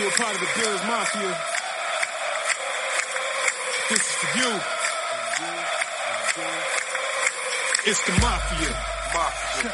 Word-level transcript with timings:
you 0.00 0.08
a 0.08 0.12
part 0.12 0.34
of 0.34 0.40
the 0.40 0.60
Bills 0.60 0.82
Mafia, 0.86 1.36
this 3.90 4.00
is 4.00 4.14
for 4.16 4.38
you. 4.38 4.60
It's 7.86 8.02
the 8.04 8.12
Mafia. 8.12 8.70
Mafia. 9.12 9.72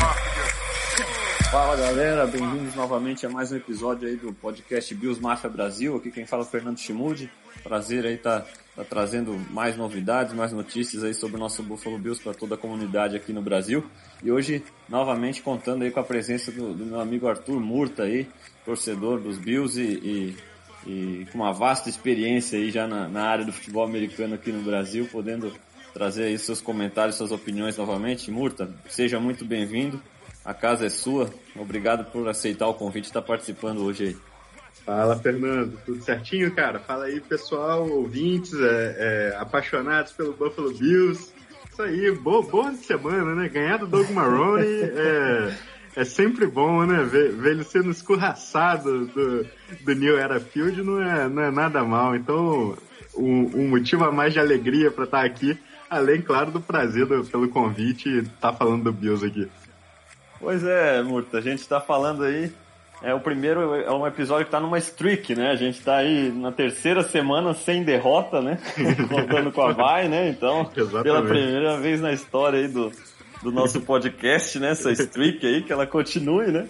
Mafia. 0.00 1.50
Fala 1.50 1.76
galera, 1.76 2.26
bem-vindos 2.26 2.74
novamente 2.74 3.26
a 3.26 3.28
mais 3.28 3.52
um 3.52 3.56
episódio 3.56 4.08
aí 4.08 4.16
do 4.16 4.32
podcast 4.32 4.94
Bills 4.94 5.20
Mafia 5.20 5.50
Brasil. 5.50 5.96
Aqui 5.96 6.10
quem 6.10 6.26
fala 6.26 6.42
é 6.42 6.46
o 6.46 6.48
Fernando 6.48 6.78
Chimude. 6.78 7.30
Prazer 7.64 8.04
aí 8.04 8.18
tá, 8.18 8.44
tá 8.76 8.84
trazendo 8.84 9.34
mais 9.50 9.74
novidades, 9.74 10.34
mais 10.34 10.52
notícias 10.52 11.02
aí 11.02 11.14
sobre 11.14 11.36
o 11.36 11.40
nosso 11.40 11.62
Buffalo 11.62 11.98
Bills 11.98 12.22
para 12.22 12.34
toda 12.34 12.56
a 12.56 12.58
comunidade 12.58 13.16
aqui 13.16 13.32
no 13.32 13.40
Brasil. 13.40 13.82
E 14.22 14.30
hoje, 14.30 14.62
novamente, 14.86 15.40
contando 15.40 15.82
aí 15.82 15.90
com 15.90 15.98
a 15.98 16.04
presença 16.04 16.52
do, 16.52 16.74
do 16.74 16.84
meu 16.84 17.00
amigo 17.00 17.26
Arthur 17.26 17.58
Murta 17.58 18.02
aí, 18.02 18.28
torcedor 18.66 19.18
dos 19.18 19.38
Bills 19.38 19.80
e, 19.80 20.36
e, 20.86 21.20
e 21.22 21.26
com 21.32 21.38
uma 21.38 21.54
vasta 21.54 21.88
experiência 21.88 22.58
aí 22.58 22.70
já 22.70 22.86
na, 22.86 23.08
na 23.08 23.24
área 23.24 23.46
do 23.46 23.52
futebol 23.52 23.82
americano 23.82 24.34
aqui 24.34 24.52
no 24.52 24.62
Brasil, 24.62 25.08
podendo 25.10 25.50
trazer 25.94 26.24
aí 26.24 26.38
seus 26.38 26.60
comentários, 26.60 27.16
suas 27.16 27.32
opiniões 27.32 27.78
novamente. 27.78 28.30
Murta, 28.30 28.70
seja 28.90 29.18
muito 29.18 29.42
bem-vindo. 29.42 30.02
A 30.44 30.52
casa 30.52 30.84
é 30.84 30.90
sua. 30.90 31.32
Obrigado 31.56 32.04
por 32.12 32.28
aceitar 32.28 32.68
o 32.68 32.74
convite 32.74 33.06
e 33.06 33.08
estar 33.08 33.22
participando 33.22 33.82
hoje 33.82 34.04
aí. 34.08 34.33
Fala, 34.84 35.16
Fernando. 35.16 35.78
Tudo 35.84 36.02
certinho, 36.02 36.54
cara? 36.54 36.78
Fala 36.78 37.06
aí, 37.06 37.20
pessoal, 37.20 37.88
ouvintes, 37.88 38.52
é, 38.54 39.32
é, 39.32 39.36
apaixonados 39.38 40.12
pelo 40.12 40.32
Buffalo 40.34 40.72
Bills. 40.72 41.32
Isso 41.70 41.82
aí, 41.82 42.10
boa, 42.12 42.42
boa 42.42 42.72
semana, 42.74 43.34
né? 43.34 43.48
Ganhar 43.48 43.78
do 43.78 43.86
Doug 43.86 44.10
Marrone 44.10 44.64
é, 44.64 45.54
é 45.96 46.04
sempre 46.04 46.46
bom, 46.46 46.84
né? 46.84 47.02
Ver, 47.02 47.32
ver 47.32 47.52
ele 47.52 47.64
sendo 47.64 47.90
escorraçado 47.90 49.06
do, 49.06 49.46
do 49.80 49.94
New 49.94 50.18
Era 50.18 50.38
Field 50.38 50.82
não 50.82 51.02
é, 51.02 51.28
não 51.28 51.42
é 51.42 51.50
nada 51.50 51.82
mal. 51.82 52.14
Então, 52.14 52.76
um, 53.16 53.62
um 53.62 53.68
motivo 53.68 54.04
a 54.04 54.12
mais 54.12 54.32
de 54.32 54.38
alegria 54.38 54.90
para 54.90 55.04
estar 55.04 55.24
aqui, 55.24 55.58
além, 55.88 56.20
claro, 56.20 56.50
do 56.50 56.60
prazer 56.60 57.06
do, 57.06 57.24
pelo 57.24 57.48
convite 57.48 58.08
e 58.08 58.18
estar 58.18 58.52
tá 58.52 58.52
falando 58.52 58.84
do 58.84 58.92
Bills 58.92 59.24
aqui. 59.24 59.48
Pois 60.38 60.62
é, 60.62 61.02
Murta, 61.02 61.38
a 61.38 61.40
gente 61.40 61.60
está 61.60 61.80
falando 61.80 62.22
aí 62.22 62.52
é 63.04 63.14
o 63.14 63.20
primeiro, 63.20 63.74
é 63.74 63.92
um 63.92 64.06
episódio 64.06 64.46
que 64.46 64.50
tá 64.50 64.58
numa 64.58 64.78
streak, 64.78 65.34
né? 65.34 65.50
A 65.50 65.56
gente 65.56 65.80
tá 65.82 65.96
aí 65.96 66.32
na 66.32 66.50
terceira 66.50 67.02
semana 67.02 67.52
sem 67.52 67.84
derrota, 67.84 68.40
né? 68.40 68.58
Contando 69.08 69.52
com 69.52 69.60
a 69.62 69.72
Vai, 69.72 70.08
né? 70.08 70.30
Então, 70.30 70.70
Exatamente. 70.74 71.02
pela 71.02 71.22
primeira 71.22 71.76
vez 71.78 72.00
na 72.00 72.12
história 72.12 72.58
aí 72.58 72.68
do, 72.68 72.90
do 73.42 73.52
nosso 73.52 73.82
podcast, 73.82 74.58
né? 74.58 74.70
Essa 74.70 74.90
streak 74.90 75.46
aí, 75.46 75.62
que 75.62 75.72
ela 75.72 75.86
continue, 75.86 76.50
né? 76.50 76.66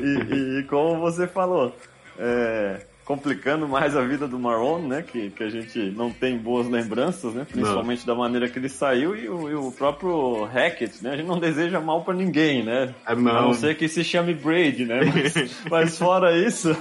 E, 0.00 0.60
e 0.60 0.62
como 0.64 1.00
você 1.00 1.26
falou, 1.26 1.74
é, 2.16 2.86
complicando 3.12 3.68
mais 3.68 3.94
a 3.94 4.00
vida 4.00 4.26
do 4.26 4.38
Marron, 4.38 4.78
né? 4.78 5.02
Que, 5.02 5.28
que 5.28 5.44
a 5.44 5.48
gente 5.50 5.78
não 5.90 6.10
tem 6.10 6.38
boas 6.38 6.66
lembranças, 6.66 7.34
né? 7.34 7.46
Principalmente 7.46 8.06
não. 8.06 8.14
da 8.14 8.18
maneira 8.18 8.48
que 8.48 8.58
ele 8.58 8.70
saiu 8.70 9.14
e 9.14 9.28
o, 9.28 9.50
e 9.50 9.54
o, 9.54 9.70
próprio 9.70 10.44
Hackett, 10.44 11.04
né? 11.04 11.10
A 11.10 11.16
gente 11.16 11.26
não 11.26 11.38
deseja 11.38 11.78
mal 11.78 12.02
para 12.02 12.14
ninguém, 12.14 12.64
né? 12.64 12.94
Ah, 13.04 13.14
não. 13.14 13.36
A 13.36 13.42
não 13.42 13.52
ser 13.52 13.76
que 13.76 13.86
se 13.86 14.02
chame 14.02 14.32
Brady, 14.32 14.86
né? 14.86 15.00
Mas, 15.04 15.52
mas 15.70 15.98
fora 15.98 16.34
isso, 16.34 16.74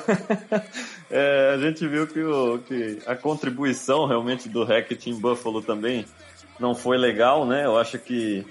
é, 1.12 1.52
a 1.54 1.58
gente 1.58 1.86
viu 1.86 2.08
que, 2.08 2.22
o, 2.22 2.60
que 2.60 3.00
a 3.06 3.14
contribuição 3.14 4.06
realmente 4.06 4.48
do 4.48 4.64
Hackett 4.64 5.10
em 5.10 5.20
Buffalo 5.20 5.62
também 5.62 6.06
não 6.58 6.74
foi 6.74 6.98
legal, 6.98 7.46
né? 7.46 7.66
Eu 7.66 7.78
acho 7.78 8.00
que, 8.00 8.46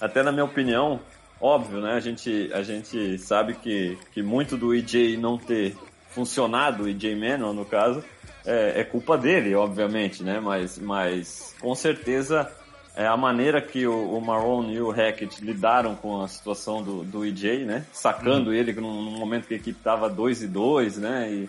até 0.00 0.22
na 0.22 0.30
minha 0.30 0.44
opinião, 0.44 1.00
óbvio, 1.40 1.80
né? 1.80 1.94
A 1.94 2.00
gente, 2.00 2.48
a 2.52 2.62
gente 2.62 3.18
sabe 3.18 3.54
que, 3.54 3.98
que 4.12 4.22
muito 4.22 4.56
do 4.56 4.72
EJ 4.72 5.18
não 5.18 5.36
ter 5.36 5.74
funcionado, 6.14 6.84
o 6.84 6.88
EJ 6.88 7.16
Manuel 7.16 7.52
no 7.52 7.64
caso, 7.64 8.02
é, 8.46 8.80
é, 8.80 8.84
culpa 8.84 9.18
dele, 9.18 9.54
obviamente, 9.54 10.22
né? 10.22 10.38
Mas, 10.40 10.78
mas 10.78 11.54
com 11.60 11.74
certeza 11.74 12.50
é 12.94 13.06
a 13.06 13.16
maneira 13.16 13.60
que 13.60 13.86
o, 13.86 13.92
o 13.92 14.70
e 14.70 14.80
o 14.80 14.90
Hackett 14.90 15.44
lidaram 15.44 15.96
com 15.96 16.22
a 16.22 16.28
situação 16.28 16.82
do, 16.82 17.02
do 17.02 17.24
EJ, 17.24 17.64
né? 17.64 17.84
Sacando 17.92 18.50
uhum. 18.50 18.56
ele 18.56 18.72
num, 18.74 19.02
num, 19.02 19.18
momento 19.18 19.48
que 19.48 19.54
a 19.54 19.56
equipe 19.56 19.80
tava 19.82 20.08
2 20.08 20.42
e 20.42 20.46
2, 20.46 20.98
né? 20.98 21.32
E, 21.32 21.48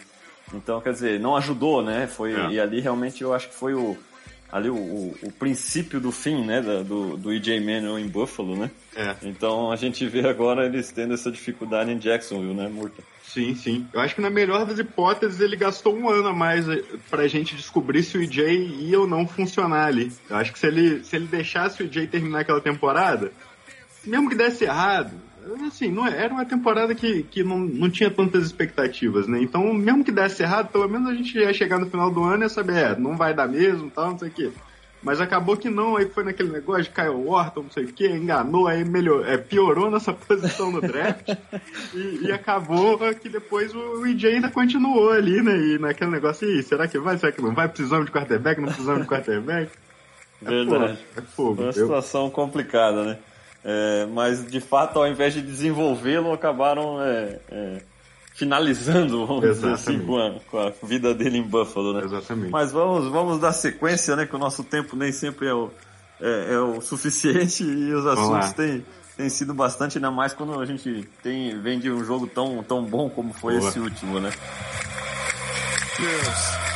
então, 0.54 0.82
quer 0.82 0.94
dizer, 0.94 1.20
não 1.20 1.36
ajudou, 1.36 1.84
né? 1.84 2.08
Foi, 2.08 2.34
é. 2.34 2.50
E 2.52 2.60
ali 2.60 2.80
realmente 2.80 3.22
eu 3.22 3.34
acho 3.34 3.50
que 3.50 3.56
foi 3.56 3.74
o, 3.74 3.98
ali 4.52 4.70
o, 4.70 4.76
o, 4.76 5.16
o 5.24 5.32
princípio 5.32 6.00
do 6.00 6.12
fim, 6.12 6.44
né? 6.44 6.62
Do, 6.62 7.18
do 7.18 7.32
EJ 7.32 7.60
Manuel 7.60 8.00
em 8.00 8.08
Buffalo, 8.08 8.56
né? 8.56 8.72
É. 8.96 9.16
Então 9.24 9.72
a 9.72 9.76
gente 9.76 10.08
vê 10.08 10.28
agora 10.28 10.66
eles 10.66 10.92
tendo 10.92 11.14
essa 11.14 11.30
dificuldade 11.30 11.92
em 11.92 11.98
Jacksonville, 11.98 12.56
né, 12.56 12.68
Murta? 12.68 13.04
Sim, 13.36 13.54
sim. 13.54 13.86
Eu 13.92 14.00
acho 14.00 14.16
que 14.16 14.22
na 14.22 14.30
melhor 14.30 14.66
das 14.66 14.80
hipóteses 14.80 15.42
ele 15.42 15.58
gastou 15.58 15.94
um 15.94 16.08
ano 16.08 16.30
a 16.30 16.34
mais 16.34 16.70
eh, 16.70 16.82
pra 17.12 17.28
gente 17.28 17.54
descobrir 17.54 18.02
se 18.02 18.18
o 18.18 18.24
EJ 18.24 18.40
ia 18.80 18.98
ou 18.98 19.06
não 19.06 19.28
funcionar 19.28 19.88
ali. 19.88 20.10
Eu 20.30 20.38
acho 20.38 20.54
que 20.54 20.60
se 20.60 20.66
ele, 20.66 21.04
se 21.04 21.18
ele 21.18 21.26
deixasse 21.28 21.84
o 21.84 21.86
EJ 21.86 22.08
terminar 22.08 22.40
aquela 22.40 22.62
temporada, 22.62 23.34
mesmo 24.06 24.30
que 24.30 24.38
desse 24.38 24.64
errado, 24.64 25.12
assim, 25.68 25.92
não 25.92 26.08
era 26.08 26.34
uma 26.34 26.46
temporada 26.46 26.96
que, 26.96 27.24
que 27.24 27.44
não, 27.44 27.60
não 27.60 27.90
tinha 27.90 28.10
tantas 28.10 28.46
expectativas, 28.46 29.28
né? 29.28 29.42
Então, 29.42 29.74
mesmo 29.74 30.06
que 30.06 30.14
desse 30.14 30.42
errado, 30.42 30.72
pelo 30.72 30.88
menos 30.88 31.10
a 31.10 31.14
gente 31.14 31.38
ia 31.38 31.54
chegar 31.54 31.78
no 31.78 31.90
final 31.90 32.10
do 32.10 32.24
ano 32.24 32.44
e 32.44 32.46
ia 32.46 32.50
saber, 32.50 32.78
é, 32.78 32.96
não 32.98 33.18
vai 33.18 33.34
dar 33.34 33.50
mesmo, 33.50 33.92
tal, 33.92 34.12
não 34.12 34.18
sei 34.18 34.30
o 34.30 34.32
quê. 34.32 34.52
Mas 35.06 35.22
acabou 35.22 35.56
que 35.56 35.70
não, 35.70 35.96
aí 35.96 36.10
foi 36.10 36.24
naquele 36.24 36.52
negócio 36.52 36.86
de 36.86 36.90
Kyle 36.90 37.28
Orton, 37.28 37.62
não 37.62 37.70
sei 37.70 37.84
o 37.84 37.94
que, 37.94 38.08
enganou, 38.08 38.68
aí 38.68 38.84
melhor, 38.84 39.24
é, 39.30 39.38
piorou 39.38 39.92
nossa 39.92 40.12
posição 40.12 40.72
no 40.72 40.82
draft 40.82 41.30
e, 41.94 42.22
e, 42.24 42.32
acabou 42.32 42.98
que 43.14 43.30
depois 43.30 43.72
o 43.76 44.04
EJ 44.04 44.26
ainda 44.26 44.50
continuou 44.50 45.12
ali, 45.12 45.44
né? 45.44 45.56
E 45.56 45.78
naquele 45.78 46.10
negócio, 46.10 46.50
e 46.50 46.64
será 46.64 46.88
que 46.88 46.98
vai, 46.98 47.20
será 47.20 47.32
que 47.32 47.40
não 47.40 47.54
vai? 47.54 47.70
Precisamos 47.70 48.08
de 48.08 48.12
quarterback, 48.12 48.60
não 48.60 48.68
precisamos 48.68 49.04
de 49.04 49.08
quarterback? 49.08 49.72
É 50.44 50.50
Verdade. 50.50 50.98
Fogo, 50.98 51.12
é 51.16 51.22
fogo. 51.22 51.62
Uma 51.62 51.72
situação 51.72 52.30
complicada, 52.32 53.04
né? 53.04 53.18
É, 53.64 54.08
mas 54.08 54.44
de 54.44 54.60
fato, 54.60 54.98
ao 54.98 55.08
invés 55.08 55.36
de 55.36 55.42
desenvolvê-lo, 55.44 56.34
acabaram 56.34 57.00
é, 57.00 57.40
é, 57.52 57.82
finalizando, 58.36 59.26
vamos 59.26 59.46
Exatamente. 59.46 59.78
dizer 59.80 59.92
assim, 59.92 60.06
com 60.06 60.18
a, 60.18 60.40
com 60.52 60.60
a, 60.60 60.74
vida 60.86 61.14
dele 61.14 61.38
em 61.38 61.42
Buffalo, 61.42 61.94
né? 61.94 62.04
Exatamente. 62.04 62.52
Mas 62.52 62.72
vamos, 62.72 63.10
vamos 63.10 63.40
dar 63.40 63.54
sequência, 63.54 64.14
né? 64.16 64.26
Que 64.26 64.36
o 64.36 64.40
nosso 64.40 64.62
tempo 64.62 64.96
nem 64.98 65.12
sempre 65.14 65.48
é 65.48 65.54
o, 65.54 65.72
é, 66.20 66.54
é 66.54 66.60
o 66.60 66.82
suficiente 66.82 67.64
e 67.66 67.94
os 67.94 68.06
assuntos 68.06 68.52
têm, 68.52 68.86
têm 69.16 69.30
sido 69.30 69.54
bastante, 69.54 69.98
ainda 69.98 70.12
mais 70.12 70.34
quando 70.34 70.60
a 70.60 70.66
gente 70.66 71.08
tem, 71.24 71.60
vem 71.62 71.80
de 71.80 71.90
um 71.90 72.04
jogo 72.04 72.28
tão, 72.28 72.62
tão 72.62 72.84
bom 72.84 73.10
como 73.10 73.34
foi 73.34 73.58
Boa. 73.58 73.70
esse 73.70 73.80
último, 73.80 74.20
né? 74.20 74.32
Yes. 75.98 76.75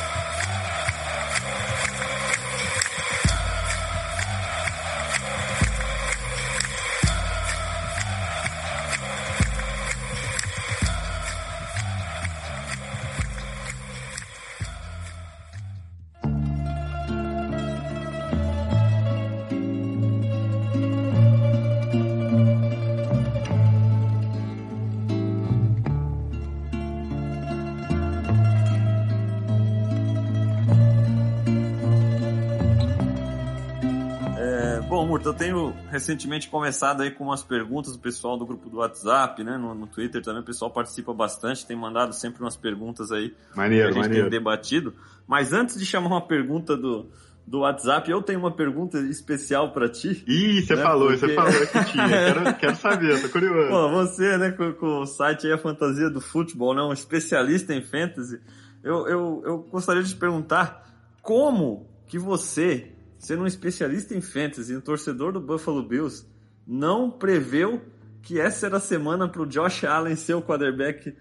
Recentemente 36.10 36.48
começado 36.48 37.02
aí 37.02 37.10
com 37.10 37.24
umas 37.24 37.42
perguntas 37.42 37.92
do 37.92 37.98
pessoal 37.98 38.36
do 38.36 38.44
grupo 38.44 38.68
do 38.68 38.78
WhatsApp, 38.78 39.42
né? 39.44 39.56
No, 39.56 39.74
no 39.74 39.86
Twitter 39.86 40.20
também 40.22 40.42
o 40.42 40.44
pessoal 40.44 40.70
participa 40.70 41.14
bastante, 41.14 41.64
tem 41.64 41.76
mandado 41.76 42.12
sempre 42.12 42.42
umas 42.42 42.56
perguntas 42.56 43.12
aí 43.12 43.32
maneiro, 43.54 43.84
que 43.84 43.90
a 43.90 43.94
gente 43.94 44.02
maneiro. 44.02 44.30
tem 44.30 44.38
debatido. 44.38 44.94
Mas 45.26 45.52
antes 45.52 45.78
de 45.78 45.86
chamar 45.86 46.08
uma 46.08 46.26
pergunta 46.26 46.76
do, 46.76 47.06
do 47.46 47.60
WhatsApp, 47.60 48.10
eu 48.10 48.20
tenho 48.22 48.40
uma 48.40 48.50
pergunta 48.50 48.98
especial 48.98 49.72
para 49.72 49.88
ti. 49.88 50.24
Ih, 50.26 50.62
você 50.62 50.74
né? 50.74 50.82
falou, 50.82 51.08
Porque... 51.10 51.26
você 51.26 51.34
falou 51.34 51.52
que 51.52 51.84
tinha. 51.92 52.08
Quero, 52.08 52.54
quero 52.56 52.76
saber, 52.76 53.22
tô 53.22 53.28
curioso. 53.28 53.68
Pô, 53.68 53.88
você, 53.90 54.36
né, 54.36 54.50
com, 54.50 54.72
com, 54.72 55.00
o 55.02 55.06
site 55.06 55.46
aí, 55.46 55.52
a 55.52 55.58
Fantasia 55.58 56.10
do 56.10 56.20
Futebol, 56.20 56.74
né? 56.74 56.82
Um 56.82 56.92
especialista 56.92 57.72
em 57.72 57.82
fantasy. 57.82 58.40
Eu, 58.82 59.06
eu, 59.06 59.42
eu 59.44 59.58
gostaria 59.70 60.02
de 60.02 60.08
te 60.08 60.16
perguntar 60.16 60.88
como 61.22 61.86
que 62.08 62.18
você 62.18 62.92
sendo 63.20 63.42
um 63.42 63.46
especialista 63.46 64.14
em 64.14 64.20
fantasy, 64.22 64.74
um 64.74 64.80
torcedor 64.80 65.30
do 65.30 65.40
Buffalo 65.40 65.82
Bills, 65.82 66.26
não 66.66 67.10
preveu 67.10 67.82
que 68.22 68.40
essa 68.40 68.66
era 68.66 68.78
a 68.78 68.80
semana 68.80 69.28
para 69.28 69.42
o 69.42 69.46
Josh 69.46 69.84
Allen 69.84 70.16
ser 70.16 70.34
o 70.34 70.42
quarterback 70.42 71.14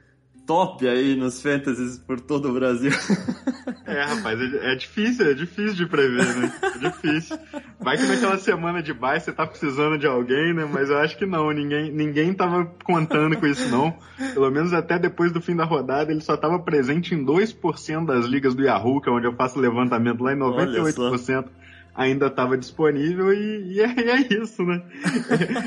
top 0.47 0.87
aí 0.87 1.15
nos 1.15 1.41
fantasies 1.41 1.99
por 1.99 2.19
todo 2.19 2.49
o 2.49 2.53
Brasil. 2.53 2.91
É, 3.85 4.03
rapaz, 4.03 4.39
é, 4.39 4.73
é 4.73 4.75
difícil, 4.75 5.31
é 5.31 5.33
difícil 5.33 5.73
de 5.73 5.87
prever, 5.87 6.35
né? 6.35 6.53
É 6.75 6.89
difícil. 6.89 7.39
Vai 7.79 7.97
que 7.97 8.05
naquela 8.05 8.37
semana 8.37 8.83
de 8.83 8.93
bye 8.93 9.19
você 9.19 9.31
tá 9.31 9.47
precisando 9.47 9.97
de 9.97 10.05
alguém, 10.05 10.53
né? 10.53 10.69
Mas 10.71 10.91
eu 10.91 10.99
acho 10.99 11.17
que 11.17 11.25
não, 11.25 11.49
ninguém, 11.51 11.91
ninguém 11.91 12.31
tava 12.31 12.71
contando 12.83 13.35
com 13.37 13.47
isso 13.47 13.67
não. 13.69 13.97
Pelo 14.35 14.51
menos 14.51 14.73
até 14.73 14.99
depois 14.99 15.31
do 15.31 15.41
fim 15.41 15.55
da 15.55 15.65
rodada, 15.65 16.11
ele 16.11 16.21
só 16.21 16.37
tava 16.37 16.59
presente 16.59 17.15
em 17.15 17.25
2% 17.25 18.05
das 18.05 18.25
ligas 18.25 18.53
do 18.53 18.61
Yahoo, 18.61 19.01
que 19.01 19.09
é 19.09 19.11
onde 19.11 19.25
eu 19.25 19.33
faço 19.33 19.59
levantamento 19.59 20.23
lá 20.23 20.33
em 20.33 20.37
98% 20.37 21.49
ainda 21.99 22.27
estava 22.27 22.57
disponível 22.57 23.33
e, 23.33 23.73
e, 23.73 23.81
é, 23.81 23.93
e, 23.93 24.09
é, 24.09 24.41
isso, 24.41 24.63
né? 24.63 24.81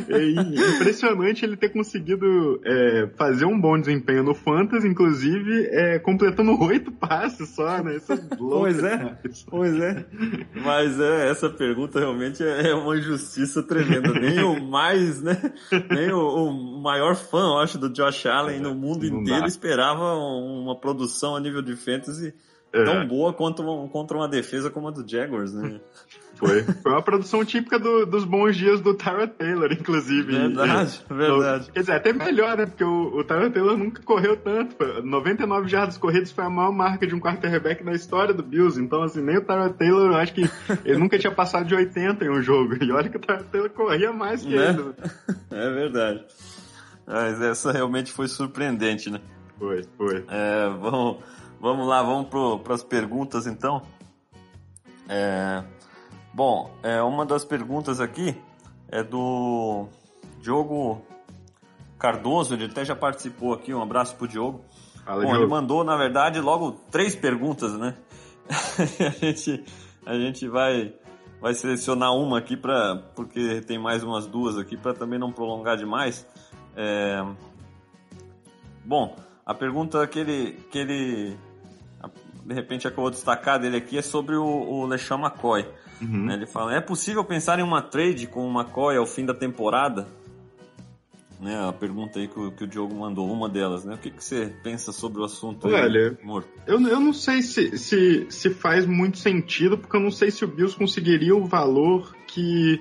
É, 0.08 0.16
é, 0.16 0.76
impressionante 0.76 1.44
ele 1.44 1.58
ter 1.58 1.68
conseguido 1.68 2.58
é, 2.64 3.10
fazer 3.18 3.44
um 3.44 3.60
bom 3.60 3.78
desempenho 3.78 4.22
no 4.22 4.34
Fantasy, 4.34 4.88
inclusive 4.88 5.66
é, 5.70 5.98
completando 5.98 6.58
oito 6.62 6.90
passes 6.90 7.50
só, 7.50 7.82
né? 7.82 7.96
Isso 7.96 8.14
é 8.14 8.16
louco, 8.40 8.60
pois 8.60 8.82
é, 8.82 9.18
pois 9.46 9.78
é. 9.78 10.06
Mas 10.54 10.98
é, 10.98 11.28
essa 11.30 11.50
pergunta 11.50 12.00
realmente 12.00 12.42
é 12.42 12.74
uma 12.74 12.96
injustiça 12.96 13.62
tremenda. 13.62 14.18
Nem 14.18 14.42
o 14.42 14.58
mais, 14.64 15.20
né? 15.20 15.36
Nem 15.90 16.10
o, 16.12 16.46
o 16.46 16.82
maior 16.82 17.14
fã, 17.14 17.40
eu 17.40 17.58
acho, 17.58 17.76
do 17.76 17.90
Josh 17.90 18.24
Allen 18.24 18.58
no 18.58 18.74
mundo 18.74 19.04
inteiro 19.04 19.44
esperava 19.46 20.14
uma 20.14 20.80
produção 20.80 21.36
a 21.36 21.40
nível 21.40 21.60
de 21.60 21.76
fantasy 21.76 22.32
é. 22.72 22.84
tão 22.84 23.06
boa 23.06 23.32
quanto 23.32 23.62
uma, 23.62 23.88
contra 23.88 24.16
uma 24.16 24.28
defesa 24.28 24.70
como 24.70 24.88
a 24.88 24.90
do 24.90 25.06
Jaguars, 25.06 25.52
né? 25.52 25.80
Foi. 26.42 26.64
Foi 26.64 26.90
uma 26.90 27.02
produção 27.02 27.44
típica 27.44 27.78
do, 27.78 28.04
dos 28.04 28.24
bons 28.24 28.56
dias 28.56 28.80
do 28.80 28.94
Tyra 28.94 29.28
Taylor, 29.28 29.72
inclusive. 29.72 30.32
Verdade, 30.32 31.00
e, 31.08 31.14
verdade. 31.14 31.62
Então, 31.62 31.72
quer 31.72 31.80
dizer, 31.80 31.92
até 31.92 32.12
melhor, 32.12 32.56
né? 32.56 32.66
Porque 32.66 32.82
o, 32.82 33.16
o 33.16 33.22
Tyra 33.22 33.48
Taylor 33.48 33.76
nunca 33.76 34.02
correu 34.02 34.36
tanto. 34.36 34.76
99 35.04 35.68
jardas 35.68 35.96
corridas 35.96 36.32
foi 36.32 36.44
a 36.44 36.50
maior 36.50 36.72
marca 36.72 37.06
de 37.06 37.14
um 37.14 37.20
quarterback 37.20 37.84
na 37.84 37.92
história 37.92 38.34
do 38.34 38.42
Bills. 38.42 38.80
Então, 38.80 39.04
assim, 39.04 39.22
nem 39.22 39.36
o 39.36 39.44
Tyra 39.44 39.70
Taylor, 39.70 40.10
eu 40.10 40.16
acho 40.16 40.34
que 40.34 40.50
ele 40.84 40.98
nunca 40.98 41.16
tinha 41.16 41.32
passado 41.32 41.64
de 41.64 41.76
80 41.76 42.24
em 42.24 42.30
um 42.30 42.42
jogo. 42.42 42.76
E 42.82 42.90
olha 42.90 43.08
que 43.08 43.16
o 43.16 43.20
Tyra 43.20 43.44
Taylor 43.44 43.70
corria 43.70 44.12
mais 44.12 44.42
que 44.42 44.56
né? 44.56 44.70
ele. 44.70 44.94
É 45.48 45.70
verdade. 45.70 46.24
Mas 47.06 47.40
essa 47.40 47.70
realmente 47.70 48.10
foi 48.10 48.26
surpreendente, 48.26 49.08
né? 49.10 49.20
Foi, 49.60 49.84
foi. 49.96 50.24
É, 50.28 50.68
vamos, 50.68 51.18
vamos 51.60 51.86
lá, 51.86 52.02
vamos 52.02 52.28
para 52.64 52.74
as 52.74 52.82
perguntas 52.82 53.46
então. 53.46 53.82
É, 55.08 55.62
Bom, 56.34 56.70
é, 56.82 57.02
uma 57.02 57.26
das 57.26 57.44
perguntas 57.44 58.00
aqui 58.00 58.34
é 58.88 59.02
do 59.02 59.86
Diogo 60.40 61.02
Cardoso, 61.98 62.54
ele 62.54 62.64
até 62.64 62.84
já 62.84 62.96
participou 62.96 63.52
aqui, 63.52 63.72
um 63.74 63.82
abraço 63.82 64.16
pro 64.16 64.26
Diogo. 64.26 64.64
Fala, 65.04 65.22
Bom, 65.22 65.28
Diogo. 65.28 65.36
ele 65.36 65.46
mandou, 65.46 65.84
na 65.84 65.96
verdade, 65.96 66.40
logo 66.40 66.72
três 66.90 67.14
perguntas, 67.14 67.76
né? 67.76 67.96
a 68.48 69.10
gente, 69.10 69.64
a 70.06 70.14
gente 70.14 70.48
vai, 70.48 70.94
vai 71.40 71.54
selecionar 71.54 72.14
uma 72.14 72.38
aqui, 72.38 72.56
pra, 72.56 72.96
porque 73.14 73.60
tem 73.60 73.78
mais 73.78 74.02
umas 74.02 74.26
duas 74.26 74.56
aqui, 74.56 74.76
para 74.76 74.94
também 74.94 75.18
não 75.18 75.30
prolongar 75.30 75.76
demais. 75.76 76.26
É... 76.74 77.22
Bom, 78.84 79.14
a 79.44 79.54
pergunta 79.54 80.06
que 80.06 80.18
ele, 80.18 80.52
que 80.70 80.78
ele 80.78 81.38
de 82.44 82.54
repente 82.54 82.86
acabou 82.86 83.10
de 83.10 83.16
destacar 83.16 83.58
dele 83.58 83.76
aqui 83.76 83.98
é 83.98 84.02
sobre 84.02 84.36
o, 84.36 84.44
o 84.44 84.86
LeSean 84.86 85.18
McCoy. 85.18 85.66
Uhum. 86.00 86.26
Né, 86.26 86.34
ele 86.34 86.46
fala: 86.46 86.74
é 86.74 86.80
possível 86.80 87.24
pensar 87.24 87.58
em 87.58 87.62
uma 87.62 87.82
trade 87.82 88.26
com 88.26 88.46
o 88.46 88.60
McCoy 88.60 88.96
ao 88.96 89.06
fim 89.06 89.24
da 89.24 89.34
temporada? 89.34 90.08
Né, 91.40 91.60
a 91.60 91.72
pergunta 91.72 92.20
aí 92.20 92.28
que 92.28 92.38
o, 92.38 92.52
que 92.52 92.62
o 92.62 92.66
Diogo 92.68 92.94
mandou, 92.94 93.28
uma 93.28 93.48
delas, 93.48 93.84
né? 93.84 93.94
O 93.94 93.98
que, 93.98 94.12
que 94.12 94.22
você 94.22 94.54
pensa 94.62 94.92
sobre 94.92 95.20
o 95.20 95.24
assunto 95.24 95.66
Olha, 95.66 95.76
aí, 95.78 96.16
Eu, 96.68 96.80
eu 96.80 97.00
não 97.00 97.12
sei 97.12 97.42
se, 97.42 97.76
se, 97.76 98.26
se 98.30 98.50
faz 98.50 98.86
muito 98.86 99.18
sentido, 99.18 99.76
porque 99.76 99.96
eu 99.96 100.00
não 100.00 100.12
sei 100.12 100.30
se 100.30 100.44
o 100.44 100.48
Bills 100.48 100.76
conseguiria 100.76 101.34
o 101.34 101.44
valor 101.44 102.14
que, 102.28 102.80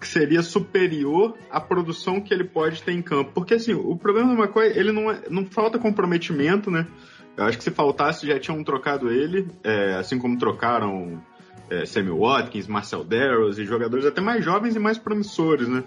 que 0.00 0.08
seria 0.08 0.42
superior 0.42 1.36
à 1.48 1.60
produção 1.60 2.20
que 2.20 2.34
ele 2.34 2.42
pode 2.42 2.82
ter 2.82 2.90
em 2.90 3.00
campo. 3.00 3.30
Porque 3.32 3.54
assim, 3.54 3.72
o 3.72 3.96
problema 3.96 4.34
do 4.34 4.42
McCoy, 4.42 4.66
ele 4.76 4.90
não, 4.90 5.08
é, 5.08 5.22
não 5.30 5.46
falta 5.46 5.78
comprometimento, 5.78 6.72
né? 6.72 6.88
Eu 7.36 7.44
acho 7.44 7.58
que 7.58 7.64
se 7.64 7.70
faltasse 7.70 8.26
já 8.26 8.38
tinham 8.38 8.62
trocado 8.62 9.10
ele, 9.10 9.48
é, 9.64 9.94
assim 9.94 10.18
como 10.18 10.38
trocaram 10.38 11.22
é, 11.70 11.86
Sammy 11.86 12.10
Watkins, 12.10 12.66
Marcel 12.66 13.04
Darrows 13.04 13.58
e 13.58 13.64
jogadores 13.64 14.04
até 14.04 14.20
mais 14.20 14.44
jovens 14.44 14.76
e 14.76 14.78
mais 14.78 14.98
promissores, 14.98 15.68
né? 15.68 15.82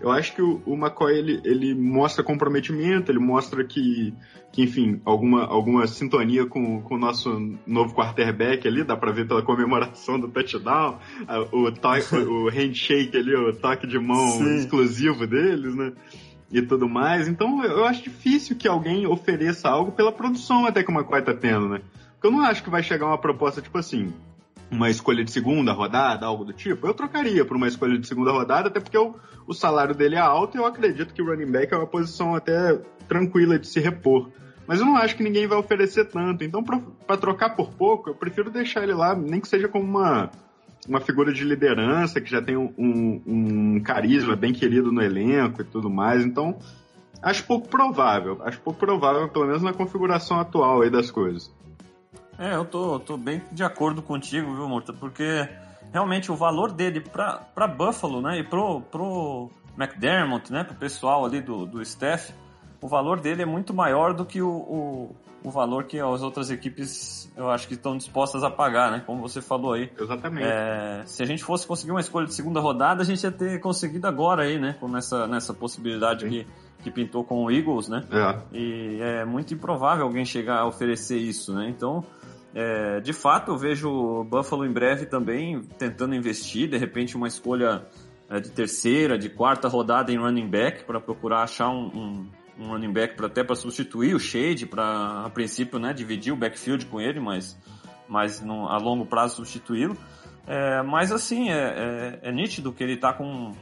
Eu 0.00 0.10
acho 0.10 0.34
que 0.34 0.40
o, 0.40 0.62
o 0.64 0.74
McCoy 0.74 1.16
ele, 1.16 1.40
ele 1.44 1.74
mostra 1.74 2.22
comprometimento, 2.22 3.10
ele 3.10 3.18
mostra 3.18 3.64
que, 3.64 4.14
que 4.52 4.62
enfim, 4.62 5.00
alguma, 5.04 5.44
alguma 5.44 5.86
sintonia 5.88 6.46
com, 6.46 6.80
com 6.82 6.94
o 6.94 6.98
nosso 6.98 7.30
novo 7.66 7.94
quarterback 7.94 8.66
ali, 8.66 8.84
dá 8.84 8.96
pra 8.96 9.10
ver 9.10 9.26
pela 9.26 9.42
comemoração 9.42 10.18
do 10.18 10.28
touchdown, 10.28 10.98
o, 11.50 11.72
toque, 11.72 12.14
o 12.14 12.48
handshake 12.48 13.16
ali, 13.16 13.34
o 13.34 13.52
toque 13.52 13.88
de 13.88 13.98
mão 13.98 14.30
Sim. 14.38 14.56
exclusivo 14.56 15.26
deles, 15.26 15.74
né? 15.74 15.92
E 16.50 16.62
tudo 16.62 16.88
mais. 16.88 17.28
Então 17.28 17.62
eu 17.64 17.84
acho 17.84 18.02
difícil 18.02 18.56
que 18.56 18.66
alguém 18.66 19.06
ofereça 19.06 19.68
algo 19.68 19.92
pela 19.92 20.10
produção 20.10 20.64
até 20.66 20.82
que 20.82 20.90
o 20.90 20.94
McCoy 20.94 21.22
tá 21.22 21.34
tendo, 21.34 21.68
né? 21.68 21.80
Porque 22.14 22.26
eu 22.26 22.30
não 22.30 22.42
acho 22.44 22.62
que 22.62 22.70
vai 22.70 22.82
chegar 22.82 23.06
uma 23.06 23.18
proposta 23.18 23.60
tipo 23.60 23.76
assim, 23.76 24.12
uma 24.70 24.90
escolha 24.90 25.24
de 25.24 25.30
segunda 25.30 25.72
rodada, 25.72 26.26
algo 26.26 26.44
do 26.44 26.52
tipo, 26.52 26.86
eu 26.86 26.94
trocaria 26.94 27.44
por 27.44 27.56
uma 27.56 27.68
escolha 27.68 27.98
de 27.98 28.06
segunda 28.06 28.32
rodada, 28.32 28.68
até 28.68 28.80
porque 28.80 28.98
o, 28.98 29.14
o 29.46 29.54
salário 29.54 29.94
dele 29.94 30.16
é 30.16 30.20
alto 30.20 30.56
e 30.56 30.60
eu 30.60 30.66
acredito 30.66 31.14
que 31.14 31.22
o 31.22 31.26
running 31.26 31.50
back 31.50 31.72
é 31.72 31.76
uma 31.76 31.86
posição 31.86 32.34
até 32.34 32.78
tranquila 33.06 33.58
de 33.58 33.66
se 33.66 33.80
repor. 33.80 34.30
Mas 34.66 34.80
eu 34.80 34.86
não 34.86 34.96
acho 34.96 35.16
que 35.16 35.22
ninguém 35.22 35.46
vai 35.46 35.56
oferecer 35.56 36.04
tanto. 36.04 36.44
Então, 36.44 36.62
para 36.62 37.16
trocar 37.16 37.56
por 37.56 37.70
pouco, 37.70 38.10
eu 38.10 38.14
prefiro 38.14 38.50
deixar 38.50 38.82
ele 38.82 38.92
lá, 38.92 39.14
nem 39.14 39.40
que 39.40 39.48
seja 39.48 39.66
como 39.66 39.84
uma, 39.84 40.30
uma 40.88 41.00
figura 41.00 41.32
de 41.32 41.44
liderança, 41.44 42.20
que 42.20 42.30
já 42.30 42.40
tem 42.40 42.56
um, 42.56 42.72
um, 42.78 43.22
um 43.26 43.80
carisma 43.80 44.34
bem 44.34 44.52
querido 44.52 44.90
no 44.90 45.02
elenco 45.02 45.60
e 45.60 45.64
tudo 45.64 45.90
mais. 45.90 46.24
Então, 46.24 46.58
acho 47.22 47.44
pouco 47.44 47.68
provável. 47.68 48.40
Acho 48.42 48.60
pouco 48.60 48.80
provável, 48.80 49.28
pelo 49.28 49.46
menos 49.46 49.62
na 49.62 49.72
configuração 49.72 50.40
atual 50.40 50.82
aí 50.82 50.90
das 50.90 51.10
coisas. 51.10 51.52
É, 52.38 52.54
eu 52.54 52.64
tô, 52.64 52.98
tô 53.00 53.16
bem 53.16 53.42
de 53.52 53.62
acordo 53.62 54.00
contigo, 54.00 54.54
viu, 54.54 54.68
Murta? 54.68 54.92
Porque 54.92 55.48
realmente 55.92 56.30
o 56.30 56.36
valor 56.36 56.72
dele 56.72 57.00
pra, 57.00 57.66
Buffalo, 57.66 58.22
né, 58.22 58.38
e 58.38 58.44
pro, 58.44 58.80
pro 58.80 59.50
McDermott, 59.76 60.52
né, 60.52 60.64
pro 60.64 60.76
pessoal 60.76 61.24
ali 61.24 61.40
do, 61.40 61.66
do 61.66 61.82
staff, 61.82 62.32
o 62.80 62.88
valor 62.88 63.20
dele 63.20 63.42
é 63.42 63.46
muito 63.46 63.74
maior 63.74 64.14
do 64.14 64.24
que 64.24 64.40
o, 64.40 64.48
o, 64.48 65.16
o 65.42 65.50
valor 65.50 65.84
que 65.84 65.98
as 65.98 66.22
outras 66.22 66.50
equipes, 66.50 67.32
eu 67.36 67.50
acho 67.50 67.68
que 67.68 67.74
estão 67.74 67.96
dispostas 67.96 68.42
a 68.42 68.50
pagar, 68.50 68.90
né, 68.90 69.02
como 69.06 69.20
você 69.20 69.40
falou 69.40 69.72
aí. 69.72 69.90
Exatamente. 69.98 70.46
É, 70.46 71.02
se 71.06 71.22
a 71.22 71.26
gente 71.26 71.44
fosse 71.44 71.66
conseguir 71.66 71.92
uma 71.92 72.00
escolha 72.00 72.26
de 72.26 72.34
segunda 72.34 72.60
rodada, 72.60 73.02
a 73.02 73.04
gente 73.04 73.22
ia 73.22 73.30
ter 73.30 73.60
conseguido 73.60 74.06
agora 74.06 74.42
aí, 74.42 74.58
né, 74.58 74.76
com 74.80 74.88
nessa, 74.88 75.26
nessa 75.26 75.54
possibilidade 75.54 76.28
que, 76.28 76.46
que 76.82 76.90
pintou 76.90 77.24
com 77.24 77.44
o 77.44 77.50
Eagles, 77.50 77.88
né, 77.88 78.04
é. 78.10 78.56
e 78.56 78.98
é 79.00 79.24
muito 79.24 79.54
improvável 79.54 80.04
alguém 80.04 80.24
chegar 80.24 80.58
a 80.58 80.66
oferecer 80.66 81.18
isso, 81.18 81.54
né, 81.54 81.68
então 81.68 82.04
é, 82.54 83.00
de 83.00 83.12
fato, 83.12 83.52
eu 83.52 83.58
vejo 83.58 83.88
o 83.88 84.24
Buffalo 84.24 84.64
em 84.64 84.72
breve 84.72 85.06
também 85.06 85.60
tentando 85.78 86.14
investir, 86.14 86.68
de 86.68 86.76
repente 86.76 87.16
uma 87.16 87.28
escolha 87.28 87.86
é, 88.28 88.40
de 88.40 88.50
terceira, 88.50 89.18
de 89.18 89.28
quarta 89.28 89.68
rodada 89.68 90.12
em 90.12 90.16
running 90.16 90.48
back 90.48 90.84
para 90.84 91.00
procurar 91.00 91.42
achar 91.42 91.68
um, 91.68 91.86
um, 91.86 92.26
um 92.58 92.68
running 92.68 92.92
back 92.92 93.16
para 93.16 93.26
até 93.26 93.44
para 93.44 93.54
substituir 93.54 94.14
o 94.14 94.20
Shade, 94.20 94.66
para 94.66 95.24
a 95.24 95.30
princípio, 95.30 95.78
né, 95.78 95.92
dividir 95.92 96.32
o 96.32 96.36
backfield 96.36 96.86
com 96.86 97.00
ele, 97.00 97.20
mas, 97.20 97.58
mas 98.08 98.40
no, 98.40 98.68
a 98.68 98.76
longo 98.78 99.06
prazo 99.06 99.36
substituí-lo. 99.36 99.96
É, 100.46 100.82
mas 100.82 101.12
assim, 101.12 101.50
é, 101.50 102.18
é, 102.22 102.28
é, 102.28 102.32
nítido 102.32 102.72
que 102.72 102.82
ele 102.82 102.94
está 102.94 103.12
com 103.12 103.52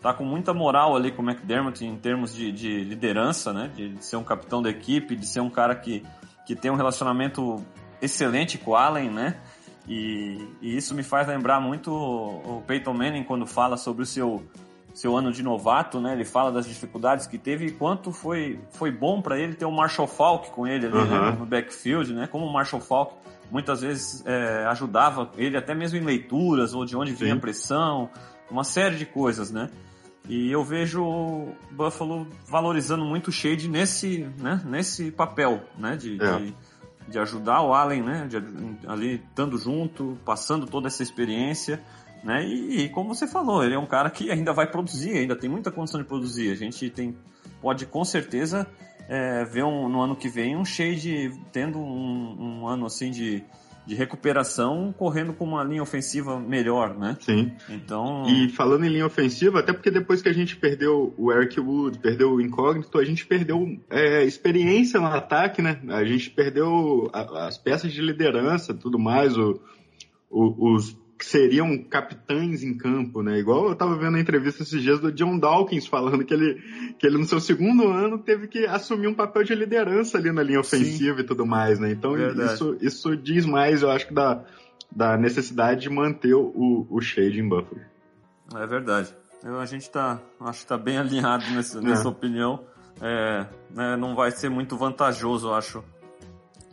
tá 0.00 0.12
com 0.12 0.24
muita 0.24 0.52
moral 0.52 0.94
ali 0.94 1.10
com 1.10 1.22
o 1.22 1.24
McDermott 1.24 1.82
em 1.82 1.96
termos 1.96 2.34
de, 2.34 2.52
de 2.52 2.84
liderança, 2.84 3.54
né, 3.54 3.70
de, 3.74 3.94
de 3.94 4.04
ser 4.04 4.16
um 4.16 4.24
capitão 4.24 4.60
da 4.60 4.68
equipe, 4.68 5.16
de 5.16 5.26
ser 5.26 5.40
um 5.40 5.48
cara 5.48 5.74
que 5.74 6.02
que 6.46 6.54
tem 6.54 6.70
um 6.70 6.76
relacionamento 6.76 7.64
excelente 8.00 8.58
com 8.58 8.72
o 8.72 8.76
Allen, 8.76 9.10
né? 9.10 9.40
E, 9.86 10.48
e, 10.62 10.76
isso 10.76 10.94
me 10.94 11.02
faz 11.02 11.26
lembrar 11.28 11.60
muito 11.60 11.92
o 11.92 12.62
Peyton 12.66 12.94
Manning 12.94 13.24
quando 13.24 13.46
fala 13.46 13.76
sobre 13.76 14.02
o 14.02 14.06
seu, 14.06 14.42
seu 14.94 15.16
ano 15.16 15.32
de 15.32 15.42
novato, 15.42 16.00
né? 16.00 16.12
Ele 16.12 16.24
fala 16.24 16.52
das 16.52 16.66
dificuldades 16.66 17.26
que 17.26 17.36
teve 17.36 17.66
e 17.66 17.70
quanto 17.72 18.12
foi, 18.12 18.60
foi 18.70 18.92
bom 18.92 19.20
para 19.20 19.38
ele 19.38 19.54
ter 19.54 19.64
o 19.64 19.72
Marshall 19.72 20.06
Falk 20.06 20.50
com 20.52 20.66
ele 20.66 20.86
ali, 20.86 20.96
uhum. 20.96 21.04
né? 21.04 21.36
no 21.36 21.44
backfield, 21.44 22.14
né? 22.14 22.28
Como 22.28 22.46
o 22.46 22.52
Marshall 22.52 22.80
Falk 22.80 23.14
muitas 23.50 23.80
vezes 23.82 24.24
é, 24.24 24.64
ajudava 24.66 25.30
ele 25.36 25.56
até 25.56 25.74
mesmo 25.74 25.98
em 25.98 26.02
leituras 26.02 26.74
ou 26.74 26.84
de 26.84 26.96
onde 26.96 27.10
Sim. 27.10 27.24
vinha 27.24 27.34
a 27.34 27.38
pressão, 27.38 28.08
uma 28.48 28.62
série 28.62 28.96
de 28.96 29.04
coisas, 29.04 29.50
né? 29.50 29.68
E 30.28 30.50
eu 30.50 30.64
vejo 30.64 31.02
o 31.04 31.52
Buffalo 31.72 32.26
valorizando 32.46 33.04
muito 33.04 33.28
o 33.28 33.32
Shade 33.32 33.68
nesse, 33.68 34.26
né, 34.38 34.62
nesse 34.64 35.10
papel, 35.10 35.60
né? 35.76 35.96
De, 35.96 36.22
é. 36.22 36.38
de 36.38 36.54
de 37.08 37.18
ajudar 37.18 37.62
o 37.62 37.74
Allen, 37.74 38.02
né? 38.02 38.26
De, 38.26 38.36
ali 38.88 39.16
estando 39.16 39.58
junto, 39.58 40.18
passando 40.24 40.66
toda 40.66 40.86
essa 40.86 41.02
experiência, 41.02 41.82
né? 42.24 42.44
E, 42.44 42.84
e, 42.84 42.88
como 42.88 43.14
você 43.14 43.28
falou, 43.28 43.62
ele 43.62 43.74
é 43.74 43.78
um 43.78 43.86
cara 43.86 44.08
que 44.10 44.30
ainda 44.30 44.52
vai 44.52 44.66
produzir, 44.66 45.18
ainda 45.18 45.36
tem 45.36 45.48
muita 45.48 45.70
condição 45.70 46.00
de 46.00 46.06
produzir. 46.06 46.50
A 46.50 46.56
gente 46.56 46.88
tem 46.90 47.14
pode 47.60 47.86
com 47.86 48.04
certeza 48.04 48.66
é, 49.08 49.44
ver 49.44 49.64
um, 49.64 49.88
no 49.88 50.00
ano 50.00 50.16
que 50.16 50.28
vem 50.28 50.56
um 50.56 50.64
Shade 50.64 51.32
tendo 51.52 51.78
um, 51.78 52.62
um 52.62 52.66
ano 52.66 52.86
assim 52.86 53.10
de, 53.10 53.42
de 53.86 53.94
recuperação, 53.94 54.94
correndo 54.96 55.32
com 55.32 55.44
uma 55.44 55.62
linha 55.62 55.82
ofensiva 55.82 56.38
melhor, 56.40 56.96
né? 56.96 57.16
Sim. 57.20 57.52
Então. 57.68 58.24
E 58.26 58.48
falando 58.48 58.84
em 58.84 58.88
linha 58.88 59.06
ofensiva, 59.06 59.60
até 59.60 59.72
porque 59.72 59.90
depois 59.90 60.22
que 60.22 60.28
a 60.28 60.32
gente 60.32 60.56
perdeu 60.56 61.14
o 61.18 61.32
Eric 61.32 61.60
Wood, 61.60 61.98
perdeu 61.98 62.32
o 62.32 62.40
Incógnito, 62.40 62.98
a 62.98 63.04
gente 63.04 63.26
perdeu 63.26 63.78
é, 63.90 64.24
experiência 64.24 65.00
no 65.00 65.06
ataque, 65.06 65.60
né? 65.60 65.80
A 65.88 66.04
gente 66.04 66.30
perdeu 66.30 67.10
a, 67.12 67.46
as 67.46 67.58
peças 67.58 67.92
de 67.92 68.00
liderança, 68.00 68.72
tudo 68.72 68.98
mais, 68.98 69.36
o, 69.36 69.60
o, 70.30 70.74
os 70.74 70.96
que 71.24 71.30
seriam 71.30 71.78
capitães 71.78 72.62
em 72.62 72.76
campo, 72.76 73.22
né? 73.22 73.38
Igual 73.38 73.70
eu 73.70 73.74
tava 73.74 73.96
vendo 73.96 74.16
a 74.18 74.20
entrevista 74.20 74.62
esses 74.62 74.82
dias 74.82 75.00
do 75.00 75.10
John 75.10 75.38
Dawkins 75.38 75.86
falando 75.86 76.24
que 76.24 76.34
ele, 76.34 76.60
que 76.98 77.06
ele 77.06 77.16
no 77.16 77.24
seu 77.24 77.40
segundo 77.40 77.88
ano 77.88 78.18
teve 78.18 78.46
que 78.46 78.66
assumir 78.66 79.08
um 79.08 79.14
papel 79.14 79.42
de 79.42 79.54
liderança 79.54 80.18
ali 80.18 80.30
na 80.30 80.42
linha 80.42 80.60
ofensiva 80.60 81.16
Sim. 81.16 81.22
e 81.22 81.26
tudo 81.26 81.46
mais, 81.46 81.80
né? 81.80 81.90
Então 81.90 82.14
isso, 82.16 82.76
isso 82.80 83.16
diz 83.16 83.46
mais, 83.46 83.82
eu 83.82 83.90
acho 83.90 84.12
da, 84.12 84.44
da 84.94 85.16
necessidade 85.16 85.80
de 85.80 85.90
manter 85.90 86.34
o, 86.34 86.86
o 86.90 87.00
Shade 87.00 87.40
em 87.40 87.48
Buffalo. 87.48 87.80
É 88.54 88.66
verdade. 88.66 89.14
Eu, 89.42 89.58
a 89.58 89.66
gente 89.66 89.90
tá, 89.90 90.20
acho 90.40 90.60
que 90.60 90.66
tá 90.66 90.76
bem 90.76 90.98
alinhado 90.98 91.44
nessa, 91.50 91.80
nessa 91.80 92.04
é. 92.04 92.10
opinião. 92.10 92.60
É, 93.00 93.46
né, 93.70 93.96
não 93.96 94.14
vai 94.14 94.30
ser 94.30 94.48
muito 94.48 94.76
vantajoso, 94.76 95.48
eu 95.48 95.54
acho, 95.54 95.82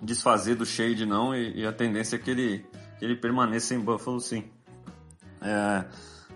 desfazer 0.01 0.55
do 0.55 0.65
Shade 0.65 1.03
não, 1.05 1.33
e, 1.33 1.61
e 1.61 1.65
a 1.65 1.71
tendência 1.71 2.15
é 2.15 2.19
que 2.19 2.29
ele 2.29 2.65
que 3.01 3.05
ele 3.05 3.15
permaneça 3.15 3.73
em 3.73 3.79
Buffalo, 3.79 4.19
sim. 4.19 4.43
É, 5.41 5.83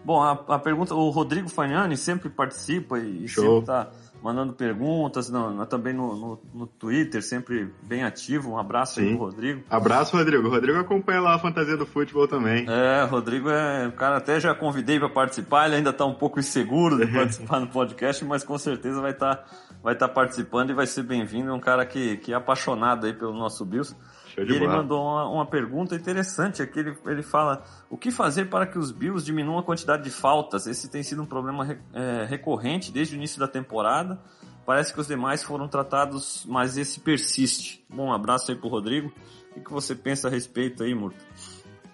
bom, 0.04 0.20
a, 0.20 0.32
a, 0.32 0.58
pergunta, 0.58 0.96
o 0.96 1.12
Rodrigo 1.12 1.48
Fagnani 1.48 1.96
sempre 1.96 2.28
participa 2.28 2.98
e 2.98 3.28
Show. 3.28 3.44
sempre 3.44 3.60
está 3.60 3.92
mandando 4.20 4.52
perguntas, 4.52 5.30
não, 5.30 5.64
também 5.68 5.94
no, 5.94 6.16
no, 6.16 6.42
no, 6.52 6.66
Twitter, 6.66 7.22
sempre 7.22 7.72
bem 7.84 8.04
ativo. 8.04 8.54
Um 8.54 8.58
abraço 8.58 8.96
Sim. 8.96 9.02
aí 9.02 9.10
pro 9.10 9.26
Rodrigo. 9.26 9.64
Abraço, 9.70 10.18
Rodrigo. 10.18 10.48
O 10.48 10.50
Rodrigo 10.50 10.80
acompanha 10.80 11.22
lá 11.22 11.36
a 11.36 11.40
fantasia 11.40 11.78
do 11.78 11.86
futebol 11.86 12.28
também. 12.28 12.66
É, 12.68 13.04
o 13.04 13.08
Rodrigo 13.10 13.48
é. 13.48 13.88
O 13.88 13.92
cara 13.92 14.18
até 14.18 14.40
já 14.40 14.56
convidei 14.56 14.98
para 14.98 15.10
participar, 15.10 15.68
ele 15.68 15.76
ainda 15.76 15.92
está 15.92 16.04
um 16.04 16.16
pouco 16.16 16.40
inseguro 16.40 16.98
de 16.98 17.06
participar 17.14 17.60
no 17.60 17.68
podcast, 17.68 18.26
mas 18.26 18.44
com 18.44 18.58
certeza 18.58 19.00
vai 19.00 19.12
estar 19.12 19.36
tá, 19.36 19.46
vai 19.84 19.94
tá 19.94 20.08
participando 20.08 20.72
e 20.72 20.74
vai 20.74 20.88
ser 20.88 21.04
bem-vindo. 21.04 21.52
É 21.52 21.54
um 21.54 21.60
cara 21.60 21.86
que, 21.86 22.18
que 22.18 22.34
é 22.34 22.36
apaixonado 22.36 23.06
aí 23.06 23.14
pelo 23.14 23.36
nosso 23.36 23.64
Bills. 23.64 23.96
E 24.38 24.42
ele 24.42 24.68
mandou 24.68 25.02
uma, 25.02 25.30
uma, 25.30 25.46
pergunta 25.46 25.96
interessante 25.96 26.62
aqui. 26.62 26.80
Ele, 26.80 26.98
ele 27.06 27.24
fala: 27.24 27.64
o 27.90 27.98
que 27.98 28.12
fazer 28.12 28.46
para 28.46 28.68
que 28.68 28.78
os 28.78 28.92
Bills 28.92 29.26
diminuam 29.26 29.60
a 29.60 29.64
quantidade 29.64 30.04
de 30.04 30.12
faltas? 30.12 30.68
Esse 30.68 30.90
tem 30.90 31.04
sido 31.04 31.22
um 31.22 31.26
problema 31.26 31.78
é, 31.94 32.26
recorrente 32.26 32.92
desde 32.92 33.16
o 33.16 33.18
início 33.18 33.40
da 33.40 33.48
temporada. 33.48 34.20
Parece 34.66 34.94
que 34.94 35.00
os 35.00 35.08
demais 35.08 35.44
foram 35.44 35.68
tratados, 35.68 36.46
mas 36.48 36.76
esse 36.78 37.00
persiste. 37.00 37.86
Bom, 37.90 38.08
um 38.08 38.14
abraço 38.14 38.52
aí 38.52 38.58
pro 38.58 38.68
Rodrigo. 38.68 39.14
O 39.56 39.62
que 39.62 39.72
você 39.72 39.96
pensa 39.96 40.28
a 40.28 40.32
respeito 40.32 40.84
aí, 40.84 40.94
Murta? 40.94 41.24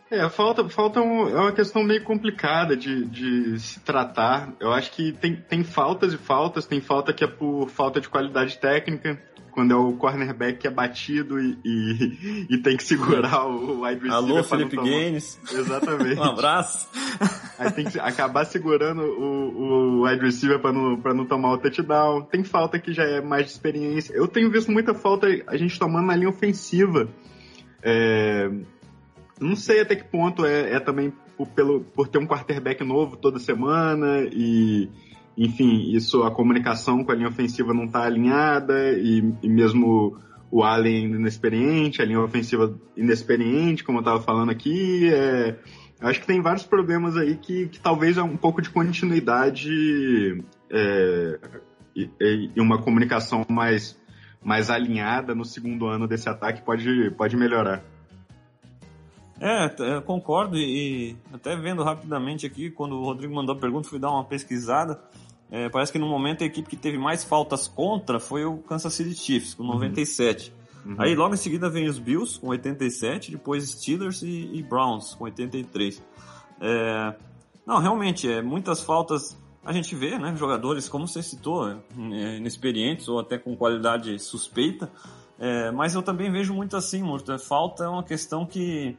É, 0.10 0.28
falta, 0.30 0.68
falta 0.68 1.00
um, 1.00 1.30
é 1.30 1.40
uma 1.40 1.52
questão 1.54 1.84
meio 1.84 2.04
complicada 2.04 2.76
de, 2.76 3.06
de 3.06 3.60
se 3.60 3.80
tratar. 3.82 4.52
Eu 4.60 4.74
acho 4.74 4.92
que 4.92 5.14
tem, 5.14 5.36
tem 5.36 5.64
faltas 5.64 6.14
e 6.14 6.18
faltas. 6.18 6.66
Tem 6.66 6.82
falta 6.82 7.14
que 7.14 7.24
é 7.24 7.28
por 7.28 7.70
falta 7.70 8.02
de 8.02 8.10
qualidade 8.10 8.58
técnica 8.58 9.22
quando 9.51 9.72
é 9.72 9.75
o 9.75 9.93
cornerback 9.93 10.60
que 10.60 10.67
é 10.67 10.72
batido 10.72 11.39
e, 11.39 11.58
e, 11.63 12.48
e 12.50 12.58
tem 12.58 12.77
que 12.77 12.84
segurar 12.84 13.46
o 13.46 13.84
wide 13.84 14.01
receiver. 14.01 14.13
Alô, 14.13 14.43
Felipe 14.43 14.77
Gaines. 14.77 15.39
Exatamente. 15.51 16.17
um 16.20 16.24
abraço. 16.24 16.89
Aí 17.60 17.72
tem 17.72 17.86
que 17.86 18.00
acabar 18.00 18.46
segurando 18.46 19.01
o, 19.01 20.00
o 20.00 20.08
wide 20.08 20.25
receiver 20.25 20.60
para 20.60 20.72
não, 20.72 21.00
pra 21.00 21.13
não 21.13 21.25
tomar 21.25 21.53
o 21.53 21.58
touchdown. 21.58 22.24
Tem 22.24 22.43
falta 22.43 22.79
que 22.79 22.93
já 22.93 23.03
é 23.03 23.22
mais 23.22 23.46
de 23.46 23.51
experiência. 23.51 24.13
Eu 24.13 24.27
tenho 24.27 24.50
visto 24.50 24.72
muita 24.72 24.93
falta 24.93 25.27
a 25.48 25.58
gente 25.58 25.77
tomando 25.77 26.08
na 26.08 26.15
linha 26.15 26.29
ofensiva. 26.29 27.10
É, 27.84 28.50
não 29.39 29.55
sei 29.55 29.81
até 29.81 29.96
que 29.96 30.03
ponto 30.03 30.46
é, 30.46 30.74
é 30.74 30.79
também 30.79 31.12
por, 31.36 31.48
pelo, 31.48 31.81
por 31.81 32.08
ter 32.08 32.20
um 32.20 32.27
quarterback 32.27 32.84
novo 32.84 33.17
toda 33.17 33.39
semana 33.39 34.22
e 34.31 34.89
enfim, 35.38 35.92
isso 35.92 36.24
a 36.24 36.32
comunicação 36.32 37.04
com 37.04 37.12
a 37.12 37.16
linha 37.16 37.30
ofensiva 37.30 37.74
não 37.74 37.86
está 37.86 38.04
alinhada 38.04 38.92
e, 38.94 39.34
e, 39.42 39.50
mesmo 39.50 40.18
o 40.52 40.64
Allen 40.64 41.06
inexperiente, 41.06 42.02
a 42.02 42.06
linha 42.06 42.20
ofensiva 42.20 42.78
inexperiente, 42.98 43.84
como 43.84 44.00
eu 44.00 44.02
estava 44.02 44.22
falando 44.22 44.52
aqui, 44.52 45.10
é, 45.10 45.58
acho 46.02 46.20
que 46.20 46.28
tem 46.28 46.42
vários 46.42 46.64
problemas 46.64 47.16
aí 47.16 47.38
que, 47.38 47.68
que 47.68 47.80
talvez 47.80 48.18
é 48.18 48.24
um 48.24 48.36
pouco 48.36 48.62
de 48.62 48.70
continuidade 48.70 50.44
é, 50.70 51.40
e, 51.96 52.10
e, 52.56 52.62
uma 52.62 52.82
comunicação 52.82 53.46
mais, 53.50 53.98
mais 54.44 54.70
alinhada 54.70 55.34
no 55.34 55.46
segundo 55.46 55.88
ano 55.88 56.08
desse 56.08 56.28
ataque 56.28 56.62
pode, 56.62 57.12
pode 57.12 57.38
melhorar. 57.38 57.84
É, 59.44 59.74
eu 59.96 60.04
concordo 60.04 60.56
e 60.56 61.18
até 61.34 61.56
vendo 61.56 61.84
rapidamente 61.84 62.46
aqui, 62.46 62.70
quando 62.70 62.96
o 62.96 63.04
Rodrigo 63.04 63.34
mandou 63.34 63.56
a 63.56 63.58
pergunta, 63.58 63.90
fui 63.90 63.98
dar 63.98 64.12
uma 64.12 64.24
pesquisada. 64.24 65.02
É, 65.50 65.68
parece 65.68 65.92
que 65.92 65.98
no 65.98 66.08
momento 66.08 66.44
a 66.44 66.46
equipe 66.46 66.70
que 66.70 66.78
teve 66.78 67.00
mais 67.00 67.24
faltas 67.24 67.68
contra 67.68 68.20
foi 68.20 68.46
o 68.46 68.60
Kansas 68.60 68.94
City 68.94 69.16
Chiefs, 69.16 69.56
com 69.56 69.64
97. 69.64 70.54
Uhum. 70.86 70.96
Aí 71.00 71.16
logo 71.16 71.34
em 71.34 71.38
seguida 71.38 71.72
vem 71.72 71.90
os 71.90 71.98
Bills, 71.98 72.40
com 72.40 72.50
87, 72.50 73.32
depois 73.32 73.68
Steelers 73.68 74.22
e, 74.22 74.52
e 74.54 74.62
Browns, 74.62 75.16
com 75.16 75.24
83. 75.24 76.04
É, 76.62 77.16
não, 77.66 77.80
realmente, 77.80 78.32
é, 78.32 78.44
muitas 78.44 78.82
faltas 78.82 79.36
a 79.66 79.74
gente 79.74 79.96
vê, 79.96 80.20
né? 80.20 80.36
Jogadores, 80.36 80.88
como 80.88 81.08
você 81.08 81.24
citou, 81.24 81.68
é, 81.68 82.38
inexperientes 82.38 83.08
ou 83.08 83.20
até 83.20 83.40
com 83.40 83.56
qualidade 83.56 84.18
suspeita. 84.20 84.88
É, 85.40 85.72
mas 85.72 85.96
eu 85.96 86.04
também 86.04 86.32
vejo 86.32 86.54
muito 86.54 86.78
assim, 86.78 87.02
Murta. 87.02 87.40
Falta 87.40 87.86
é 87.86 87.88
uma 87.88 88.04
questão 88.04 88.46
que 88.46 88.96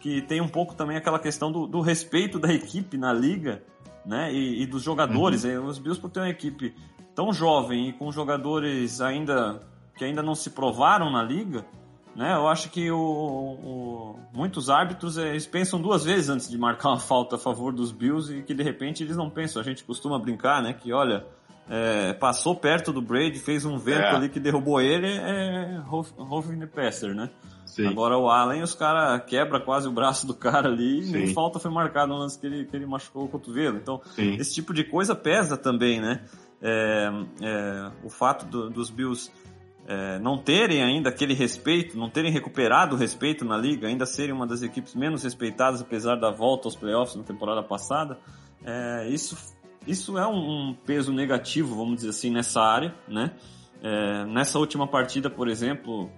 que 0.00 0.22
tem 0.22 0.40
um 0.40 0.48
pouco 0.48 0.74
também 0.74 0.96
aquela 0.96 1.18
questão 1.18 1.50
do, 1.50 1.66
do 1.66 1.80
respeito 1.80 2.38
da 2.38 2.52
equipe 2.52 2.96
na 2.96 3.12
liga, 3.12 3.62
né? 4.04 4.32
E, 4.32 4.62
e 4.62 4.66
dos 4.66 4.82
jogadores. 4.82 5.44
Uhum. 5.44 5.66
Os 5.66 5.78
Bills 5.78 6.00
por 6.00 6.10
ter 6.10 6.20
uma 6.20 6.28
equipe 6.28 6.74
tão 7.14 7.32
jovem 7.32 7.88
e 7.88 7.92
com 7.92 8.12
jogadores 8.12 9.00
ainda 9.00 9.60
que 9.96 10.04
ainda 10.04 10.22
não 10.22 10.34
se 10.34 10.50
provaram 10.50 11.10
na 11.10 11.22
liga, 11.22 11.64
né? 12.14 12.34
Eu 12.34 12.46
acho 12.48 12.70
que 12.70 12.90
o, 12.90 12.98
o, 12.98 14.18
muitos 14.32 14.68
árbitros 14.68 15.16
eh, 15.16 15.30
eles 15.30 15.46
pensam 15.46 15.80
duas 15.80 16.04
vezes 16.04 16.28
antes 16.28 16.48
de 16.48 16.58
marcar 16.58 16.90
uma 16.90 16.98
falta 16.98 17.36
a 17.36 17.38
favor 17.38 17.72
dos 17.72 17.92
Bills 17.92 18.32
e 18.32 18.42
que 18.42 18.54
de 18.54 18.62
repente 18.62 19.02
eles 19.02 19.16
não 19.16 19.30
pensam. 19.30 19.60
A 19.60 19.64
gente 19.64 19.82
costuma 19.84 20.18
brincar, 20.18 20.62
né? 20.62 20.74
Que 20.74 20.92
olha, 20.92 21.26
é, 21.68 22.12
passou 22.12 22.54
perto 22.54 22.92
do 22.92 23.02
Brady, 23.02 23.38
fez 23.38 23.64
um 23.64 23.76
vento 23.76 24.02
é. 24.02 24.14
ali 24.14 24.28
que 24.28 24.38
derrubou 24.38 24.80
ele, 24.80 25.08
é 25.08 25.80
Roving 25.84 26.60
the 26.60 26.66
Passer, 26.66 27.14
né? 27.14 27.30
Sim. 27.64 27.88
Agora 27.88 28.16
o 28.16 28.30
Allen, 28.30 28.62
os 28.62 28.74
caras 28.74 29.22
quebra 29.26 29.60
quase 29.60 29.88
o 29.88 29.92
braço 29.92 30.26
do 30.26 30.34
cara 30.34 30.68
ali 30.68 31.00
e 31.02 31.10
nem 31.10 31.26
falta 31.34 31.58
foi 31.58 31.70
marcada 31.70 32.06
no 32.06 32.18
lance 32.18 32.38
que 32.38 32.46
ele, 32.46 32.64
que 32.64 32.76
ele 32.76 32.86
machucou 32.86 33.24
o 33.24 33.28
cotovelo. 33.28 33.76
Então, 33.76 34.00
Sim. 34.14 34.36
esse 34.36 34.54
tipo 34.54 34.72
de 34.72 34.84
coisa 34.84 35.14
pesa 35.14 35.56
também, 35.56 36.00
né? 36.00 36.24
É, 36.62 37.10
é, 37.42 37.90
o 38.02 38.08
fato 38.08 38.46
do, 38.46 38.70
dos 38.70 38.88
Bills 38.88 39.30
é, 39.86 40.18
não 40.20 40.38
terem 40.38 40.82
ainda 40.82 41.08
aquele 41.08 41.34
respeito, 41.34 41.98
não 41.98 42.08
terem 42.08 42.30
recuperado 42.30 42.94
o 42.94 42.98
respeito 42.98 43.44
na 43.44 43.56
liga, 43.56 43.88
ainda 43.88 44.06
serem 44.06 44.34
uma 44.34 44.46
das 44.46 44.62
equipes 44.62 44.94
menos 44.94 45.22
respeitadas, 45.24 45.80
apesar 45.80 46.16
da 46.16 46.30
volta 46.30 46.68
aos 46.68 46.76
playoffs 46.76 47.16
na 47.16 47.24
temporada 47.24 47.62
passada, 47.62 48.18
é, 48.64 49.08
isso, 49.08 49.36
isso 49.86 50.18
é 50.18 50.26
um, 50.26 50.68
um, 50.68 50.74
peso 50.74 51.12
negativo, 51.12 51.76
vamos 51.76 51.96
dizer 51.96 52.10
assim, 52.10 52.30
nessa 52.30 52.60
área, 52.60 52.94
né? 53.06 53.32
É, 53.82 54.24
nessa 54.24 54.58
última 54.58 54.86
partida, 54.86 55.30
por 55.30 55.48
exemplo, 55.48 56.10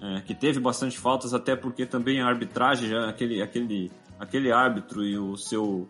é, 0.00 0.20
que 0.20 0.34
teve 0.34 0.60
bastante 0.60 0.98
faltas, 0.98 1.34
até 1.34 1.56
porque 1.56 1.86
também 1.86 2.20
a 2.20 2.26
arbitragem, 2.26 2.94
aquele, 2.94 3.42
aquele, 3.42 3.90
aquele 4.18 4.52
árbitro 4.52 5.04
e 5.04 5.18
o 5.18 5.36
seu, 5.36 5.88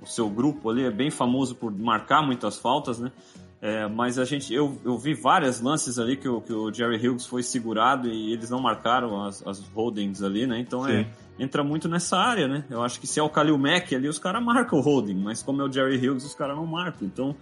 o 0.00 0.06
seu 0.06 0.28
grupo 0.28 0.70
ali 0.70 0.84
é 0.84 0.90
bem 0.90 1.10
famoso 1.10 1.54
por 1.54 1.72
marcar 1.72 2.22
muitas 2.22 2.58
faltas, 2.58 2.98
né? 2.98 3.10
É, 3.60 3.88
mas 3.88 4.18
a 4.18 4.24
gente, 4.24 4.54
eu, 4.54 4.78
eu 4.84 4.96
vi 4.96 5.14
várias 5.14 5.60
lances 5.60 5.98
ali 5.98 6.16
que 6.16 6.28
o, 6.28 6.40
que 6.40 6.52
o 6.52 6.72
Jerry 6.72 7.08
Hughes 7.08 7.26
foi 7.26 7.42
segurado 7.42 8.08
e 8.08 8.32
eles 8.32 8.50
não 8.50 8.60
marcaram 8.60 9.24
as, 9.24 9.44
as 9.44 9.60
holdings 9.70 10.22
ali, 10.22 10.46
né? 10.46 10.60
Então 10.60 10.86
é, 10.86 11.08
entra 11.38 11.64
muito 11.64 11.88
nessa 11.88 12.16
área, 12.16 12.46
né? 12.46 12.64
Eu 12.70 12.82
acho 12.82 13.00
que 13.00 13.06
se 13.06 13.18
é 13.18 13.22
o 13.22 13.28
Khalil 13.28 13.58
Mack 13.58 13.92
ali, 13.94 14.08
os 14.08 14.18
caras 14.18 14.44
marcam 14.44 14.78
o 14.78 14.82
holding, 14.82 15.16
mas 15.16 15.42
como 15.42 15.60
é 15.60 15.64
o 15.64 15.72
Jerry 15.72 15.96
Hughes, 15.96 16.24
os 16.24 16.34
caras 16.34 16.56
não 16.56 16.66
marcam. 16.66 17.06
Então, 17.06 17.34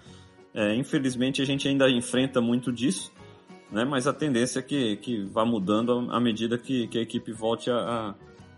é, 0.55 0.75
infelizmente, 0.75 1.43
a 1.43 1.45
gente 1.45 1.69
ainda 1.69 1.91
enfrenta 1.91 2.41
muito 2.41 2.73
disso 2.73 3.13
né? 3.71 3.85
Mas 3.85 4.07
a 4.07 4.13
tendência 4.13 4.61
é 4.61 4.63
que, 4.63 4.97
que 4.97 5.25
vá 5.25 5.45
mudando 5.45 6.09
à 6.11 6.21
medida 6.21 6.59
que, 6.59 6.87
que 6.89 6.99
a 6.99 7.03
equipe 7.03 7.33
volte 7.33 7.71
a, 7.71 8.15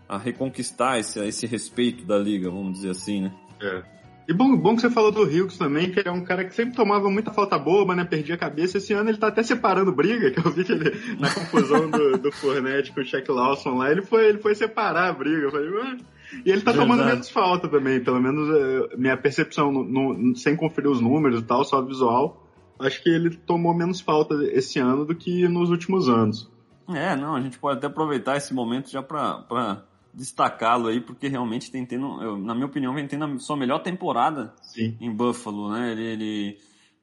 a, 0.07 0.17
reconquistar 0.17 0.99
esse, 0.99 1.19
esse 1.19 1.45
respeito 1.45 2.05
da 2.05 2.17
liga, 2.17 2.49
vamos 2.49 2.73
dizer 2.73 2.91
assim, 2.91 3.21
né? 3.21 3.33
É. 3.61 3.98
E 4.29 4.33
bom, 4.33 4.55
bom 4.55 4.75
que 4.75 4.81
você 4.81 4.91
falou 4.91 5.11
do 5.11 5.23
Hughes 5.23 5.57
também, 5.57 5.89
que 5.89 6.07
é 6.07 6.11
um 6.11 6.23
cara 6.23 6.45
que 6.45 6.53
sempre 6.53 6.75
tomava 6.75 7.09
muita 7.09 7.33
falta 7.33 7.57
boba, 7.57 7.95
né? 7.95 8.05
Perdia 8.05 8.35
a 8.35 8.37
cabeça. 8.37 8.77
Esse 8.77 8.93
ano 8.93 9.09
ele 9.09 9.17
tá 9.17 9.29
até 9.29 9.41
separando 9.41 9.91
briga, 9.91 10.29
que 10.29 10.37
eu 10.37 10.51
vi 10.51 10.63
que 10.63 10.71
ele, 10.71 10.91
na 11.19 11.33
confusão 11.33 11.89
do, 11.89 12.15
do 12.15 12.31
Fournette 12.31 12.91
com 12.91 13.01
o 13.01 13.03
Shaq 13.03 13.27
Lawson 13.31 13.79
lá, 13.79 13.91
ele 13.91 14.03
foi, 14.03 14.29
ele 14.29 14.37
foi 14.37 14.53
separar 14.53 15.09
a 15.09 15.13
briga. 15.13 15.45
Eu 15.47 15.51
falei, 15.51 15.71
Mano. 15.71 15.97
E 16.45 16.51
ele 16.51 16.61
tá 16.61 16.71
Verdade. 16.71 16.77
tomando 16.77 17.05
menos 17.05 17.27
falta 17.31 17.67
também, 17.67 18.03
pelo 18.03 18.21
menos 18.21 18.55
é, 18.55 18.97
minha 18.97 19.17
percepção, 19.17 19.71
no, 19.71 19.83
no, 20.13 20.35
sem 20.35 20.55
conferir 20.55 20.91
os 20.91 21.01
números 21.01 21.41
e 21.41 21.43
tal, 21.43 21.65
só 21.65 21.81
visual, 21.81 22.47
acho 22.77 23.01
que 23.01 23.09
ele 23.09 23.31
tomou 23.31 23.75
menos 23.75 23.99
falta 23.99 24.35
esse 24.51 24.77
ano 24.77 25.05
do 25.05 25.15
que 25.15 25.47
nos 25.47 25.71
últimos 25.71 26.07
anos. 26.07 26.47
É, 26.87 27.15
não, 27.15 27.35
a 27.35 27.41
gente 27.41 27.57
pode 27.57 27.79
até 27.79 27.87
aproveitar 27.87 28.37
esse 28.37 28.53
momento 28.53 28.91
já 28.91 29.01
para 29.01 29.83
destacá-lo 30.13 30.87
aí, 30.87 30.99
porque 30.99 31.27
realmente 31.27 31.71
tem 31.71 31.85
tendo, 31.85 32.37
na 32.37 32.53
minha 32.53 32.65
opinião, 32.65 32.93
vem 32.93 33.07
tendo 33.07 33.25
a 33.25 33.39
sua 33.39 33.55
melhor 33.55 33.79
temporada 33.79 34.53
Sim. 34.61 34.97
em 34.99 35.11
Buffalo, 35.11 35.71
né? 35.71 35.91
Ele, 35.91 36.03
ele, 36.03 36.57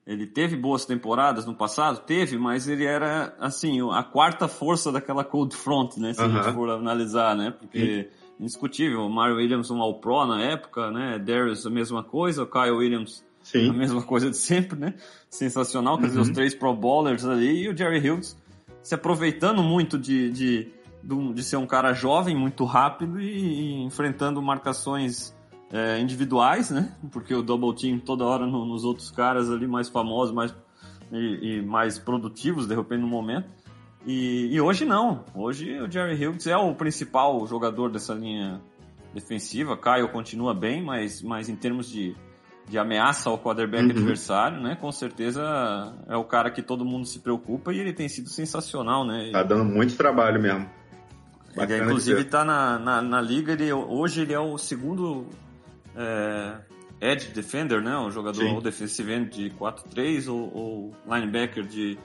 ele 0.07 0.27
teve 0.27 0.57
boas 0.57 0.85
temporadas 0.85 1.47
no 1.47 1.55
passado, 1.55 2.01
teve, 2.05 2.37
mas 2.39 2.69
ele 2.69 2.85
era, 2.85 3.35
assim, 3.41 3.81
a 3.93 4.03
quarta 4.03 4.49
força 4.49 4.93
daquela 4.93 5.25
cold 5.25 5.55
front, 5.57 5.97
né? 5.97 6.13
Se 6.13 6.21
a 6.21 6.25
Aham. 6.25 6.43
gente 6.43 6.55
for 6.55 6.71
analisar, 6.71 7.37
né? 7.37 7.51
Porque, 7.51 8.09
indiscutível, 8.39 9.01
o 9.07 9.11
Mario 9.11 9.37
Williams 9.37 9.71
um 9.71 9.81
All-Pro 9.81 10.27
na 10.27 10.43
época, 10.43 10.91
né? 10.91 11.19
Darius 11.19 11.67
a 11.67 11.71
mesma 11.71 12.03
coisa, 12.03 12.43
o 12.43 12.47
Kyle 12.47 12.71
Williams 12.73 13.25
a 13.41 13.47
Sim. 13.49 13.73
mesma 13.73 14.03
coisa 14.03 14.29
de 14.29 14.37
sempre, 14.37 14.79
né? 14.79 14.95
Sensacional, 15.31 15.99
quer 15.99 16.07
dizer, 16.07 16.19
Uhum. 16.19 16.25
os 16.25 16.31
três 16.31 16.55
Pro 16.55 16.75
Bowlers 16.75 17.25
ali 17.25 17.63
e 17.63 17.69
o 17.69 17.77
Jerry 17.77 18.11
Hughes 18.11 18.37
se 18.83 18.95
aproveitando 18.95 19.63
muito 19.63 19.99
de, 19.99 20.31
de, 20.31 20.69
de, 21.35 21.43
ser 21.45 21.57
um 21.57 21.67
cara 21.67 21.93
jovem, 21.93 22.35
muito 22.37 22.65
rápido 22.65 23.21
e, 23.21 23.27
e 23.29 23.83
enfrentando 23.85 24.41
marcações 24.43 25.35
é, 25.73 25.99
individuais, 25.99 26.71
né? 26.71 26.93
Porque 27.13 27.35
o 27.35 27.43
double 27.43 27.75
team 27.75 27.99
toda 27.99 28.25
hora 28.25 28.47
no- 28.47 28.65
nos 28.67 28.85
outros 28.85 29.11
caras 29.11 29.51
ali 29.51 29.67
mais 29.67 29.89
famosos, 29.89 30.35
mais 30.35 30.55
e, 31.13 31.59
e 31.59 31.63
mais 31.63 31.99
produtivos, 31.99 32.67
de 32.67 32.75
repente 32.75 33.01
no 33.01 33.07
momento. 33.09 33.49
E, 34.05 34.49
e 34.53 34.61
hoje 34.61 34.85
não. 34.85 35.25
Hoje 35.35 35.81
o 35.81 35.91
Jerry 35.91 36.27
Hughes 36.27 36.47
é 36.47 36.57
o 36.57 36.75
principal 36.75 37.45
jogador 37.47 37.91
dessa 37.91 38.15
linha 38.15 38.61
defensiva. 39.15 39.77
Caio 39.77 40.09
continua 40.09 40.53
bem, 40.55 40.83
mas, 40.83 41.23
mas 41.23 41.49
em 41.49 41.57
termos 41.57 41.89
de, 41.89 42.15
de 42.69 42.79
ameaça 42.79 43.31
ao 43.31 43.39
quarterback 43.39 43.85
Uhum. 43.85 43.91
adversário, 43.91 44.61
né? 44.61 44.77
Com 44.81 44.93
certeza 44.93 45.43
é 46.09 46.17
o 46.17 46.25
cara 46.25 46.51
que 46.51 46.63
todo 46.63 46.85
mundo 46.85 47.05
se 47.07 47.19
preocupa 47.21 47.73
e 47.73 47.79
ele 47.81 47.93
tem 47.93 48.09
sido 48.09 48.29
sensacional, 48.29 49.05
né? 49.05 49.31
Tá 49.33 49.43
dando 49.43 49.65
muito 49.65 49.97
trabalho 49.97 50.41
mesmo. 50.41 50.69
Ele, 51.57 51.67
Bacana 51.67 51.79
de 51.79 51.85
inclusive 51.87 52.21
está 52.21 52.45
na, 52.45 52.79
na, 52.79 53.03
na 53.03 53.21
liga, 53.21 53.53
ele, 53.53 53.73
hoje 53.73 54.21
ele 54.23 54.33
é 54.33 54.39
o 54.41 54.59
segundo 54.59 55.27
é, 55.95 56.57
edge 57.01 57.29
defender, 57.29 57.83
né? 57.83 57.97
O 57.99 58.11
jogador 58.11 58.41
Sim. 58.43 58.55
ou 58.55 58.61
defensive 58.61 59.13
end 59.13 59.31
de 59.31 59.51
4-3 59.57 60.29
ou, 60.31 60.55
ou 60.55 60.95
linebacker 61.07 61.65
de, 61.65 61.99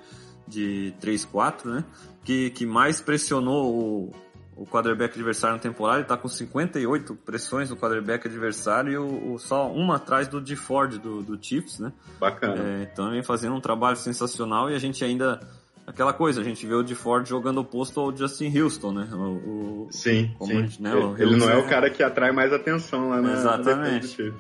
de 0.48 0.94
3-4, 1.02 1.66
né? 1.66 1.84
Que, 2.24 2.50
que 2.52 2.66
mais 2.66 3.02
pressionou 3.02 3.74
o, 3.76 4.14
o 4.56 4.66
quarterback 4.66 5.16
adversário 5.16 5.56
na 5.56 5.62
temporada. 5.62 5.98
Ele 5.98 6.04
está 6.06 6.16
com 6.16 6.28
58 6.28 7.16
pressões 7.16 7.70
no 7.70 7.76
quarterback 7.76 8.28
adversário 8.28 8.92
e 8.94 8.98
o, 8.98 9.34
o- 9.34 9.40
só 9.40 9.72
uma 9.72 9.96
atrás 9.96 10.28
do 10.28 10.40
D. 10.40 10.56
Ford 10.56 10.98
do, 11.00 11.22
do 11.24 11.38
Chiefs, 11.44 11.80
né? 11.80 11.92
Bacana. 12.20 12.56
É, 12.62 12.84
então 12.92 13.06
ele 13.06 13.16
vem 13.16 13.24
fazendo 13.24 13.56
um 13.56 13.62
trabalho 13.62 13.98
sensacional 13.98 14.70
e 14.70 14.76
a 14.76 14.80
gente 14.80 15.04
ainda. 15.04 15.40
Aquela 15.86 16.14
coisa, 16.14 16.42
a 16.42 16.44
gente 16.44 16.66
vê 16.66 16.74
o 16.74 16.84
de 16.84 16.96
Ford 16.96 17.28
jogando 17.28 17.60
oposto 17.60 18.00
ao 18.00 18.16
Justin 18.16 18.58
Houston, 18.58 18.92
né? 18.94 19.10
O, 19.12 19.86
o- 19.86 19.88
Sim, 19.92 20.34
sim. 20.40 20.48
gente, 20.48 20.82
né, 20.82 20.94
o 20.94 21.18
ele 21.18 21.36
não 21.36 21.50
é 21.50 21.58
o 21.58 21.68
cara 21.68 21.90
que 21.90 22.02
atrai 22.04 22.32
mais 22.32 22.54
atenção 22.54 23.10
lá 23.10 23.22
na 23.22 23.34
Exatamente. 23.34 24.34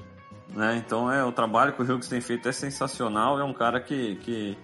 né? 0.55 0.81
Então 0.85 1.11
é 1.11 1.23
o 1.25 1.31
trabalho 1.31 1.73
que 1.73 1.81
o 1.81 1.85
Hughes 1.85 2.07
tem 2.07 2.21
feito 2.21 2.47
é 2.47 2.51
sensacional. 2.51 3.39
É 3.39 3.43
um 3.43 3.53
cara 3.53 3.81
que, 3.81 4.15
que, 4.17 4.57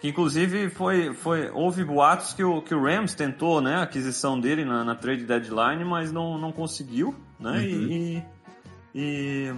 que 0.00 0.08
inclusive 0.08 0.70
foi, 0.70 1.12
foi 1.12 1.50
houve 1.50 1.84
boatos 1.84 2.32
que 2.32 2.44
o, 2.44 2.62
que 2.62 2.74
o 2.74 2.82
Rams 2.82 3.12
tentou, 3.14 3.60
né? 3.60 3.76
A 3.76 3.82
aquisição 3.82 4.40
dele 4.40 4.64
na, 4.64 4.84
na 4.84 4.94
trade 4.94 5.24
deadline, 5.24 5.84
mas 5.84 6.12
não, 6.12 6.38
não 6.38 6.52
conseguiu, 6.52 7.14
né? 7.38 7.58
Uhum. 7.58 7.58
E, 7.66 8.22
e, 8.94 9.54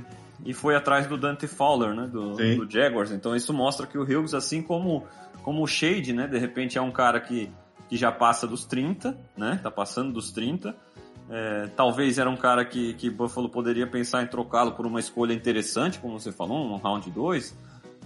e 0.46 0.54
foi 0.54 0.74
atrás 0.74 1.06
do 1.06 1.16
Dante 1.16 1.46
Fowler, 1.46 1.94
né? 1.94 2.06
Do, 2.06 2.34
do 2.56 2.68
Jaguars. 2.70 3.12
Então 3.12 3.36
isso 3.36 3.52
mostra 3.52 3.86
que 3.86 3.96
o 3.98 4.02
Hughes, 4.02 4.34
assim 4.34 4.62
como, 4.62 5.04
como 5.42 5.62
o 5.62 5.66
Shade, 5.66 6.12
né? 6.12 6.26
De 6.26 6.38
repente 6.38 6.78
é 6.78 6.82
um 6.82 6.90
cara 6.90 7.20
que, 7.20 7.50
que 7.88 7.96
já 7.96 8.10
passa 8.12 8.46
dos 8.46 8.64
30, 8.64 9.16
né? 9.36 9.60
Tá 9.62 9.70
passando 9.70 10.12
dos 10.12 10.30
30. 10.32 10.74
É, 11.30 11.68
talvez 11.76 12.18
era 12.18 12.28
um 12.28 12.36
cara 12.36 12.64
que, 12.64 12.94
que 12.94 13.08
Buffalo 13.08 13.48
poderia 13.48 13.86
pensar 13.86 14.22
em 14.22 14.26
trocá-lo 14.26 14.72
por 14.72 14.86
uma 14.86 15.00
escolha 15.00 15.32
interessante, 15.32 15.98
como 15.98 16.18
você 16.18 16.32
falou, 16.32 16.58
um 16.66 16.76
round 16.76 17.10
2. 17.10 17.56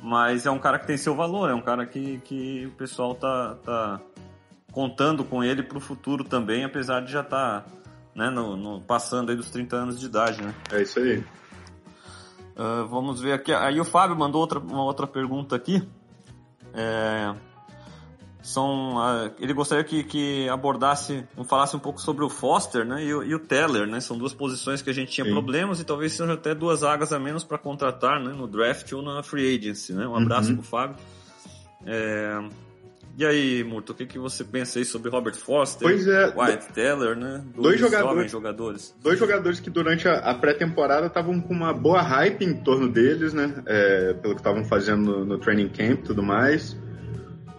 Mas 0.02 0.47
é 0.47 0.50
um 0.50 0.59
cara 0.59 0.78
que 0.78 0.87
tem 0.87 0.97
seu 0.97 1.14
valor, 1.14 1.50
é 1.50 1.55
um 1.55 1.61
cara 1.61 1.87
que, 1.87 2.19
que 2.25 2.66
o 2.66 2.71
pessoal 2.73 3.14
tá, 3.14 3.57
tá 3.64 4.00
contando 4.71 5.25
com 5.25 5.43
ele 5.43 5.63
pro 5.63 5.80
futuro 5.80 6.23
também, 6.23 6.65
apesar 6.65 7.00
de 7.00 7.11
já 7.11 7.23
estar 7.23 7.63
tá, 7.63 7.67
né, 8.15 8.28
no, 8.30 8.56
no- 8.56 8.80
passando 8.80 9.30
aí 9.30 9.37
dos 9.37 9.50
30 9.50 9.75
anos 9.75 9.99
de 9.99 10.06
idade, 10.06 10.43
né? 10.43 10.54
É 10.71 10.82
isso 10.82 11.00
aí. 11.00 11.25
Ah, 12.56 12.87
vamos 12.89 13.21
ver 13.21 13.32
aqui. 13.32 13.52
Aí 13.52 13.80
o 13.80 13.84
Fábio 13.84 14.17
mandou 14.17 14.41
outra, 14.41 14.58
uma 14.58 14.82
outra 14.82 15.06
pergunta 15.06 15.56
aqui. 15.56 15.82
É, 16.76 17.34
são, 18.43 18.95
ele 19.41 19.52
gostaria 19.52 19.82
que, 19.82 20.04
que 20.04 20.49
abordasse, 20.49 21.25
falasse 21.49 21.75
um 21.75 21.80
pouco 21.80 22.00
sobre 22.00 22.25
o 22.25 22.28
Foster 22.28 22.84
né, 22.84 23.02
e, 23.04 23.12
o, 23.12 23.25
e 23.25 23.34
o 23.34 23.41
Teller. 23.41 23.89
Né? 23.89 23.99
São 24.00 24.17
duas 24.17 24.32
posições 24.32 24.80
que 24.82 24.89
a 24.89 24.93
gente 24.93 25.10
tinha 25.10 25.25
Sim. 25.25 25.32
problemas 25.32 25.80
e 25.80 25.84
talvez 25.84 26.12
sejam 26.12 26.34
até 26.34 26.54
duas 26.54 26.82
vagas 26.82 27.12
a 27.12 27.19
menos 27.19 27.43
para 27.43 27.58
contratar 27.58 28.21
né, 28.21 28.32
no 28.32 28.47
draft 28.47 28.93
ou 28.93 29.02
na 29.02 29.21
free 29.23 29.56
agency. 29.56 29.93
Né? 29.93 30.06
Um 30.06 30.15
abraço 30.15 30.50
Uhum. 30.50 30.56
pro 30.58 30.65
Fábio. 30.65 30.97
É, 31.84 32.41
e 33.19 33.25
aí, 33.25 33.65
Murto, 33.65 33.93
o 33.93 33.95
que, 33.95 34.05
que 34.05 34.19
você 34.19 34.45
pensa 34.45 34.79
aí 34.79 34.85
sobre 34.85 35.11
Robert 35.11 35.35
Foster, 35.37 35.89
Pois 35.89 36.07
é, 36.07 36.33
Wyatt 36.37 36.73
Teller, 36.73 37.17
né? 37.17 37.43
dois 37.55 37.81
jogadores- 37.81 38.15
jovens 38.15 38.31
jogadores. 38.31 38.95
Dois 39.02 39.19
jogadores 39.19 39.59
que 39.61 39.71
durante 39.71 40.07
a, 40.07 40.19
a 40.19 40.35
pré-temporada 40.35 41.07
estavam 41.07 41.41
com 41.41 41.55
uma 41.55 41.73
boa 41.73 42.02
hype 42.02 42.45
em 42.45 42.55
torno 42.55 42.89
deles, 42.89 43.33
né? 43.33 43.55
É, 43.65 44.13
pelo 44.15 44.35
que 44.35 44.41
estavam 44.41 44.65
fazendo 44.65 45.02
no, 45.02 45.25
no 45.25 45.39
training 45.39 45.69
camp 45.69 46.00
e 46.00 46.02
tudo 46.02 46.23
mais. 46.23 46.76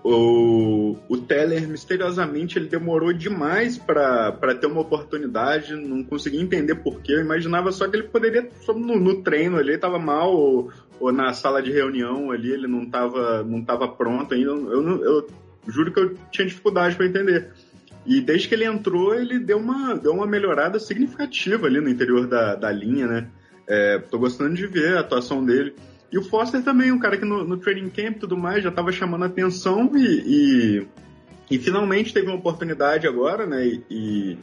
O, 0.03 0.95
o 1.09 1.17
Teller, 1.17 1.67
misteriosamente, 1.67 2.57
ele 2.57 2.69
demorou 2.69 3.11
demais 3.11 3.77
para 3.77 4.31
ter 4.55 4.67
uma 4.67 4.79
oportunidade, 4.79 5.75
não 5.75 6.01
conseguia 6.03 6.41
entender 6.41 6.75
porquê. 6.75 7.13
Eu 7.13 7.19
imaginava 7.21 7.71
só 7.73 7.87
que 7.89 7.97
ele 7.97 8.07
poderia, 8.07 8.49
no, 8.69 8.97
no 8.97 9.21
treino 9.21 9.57
ali, 9.57 9.73
estava 9.73 9.99
mal, 9.99 10.31
ou, 10.33 10.71
ou 10.99 11.11
na 11.11 11.33
sala 11.33 11.61
de 11.61 11.71
reunião 11.71 12.31
ali, 12.31 12.51
ele 12.53 12.67
não 12.67 12.83
estava 12.83 13.43
não 13.43 13.61
tava 13.61 13.87
pronto 13.87 14.33
ainda. 14.33 14.49
Eu, 14.51 15.03
eu 15.03 15.27
juro 15.67 15.91
que 15.91 15.99
eu 15.99 16.15
tinha 16.31 16.47
dificuldade 16.47 16.95
para 16.95 17.05
entender. 17.05 17.51
E 18.05 18.21
desde 18.21 18.47
que 18.47 18.55
ele 18.55 18.65
entrou, 18.65 19.13
ele 19.13 19.37
deu 19.37 19.57
uma, 19.57 19.95
deu 19.95 20.13
uma 20.13 20.25
melhorada 20.25 20.79
significativa 20.79 21.67
ali 21.67 21.81
no 21.81 21.89
interior 21.89 22.25
da, 22.25 22.55
da 22.55 22.71
linha, 22.71 23.05
né? 23.05 23.27
É, 23.67 23.99
tô 23.99 24.17
gostando 24.17 24.55
de 24.55 24.65
ver 24.65 24.95
a 24.95 25.01
atuação 25.01 25.43
dele. 25.43 25.75
E 26.09 26.17
o 26.17 26.23
Foster 26.23 26.63
também, 26.63 26.91
um 26.91 26.99
cara 26.99 27.17
que 27.17 27.25
no, 27.25 27.43
no 27.43 27.57
training 27.57 27.89
camp 27.89 28.15
e 28.15 28.19
tudo 28.19 28.37
mais 28.37 28.63
já 28.63 28.69
estava 28.69 28.93
chamando 28.93 29.25
atenção 29.25 29.91
e, 29.93 30.05
e, 30.25 30.87
e 31.51 31.59
finalmente 31.59 32.13
teve 32.13 32.27
uma 32.27 32.37
oportunidade 32.37 33.05
agora, 33.05 33.45
né? 33.45 33.67
E, 33.67 33.83
e, 33.89 34.37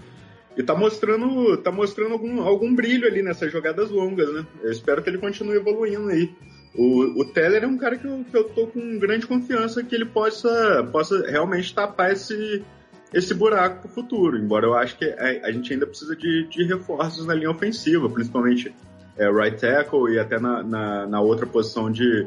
e 0.59 0.63
tá 0.63 0.75
mostrando, 0.75 1.57
tá 1.57 1.73
mostrando 1.73 2.13
algum, 2.13 2.43
algum 2.43 2.75
brilho 2.75 3.07
ali 3.07 3.23
nessas 3.23 3.51
jogadas 3.51 3.89
longas, 3.89 4.31
né? 4.31 4.47
Eu 4.63 4.71
espero 4.71 5.03
que 5.03 5.09
ele 5.09 5.17
continue 5.17 5.57
evoluindo 5.57 6.09
aí. 6.11 6.31
O, 6.77 7.21
o 7.21 7.25
Teller 7.25 7.63
é 7.63 7.67
um 7.67 7.79
cara 7.79 7.97
que 7.97 8.07
eu, 8.07 8.25
que 8.29 8.37
eu 8.37 8.45
tô 8.45 8.67
com 8.67 8.99
grande 8.99 9.27
confiança 9.27 9.85
que 9.85 9.95
ele 9.95 10.07
possa, 10.07 10.83
possa 10.91 11.25
realmente 11.31 11.73
tapar 11.73 12.13
esse, 12.13 12.65
esse 13.13 13.33
buraco 13.33 13.83
pro 13.83 13.89
futuro. 13.89 14.37
Embora 14.37 14.67
eu 14.67 14.75
acho 14.75 14.99
que 14.99 15.05
a, 15.05 15.47
a 15.47 15.53
gente 15.53 15.73
ainda 15.73 15.87
precisa 15.87 16.17
de, 16.17 16.49
de 16.49 16.65
reforços 16.65 17.27
na 17.27 17.35
linha 17.35 17.51
ofensiva, 17.51 18.11
principalmente 18.11 18.75
é, 19.17 19.31
right 19.31 19.57
tackle 19.57 20.13
e 20.13 20.19
até 20.19 20.41
na, 20.41 20.63
na, 20.65 21.07
na 21.07 21.21
outra 21.21 21.47
posição 21.47 21.91
de, 21.91 22.27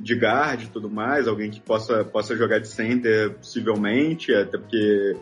de 0.00 0.14
guard 0.14 0.62
e 0.62 0.68
tudo 0.68 0.88
mais, 0.88 1.28
alguém 1.28 1.50
que 1.50 1.60
possa, 1.60 2.04
possa 2.04 2.34
jogar 2.34 2.60
de 2.60 2.68
center 2.68 3.34
possivelmente, 3.34 4.34
até 4.34 4.56
porque 4.56 5.14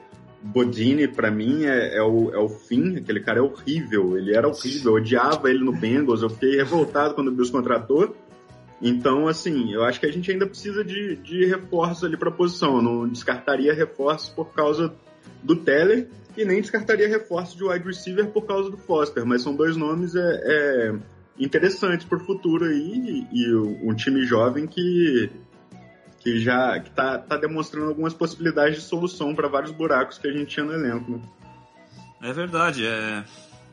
Bodini, 0.42 1.07
pra 1.07 1.31
mim, 1.31 1.64
é, 1.64 1.96
é, 1.96 2.03
o, 2.03 2.35
é 2.35 2.38
o 2.38 2.48
fim. 2.48 2.96
Aquele 2.96 3.20
cara 3.20 3.38
é 3.38 3.42
horrível. 3.42 4.18
Ele 4.18 4.35
era 4.35 4.48
horrível. 4.48 4.92
Eu 4.92 4.96
odiava 4.96 5.48
ele 5.48 5.64
no 5.64 5.72
Bengals. 5.72 6.20
Eu 6.20 6.31
fiquei 6.31 6.57
revoltado 6.57 7.14
quando 7.14 7.29
o 7.29 7.31
Bills 7.31 7.53
contratou. 7.53 8.16
Então, 8.83 9.29
assim, 9.29 9.73
eu 9.73 9.85
acho 9.85 10.01
que 10.01 10.07
a 10.07 10.12
gente 10.12 10.29
ainda 10.31 10.45
precisa 10.45 10.85
de, 10.85 11.14
de 11.16 11.47
reforços 11.47 12.03
ali 12.03 12.16
pra 12.16 12.33
posição. 12.33 12.77
Eu 12.77 12.83
não 12.83 13.09
descartaria 13.09 13.73
reforços 13.73 14.29
por 14.29 14.53
causa 14.53 14.92
do 15.40 15.55
Teller 15.55 16.09
e 16.37 16.45
nem 16.45 16.61
descartaria 16.61 17.07
reforços 17.07 17.57
de 17.57 17.62
wide 17.62 17.87
receiver 17.87 18.27
por 18.27 18.45
causa 18.45 18.68
do 18.68 18.77
Foster. 18.77 19.25
Mas 19.25 19.42
são 19.42 19.55
dois 19.55 19.77
nomes 19.77 20.16
é, 20.16 20.21
é, 20.21 20.95
interessantes 21.38 22.05
pro 22.05 22.18
futuro 22.18 22.64
aí 22.64 23.29
e, 23.33 23.45
e 23.45 23.55
um 23.55 23.95
time 23.95 24.25
jovem 24.25 24.66
que 24.66 25.31
que 26.18 26.38
já 26.38 26.79
que 26.79 26.90
tá, 26.90 27.18
tá 27.18 27.37
demonstrando 27.37 27.88
algumas 27.88 28.14
possibilidades 28.14 28.77
de 28.77 28.83
solução 28.83 29.35
para 29.35 29.49
vários 29.49 29.73
buracos 29.73 30.18
que 30.18 30.29
a 30.29 30.33
gente 30.33 30.47
tinha 30.47 30.64
no 30.64 30.73
elenco. 30.73 31.11
Né? 31.11 31.21
É 32.23 32.33
verdade, 32.33 32.87
é. 32.87 33.25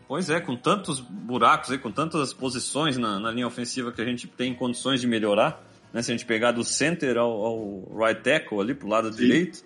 Pois 0.09 0.27
é, 0.27 0.39
com 0.39 0.55
tantos 0.55 0.99
buracos 0.99 1.69
aí, 1.69 1.77
com 1.77 1.91
tantas 1.91 2.33
posições 2.33 2.97
na, 2.97 3.19
na 3.19 3.29
linha 3.29 3.45
ofensiva 3.45 3.91
que 3.91 4.01
a 4.01 4.05
gente 4.05 4.27
tem 4.27 4.55
condições 4.55 4.99
de 4.99 5.05
melhorar, 5.05 5.63
né? 5.93 6.01
Se 6.01 6.11
a 6.11 6.15
gente 6.15 6.25
pegar 6.25 6.51
do 6.51 6.63
center 6.63 7.15
ao, 7.15 7.29
ao 7.29 7.95
right 7.95 8.19
tackle 8.19 8.59
ali 8.59 8.73
pro 8.73 8.87
lado 8.87 9.13
Sim. 9.13 9.19
direito, 9.19 9.63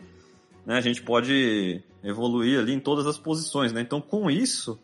né? 0.65 0.75
A 0.75 0.82
gente 0.82 1.01
pode 1.01 1.82
evoluir 2.03 2.60
ali 2.60 2.73
em 2.73 2.79
todas 2.82 3.08
as 3.08 3.17
posições, 3.17 3.71
né? 3.71 3.79
Então, 3.79 4.01
com 4.01 4.29
isso, 4.29 4.77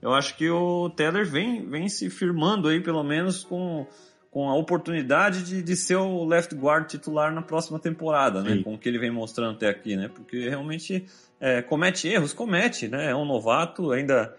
eu 0.00 0.14
acho 0.14 0.36
que 0.36 0.48
o 0.48 0.88
Teller 0.90 1.26
vem, 1.26 1.68
vem 1.68 1.88
se 1.88 2.08
firmando 2.08 2.68
aí, 2.68 2.80
pelo 2.80 3.02
menos 3.02 3.42
com, 3.42 3.88
com 4.30 4.48
a 4.48 4.54
oportunidade 4.54 5.42
de, 5.42 5.60
de 5.60 5.74
ser 5.74 5.96
o 5.96 6.24
left 6.24 6.54
guard 6.54 6.86
titular 6.86 7.34
na 7.34 7.42
próxima 7.42 7.80
temporada, 7.80 8.44
né? 8.44 8.58
Sim. 8.58 8.62
Com 8.62 8.74
o 8.74 8.78
que 8.78 8.88
ele 8.88 9.00
vem 9.00 9.10
mostrando 9.10 9.56
até 9.56 9.68
aqui, 9.68 9.96
né? 9.96 10.06
Porque 10.06 10.48
realmente 10.48 11.04
é, 11.40 11.60
comete 11.62 12.06
erros, 12.06 12.32
comete, 12.32 12.86
né? 12.86 13.10
É 13.10 13.16
um 13.16 13.24
novato, 13.24 13.90
ainda 13.90 14.32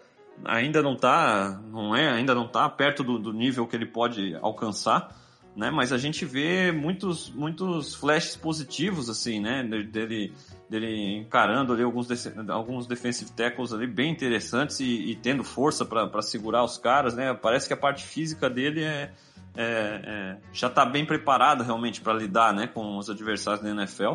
ainda 0.45 0.81
não 0.81 0.95
tá, 0.95 1.61
não 1.71 1.95
é, 1.95 2.09
ainda 2.09 2.33
não 2.33 2.47
tá 2.47 2.67
perto 2.69 3.03
do, 3.03 3.19
do 3.19 3.33
nível 3.33 3.67
que 3.67 3.75
ele 3.75 3.85
pode 3.85 4.35
alcançar, 4.41 5.15
né? 5.55 5.69
Mas 5.69 5.91
a 5.91 5.97
gente 5.97 6.23
vê 6.25 6.71
muitos 6.71 7.29
muitos 7.29 7.93
flashes 7.93 8.35
positivos 8.35 9.09
assim, 9.09 9.39
né? 9.39 9.63
De- 9.63 9.83
Dele 9.83 10.33
dele 10.69 11.17
encarando 11.17 11.73
ali 11.73 11.83
alguns 11.83 12.07
alguns 12.49 12.87
defensive 12.87 13.29
tackles 13.33 13.73
ali 13.73 13.85
bem 13.85 14.09
interessantes 14.09 14.79
e, 14.79 14.85
e 15.11 15.15
tendo 15.17 15.43
força 15.43 15.83
para 15.85 16.21
segurar 16.21 16.63
os 16.63 16.77
caras, 16.77 17.13
né? 17.13 17.33
Parece 17.33 17.67
que 17.67 17.73
a 17.73 17.77
parte 17.77 18.05
física 18.05 18.49
dele 18.49 18.81
é, 18.81 19.11
é- 19.53 20.01
é- 20.03 20.37
já 20.53 20.67
está 20.67 20.85
bem 20.85 21.05
preparada 21.05 21.61
realmente 21.61 21.99
para 21.99 22.13
lidar, 22.13 22.53
né, 22.53 22.67
com 22.67 22.97
os 22.97 23.09
adversários 23.09 23.61
da 23.61 23.69
NFL. 23.69 24.13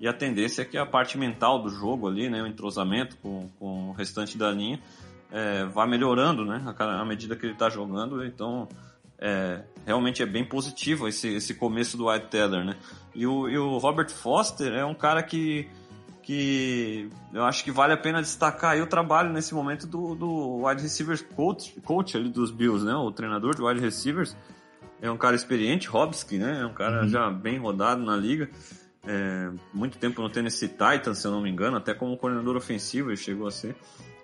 E 0.00 0.08
a 0.08 0.12
tendência 0.14 0.62
é 0.62 0.64
que 0.64 0.78
a 0.78 0.86
parte 0.86 1.18
mental 1.18 1.60
do 1.60 1.68
jogo 1.68 2.08
ali, 2.08 2.30
né, 2.30 2.40
o 2.42 2.46
entrosamento 2.46 3.16
com, 3.18 3.50
com 3.58 3.90
o 3.90 3.92
restante 3.92 4.38
da 4.38 4.50
linha, 4.50 4.80
é, 5.30 5.64
vá 5.66 5.86
melhorando, 5.86 6.44
né, 6.44 6.62
à 6.78 7.04
medida 7.04 7.36
que 7.36 7.46
ele 7.46 7.52
está 7.52 7.68
jogando. 7.68 8.24
Então, 8.24 8.68
é, 9.18 9.62
realmente 9.84 10.22
é 10.22 10.26
bem 10.26 10.44
positivo 10.44 11.08
esse, 11.08 11.28
esse 11.28 11.54
começo 11.54 11.96
do 11.96 12.08
White 12.08 12.26
Teller, 12.26 12.64
né? 12.64 12.76
E 13.14 13.26
o, 13.26 13.48
e 13.48 13.58
o 13.58 13.78
Robert 13.78 14.10
Foster 14.10 14.72
é 14.72 14.84
um 14.84 14.94
cara 14.94 15.22
que, 15.22 15.68
que 16.22 17.10
eu 17.32 17.44
acho 17.44 17.64
que 17.64 17.72
vale 17.72 17.92
a 17.92 17.96
pena 17.96 18.20
destacar 18.22 18.72
aí 18.72 18.80
o 18.80 18.86
trabalho 18.86 19.32
nesse 19.32 19.54
momento 19.54 19.86
do, 19.86 20.14
do 20.14 20.64
wide 20.64 20.82
receivers 20.82 21.20
coach, 21.20 21.80
coach 21.80 22.16
ali 22.16 22.28
dos 22.28 22.50
Bills, 22.50 22.84
né? 22.86 22.94
O 22.94 23.10
treinador 23.10 23.56
de 23.56 23.62
wide 23.62 23.80
receivers 23.80 24.36
é 25.02 25.10
um 25.10 25.16
cara 25.16 25.34
experiente, 25.34 25.88
Hobsky, 25.88 26.38
né? 26.38 26.60
É 26.62 26.66
um 26.66 26.74
cara 26.74 27.06
já 27.08 27.30
bem 27.30 27.58
rodado 27.58 28.02
na 28.02 28.16
liga. 28.16 28.48
É, 29.04 29.50
muito 29.72 29.98
tempo 29.98 30.20
no 30.20 30.28
Tennessee 30.28 30.68
Titans, 30.68 31.18
se 31.18 31.26
eu 31.26 31.30
não 31.32 31.40
me 31.40 31.50
engano, 31.50 31.76
até 31.76 31.94
como 31.94 32.16
coordenador 32.16 32.56
ofensivo 32.56 33.10
ele 33.10 33.16
chegou 33.16 33.46
a 33.46 33.50
ser. 33.50 33.74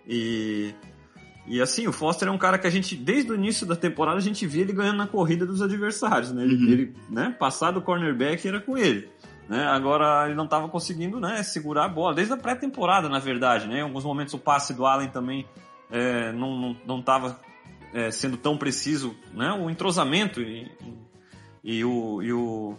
E, 0.06 0.74
e 1.46 1.60
assim, 1.60 1.86
o 1.86 1.92
Foster 1.92 2.28
é 2.28 2.30
um 2.30 2.38
cara 2.38 2.58
que 2.58 2.66
a 2.66 2.70
gente, 2.70 2.96
desde 2.96 3.30
o 3.30 3.34
início 3.34 3.66
da 3.66 3.76
temporada, 3.76 4.16
a 4.16 4.22
gente 4.22 4.46
via 4.46 4.62
ele 4.62 4.72
ganhando 4.72 4.96
na 4.96 5.06
corrida 5.06 5.44
dos 5.44 5.60
adversários, 5.60 6.32
né? 6.32 6.42
Ele, 6.42 6.54
Uhum. 6.54 6.72
ele, 6.72 6.96
né, 7.10 7.36
passado 7.38 7.78
o 7.78 7.82
cornerback 7.82 8.46
era 8.46 8.60
com 8.60 8.78
ele. 8.78 9.08
Né? 9.48 9.62
Agora 9.66 10.24
ele 10.26 10.34
não 10.34 10.44
estava 10.44 10.68
conseguindo 10.68 11.20
né, 11.20 11.42
segurar 11.42 11.84
a 11.84 11.88
bola, 11.88 12.14
desde 12.14 12.32
a 12.32 12.36
pré-temporada, 12.36 13.10
na 13.10 13.18
verdade. 13.18 13.66
Né? 13.68 13.80
Em 13.80 13.82
alguns 13.82 14.02
momentos 14.04 14.32
o 14.32 14.38
passe 14.38 14.72
do 14.72 14.86
Allen 14.86 15.08
também 15.08 15.46
é, 15.90 16.32
não 16.32 16.58
não 16.58 16.76
não 16.86 17.00
estava 17.00 17.38
é, 17.92 18.10
sendo 18.10 18.36
tão 18.38 18.56
preciso, 18.56 19.14
né? 19.34 19.52
O 19.52 19.68
entrosamento 19.68 20.40
e, 20.40 20.70
e, 21.62 21.76
e 21.78 21.84
o, 21.84 22.22
e 22.22 22.32
o 22.32 22.74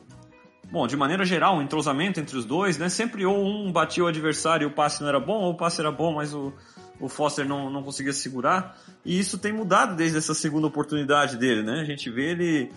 bom, 0.71 0.87
de 0.87 0.97
maneira 0.97 1.23
geral, 1.23 1.57
o 1.57 1.61
entrosamento 1.61 2.19
entre 2.19 2.35
os 2.35 2.45
dois, 2.45 2.77
né? 2.77 2.89
Sempre 2.89 3.25
ou 3.25 3.45
um 3.45 3.71
batia 3.71 4.03
o 4.03 4.07
adversário 4.07 4.65
e 4.65 4.67
o 4.67 4.71
passe 4.71 5.01
não 5.01 5.07
era 5.07 5.19
bom, 5.19 5.41
ou 5.43 5.51
o 5.51 5.55
passe 5.55 5.79
era 5.79 5.91
bom, 5.91 6.15
mas 6.15 6.33
o, 6.33 6.51
o 6.99 7.09
Foster 7.09 7.47
não, 7.47 7.69
não 7.69 7.83
conseguia 7.83 8.13
segurar. 8.13 8.77
E 9.03 9.19
isso 9.19 9.37
tem 9.37 9.51
mudado 9.51 9.95
desde 9.95 10.17
essa 10.17 10.33
segunda 10.33 10.67
oportunidade 10.67 11.37
dele, 11.37 11.63
né? 11.63 11.81
A 11.81 11.85
gente 11.85 12.09
vê 12.09 12.31
ele 12.31 12.71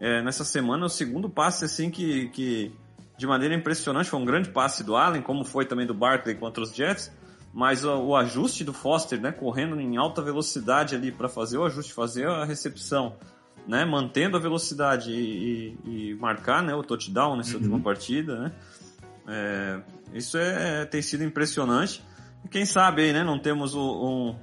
é, 0.00 0.22
nessa 0.22 0.44
semana 0.44 0.86
o 0.86 0.88
segundo 0.88 1.28
passe 1.28 1.64
assim 1.64 1.90
que, 1.90 2.28
que 2.28 2.72
de 3.16 3.26
maneira 3.26 3.54
impressionante 3.54 4.10
foi 4.10 4.20
um 4.20 4.24
grande 4.24 4.50
passe 4.50 4.82
do 4.84 4.96
Allen, 4.96 5.22
como 5.22 5.44
foi 5.44 5.64
também 5.66 5.86
do 5.86 5.94
Barkley 5.94 6.34
contra 6.34 6.62
os 6.62 6.74
Jets. 6.74 7.10
Mas 7.52 7.84
o, 7.84 7.96
o 8.08 8.16
ajuste 8.16 8.64
do 8.64 8.72
Foster, 8.72 9.20
né, 9.20 9.30
correndo 9.30 9.80
em 9.80 9.96
alta 9.96 10.20
velocidade 10.20 10.96
ali 10.96 11.12
para 11.12 11.28
fazer 11.28 11.56
o 11.56 11.64
ajuste, 11.64 11.92
fazer 11.92 12.26
a 12.26 12.44
recepção, 12.44 13.14
né, 13.68 13.84
mantendo 13.84 14.36
a 14.36 14.40
velocidade 14.40 15.12
e, 15.12 15.76
e- 15.84 16.10
e 16.10 16.14
marcar, 16.16 16.64
né, 16.64 16.74
o 16.74 16.82
touchdown 16.82 17.36
nessa 17.36 17.56
última 17.56 17.78
partida, 17.78 18.40
né, 18.40 18.52
é, 19.28 19.80
isso 20.12 20.36
é, 20.36 20.84
tem 20.84 21.00
sido 21.00 21.22
impressionante. 21.22 22.02
Quem 22.50 22.64
sabe 22.64 23.02
aí, 23.02 23.12
né, 23.12 23.24
não 23.24 23.38
temos 23.38 23.74
o, 23.74 23.80
um, 23.80 24.36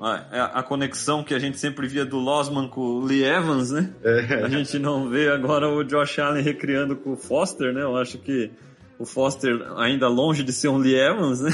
a, 0.00 0.60
a 0.60 0.62
conexão 0.62 1.22
que 1.22 1.34
a 1.34 1.38
gente 1.38 1.58
sempre 1.58 1.86
via 1.86 2.04
do 2.04 2.18
Losman 2.18 2.68
com 2.68 2.80
o 2.80 3.04
Lee 3.04 3.22
Evans, 3.22 3.70
né? 3.70 3.92
A 4.44 4.48
gente 4.48 4.78
não 4.78 5.08
vê 5.10 5.28
agora 5.28 5.68
o 5.68 5.84
Josh 5.84 6.18
Allen 6.18 6.42
recriando 6.42 6.96
com 6.96 7.12
o 7.12 7.16
Foster, 7.16 7.72
né? 7.72 7.82
Eu 7.82 7.96
acho 7.96 8.18
que 8.18 8.50
o 8.98 9.04
Foster 9.04 9.60
ainda 9.76 10.08
longe 10.08 10.42
de 10.42 10.52
ser 10.52 10.68
um 10.68 10.78
Lee 10.78 10.94
Evans, 10.94 11.40
né? 11.40 11.50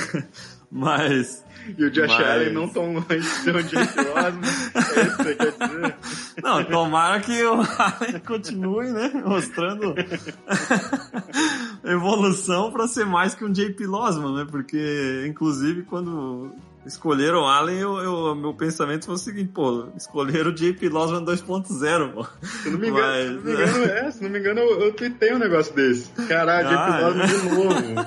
Mas 0.79 1.43
E 1.77 1.85
o 1.85 1.91
Josh 1.91 2.07
Mas- 2.13 2.27
Allen 2.27 2.53
não 2.53 2.69
tão 2.69 2.93
longe 2.93 3.07
de 3.19 3.25
ser 3.25 3.57
um 3.57 3.63
Jake 3.63 3.99
Osmond. 3.99 4.47
É 4.47 5.03
isso 5.03 5.17
que 5.17 5.23
você 5.25 5.35
quer 5.35 5.53
dizer? 5.53 5.97
Não, 6.43 6.63
tomara 6.65 7.19
que 7.21 7.43
o 7.45 7.55
Allen 7.55 8.21
continue, 8.27 8.91
né? 8.93 9.11
Mostrando 9.25 9.95
evolução 11.85 12.71
para 12.71 12.87
ser 12.87 13.07
mais 13.07 13.35
que 13.35 13.45
um 13.45 13.51
JP 13.51 13.87
Losman, 13.87 14.35
né? 14.37 14.47
Porque, 14.51 15.25
inclusive, 15.29 15.83
quando 15.83 16.53
escolheram 16.87 17.41
o 17.43 17.47
Allen, 17.47 17.79
eu, 17.79 17.99
eu- 17.99 18.35
meu 18.35 18.55
pensamento 18.55 19.07
foi 19.07 19.15
o 19.15 19.19
seguinte, 19.19 19.51
pô, 19.53 19.89
escolheram 19.97 20.51
o 20.51 20.55
JP 20.55 20.89
Losman 20.89 21.25
2.0, 21.25 22.13
pô. 22.13 22.27
Se 22.63 22.71
não 22.71 22.79
me 22.79 22.89
engano, 22.89 23.03
Mas- 23.03 23.27
se 23.27 23.33
não 23.35 23.43
me 23.43 23.53
engano, 23.53 23.85
é, 23.85 24.11
se 24.13 24.23
não 24.23 24.31
me 24.31 24.39
engano, 24.39 24.61
eu, 24.61 24.81
eu 24.83 24.93
tuitei 24.95 25.35
um 25.35 25.39
negócio 25.39 25.75
desse. 25.75 26.11
Caralho, 26.29 26.69
Ah, 26.69 26.99
é. 27.01 27.07
Osmond 27.07 27.27
de 27.27 27.49
novo. 27.49 28.07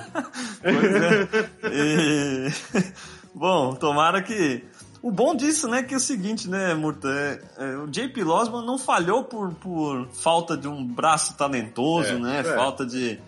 Pois 0.62 0.94
é. 1.02 1.50
E- 1.72 2.52
Bom, 3.34 3.74
tomara 3.74 4.22
que. 4.22 4.64
O 5.02 5.10
bom 5.10 5.34
disso, 5.34 5.66
né, 5.66 5.82
que 5.82 5.94
é 5.94 5.96
o 5.96 6.00
seguinte, 6.00 6.46
né, 6.48 6.74
Murta? 6.74 7.08
é- 7.08 7.40
é, 7.58 7.76
o 7.78 7.86
JP 7.86 8.22
Losman 8.22 8.66
não 8.66 8.76
falhou 8.78 9.24
por, 9.24 9.54
por 9.54 10.08
falta 10.12 10.56
de 10.58 10.68
um 10.68 10.84
braço 10.86 11.36
talentoso, 11.38 12.10
É, 12.10 12.18
né? 12.18 12.40
é. 12.40 12.44
Falta 12.44 12.84
de. 12.84 13.18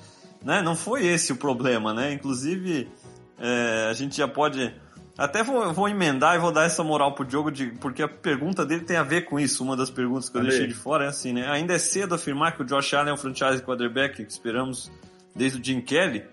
Né? 0.45 0.61
Não 0.61 0.77
foi 0.77 1.07
esse 1.07 1.33
o 1.33 1.37
problema, 1.37 1.95
né? 1.95 2.12
Inclusive, 2.12 2.91
é, 3.38 3.88
a 3.91 3.95
gente 3.95 4.17
já 4.17 4.29
pode. 4.29 4.75
Até 5.16 5.42
vou, 5.42 5.72
vou 5.75 5.88
emendar 5.88 6.35
e 6.37 6.38
vou 6.38 6.51
dar 6.51 6.64
essa 6.64 6.83
moral 6.83 7.14
pro 7.14 7.25
Diogo, 7.25 7.51
de, 7.51 7.66
porque 7.81 8.03
a 8.03 8.09
pergunta 8.09 8.64
dele 8.64 8.83
tem 8.83 8.96
a 8.96 9.03
ver 9.03 9.22
com 9.22 9.38
isso. 9.38 9.62
Uma 9.62 9.77
das 9.77 9.90
perguntas 9.90 10.29
que 10.29 10.37
eu 10.37 10.40
Olha 10.40 10.48
deixei 10.51 10.66
de 10.66 10.75
fora 10.75 11.05
é 11.05 11.09
assim, 11.09 11.33
né? 11.33 11.46
Ainda 11.51 11.75
é 11.75 11.79
cedo 11.79 12.14
afirmar 12.14 12.57
que 12.57 12.62
o 12.62 12.64
Josh 12.64 12.94
Allen 12.94 13.11
é 13.11 13.14
um 13.14 13.18
franchise 13.18 13.62
quarterback 13.62 14.25
que 14.25 14.31
esperamos 14.33 14.90
desde 15.37 15.61
o 15.61 15.64
Jim 15.64 15.81
Kelly? 15.83 16.25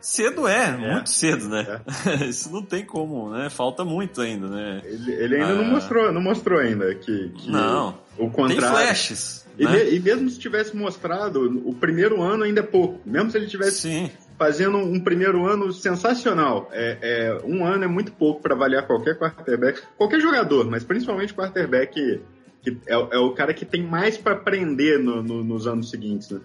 Cedo 0.00 0.46
é, 0.46 0.70
muito 0.76 1.08
cedo, 1.08 1.48
né? 1.48 1.80
Isso 2.28 2.52
não 2.52 2.60
tem 2.62 2.84
como, 2.84 3.30
né? 3.30 3.48
Falta 3.48 3.84
muito 3.86 4.20
ainda, 4.20 4.48
né? 4.48 4.82
Ele, 4.84 5.12
ele 5.12 5.34
ainda 5.36 5.52
Ah. 5.52 5.54
não 5.54 5.64
mostrou, 5.64 6.12
não 6.12 6.20
mostrou 6.20 6.58
ainda 6.60 6.94
que, 6.96 7.30
que 7.30 7.50
Não. 7.50 7.96
o 8.18 8.24
Tem 8.24 8.30
contrário. 8.30 8.60
flashes, 8.68 9.46
E, 9.58 9.64
né? 9.64 9.70
me- 9.72 9.90
e 9.94 10.00
mesmo 10.00 10.28
se 10.28 10.38
tivesse 10.38 10.76
mostrado, 10.76 11.40
o 11.64 11.72
primeiro 11.74 12.20
ano 12.20 12.44
ainda 12.44 12.60
é 12.60 12.62
pouco. 12.62 13.00
Mesmo 13.06 13.30
se 13.30 13.38
ele 13.38 13.46
tivesse 13.46 13.80
Sim, 13.80 14.10
fazendo 14.38 14.78
um 14.78 14.98
primeiro 15.00 15.46
ano 15.46 15.72
sensacional. 15.72 16.68
É, 16.72 16.98
é, 17.02 17.46
um 17.46 17.64
ano 17.64 17.84
é 17.84 17.88
muito 17.88 18.12
pouco 18.12 18.42
para 18.42 18.54
avaliar 18.54 18.86
qualquer 18.86 19.18
quarterback, 19.18 19.82
qualquer 19.96 20.20
jogador, 20.20 20.68
mas 20.70 20.84
principalmente 20.84 21.34
quarterback 21.34 22.20
que 22.62 22.78
é, 22.86 22.94
é 22.94 23.18
o 23.18 23.32
cara 23.32 23.52
que 23.52 23.64
tem 23.64 23.82
mais 23.82 24.16
para 24.16 24.32
aprender 24.32 24.98
no- 24.98 25.22
no- 25.22 25.44
nos 25.44 25.66
anos 25.66 25.90
seguintes. 25.90 26.30
Né? 26.30 26.40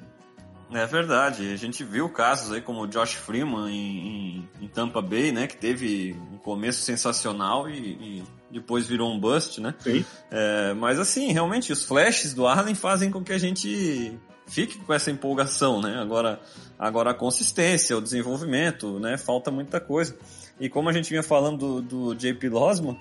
é 0.74 0.86
verdade. 0.86 1.52
A 1.52 1.56
gente 1.56 1.84
viu 1.84 2.08
casos 2.10 2.52
aí 2.54 2.62
como 2.62 2.82
o 2.82 2.88
Josh 2.88 3.14
Freeman 3.14 3.70
em, 3.72 4.08
em- 4.08 4.50
em 4.62 4.68
Tampa 4.68 5.02
Bay, 5.02 5.32
né? 5.32 5.48
Que 5.48 5.58
teve 5.58 6.16
um 6.32 6.38
começo 6.38 6.82
sensacional 6.84 7.68
e, 7.70 7.74
e 8.20 8.24
depois 8.52 8.86
virou 8.86 9.12
um 9.12 9.20
bust, 9.20 9.60
né? 9.60 9.74
Sim. 9.80 10.06
É, 10.30 10.74
mas 10.76 11.00
assim, 11.00 11.32
realmente, 11.32 11.72
os 11.74 11.84
flashes 11.84 12.34
do 12.36 12.46
Arlen 12.46 12.76
fazem 12.76 13.10
com 13.10 13.24
que 13.24 13.34
a 13.34 13.38
gente 13.40 14.20
fique 14.50 14.80
com 14.80 14.94
essa 14.94 15.12
empolgação, 15.12 15.82
né? 15.82 16.00
Agora, 16.00 16.40
agora 16.78 17.12
a 17.12 17.14
consistência, 17.14 17.98
o 17.98 18.02
desenvolvimento, 18.02 19.00
né? 19.00 19.18
Falta 19.18 19.52
muita 19.52 19.80
coisa. 19.80 20.16
E 20.60 20.68
como 20.70 20.90
a 20.90 20.94
gente 20.94 21.10
vinha 21.10 21.24
falando 21.24 21.82
do, 21.82 22.14
do 22.14 22.16
JP 22.16 22.50
Losman, 22.50 22.98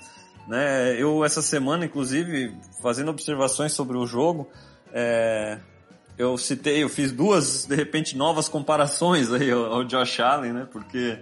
né? 0.46 0.94
Eu 1.00 1.24
essa 1.24 1.42
semana, 1.42 1.84
inclusive, 1.84 2.54
fazendo 2.82 3.10
observações 3.10 3.72
sobre 3.72 3.96
o 3.96 4.06
jogo, 4.06 4.48
é, 4.92 5.58
eu 6.16 6.36
citei, 6.36 6.82
eu 6.82 6.88
fiz 6.88 7.12
duas, 7.12 7.64
de 7.66 7.74
repente, 7.74 8.16
novas 8.16 8.48
comparações 8.48 9.32
aí 9.32 9.50
ao, 9.50 9.64
ao 9.66 9.84
Josh 9.84 10.20
Allen, 10.20 10.52
né? 10.52 10.68
Porque 10.70 11.18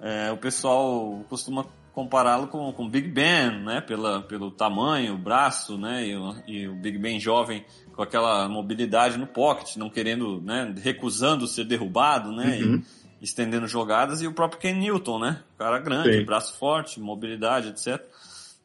é, 0.00 0.30
o 0.30 0.36
pessoal 0.36 1.24
costuma 1.28 1.66
compará-lo 1.94 2.48
com, 2.48 2.72
com 2.72 2.84
o 2.86 2.88
Big 2.88 3.08
Ben, 3.08 3.62
né? 3.62 3.80
Pela, 3.80 4.22
pelo 4.22 4.50
tamanho, 4.50 5.14
o 5.14 5.18
braço, 5.18 5.78
né? 5.78 6.06
E 6.08 6.16
o, 6.16 6.34
e 6.46 6.68
o 6.68 6.74
Big 6.74 6.98
Ben 6.98 7.20
jovem 7.20 7.64
com 7.94 8.02
aquela 8.02 8.48
mobilidade 8.48 9.16
no 9.16 9.26
pocket, 9.26 9.76
não 9.76 9.88
querendo, 9.88 10.40
né? 10.42 10.74
Recusando 10.82 11.46
ser 11.46 11.64
derrubado, 11.64 12.32
né? 12.32 12.58
Uhum. 12.60 12.82
E 13.20 13.24
estendendo 13.24 13.68
jogadas. 13.68 14.20
E 14.20 14.26
o 14.26 14.32
próprio 14.34 14.60
Ken 14.60 14.74
Newton, 14.74 15.18
né? 15.20 15.40
Cara 15.56 15.78
grande, 15.78 16.18
Sim. 16.18 16.24
braço 16.24 16.58
forte, 16.58 17.00
mobilidade, 17.00 17.68
etc. 17.68 18.02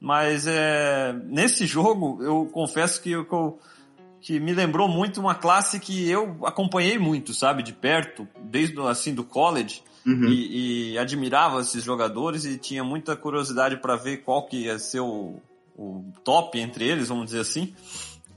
Mas 0.02 0.48
é, 0.48 1.14
nesse 1.26 1.68
jogo, 1.68 2.24
eu 2.24 2.50
confesso 2.52 3.02
que 3.02 3.12
eu, 3.12 3.26
que 3.26 3.34
eu- 3.34 3.60
que 4.22 4.38
me 4.38 4.54
lembrou 4.54 4.88
muito 4.90 5.20
uma 5.22 5.34
classe 5.34 5.80
que 5.80 6.10
eu 6.10 6.46
acompanhei 6.46 6.98
muito, 6.98 7.34
sabe, 7.34 7.64
de 7.64 7.72
perto, 7.72 8.28
desde 8.42 8.78
assim 8.82 9.14
do 9.14 9.24
college, 9.24 9.82
Uhum. 10.10 10.28
e, 10.30 10.92
e 10.94 10.98
admirava 10.98 11.62
esses 11.62 11.84
jogadores 11.84 12.46
e 12.46 12.58
tinha 12.58 12.84
muita 12.84 13.16
curiosidade 13.16 13.78
para 13.78 13.96
ver 13.96 14.18
qual 14.18 14.46
que 14.48 14.64
ia 14.66 14.78
ser 14.80 15.00
o, 15.02 15.36
o 15.78 16.04
top 16.24 16.60
entre 16.60 16.86
eles, 16.88 17.08
vamos 17.10 17.26
dizer 17.26 17.40
assim. 17.42 17.74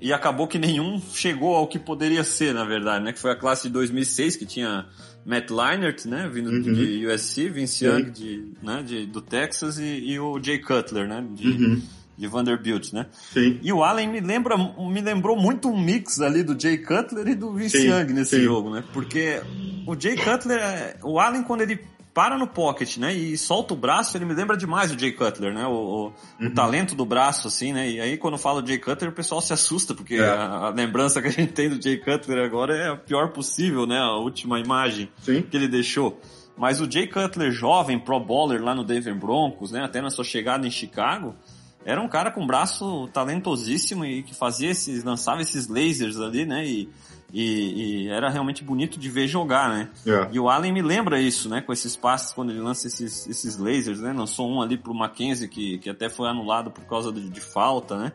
e 0.00 0.12
acabou 0.12 0.46
que 0.48 0.58
nenhum 0.58 1.00
chegou 1.12 1.54
ao 1.54 1.66
que 1.68 1.78
poderia 1.78 2.24
ser, 2.24 2.52
na 2.54 2.64
verdade, 2.64 3.04
né? 3.04 3.12
Que 3.12 3.20
foi 3.20 3.30
a 3.30 3.36
classe 3.36 3.68
de 3.68 3.72
2006 3.74 4.34
que 4.36 4.44
tinha 4.46 4.86
Matt 5.24 5.48
Leinart, 5.50 6.04
né? 6.06 6.28
Vindo 6.32 6.50
Uhum. 6.50 6.60
de 6.72 7.06
USC, 7.06 7.48
Vince. 7.48 7.84
Young 7.84 8.10
de, 8.10 8.52
né? 8.60 8.82
de, 8.82 9.06
do 9.06 9.20
Texas 9.20 9.78
e, 9.78 9.84
e 9.84 10.18
o 10.18 10.42
Jay 10.42 10.58
Cutler, 10.58 11.06
né? 11.06 11.24
De, 11.32 11.46
Uhum. 11.48 11.82
De 12.22 12.28
Vanderbilt, 12.28 12.92
né? 12.92 13.06
Sim. 13.32 13.58
E 13.60 13.72
o 13.72 13.82
Allen 13.82 14.08
me 14.08 14.20
lembra, 14.20 14.56
me 14.56 15.00
lembrou 15.00 15.36
muito 15.36 15.68
um 15.68 15.76
mix 15.78 16.20
ali 16.20 16.42
do 16.44 16.58
Jay 16.58 16.78
Cutler 16.78 17.26
e 17.26 17.34
do 17.34 17.52
Vince 17.52 17.80
Sim, 17.82 17.88
Young 17.88 18.12
nesse 18.12 18.36
sim. 18.36 18.42
jogo, 18.44 18.70
né? 18.70 18.84
Porque 18.92 19.42
o 19.86 19.98
Jay 19.98 20.16
Cutler, 20.16 20.96
o 21.02 21.18
Allen 21.18 21.42
quando 21.42 21.62
ele 21.62 21.80
para 22.14 22.36
no 22.36 22.46
pocket, 22.46 22.98
né, 22.98 23.10
e 23.14 23.38
solta 23.38 23.72
o 23.72 23.76
braço, 23.76 24.14
ele 24.18 24.26
me 24.26 24.34
lembra 24.34 24.54
demais 24.54 24.92
o 24.92 24.98
Jay 24.98 25.12
Cutler, 25.12 25.52
né? 25.54 25.66
O, 25.66 25.70
o- 25.72 26.06
o 26.08 26.12
Uhum. 26.44 26.50
talento 26.54 26.94
do 26.94 27.06
braço, 27.06 27.48
assim, 27.48 27.72
né? 27.72 27.90
E 27.90 28.00
aí 28.00 28.18
quando 28.18 28.34
eu 28.34 28.38
falo 28.38 28.64
Jay 28.66 28.78
Cutler, 28.78 29.10
o 29.10 29.14
pessoal 29.14 29.40
se 29.40 29.52
assusta, 29.52 29.94
porque 29.94 30.16
É. 30.16 30.28
a, 30.28 30.66
a 30.66 30.68
lembrança 30.68 31.20
que 31.22 31.28
a 31.28 31.30
gente 31.32 31.52
tem 31.54 31.70
do 31.70 31.82
Jay 31.82 31.96
Cutler 31.96 32.44
agora 32.44 32.76
é 32.76 32.88
a 32.90 32.96
pior 32.96 33.30
possível, 33.30 33.86
né? 33.86 33.98
A 33.98 34.14
última 34.16 34.60
imagem 34.60 35.08
Sim. 35.22 35.40
que 35.42 35.56
ele 35.56 35.66
deixou. 35.66 36.20
Mas 36.54 36.82
o 36.82 36.90
Jay 36.90 37.06
Cutler, 37.06 37.50
jovem, 37.50 37.98
pro 37.98 38.20
bowler 38.20 38.62
lá 38.62 38.74
no 38.74 38.84
Denver 38.84 39.14
Broncos, 39.18 39.72
né, 39.72 39.82
até 39.82 40.02
na 40.02 40.10
sua 40.10 40.22
chegada 40.22 40.66
em 40.66 40.70
Chicago, 40.70 41.34
era 41.84 42.00
um 42.00 42.08
cara 42.08 42.30
com 42.30 42.46
braço 42.46 43.08
talentosíssimo 43.12 44.04
e 44.04 44.22
que 44.22 44.34
fazia 44.34 44.70
esses, 44.70 45.02
lançava 45.04 45.42
esses 45.42 45.68
lasers 45.68 46.18
ali, 46.18 46.44
né, 46.46 46.64
e, 46.66 46.88
e, 47.32 48.04
e 48.04 48.08
era 48.08 48.28
realmente 48.30 48.62
bonito 48.62 48.98
de 48.98 49.08
ver 49.08 49.26
jogar, 49.26 49.68
né. 49.68 49.88
É. 50.06 50.28
E 50.32 50.38
o 50.38 50.48
Allen 50.48 50.72
me 50.72 50.82
lembra 50.82 51.20
isso, 51.20 51.48
né, 51.48 51.60
com 51.60 51.72
esses 51.72 51.96
passes 51.96 52.32
quando 52.32 52.50
ele 52.50 52.60
lança 52.60 52.86
esses, 52.86 53.26
esses 53.26 53.58
lasers, 53.58 54.00
né, 54.00 54.12
lançou 54.12 54.48
um 54.50 54.62
ali 54.62 54.76
pro 54.76 54.94
Mackenzie 54.94 55.48
que, 55.48 55.78
que 55.78 55.90
até 55.90 56.08
foi 56.08 56.28
anulado 56.28 56.70
por 56.70 56.84
causa 56.84 57.12
de, 57.12 57.28
de 57.28 57.40
falta, 57.40 57.98
né. 57.98 58.12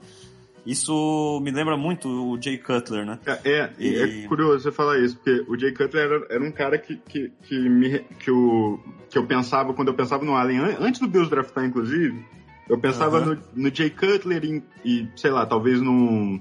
Isso 0.66 1.40
me 1.42 1.50
lembra 1.50 1.78
muito 1.78 2.10
o 2.10 2.42
Jay 2.42 2.58
Cutler, 2.58 3.06
né. 3.06 3.20
É, 3.26 3.40
é, 3.46 3.74
e 3.80 3.96
é 3.96 4.28
curioso 4.28 4.64
você 4.64 4.72
falar 4.72 5.00
isso, 5.00 5.16
porque 5.16 5.46
o 5.48 5.58
Jay 5.58 5.72
Cutler 5.74 6.04
era, 6.04 6.28
era 6.30 6.44
um 6.44 6.52
cara 6.52 6.78
que, 6.78 6.98
que, 6.98 7.32
que, 7.44 7.70
me, 7.70 8.00
que, 8.20 8.30
eu, 8.30 8.78
que 9.10 9.18
eu 9.18 9.26
pensava, 9.26 9.74
quando 9.74 9.88
eu 9.88 9.94
pensava 9.94 10.26
no 10.26 10.36
Allen, 10.36 10.58
an- 10.60 10.78
antes 10.82 11.00
do 11.00 11.08
Bills 11.08 11.30
draftar, 11.30 11.64
inclusive, 11.64 12.22
eu 12.70 12.78
pensava 12.78 13.18
Aham. 13.18 13.38
no, 13.54 13.64
no 13.70 13.76
Jay 13.76 13.90
Cutler 13.90 14.44
e, 14.44 14.64
e, 14.84 15.08
sei 15.16 15.32
lá, 15.32 15.46
talvez 15.46 15.82
no, 15.82 16.40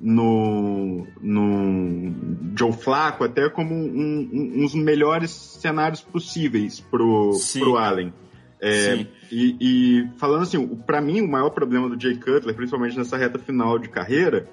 no, 0.00 1.06
no 1.20 2.14
Joe 2.56 2.72
Flacco, 2.72 3.24
até 3.24 3.48
como 3.48 3.74
um, 3.74 4.28
um, 4.32 4.64
uns 4.64 4.74
melhores 4.74 5.30
cenários 5.30 6.00
possíveis 6.00 6.80
pro, 6.80 7.32
Sim. 7.32 7.60
pro 7.60 7.76
Allen. 7.76 8.12
É, 8.60 8.96
Sim. 8.96 9.06
e, 9.30 9.56
e 9.60 10.08
falando 10.18 10.42
assim, 10.42 10.66
pra 10.86 11.00
mim 11.00 11.20
o 11.20 11.28
maior 11.28 11.50
problema 11.50 11.88
do 11.88 12.00
Jay 12.00 12.16
Cutler, 12.16 12.54
principalmente 12.54 12.96
nessa 12.96 13.16
reta 13.16 13.38
final 13.38 13.78
de 13.78 13.88
carreira, 13.88 14.48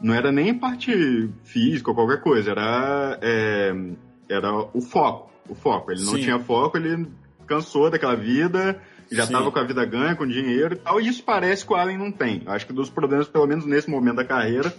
não 0.00 0.14
era 0.14 0.30
nem 0.30 0.54
parte 0.54 1.28
física 1.44 1.90
ou 1.90 1.94
qualquer 1.94 2.20
coisa, 2.20 2.52
era, 2.52 3.18
é, 3.20 3.74
era 4.28 4.52
o 4.72 4.80
foco. 4.80 5.30
O 5.48 5.54
foco. 5.54 5.90
Ele 5.90 6.04
não 6.04 6.14
Sim. 6.14 6.20
tinha 6.20 6.38
foco, 6.38 6.76
ele 6.76 7.08
cansou 7.46 7.90
daquela 7.90 8.14
vida, 8.14 8.80
já 9.10 9.24
estava 9.24 9.50
com 9.50 9.58
a 9.58 9.64
vida 9.64 9.84
ganha, 9.84 10.14
com 10.16 10.26
dinheiro 10.26 10.74
e 10.74 10.76
tal, 10.78 11.00
e 11.00 11.08
isso 11.08 11.22
parece 11.22 11.64
que 11.66 11.72
o 11.72 11.76
Allen 11.76 11.96
não 11.98 12.10
tem. 12.12 12.42
Eu 12.44 12.52
acho 12.52 12.66
que 12.66 12.72
dos 12.72 12.90
problemas, 12.90 13.26
pelo 13.28 13.46
menos 13.46 13.64
nesse 13.66 13.88
momento 13.90 14.16
da 14.16 14.24
carreira, 14.24 14.72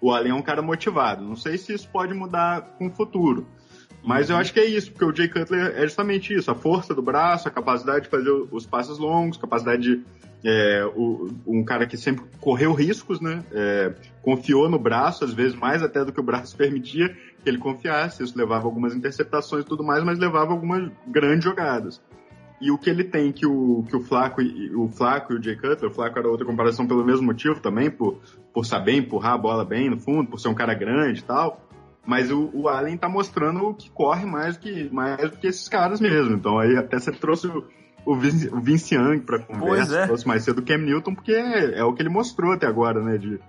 o 0.00 0.12
Allen 0.12 0.32
é 0.32 0.34
um 0.34 0.42
cara 0.42 0.62
motivado. 0.62 1.22
Não 1.24 1.36
sei 1.36 1.56
se 1.58 1.72
isso 1.72 1.88
pode 1.88 2.12
mudar 2.14 2.62
com 2.78 2.86
o 2.88 2.90
futuro. 2.90 3.46
Mas 4.04 4.28
Uhum. 4.28 4.34
eu 4.36 4.40
acho 4.40 4.52
que 4.52 4.58
é 4.58 4.64
isso, 4.64 4.90
porque 4.90 5.04
o 5.04 5.14
Jay 5.14 5.28
Cutler 5.28 5.74
é 5.76 5.82
justamente 5.82 6.34
isso, 6.34 6.50
a 6.50 6.54
força 6.56 6.92
do 6.92 7.00
braço, 7.02 7.46
a 7.46 7.50
capacidade 7.52 8.04
de 8.04 8.08
fazer 8.10 8.30
os 8.50 8.66
passos 8.66 8.98
longos, 8.98 9.36
capacidade 9.36 9.82
de 9.82 10.02
é, 10.44 10.84
o- 10.96 11.30
um 11.46 11.62
cara 11.64 11.86
que 11.86 11.96
sempre 11.96 12.24
correu 12.40 12.72
riscos, 12.72 13.20
né? 13.20 13.44
É, 13.52 13.92
confiou 14.22 14.68
no 14.68 14.76
braço, 14.76 15.24
às 15.24 15.32
vezes 15.32 15.54
mais 15.54 15.84
até 15.84 16.04
do 16.04 16.12
que 16.12 16.18
o 16.18 16.22
braço 16.24 16.56
permitia 16.58 17.10
que 17.10 17.48
ele 17.48 17.58
confiasse. 17.58 18.24
Isso 18.24 18.36
levava 18.36 18.64
algumas 18.66 18.92
interceptações 18.92 19.64
e 19.64 19.68
tudo 19.68 19.84
mais, 19.84 20.02
mas 20.02 20.18
levava 20.18 20.50
algumas 20.52 20.90
grandes 21.06 21.44
jogadas. 21.44 22.00
E 22.62 22.70
o 22.70 22.78
que 22.78 22.88
ele 22.88 23.02
tem 23.02 23.32
que 23.32 23.44
o, 23.44 23.84
que 23.88 23.96
o 23.96 24.00
Flaco 24.00 24.40
e 24.40 24.72
o 24.72 24.88
Flaco 24.88 25.32
e 25.32 25.36
o 25.36 25.42
Jay 25.42 25.56
Cutler, 25.56 25.90
o 25.90 25.92
Flaco 25.92 26.16
era 26.16 26.28
outra 26.28 26.46
comparação 26.46 26.86
pelo 26.86 27.04
mesmo 27.04 27.26
motivo 27.26 27.58
também, 27.58 27.90
por, 27.90 28.20
por 28.54 28.64
saber 28.64 28.92
empurrar 28.92 29.32
a 29.32 29.38
bola 29.38 29.64
bem 29.64 29.90
no 29.90 29.98
fundo, 29.98 30.30
por 30.30 30.38
ser 30.38 30.46
um 30.46 30.54
cara 30.54 30.72
grande 30.72 31.18
e 31.18 31.24
tal. 31.24 31.60
Mas 32.06 32.30
o, 32.30 32.50
o 32.54 32.68
Allen 32.68 32.96
tá 32.96 33.08
mostrando 33.08 33.74
que 33.74 33.90
corre 33.90 34.24
mais 34.24 34.56
que, 34.56 34.88
mais 34.92 35.28
do 35.28 35.38
que 35.38 35.48
esses 35.48 35.68
caras 35.68 36.00
mesmo. 36.00 36.36
Então 36.36 36.56
aí 36.56 36.76
até 36.76 37.00
você 37.00 37.10
trouxe 37.10 37.48
o, 37.48 37.64
o, 38.06 38.14
Vince, 38.14 38.48
o 38.48 38.60
Vince 38.60 38.94
Young 38.94 39.18
pra 39.20 39.40
conversa, 39.40 39.98
é. 39.98 40.06
trouxe 40.06 40.26
mais 40.28 40.44
cedo 40.44 40.60
o 40.60 40.64
Cam 40.64 40.78
Newton, 40.78 41.16
porque 41.16 41.32
é, 41.32 41.80
é 41.80 41.84
o 41.84 41.92
que 41.92 42.00
ele 42.00 42.10
mostrou 42.10 42.52
até 42.52 42.68
agora, 42.68 43.02
né? 43.02 43.18
De, 43.18 43.40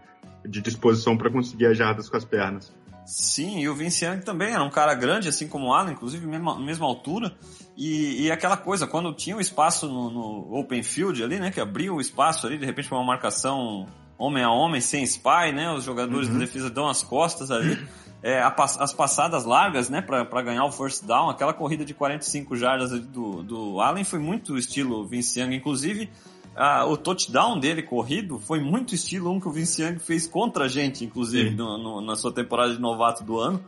de 0.44 0.60
disposição 0.60 1.16
para 1.16 1.30
conseguir 1.30 1.68
as 1.68 1.78
jardas 1.78 2.10
com 2.10 2.18
as 2.18 2.26
pernas. 2.26 2.76
Sim, 3.06 3.60
e 3.60 3.70
o 3.70 3.76
Vince 3.76 4.06
Young 4.06 4.22
também 4.22 4.54
era 4.54 4.64
um 4.64 4.70
cara 4.70 4.94
grande, 4.94 5.28
assim 5.28 5.48
como 5.48 5.68
o 5.68 5.74
Allen, 5.74 5.94
inclusive 5.94 6.26
mesma, 6.26 6.58
mesma 6.60 6.86
altura. 6.86 7.36
E, 7.76 8.24
e 8.24 8.32
aquela 8.32 8.56
coisa, 8.56 8.88
quando 8.88 9.14
tinha 9.14 9.36
o 9.36 9.42
espaço 9.42 9.88
no, 9.88 10.10
no 10.10 10.58
open 10.58 10.84
field 10.84 11.22
ali, 11.24 11.40
né, 11.40 11.52
que 11.52 11.60
abria 11.60 11.94
o 11.94 12.00
espaço 12.00 12.48
ali, 12.48 12.58
de 12.58 12.66
repente 12.66 12.92
uma 12.92 13.04
marcação 13.04 13.86
homem 14.18 14.44
a 14.44 14.52
homem, 14.52 14.80
sem 14.80 15.04
spy, 15.04 15.52
né, 15.54 15.72
os 15.72 15.84
jogadores 15.84 16.28
Uhum. 16.28 16.36
da 16.36 16.40
defesa 16.40 16.70
dão 16.70 16.88
as 16.88 17.04
costas 17.04 17.52
ali. 17.52 17.78
É, 18.22 18.40
a 18.42 18.56
as 18.80 18.94
passadas 18.94 19.44
largas, 19.44 19.90
né, 19.90 20.02
para 20.02 20.42
ganhar 20.42 20.64
o 20.64 20.72
first 20.72 21.04
down, 21.04 21.30
aquela 21.30 21.52
corrida 21.54 21.84
de 21.84 21.94
45 21.94 22.56
jardas 22.56 22.94
ali 22.94 23.02
do, 23.02 23.44
do 23.44 23.82
Allen 23.82 24.06
foi 24.06 24.20
muito 24.20 24.58
estilo 24.58 25.06
Vince 25.06 25.42
Young, 25.42 25.54
inclusive 25.54 26.10
ah, 26.56 26.86
o 26.86 26.96
touchdown 26.98 27.60
dele 27.60 27.82
corrido 27.84 28.40
foi 28.40 28.60
muito 28.60 28.94
estilo 28.96 29.32
um 29.32 29.40
que 29.40 29.48
o 29.48 29.52
Vince 29.52 29.82
Young 29.82 30.00
fez 30.00 30.28
contra 30.28 30.66
a 30.66 30.68
gente, 30.68 31.04
inclusive, 31.04 31.52
no- 31.56 31.78
no- 31.78 32.02
na 32.02 32.16
sua 32.16 32.32
temporada 32.32 32.74
de 32.74 32.80
novato 32.82 33.24
do 33.24 33.40
ano. 33.40 33.64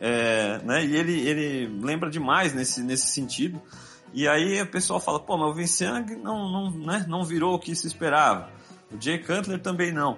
É, 0.00 0.60
né, 0.64 0.84
e 0.84 0.94
ele, 0.94 1.18
ele 1.28 1.66
lembra 1.82 2.08
demais 2.08 2.54
nesse, 2.54 2.82
nesse 2.82 3.08
sentido. 3.08 3.60
E 4.14 4.26
aí 4.28 4.62
o 4.62 4.66
pessoal 4.66 5.00
fala, 5.00 5.18
pô, 5.18 5.36
mas 5.36 5.50
o 5.50 5.54
Vince 5.54 5.84
Young 5.84 6.16
não, 6.22 6.48
não, 6.50 6.70
né, 6.70 7.04
não 7.08 7.24
virou 7.24 7.54
o 7.54 7.58
que 7.58 7.74
se 7.74 7.86
esperava. 7.86 8.48
O 8.92 9.00
Jay 9.00 9.18
Cutler 9.18 9.60
também 9.60 9.92
não. 9.92 10.16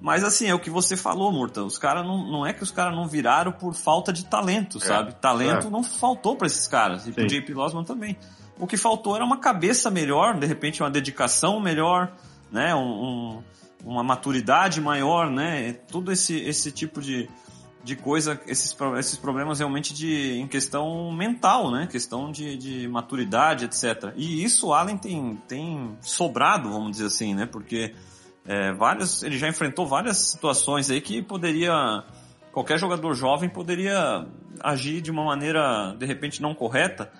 Mas 0.00 0.24
assim, 0.24 0.46
é 0.46 0.54
o 0.54 0.58
que 0.58 0.70
você 0.70 0.96
falou, 0.96 1.30
Murta. 1.30 1.62
Os 1.62 1.78
caras 1.78 2.04
não, 2.06 2.26
não 2.30 2.46
é 2.46 2.52
que 2.52 2.62
os 2.62 2.70
caras 2.70 2.94
não 2.96 3.06
viraram 3.06 3.52
por 3.52 3.74
falta 3.74 4.12
de 4.12 4.24
talento, 4.24 4.78
É, 4.78 4.80
sabe? 4.80 5.14
Talento 5.14 5.66
é. 5.68 5.70
não 5.70 5.82
faltou 5.82 6.36
para 6.36 6.46
esses 6.46 6.66
caras. 6.66 7.06
E 7.06 7.12
pro 7.12 7.28
Sim. 7.28 7.40
JP 7.40 7.52
Losman 7.54 7.84
também. 7.84 8.16
O 8.60 8.66
que 8.66 8.76
faltou 8.76 9.16
era 9.16 9.24
uma 9.24 9.38
cabeça 9.38 9.90
melhor, 9.90 10.38
de 10.38 10.46
repente 10.46 10.82
uma 10.82 10.90
dedicação 10.90 11.58
melhor, 11.60 12.12
né? 12.52 12.74
Um, 12.74 12.80
um- 13.38 13.42
uma 13.82 14.04
maturidade 14.04 14.78
maior, 14.80 15.30
né? 15.30 15.72
Tudo 15.72 16.12
esse, 16.12 16.36
esse 16.40 16.70
tipo 16.70 17.00
de, 17.00 17.30
de 17.82 17.96
coisa, 17.96 18.38
esses, 18.46 18.76
esses 18.98 19.16
problemas 19.16 19.58
realmente 19.58 19.94
de, 19.94 20.38
em 20.38 20.46
questão 20.46 21.10
mental, 21.10 21.70
né? 21.70 21.86
Questão 21.90 22.30
de, 22.30 22.58
de 22.58 22.86
maturidade, 22.88 23.64
etc. 23.64 24.12
E 24.16 24.44
isso 24.44 24.66
o 24.68 24.74
Allen 24.74 24.98
tem, 24.98 25.40
tem 25.48 25.96
sobrado, 26.02 26.70
vamos 26.70 26.90
dizer 26.92 27.06
assim, 27.06 27.34
né? 27.34 27.46
Porque 27.46 27.94
é, 28.44 28.70
várias, 28.72 29.22
ele 29.22 29.38
já 29.38 29.48
enfrentou 29.48 29.86
várias 29.86 30.18
situações 30.18 30.90
aí 30.90 31.00
que 31.00 31.22
poderia, 31.22 32.04
qualquer 32.52 32.78
jogador 32.78 33.14
jovem 33.14 33.48
poderia 33.48 34.26
agir 34.62 35.00
de 35.00 35.10
uma 35.10 35.24
maneira, 35.24 35.94
de 35.98 36.04
repente, 36.04 36.42
não 36.42 36.54
correta. 36.54 37.10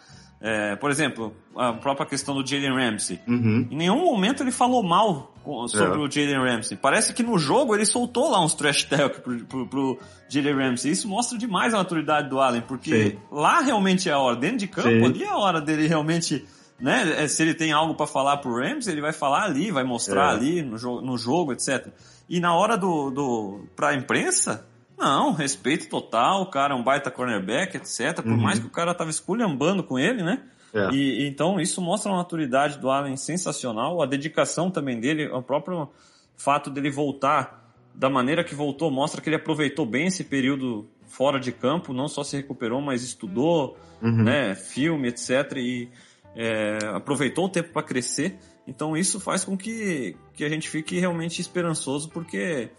É, 0.43 0.75
por 0.77 0.91
exemplo, 0.91 1.35
a 1.55 1.75
própria 1.75 2.07
questão 2.07 2.35
do 2.35 2.47
Jalen 2.47 2.73
Ramsey. 2.75 3.21
Uhum. 3.29 3.69
Em 3.71 3.77
nenhum 3.77 4.03
momento 4.07 4.43
ele 4.43 4.51
falou 4.51 4.83
mal 4.83 5.35
sobre 5.69 5.97
É. 5.97 5.99
o 5.99 6.11
Jalen 6.11 6.39
Ramsey. 6.39 6.79
Parece 6.79 7.13
que 7.13 7.23
no 7.23 7.39
jogo 7.39 7.75
ele 7.75 7.85
soltou 7.85 8.31
lá 8.31 8.43
uns 8.43 8.55
trash 8.55 8.85
talk 8.85 9.21
pro, 9.21 9.45
pro, 9.45 9.67
pro 9.69 9.99
Jalen 10.31 10.55
Ramsey. 10.55 10.93
Isso 10.93 11.07
mostra 11.09 11.37
demais 11.37 11.75
a 11.75 11.77
maturidade 11.77 12.31
do 12.31 12.41
Allen, 12.41 12.63
porque 12.63 13.11
Sim. 13.11 13.19
lá 13.31 13.61
realmente 13.61 14.09
é 14.09 14.13
a 14.13 14.19
hora. 14.19 14.37
Dentro 14.37 14.57
de 14.59 14.67
campo, 14.69 14.89
Sim. 14.89 15.05
ali 15.05 15.23
é 15.25 15.29
a 15.29 15.37
hora 15.37 15.61
dele 15.61 15.87
realmente, 15.87 16.43
né? 16.81 17.23
é, 17.23 17.29
Se 17.29 17.43
ele 17.43 17.53
tem 17.53 17.71
algo 17.73 17.95
pra 17.95 18.07
falar 18.07 18.39
pro 18.39 18.55
Ramsey, 18.59 18.95
ele 18.95 19.03
vai 19.03 19.13
falar 19.13 19.45
ali, 19.45 19.71
vai 19.71 19.85
mostrar 19.85 20.33
É. 20.33 20.37
ali 20.37 20.63
no, 20.63 20.79
jo 20.79 21.03
no 21.03 21.19
jogo, 21.19 21.53
etc. 21.53 21.89
E 22.29 22.41
na 22.41 22.55
hora 22.55 22.79
do, 22.79 23.11
do 23.11 23.65
pra 23.77 23.93
imprensa, 23.95 24.67
não, 25.01 25.33
respeito 25.33 25.89
total, 25.89 26.43
o 26.43 26.47
cara 26.47 26.75
é 26.75 26.77
um 26.77 26.83
baita 26.85 27.11
cornerback, 27.11 27.77
etc. 27.77 28.15
Por 28.23 28.27
Uhum. 28.33 28.37
mais 28.37 28.59
que 28.59 28.67
o 28.67 28.71
cara 28.71 28.95
tava 28.95 29.11
esculhambando 29.11 29.83
com 29.83 29.99
ele, 29.99 30.23
né? 30.23 30.43
É. 30.73 30.91
E, 30.93 31.27
então 31.27 31.59
isso 31.61 31.81
mostra 31.81 32.13
a 32.13 32.17
maturidade 32.17 32.79
do 32.79 32.89
Allen 32.91 33.17
sensacional, 33.17 34.01
a 34.03 34.07
dedicação 34.07 34.71
também 34.71 35.01
dele, 35.01 35.27
o 35.29 35.43
próprio 35.43 35.89
fato 36.37 36.71
dele 36.71 36.91
voltar 36.91 37.75
da 37.95 38.09
maneira 38.09 38.45
que 38.45 38.55
voltou 38.55 38.91
mostra 38.91 39.21
que 39.21 39.29
ele 39.29 39.37
aproveitou 39.37 39.85
bem 39.85 40.07
esse 40.07 40.23
período 40.23 40.89
fora 41.09 41.41
de 41.41 41.51
campo, 41.51 41.93
não 41.93 42.07
só 42.07 42.23
se 42.23 42.37
recuperou, 42.37 42.81
mas 42.81 43.03
estudou, 43.03 43.77
Uhum. 44.01 44.23
né, 44.25 44.55
filme, 44.55 45.09
etc. 45.09 45.57
E 45.57 45.89
é, 46.37 46.79
aproveitou 46.95 47.47
o 47.47 47.49
tempo 47.49 47.71
para 47.73 47.83
crescer. 47.83 48.39
Então 48.67 48.97
isso 48.97 49.19
faz 49.21 49.45
com 49.45 49.57
que, 49.59 50.17
que 50.35 50.45
a 50.45 50.49
gente 50.49 50.69
fique 50.71 50.99
realmente 50.99 51.41
esperançoso, 51.41 52.09
porque 52.09 52.71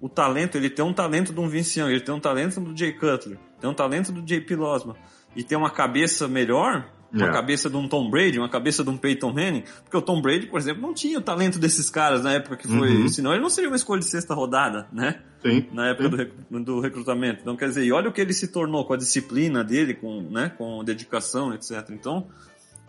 o 0.00 0.08
talento, 0.08 0.56
ele 0.56 0.70
tem 0.70 0.84
um 0.84 0.92
talento 0.92 1.32
de 1.32 1.40
um 1.40 1.48
Vince 1.48 1.78
Young, 1.80 1.90
ele 1.90 2.00
tem 2.00 2.14
um 2.14 2.20
talento 2.20 2.60
do 2.60 2.76
Jay 2.76 2.92
Cutler, 2.92 3.38
tem 3.60 3.68
um 3.68 3.74
talento 3.74 4.10
do 4.12 4.22
JP 4.22 4.54
Losman, 4.56 4.96
e 5.36 5.42
tem 5.44 5.56
uma 5.58 5.70
cabeça 5.70 6.26
melhor, 6.26 6.88
uma 7.12 7.26
É. 7.26 7.32
cabeça 7.32 7.68
de 7.68 7.76
um 7.76 7.88
Tom 7.88 8.08
Brady, 8.08 8.38
uma 8.38 8.48
cabeça 8.48 8.84
de 8.84 8.88
um 8.90 8.96
Peyton 8.96 9.32
Manning, 9.32 9.64
porque 9.82 9.96
o 9.96 10.00
Tom 10.02 10.22
Brady, 10.22 10.46
por 10.46 10.58
exemplo, 10.60 10.80
não 10.80 10.94
tinha 10.94 11.18
o 11.18 11.20
talento 11.20 11.58
desses 11.58 11.90
caras 11.90 12.22
na 12.22 12.32
época 12.34 12.56
que 12.56 12.68
foi, 12.68 12.96
Uhum. 12.96 13.08
senão 13.08 13.32
ele 13.32 13.42
não 13.42 13.50
seria 13.50 13.68
uma 13.68 13.74
escolha 13.76 13.98
de 14.00 14.06
sexta 14.08 14.32
rodada, 14.32 14.86
né? 14.92 15.20
Sim. 15.42 15.66
Na 15.72 15.88
época 15.88 16.08
do, 16.08 16.16
rec- 16.16 16.32
do 16.50 16.80
recrutamento. 16.80 17.40
Então, 17.40 17.56
quer 17.56 17.66
dizer, 17.68 17.84
e 17.84 17.90
olha 17.92 18.08
o 18.08 18.12
que 18.12 18.20
ele 18.20 18.32
se 18.32 18.48
tornou 18.48 18.84
com 18.84 18.92
a 18.92 18.96
disciplina 18.96 19.64
dele, 19.64 19.94
com, 19.94 20.22
né, 20.30 20.50
com 20.56 20.84
dedicação, 20.84 21.52
etc. 21.52 21.90
Então, 21.90 22.28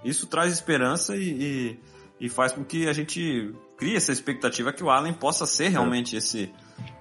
isso 0.05 0.27
traz 0.27 0.53
esperança 0.53 1.15
e, 1.15 1.77
e, 2.19 2.25
e 2.25 2.29
faz 2.29 2.51
com 2.51 2.63
que 2.63 2.87
a 2.87 2.93
gente 2.93 3.51
crie 3.77 3.95
essa 3.95 4.11
expectativa 4.11 4.71
que 4.71 4.83
o 4.83 4.89
Allen 4.91 5.13
possa 5.13 5.45
ser 5.47 5.69
realmente 5.69 6.15
esse, 6.15 6.51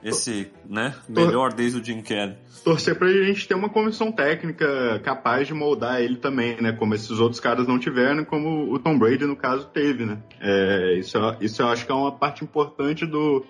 esse, 0.02 0.50
né, 0.68 0.94
melhor 1.08 1.52
desde 1.52 1.78
o 1.80 1.84
Jim 1.84 2.00
Kelly. 2.02 2.36
Torcer 2.64 2.94
pra 2.96 3.08
gente 3.08 3.46
ter 3.48 3.54
uma 3.54 3.68
comissão 3.68 4.12
técnica 4.12 5.00
capaz 5.02 5.46
de 5.46 5.54
moldar 5.54 6.00
ele 6.00 6.16
também, 6.16 6.60
né? 6.60 6.72
Como 6.72 6.94
esses 6.94 7.18
outros 7.18 7.40
caras 7.40 7.66
não 7.66 7.78
tiveram, 7.78 8.24
como 8.24 8.72
o 8.72 8.78
Tom 8.78 8.98
Brady, 8.98 9.24
no 9.24 9.36
caso, 9.36 9.66
teve, 9.68 10.04
né? 10.04 10.18
É, 10.40 10.94
isso, 10.98 11.16
eu- 11.16 11.36
isso 11.40 11.62
eu 11.62 11.68
acho 11.68 11.86
que 11.86 11.92
é 11.92 11.94
uma 11.94 12.12
parte 12.12 12.44
importante 12.44 13.06
do, 13.06 13.44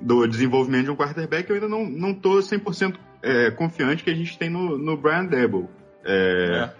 do 0.00 0.26
desenvolvimento 0.26 0.84
de 0.86 0.90
um 0.90 0.96
quarterback. 0.96 1.48
Eu 1.48 1.54
ainda 1.56 1.68
não, 1.68 1.84
não 1.88 2.12
tô 2.14 2.38
100% 2.38 2.96
é, 3.22 3.50
confiante 3.50 4.02
que 4.04 4.10
a 4.10 4.14
gente 4.14 4.36
tem 4.38 4.50
no, 4.50 4.76
no 4.76 4.96
Brian 4.96 5.24
Debo. 5.24 5.70
É, 6.04 6.70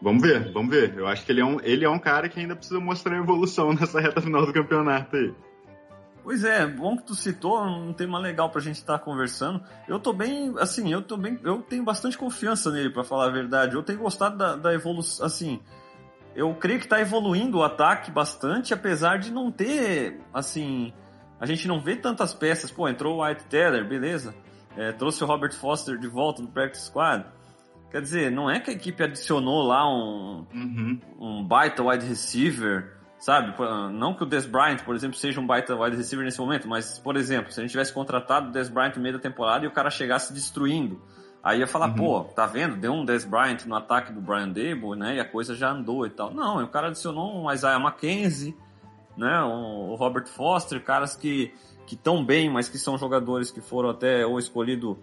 Vamos 0.00 0.22
ver, 0.22 0.52
vamos 0.52 0.70
ver. 0.70 0.94
Eu 0.96 1.08
acho 1.08 1.26
que 1.26 1.32
ele 1.32 1.40
é, 1.40 1.44
um, 1.44 1.58
ele 1.60 1.84
é 1.84 1.90
um 1.90 1.98
cara 1.98 2.28
que 2.28 2.38
ainda 2.38 2.54
precisa 2.54 2.78
mostrar 2.78 3.16
evolução 3.18 3.72
nessa 3.74 4.00
reta 4.00 4.20
final 4.20 4.46
do 4.46 4.52
campeonato 4.52 5.16
aí. 5.16 5.32
Pois 6.28 6.44
é, 6.44 6.66
bom 6.66 6.94
que 6.94 7.04
tu 7.04 7.14
citou, 7.14 7.58
um 7.64 7.90
tema 7.90 8.18
legal 8.18 8.50
pra 8.50 8.60
gente 8.60 8.74
estar 8.76 8.98
conversando. 8.98 9.62
Eu 9.88 9.98
tô 9.98 10.12
bem, 10.12 10.52
assim, 10.58 10.92
eu 10.92 11.00
tô 11.00 11.16
bem, 11.16 11.40
eu 11.42 11.62
tenho 11.62 11.82
bastante 11.82 12.18
confiança 12.18 12.70
nele, 12.70 12.90
pra 12.90 13.02
falar 13.02 13.28
a 13.28 13.30
verdade. 13.30 13.74
Eu 13.74 13.82
tenho 13.82 13.98
gostado 13.98 14.36
da, 14.36 14.54
da 14.54 14.74
evolução, 14.74 15.24
assim, 15.24 15.58
eu 16.36 16.54
creio 16.54 16.80
que 16.80 16.86
tá 16.86 17.00
evoluindo 17.00 17.56
o 17.56 17.64
ataque 17.64 18.10
bastante, 18.10 18.74
apesar 18.74 19.18
de 19.18 19.32
não 19.32 19.50
ter, 19.50 20.20
assim, 20.30 20.92
a 21.40 21.46
gente 21.46 21.66
não 21.66 21.80
vê 21.80 21.96
tantas 21.96 22.34
peças. 22.34 22.70
Pô, 22.70 22.86
entrou 22.86 23.16
o 23.16 23.24
White 23.26 23.44
Teller, 23.46 23.88
beleza. 23.88 24.34
É, 24.76 24.92
trouxe 24.92 25.24
o 25.24 25.26
Robert 25.26 25.54
Foster 25.54 25.96
de 25.96 26.08
volta 26.08 26.42
do 26.42 26.48
practice 26.48 26.84
squad. 26.88 27.24
Quer 27.90 28.02
dizer, 28.02 28.30
não 28.30 28.50
é 28.50 28.60
que 28.60 28.68
a 28.68 28.74
equipe 28.74 29.02
adicionou 29.02 29.62
lá 29.66 29.90
um, 29.90 30.46
Uhum. 30.52 31.00
um 31.18 31.42
baita 31.42 31.82
wide 31.82 32.04
receiver, 32.04 32.97
sabe? 33.18 33.54
Não 33.92 34.14
que 34.14 34.22
o 34.22 34.26
Des 34.26 34.46
Bryant, 34.46 34.78
por 34.84 34.94
exemplo, 34.94 35.16
seja 35.16 35.40
um 35.40 35.46
baita 35.46 35.74
wide 35.76 35.96
receiver 35.96 36.24
nesse 36.24 36.40
momento, 36.40 36.68
mas, 36.68 36.98
por 36.98 37.16
exemplo, 37.16 37.52
se 37.52 37.60
a 37.60 37.62
gente 37.62 37.70
tivesse 37.70 37.92
contratado 37.92 38.48
o 38.48 38.52
Des 38.52 38.68
Bryant 38.68 38.96
no 38.96 39.02
meio 39.02 39.14
da 39.14 39.20
temporada 39.20 39.64
e 39.64 39.68
o 39.68 39.72
cara 39.72 39.90
chegasse 39.90 40.32
destruindo, 40.32 41.00
aí 41.42 41.60
ia 41.60 41.66
falar, 41.66 41.88
Uhum. 41.88 41.94
pô, 41.94 42.24
tá 42.24 42.46
vendo? 42.46 42.76
Deu 42.76 42.92
um 42.92 43.04
Des 43.04 43.24
Bryant 43.24 43.64
no 43.66 43.74
ataque 43.76 44.12
do 44.12 44.20
Brian 44.20 44.48
Dable, 44.48 44.96
né? 44.96 45.16
E 45.16 45.20
a 45.20 45.24
coisa 45.24 45.54
já 45.54 45.70
andou 45.70 46.06
e 46.06 46.10
tal. 46.10 46.32
Não, 46.32 46.62
o 46.62 46.68
cara 46.68 46.88
adicionou 46.88 47.44
um 47.44 47.52
Isaiah 47.52 47.78
McKenzie, 47.80 48.56
né? 49.16 49.40
O 49.42 49.94
Robert 49.96 50.26
Foster, 50.26 50.82
caras 50.82 51.16
que 51.16 51.52
que 51.86 51.94
estão 51.94 52.22
bem, 52.22 52.50
mas 52.50 52.68
que 52.68 52.76
são 52.76 52.98
jogadores 52.98 53.50
que 53.50 53.62
foram 53.62 53.88
até 53.88 54.26
ou 54.26 54.38
escolhidos 54.38 54.94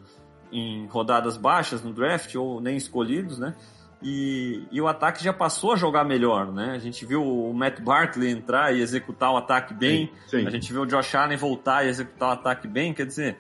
em 0.52 0.86
rodadas 0.86 1.36
baixas 1.36 1.82
no 1.82 1.92
draft 1.92 2.36
ou 2.36 2.62
nem 2.62 2.78
escolhidos, 2.78 3.40
né? 3.40 3.56
E, 4.02 4.68
e 4.72 4.82
o 4.82 4.88
ataque 4.88 5.24
já 5.24 5.34
passou 5.34 5.74
a 5.74 5.76
jogar 5.76 6.04
melhor, 6.04 6.52
né? 6.52 6.74
A 6.76 6.80
gente 6.80 7.06
viu 7.06 7.24
o 7.24 7.54
Matt 7.54 7.80
Barkley 7.80 8.30
entrar 8.30 8.74
e 8.76 8.82
executar 8.82 9.32
o 9.32 9.38
ataque 9.38 9.74
bem. 9.74 10.12
Sim. 10.28 10.46
A 10.46 10.50
gente 10.50 10.72
viu 10.72 10.84
o 10.84 10.86
Josh 10.86 11.16
Allen 11.16 11.38
voltar 11.38 11.86
e 11.86 11.90
executar 11.90 12.30
o 12.30 12.32
ataque 12.34 12.68
bem. 12.68 12.94
Quer 12.94 13.06
dizer, 13.06 13.38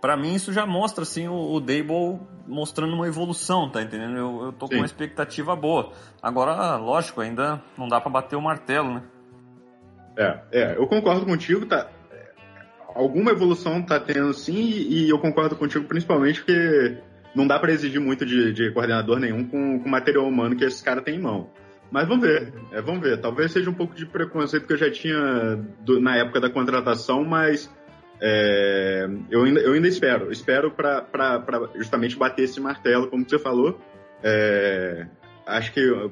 para 0.00 0.16
mim 0.16 0.34
isso 0.34 0.52
já 0.52 0.64
mostra 0.64 1.02
assim 1.02 1.28
o, 1.28 1.52
o 1.52 1.60
Dable 1.60 2.20
mostrando 2.46 2.94
uma 2.94 3.06
evolução, 3.06 3.68
tá 3.68 3.82
entendendo? 3.82 4.16
Eu, 4.16 4.42
eu 4.44 4.52
tô 4.52 4.66
com 4.66 4.72
Sim. 4.72 4.80
uma 4.80 4.86
expectativa 4.86 5.54
boa. 5.54 5.92
Agora, 6.22 6.76
lógico, 6.76 7.20
ainda 7.20 7.62
não 7.76 7.88
dá 7.88 8.00
para 8.00 8.10
bater 8.10 8.36
o 8.36 8.42
martelo, 8.42 8.94
né? 8.94 9.02
É, 10.16 10.38
é, 10.50 10.76
eu 10.76 10.86
concordo 10.86 11.26
contigo, 11.26 11.66
tá? 11.66 11.88
Alguma 12.94 13.30
evolução 13.30 13.82
tá 13.82 14.00
tendo 14.00 14.32
sim, 14.32 14.56
e, 14.56 15.04
e 15.04 15.10
eu 15.10 15.18
concordo 15.18 15.54
contigo 15.54 15.84
principalmente 15.84 16.40
porque 16.40 16.98
não 17.38 17.46
dá 17.46 17.56
pra 17.58 17.70
exigir 17.72 18.00
muito 18.00 18.26
de, 18.26 18.52
de 18.52 18.70
coordenador 18.72 19.20
nenhum 19.20 19.44
com, 19.44 19.76
o 19.76 19.88
material 19.88 20.26
humano 20.26 20.56
que 20.56 20.64
esse 20.64 20.82
cara 20.82 21.00
tem 21.00 21.14
em 21.14 21.22
mão. 21.22 21.50
Mas 21.90 22.06
vamos 22.08 22.26
ver, 22.26 22.52
é, 22.72 22.82
vamos 22.82 23.00
ver. 23.00 23.18
Talvez 23.20 23.52
seja 23.52 23.70
um 23.70 23.74
pouco 23.74 23.94
de 23.94 24.04
preconceito 24.04 24.66
que 24.66 24.72
eu 24.72 24.76
já 24.76 24.90
tinha 24.90 25.56
do- 25.80 26.00
na 26.00 26.16
época 26.16 26.40
da 26.40 26.50
contratação, 26.50 27.24
mas 27.24 27.72
é, 28.20 29.08
eu, 29.30 29.44
ainda, 29.44 29.60
eu 29.60 29.72
ainda 29.72 29.86
espero. 29.86 30.32
Espero 30.32 30.72
pra 30.72 31.06
justamente 31.76 32.16
bater 32.16 32.42
esse 32.42 32.60
martelo, 32.60 33.06
como 33.06 33.24
você 33.26 33.38
falou. 33.38 33.80
É, 34.22 35.06
acho 35.46 35.72
que 35.72 36.10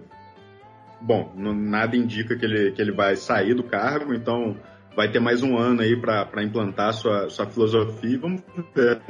bom, 1.00 1.32
não- 1.36 1.52
nada 1.52 1.96
indica 1.96 2.36
que 2.36 2.44
ele, 2.44 2.70
que 2.70 2.80
ele 2.80 2.92
vai 2.92 3.16
sair 3.16 3.52
do 3.52 3.64
cargo, 3.64 4.14
então 4.14 4.56
vai 4.94 5.10
ter 5.10 5.18
mais 5.20 5.42
um 5.42 5.58
ano 5.58 5.82
aí 5.82 5.94
para 6.00 6.42
implantar 6.42 6.94
sua, 6.94 7.28
sua 7.28 7.46
filosofia 7.46 8.14
e 8.14 8.16
vamos 8.16 8.42
ver. 8.74 9.02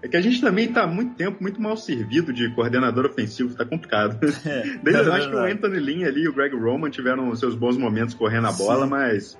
É 0.00 0.06
que 0.08 0.16
a 0.16 0.20
gente 0.20 0.40
também 0.40 0.66
está 0.66 0.82
há 0.84 0.86
muito 0.86 1.14
tempo 1.16 1.38
muito 1.42 1.60
mal 1.60 1.76
servido 1.76 2.32
de 2.32 2.48
coordenador 2.54 3.06
ofensivo, 3.06 3.54
tá 3.56 3.64
complicado. 3.64 4.16
Desde, 4.82 5.02
é 5.02 5.06
eu 5.06 5.12
acho 5.12 5.28
que 5.28 5.34
o. 5.34 5.38
Anthony 5.40 5.78
Lynn 5.80 6.04
ali 6.06 6.22
e 6.22 6.28
o 6.28 6.32
Greg 6.32 6.54
Roman 6.56 6.88
tiveram 6.90 7.34
seus 7.34 7.54
bons 7.56 7.76
momentos 7.76 8.14
correndo 8.14 8.46
a 8.46 8.52
bola, 8.52 8.84
Sim. 8.84 8.90
mas 8.90 9.38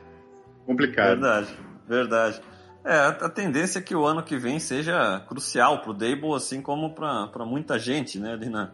complicado. 0.66 1.21
Verdade, 1.21 1.49
verdade. 1.87 2.40
É, 2.85 2.97
a 2.99 3.29
tendência 3.29 3.79
é 3.79 3.83
que 3.83 3.94
o 3.94 4.05
ano 4.07 4.23
que 4.23 4.37
vem 4.37 4.59
seja 4.59 5.21
crucial 5.29 5.83
pro 5.83 5.92
Dable, 5.92 6.35
assim 6.35 6.61
como 6.62 6.94
para 6.94 7.44
muita 7.44 7.79
gente, 7.79 8.18
né, 8.18 8.33
ali 8.33 8.49
na, 8.49 8.71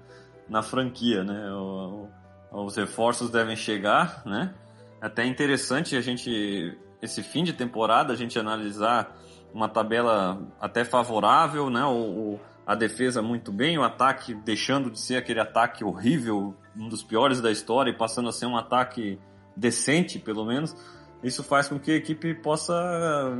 na 0.48 0.62
franquia, 0.62 1.24
né? 1.24 1.50
O- 1.52 2.08
o- 2.52 2.64
os 2.64 2.76
reforços 2.76 3.28
devem 3.30 3.56
chegar, 3.56 4.22
né? 4.24 4.54
Até 5.00 5.24
interessante 5.26 5.96
a 5.96 6.00
gente, 6.00 6.78
esse 7.02 7.22
fim 7.22 7.42
de 7.44 7.52
temporada, 7.52 8.12
a 8.12 8.16
gente 8.16 8.38
analisar 8.38 9.16
uma 9.54 9.68
tabela 9.68 10.42
até 10.60 10.84
favorável, 10.84 11.70
né? 11.70 11.84
O, 11.84 11.90
o- 12.34 12.40
a 12.66 12.74
defesa 12.74 13.20
muito 13.22 13.52
bem, 13.52 13.76
o 13.78 13.82
ataque 13.82 14.34
deixando 14.34 14.90
de 14.90 14.98
ser 14.98 15.16
aquele 15.16 15.38
ataque 15.38 15.84
horrível, 15.84 16.54
um 16.76 16.88
dos 16.88 17.02
piores 17.02 17.40
da 17.40 17.50
história, 17.52 17.90
e 17.90 17.94
passando 17.96 18.28
a 18.28 18.32
ser 18.32 18.46
um 18.46 18.56
ataque 18.56 19.18
decente, 19.54 20.18
pelo 20.18 20.44
menos. 20.46 20.74
Isso 21.22 21.42
faz 21.44 21.68
com 21.68 21.78
que 21.78 21.90
a 21.92 21.94
equipe 21.94 22.34
possa 22.34 22.74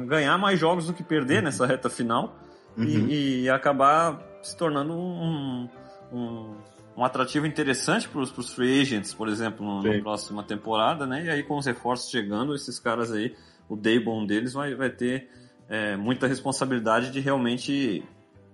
ganhar 0.07 0.37
mais 0.39 0.59
jogos 0.61 0.87
do 0.87 0.93
que 0.95 1.03
perder 1.03 1.43
nessa 1.43 1.67
reta 1.67 1.91
final 1.91 2.37
Uhum. 2.77 2.85
e, 2.85 3.43
e 3.45 3.49
acabar 3.51 4.21
se 4.43 4.57
tornando 4.57 4.93
um, 4.93 5.69
um, 6.13 6.55
um 6.97 7.05
atrativo 7.05 7.47
interessante 7.47 8.09
para 8.09 8.21
os 8.21 8.53
free 8.53 8.81
agents, 8.83 9.15
por 9.15 9.29
exemplo, 9.29 9.65
no- 9.65 9.83
na 9.83 10.03
próxima 10.03 10.43
temporada, 10.43 11.07
né? 11.07 11.25
E 11.25 11.31
aí 11.31 11.43
com 11.43 11.57
os 11.57 11.65
reforços 11.67 12.11
chegando, 12.11 12.55
esses 12.55 12.79
caras 12.79 13.11
aí, 13.13 13.35
o 13.69 13.77
Dable 13.77 14.09
um 14.11 14.27
deles 14.27 14.53
vai, 14.53 14.75
vai 14.75 14.91
ter 14.91 15.31
é, 15.69 15.97
muita 15.97 16.27
responsabilidade 16.27 17.11
de 17.11 17.21
realmente 17.21 18.05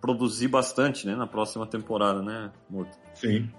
produzir 0.01 0.49
bastante, 0.49 1.07
né? 1.07 1.14
Na 1.14 1.27
próxima 1.27 1.66
temporada, 1.66 2.23
né, 2.23 2.51
Murta? 2.68 2.96
Sim. 3.14 3.51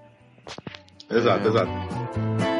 Exato, 1.09 1.45
É. 1.45 1.47
exato. 1.49 2.50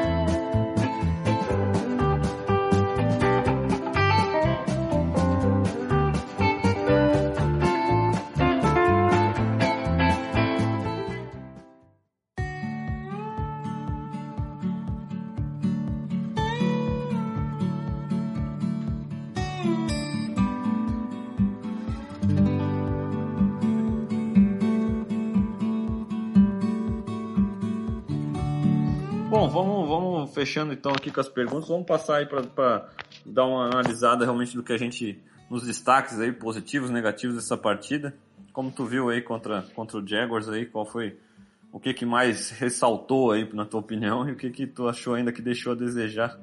Fechando 30.41 30.73
então 30.73 30.91
aqui 30.91 31.11
com 31.11 31.21
as 31.21 31.29
perguntas. 31.29 31.67
Vamos 31.67 31.85
passar 31.85 32.17
aí 32.17 32.25
para 32.25 32.89
dar 33.23 33.45
uma 33.45 33.67
analisada 33.67 34.25
realmente 34.25 34.55
do 34.55 34.63
que 34.63 34.73
a 34.73 34.77
gente 34.77 35.19
nos 35.51 35.67
destaques 35.67 36.19
aí 36.19 36.31
positivos, 36.31 36.89
negativos 36.89 37.35
dessa 37.35 37.55
partida. 37.55 38.15
Como 38.51 38.71
tu 38.71 38.83
viu 38.85 39.09
aí 39.09 39.21
contra 39.21 39.61
contra 39.75 39.99
o 39.99 40.07
Jaguars 40.07 40.49
aí, 40.49 40.65
qual 40.65 40.83
foi 40.83 41.15
o 41.71 41.79
que 41.79 41.93
que 41.93 42.05
mais 42.07 42.49
ressaltou 42.49 43.31
aí 43.31 43.47
na 43.53 43.65
tua 43.65 43.79
opinião 43.81 44.27
e 44.27 44.31
o 44.31 44.35
que 44.35 44.49
que 44.49 44.65
tu 44.65 44.87
achou 44.87 45.13
ainda 45.13 45.31
que 45.31 45.43
deixou 45.43 45.73
a 45.73 45.75
desejar? 45.75 46.39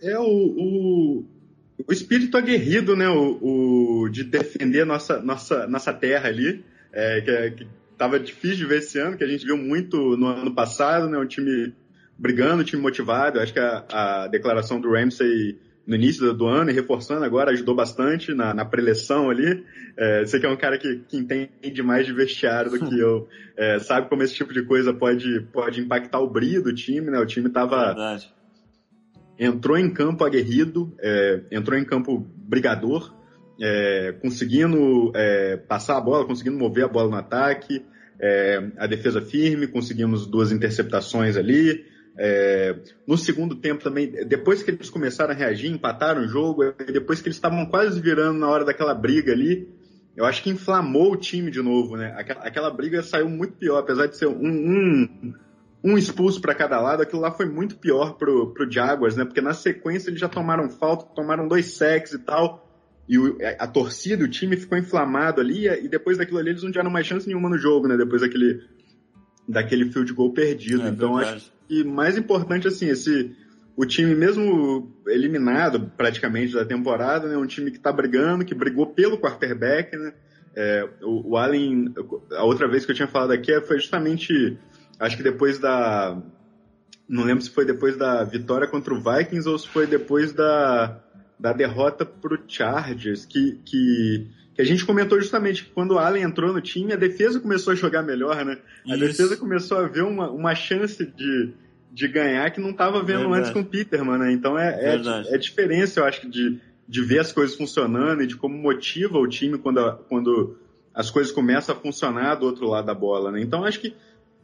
É 0.00 0.16
o, 0.16 0.22
o, 0.22 1.24
o 1.88 1.92
espírito 1.92 2.36
aguerrido, 2.36 2.94
né? 2.94 3.08
O, 3.08 4.04
o 4.04 4.08
de 4.08 4.22
defender 4.22 4.86
nossa, 4.86 5.20
nossa, 5.20 5.66
nossa 5.66 5.92
terra 5.92 6.28
ali, 6.28 6.64
é, 6.92 7.20
que, 7.20 7.30
é- 7.30 7.50
que 7.50 7.66
tava 7.96 8.20
difícil 8.20 8.58
de 8.58 8.66
ver 8.66 8.78
esse 8.78 8.96
ano, 9.00 9.16
que 9.16 9.24
a 9.24 9.26
gente 9.26 9.44
viu 9.44 9.56
muito 9.56 10.16
no 10.16 10.28
ano 10.28 10.54
passado, 10.54 11.08
né? 11.08 11.18
Um 11.18 11.26
time 11.26 11.74
brigando, 12.18 12.64
time 12.64 12.82
motivado. 12.82 13.40
Acho 13.40 13.52
que 13.52 13.60
a, 13.60 13.84
a 13.90 14.28
declaração 14.28 14.80
do 14.80 14.90
Ramsey 14.90 15.58
no 15.88 15.94
início 15.94 16.34
do 16.34 16.46
ano 16.46 16.70
e 16.70 16.74
reforçando 16.74 17.24
agora, 17.24 17.50
ajudou 17.50 17.74
bastante 17.74 18.34
na, 18.34 18.52
na 18.52 18.62
preleção 18.62 19.30
ali. 19.30 19.64
É, 19.96 20.20
você 20.20 20.38
que 20.38 20.44
é 20.44 20.48
um 20.50 20.56
cara 20.56 20.76
que, 20.76 20.98
que 21.08 21.16
entende 21.16 21.82
mais 21.82 22.04
de 22.04 22.12
vestiário 22.12 22.70
do 22.70 22.78
que 22.78 23.00
eu, 23.00 23.26
é, 23.56 23.78
sabe 23.78 24.06
como 24.06 24.22
esse 24.22 24.34
tipo 24.34 24.52
de 24.52 24.62
coisa 24.64 24.92
pode, 24.92 25.40
pode 25.50 25.80
impactar 25.80 26.20
o 26.20 26.28
brilho 26.28 26.62
do 26.62 26.74
time, 26.74 27.10
né? 27.10 27.18
O 27.18 27.24
time 27.24 27.48
tava... 27.48 27.86
Verdade. 27.86 28.30
Entrou 29.38 29.78
em 29.78 29.88
campo 29.88 30.24
aguerrido, 30.24 30.92
é, 31.00 31.40
entrou 31.50 31.78
em 31.78 31.84
campo 31.84 32.26
brigador, 32.36 33.14
é, 33.58 34.14
conseguindo 34.20 35.10
é, 35.14 35.56
passar 35.56 35.96
a 35.96 36.00
bola, 36.00 36.26
conseguindo 36.26 36.58
mover 36.58 36.84
a 36.84 36.88
bola 36.88 37.08
no 37.08 37.16
ataque, 37.16 37.82
é, 38.20 38.62
a 38.76 38.86
defesa 38.86 39.22
firme, 39.22 39.66
conseguimos 39.66 40.26
duas 40.26 40.52
interceptações 40.52 41.36
ali, 41.36 41.86
é, 42.20 42.74
no 43.06 43.16
segundo 43.16 43.54
tempo 43.54 43.84
também, 43.84 44.10
depois 44.26 44.60
que 44.60 44.72
eles 44.72 44.90
começaram 44.90 45.32
a 45.32 45.36
reagir, 45.36 45.70
empataram 45.70 46.22
o 46.22 46.26
jogo, 46.26 46.74
depois 46.92 47.22
que 47.22 47.28
eles 47.28 47.36
estavam 47.36 47.64
quase 47.66 48.00
virando 48.00 48.40
na 48.40 48.48
hora 48.48 48.64
daquela 48.64 48.92
briga 48.92 49.32
ali, 49.32 49.68
eu 50.16 50.24
acho 50.24 50.42
que 50.42 50.50
inflamou 50.50 51.12
o 51.12 51.16
time 51.16 51.48
de 51.48 51.62
novo, 51.62 51.96
né? 51.96 52.12
Aquela, 52.18 52.40
aquela 52.40 52.70
briga 52.72 53.02
saiu 53.04 53.28
muito 53.28 53.52
pior, 53.52 53.78
apesar 53.78 54.06
de 54.06 54.16
ser 54.16 54.26
um, 54.26 54.34
um, 54.34 55.34
um 55.84 55.96
expulso 55.96 56.40
para 56.40 56.56
cada 56.56 56.80
lado, 56.80 57.04
aquilo 57.04 57.22
lá 57.22 57.30
foi 57.30 57.46
muito 57.46 57.76
pior 57.76 58.14
pro, 58.14 58.52
pro 58.52 58.68
Jaguars, 58.68 59.14
né? 59.14 59.24
Porque 59.24 59.40
na 59.40 59.54
sequência 59.54 60.10
eles 60.10 60.18
já 60.18 60.28
tomaram 60.28 60.68
falta, 60.68 61.04
tomaram 61.14 61.46
dois 61.46 61.66
sacks 61.76 62.14
e 62.14 62.18
tal, 62.18 62.68
e 63.08 63.16
o, 63.16 63.38
a, 63.40 63.62
a, 63.62 63.66
torcida, 63.68 64.24
o 64.24 64.28
time 64.28 64.56
ficou 64.56 64.76
inflamado 64.76 65.40
ali, 65.40 65.68
e 65.68 65.86
depois 65.86 66.18
daquilo 66.18 66.38
ali 66.38 66.50
eles 66.50 66.64
não 66.64 66.72
tiveram 66.72 66.90
mais 66.90 67.06
chance 67.06 67.28
nenhuma 67.28 67.48
no 67.48 67.58
jogo, 67.58 67.86
né? 67.86 67.96
Depois 67.96 68.22
daquele, 68.22 68.60
daquele 69.48 69.92
field 69.92 70.12
goal 70.12 70.32
perdido. 70.32 70.82
É, 70.82 70.88
então 70.88 71.14
verdade. 71.14 71.36
acho 71.36 71.57
e 71.68 71.84
mais 71.84 72.16
importante, 72.16 72.68
assim, 72.68 72.88
esse 72.88 73.34
o 73.76 73.86
time 73.86 74.12
mesmo 74.12 74.92
eliminado 75.06 75.92
praticamente 75.96 76.52
da 76.52 76.64
temporada, 76.64 77.28
né, 77.28 77.36
um 77.36 77.46
time 77.46 77.70
que 77.70 77.76
está 77.76 77.92
brigando, 77.92 78.44
que 78.44 78.54
brigou 78.54 78.86
pelo 78.86 79.18
quarterback, 79.18 79.96
né? 79.96 80.12
É, 80.56 80.88
o, 81.02 81.30
o, 81.30 81.36
Allen, 81.36 81.94
a 82.32 82.42
outra 82.42 82.66
vez 82.66 82.84
que 82.84 82.90
eu 82.90 82.96
tinha 82.96 83.06
falado 83.06 83.30
aqui 83.30 83.60
foi 83.60 83.78
justamente, 83.78 84.58
acho 84.98 85.16
que 85.16 85.22
depois 85.22 85.60
da, 85.60 86.20
não 87.08 87.22
lembro 87.24 87.42
se 87.42 87.50
foi 87.50 87.64
depois 87.64 87.96
da 87.96 88.24
vitória 88.24 88.66
contra 88.66 88.92
o 88.92 89.00
Vikings 89.00 89.48
ou 89.48 89.58
se 89.58 89.68
foi 89.68 89.86
depois 89.86 90.32
da, 90.32 91.00
da 91.38 91.52
derrota 91.52 92.04
para 92.04 92.34
o 92.34 92.38
Chargers, 92.48 93.24
que, 93.24 93.60
que 93.64 94.28
que 94.58 94.62
a 94.62 94.64
gente 94.64 94.84
comentou 94.84 95.20
justamente 95.20 95.64
que 95.64 95.70
quando 95.70 95.92
o 95.92 95.98
Allen 96.00 96.24
entrou 96.24 96.52
no 96.52 96.60
time, 96.60 96.92
a 96.92 96.96
defesa 96.96 97.38
começou 97.38 97.72
a 97.72 97.76
jogar 97.76 98.02
melhor, 98.02 98.44
né? 98.44 98.58
A 98.86 98.96
Isso. 98.96 98.98
defesa 98.98 99.36
começou 99.36 99.78
a 99.78 99.86
ver 99.86 100.02
uma, 100.02 100.28
uma 100.32 100.52
chance 100.52 101.06
de, 101.06 101.52
de 101.92 102.08
ganhar 102.08 102.50
que 102.50 102.60
não 102.60 102.70
estava 102.70 103.00
vendo 103.00 103.20
Verdade. 103.20 103.38
antes 103.38 103.50
com 103.52 103.60
o 103.60 103.64
Peterman, 103.64 104.18
né? 104.18 104.32
Então 104.32 104.58
é, 104.58 104.96
é, 104.96 105.32
é, 105.32 105.38
diferença, 105.38 106.00
eu 106.00 106.04
acho, 106.04 106.28
de, 106.28 106.58
de 106.88 107.02
ver 107.02 107.20
as 107.20 107.30
coisas 107.30 107.54
funcionando 107.54 108.20
e 108.20 108.26
de 108.26 108.34
como 108.34 108.58
motiva 108.58 109.16
o 109.16 109.28
time 109.28 109.58
quando, 109.58 109.78
a, 109.78 109.92
quando 109.92 110.58
as 110.92 111.08
coisas 111.08 111.30
começam 111.30 111.76
a 111.76 111.78
funcionar 111.78 112.34
do 112.34 112.44
outro 112.44 112.66
lado 112.66 112.86
da 112.86 112.94
bola, 112.94 113.30
né? 113.30 113.40
Então 113.40 113.62
acho 113.62 113.78
que, 113.78 113.94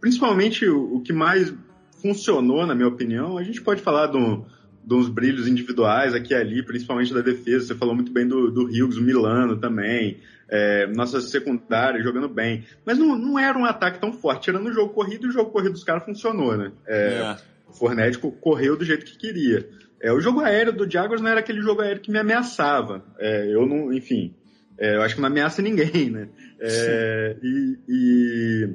principalmente, 0.00 0.64
o, 0.64 0.94
o 0.94 1.00
que 1.00 1.12
mais 1.12 1.52
funcionou, 2.00 2.64
na 2.64 2.74
minha 2.76 2.86
opinião, 2.86 3.36
a 3.36 3.42
gente 3.42 3.60
pode 3.60 3.82
falar 3.82 4.06
de 4.06 4.16
um 4.16 4.44
de 4.86 4.94
uns 4.94 5.08
brilhos 5.08 5.48
individuais 5.48 6.14
aqui 6.14 6.32
e 6.32 6.36
ali, 6.36 6.62
principalmente 6.62 7.14
da 7.14 7.20
defesa. 7.20 7.66
Você 7.66 7.74
falou 7.74 7.94
muito 7.94 8.12
bem 8.12 8.26
do, 8.26 8.50
do 8.50 8.64
Hughes, 8.64 8.96
o 8.96 9.02
Milano 9.02 9.56
também. 9.56 10.18
É, 10.48 10.86
nossa 10.88 11.20
secundária 11.20 12.02
jogando 12.02 12.28
bem. 12.28 12.64
Mas 12.84 12.98
não, 12.98 13.16
não 13.16 13.38
era 13.38 13.58
um 13.58 13.64
ataque 13.64 13.98
tão 13.98 14.12
forte, 14.12 14.44
tirando 14.44 14.66
o 14.66 14.72
jogo 14.72 14.92
corrido, 14.92 15.26
e 15.26 15.28
o 15.30 15.32
jogo 15.32 15.50
corrido 15.50 15.72
dos 15.72 15.84
caras 15.84 16.04
funcionou, 16.04 16.56
né? 16.56 16.70
É, 16.86 16.96
é. 16.98 17.36
O 17.66 17.72
Fornette 17.72 18.18
correu 18.18 18.76
do 18.76 18.84
jeito 18.84 19.06
que 19.06 19.16
queria. 19.16 19.68
É, 20.00 20.12
o 20.12 20.20
jogo 20.20 20.40
aéreo 20.40 20.72
do 20.72 20.88
Jaguars 20.88 21.22
não 21.22 21.30
era 21.30 21.40
aquele 21.40 21.62
jogo 21.62 21.80
aéreo 21.80 22.02
que 22.02 22.10
me 22.10 22.18
ameaçava. 22.18 23.02
É, 23.18 23.54
eu 23.54 23.66
não, 23.66 23.90
enfim, 23.90 24.34
é, 24.78 24.96
eu 24.96 25.02
acho 25.02 25.14
que 25.14 25.20
não 25.20 25.28
ameaça 25.28 25.62
ninguém, 25.62 26.10
né? 26.10 26.28
É, 26.60 27.36
e, 27.42 27.78
e 27.88 28.70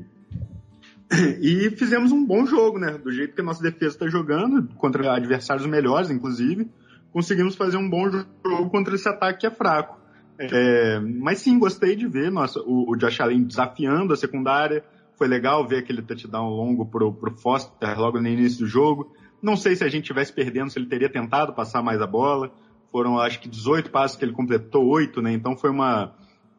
E 1.41 1.70
fizemos 1.72 2.12
um 2.12 2.26
bom 2.26 2.45
jogo, 2.45 2.80
né? 2.80 2.97
Do 2.97 3.12
jeito 3.12 3.34
que 3.34 3.41
a 3.41 3.43
nossa 3.43 3.62
defesa 3.62 3.95
está 3.95 4.07
jogando, 4.07 4.68
contra 4.76 5.14
adversários 5.14 5.66
melhores, 5.66 6.10
inclusive, 6.10 6.70
conseguimos 7.12 7.55
fazer 7.55 7.78
um 7.78 7.89
bom 7.89 8.10
jogo 8.10 8.70
contra 8.70 8.95
esse 8.95 9.07
ataque 9.07 9.39
que 9.39 9.47
é 9.47 9.51
fraco. 9.51 9.99
É, 10.39 10.99
mas 10.99 11.39
sim, 11.39 11.60
gostei 11.60 11.97
de 11.97 12.07
ver 12.07 12.32
nossa, 12.32 12.62
o, 12.62 12.89
o 12.89 12.95
Josh 12.95 13.20
Allen 13.20 13.43
desafiando 13.43 14.14
a 14.14 14.18
secundária. 14.18 14.84
Foi 15.18 15.28
legal 15.28 15.68
ver 15.68 15.80
aquele 15.80 16.01
touchdown 16.01 16.49
longo 16.49 16.86
pro, 16.86 17.14
pro 17.14 17.38
Foster 17.38 17.99
logo 17.99 18.22
no 18.22 18.28
início 18.28 18.60
do 18.60 18.68
jogo. 18.68 19.14
Não 19.41 19.57
sei 19.57 19.76
se 19.76 19.84
a 19.84 19.89
gente 19.89 20.05
tivesse 20.05 20.32
perdendo, 20.32 20.70
se 20.70 20.80
ele 20.80 20.86
teria 20.86 21.10
tentado 21.10 21.53
passar 21.53 21.82
mais 21.82 22.01
a 22.01 22.07
bola. 22.07 22.51
Foram, 22.89 23.20
acho 23.20 23.39
que, 23.39 23.49
18 23.49 23.91
passes 23.91 24.16
que 24.16 24.24
ele 24.24 24.32
completou, 24.32 24.88
8, 24.88 25.22
né? 25.22 25.34
Então 25.34 25.57
foi 25.57 25.70
uma, 25.70 26.14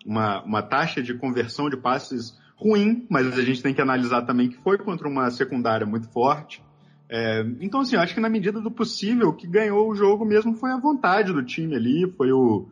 uma, 0.04 0.42
uma 0.42 0.62
taxa 0.62 1.02
de 1.02 1.14
conversão 1.14 1.70
de 1.70 1.76
passes 1.76 2.38
ruim, 2.60 3.06
mas 3.08 3.38
a 3.38 3.42
gente 3.42 3.62
tem 3.62 3.72
que 3.72 3.80
analisar 3.80 4.22
também 4.22 4.50
que 4.50 4.56
foi 4.58 4.76
contra 4.76 5.08
uma 5.08 5.30
secundária 5.30 5.86
muito 5.86 6.08
forte. 6.08 6.62
É, 7.08 7.44
então, 7.60 7.80
assim, 7.80 7.96
acho 7.96 8.14
que 8.14 8.20
na 8.20 8.28
medida 8.28 8.60
do 8.60 8.70
possível, 8.70 9.28
o 9.28 9.32
que 9.32 9.46
ganhou 9.46 9.90
o 9.90 9.94
jogo 9.94 10.24
mesmo 10.24 10.54
foi 10.54 10.70
a 10.70 10.78
vontade 10.78 11.32
do 11.32 11.42
time 11.42 11.74
ali, 11.74 12.12
foi 12.16 12.30
o 12.30 12.68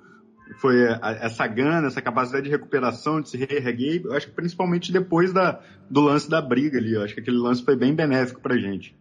foi 0.60 0.76
essa 1.20 1.46
gana, 1.46 1.88
essa 1.88 2.00
capacidade 2.00 2.44
de 2.44 2.50
recuperação, 2.50 3.20
de 3.20 3.28
se 3.28 3.36
reerguer, 3.36 4.02
acho 4.12 4.28
que 4.28 4.32
principalmente 4.32 4.90
depois 4.90 5.32
da, 5.32 5.60
do 5.90 6.00
lance 6.00 6.28
da 6.28 6.40
briga 6.40 6.78
ali, 6.78 6.96
acho 6.96 7.14
que 7.14 7.20
aquele 7.20 7.36
lance 7.36 7.62
foi 7.62 7.76
bem 7.76 7.94
benéfico 7.94 8.40
pra 8.40 8.56
gente. 8.56 8.96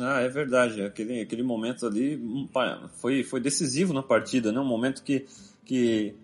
Ah, 0.00 0.20
é 0.20 0.28
verdade, 0.28 0.82
aquele, 0.82 1.20
aquele 1.20 1.42
momento 1.42 1.86
ali 1.86 2.48
foi, 3.00 3.22
foi 3.22 3.40
decisivo 3.40 3.92
na 3.92 4.02
partida, 4.02 4.50
né, 4.50 4.58
um 4.58 4.64
momento 4.64 5.02
que, 5.02 5.26
que 5.64 6.14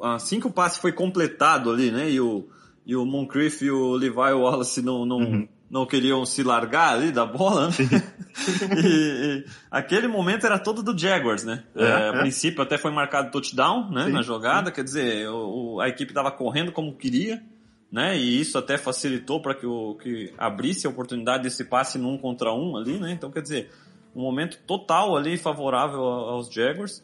assim 0.00 0.38
que 0.38 0.46
o 0.46 0.52
passe 0.52 0.80
foi 0.80 0.92
completado 0.92 1.70
ali, 1.70 1.90
né, 1.90 2.10
e 2.10 2.20
o, 2.20 2.46
e 2.86 2.94
o 2.94 3.04
Moncrief 3.04 3.62
e 3.64 3.70
o 3.70 3.94
Levi 3.94 4.14
Wallace 4.16 4.82
não, 4.82 5.06
não, 5.06 5.16
uhum. 5.16 5.48
não 5.70 5.86
queriam 5.86 6.24
se 6.26 6.42
largar 6.42 6.94
ali 6.94 7.10
da 7.10 7.24
bola, 7.24 7.68
né? 7.68 7.74
e, 8.84 8.86
e, 8.86 9.44
aquele 9.70 10.06
momento 10.06 10.44
era 10.44 10.58
todo 10.58 10.82
do 10.82 10.96
Jaguars, 10.96 11.44
né? 11.44 11.64
É, 11.74 11.84
é, 11.84 11.92
a 11.92 11.98
é. 11.98 12.20
princípio 12.20 12.62
até 12.62 12.76
foi 12.76 12.90
marcado 12.90 13.30
touchdown, 13.30 13.90
né? 13.90 14.04
Sim, 14.06 14.12
na 14.12 14.22
jogada, 14.22 14.68
sim. 14.68 14.74
quer 14.74 14.84
dizer, 14.84 15.28
o, 15.28 15.80
a 15.80 15.88
equipe 15.88 16.10
estava 16.10 16.30
correndo 16.30 16.72
como 16.72 16.94
queria, 16.94 17.42
né? 17.90 18.18
E 18.18 18.40
isso 18.40 18.58
até 18.58 18.76
facilitou 18.76 19.40
para 19.40 19.54
que, 19.54 19.66
o, 19.66 19.94
que 19.94 20.34
abrisse 20.36 20.86
a 20.86 20.90
oportunidade 20.90 21.44
desse 21.44 21.64
passe 21.64 21.98
num 21.98 22.18
contra 22.18 22.52
um 22.52 22.76
ali, 22.76 22.98
né? 22.98 23.12
Então, 23.12 23.30
quer 23.30 23.40
dizer, 23.40 23.70
um 24.14 24.20
momento 24.20 24.58
total 24.66 25.16
ali 25.16 25.38
favorável 25.38 26.02
aos 26.02 26.52
Jaguars. 26.52 27.02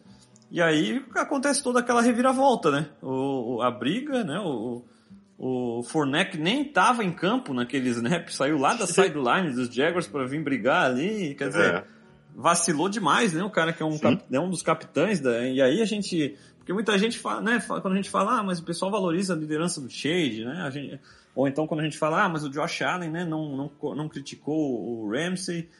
E 0.50 0.60
aí 0.60 1.02
acontece 1.14 1.62
toda 1.62 1.80
aquela 1.80 2.02
reviravolta, 2.02 2.70
né? 2.70 2.88
O, 3.00 3.62
a 3.62 3.70
briga, 3.70 4.24
né? 4.24 4.38
O, 4.40 4.84
o 5.42 5.82
Fournette 5.82 6.36
nem 6.36 6.60
estava 6.60 7.02
em 7.02 7.10
campo 7.10 7.54
naquele 7.54 7.88
snap, 7.88 8.28
saiu 8.28 8.58
lá 8.58 8.74
da 8.74 8.84
sideline 8.86 9.54
dos 9.54 9.74
Jaguars 9.74 10.06
para 10.06 10.26
vir 10.26 10.44
brigar 10.44 10.84
ali, 10.84 11.34
quer 11.34 11.48
dizer, 11.48 11.74
é. 11.76 11.84
vacilou 12.36 12.90
demais, 12.90 13.32
né? 13.32 13.42
O 13.42 13.48
cara 13.48 13.72
que 13.72 13.82
é 13.82 13.86
um, 13.86 13.98
cap, 13.98 14.22
é 14.30 14.38
um 14.38 14.50
dos 14.50 14.60
capitães, 14.60 15.18
da, 15.18 15.48
e 15.48 15.62
aí 15.62 15.80
a 15.80 15.86
gente, 15.86 16.36
porque 16.58 16.74
muita 16.74 16.98
gente 16.98 17.18
fala, 17.18 17.40
né? 17.40 17.58
Quando 17.66 17.94
a 17.94 17.96
gente 17.96 18.10
fala, 18.10 18.40
ah, 18.40 18.42
mas 18.42 18.58
o 18.58 18.64
pessoal 18.64 18.90
valoriza 18.90 19.32
a 19.32 19.36
liderança 19.36 19.80
do 19.80 19.88
Shade, 19.88 20.44
né? 20.44 20.60
A 20.62 20.68
gente, 20.68 21.00
ou 21.34 21.48
então 21.48 21.66
quando 21.66 21.80
a 21.80 21.84
gente 21.84 21.96
fala, 21.96 22.24
ah, 22.24 22.28
mas 22.28 22.44
o 22.44 22.50
Josh 22.50 22.82
Allen, 22.82 23.10
né? 23.10 23.24
Não, 23.24 23.56
não, 23.56 23.94
não 23.94 24.08
criticou 24.10 24.54
o 24.56 25.10
Ramsey 25.10 25.70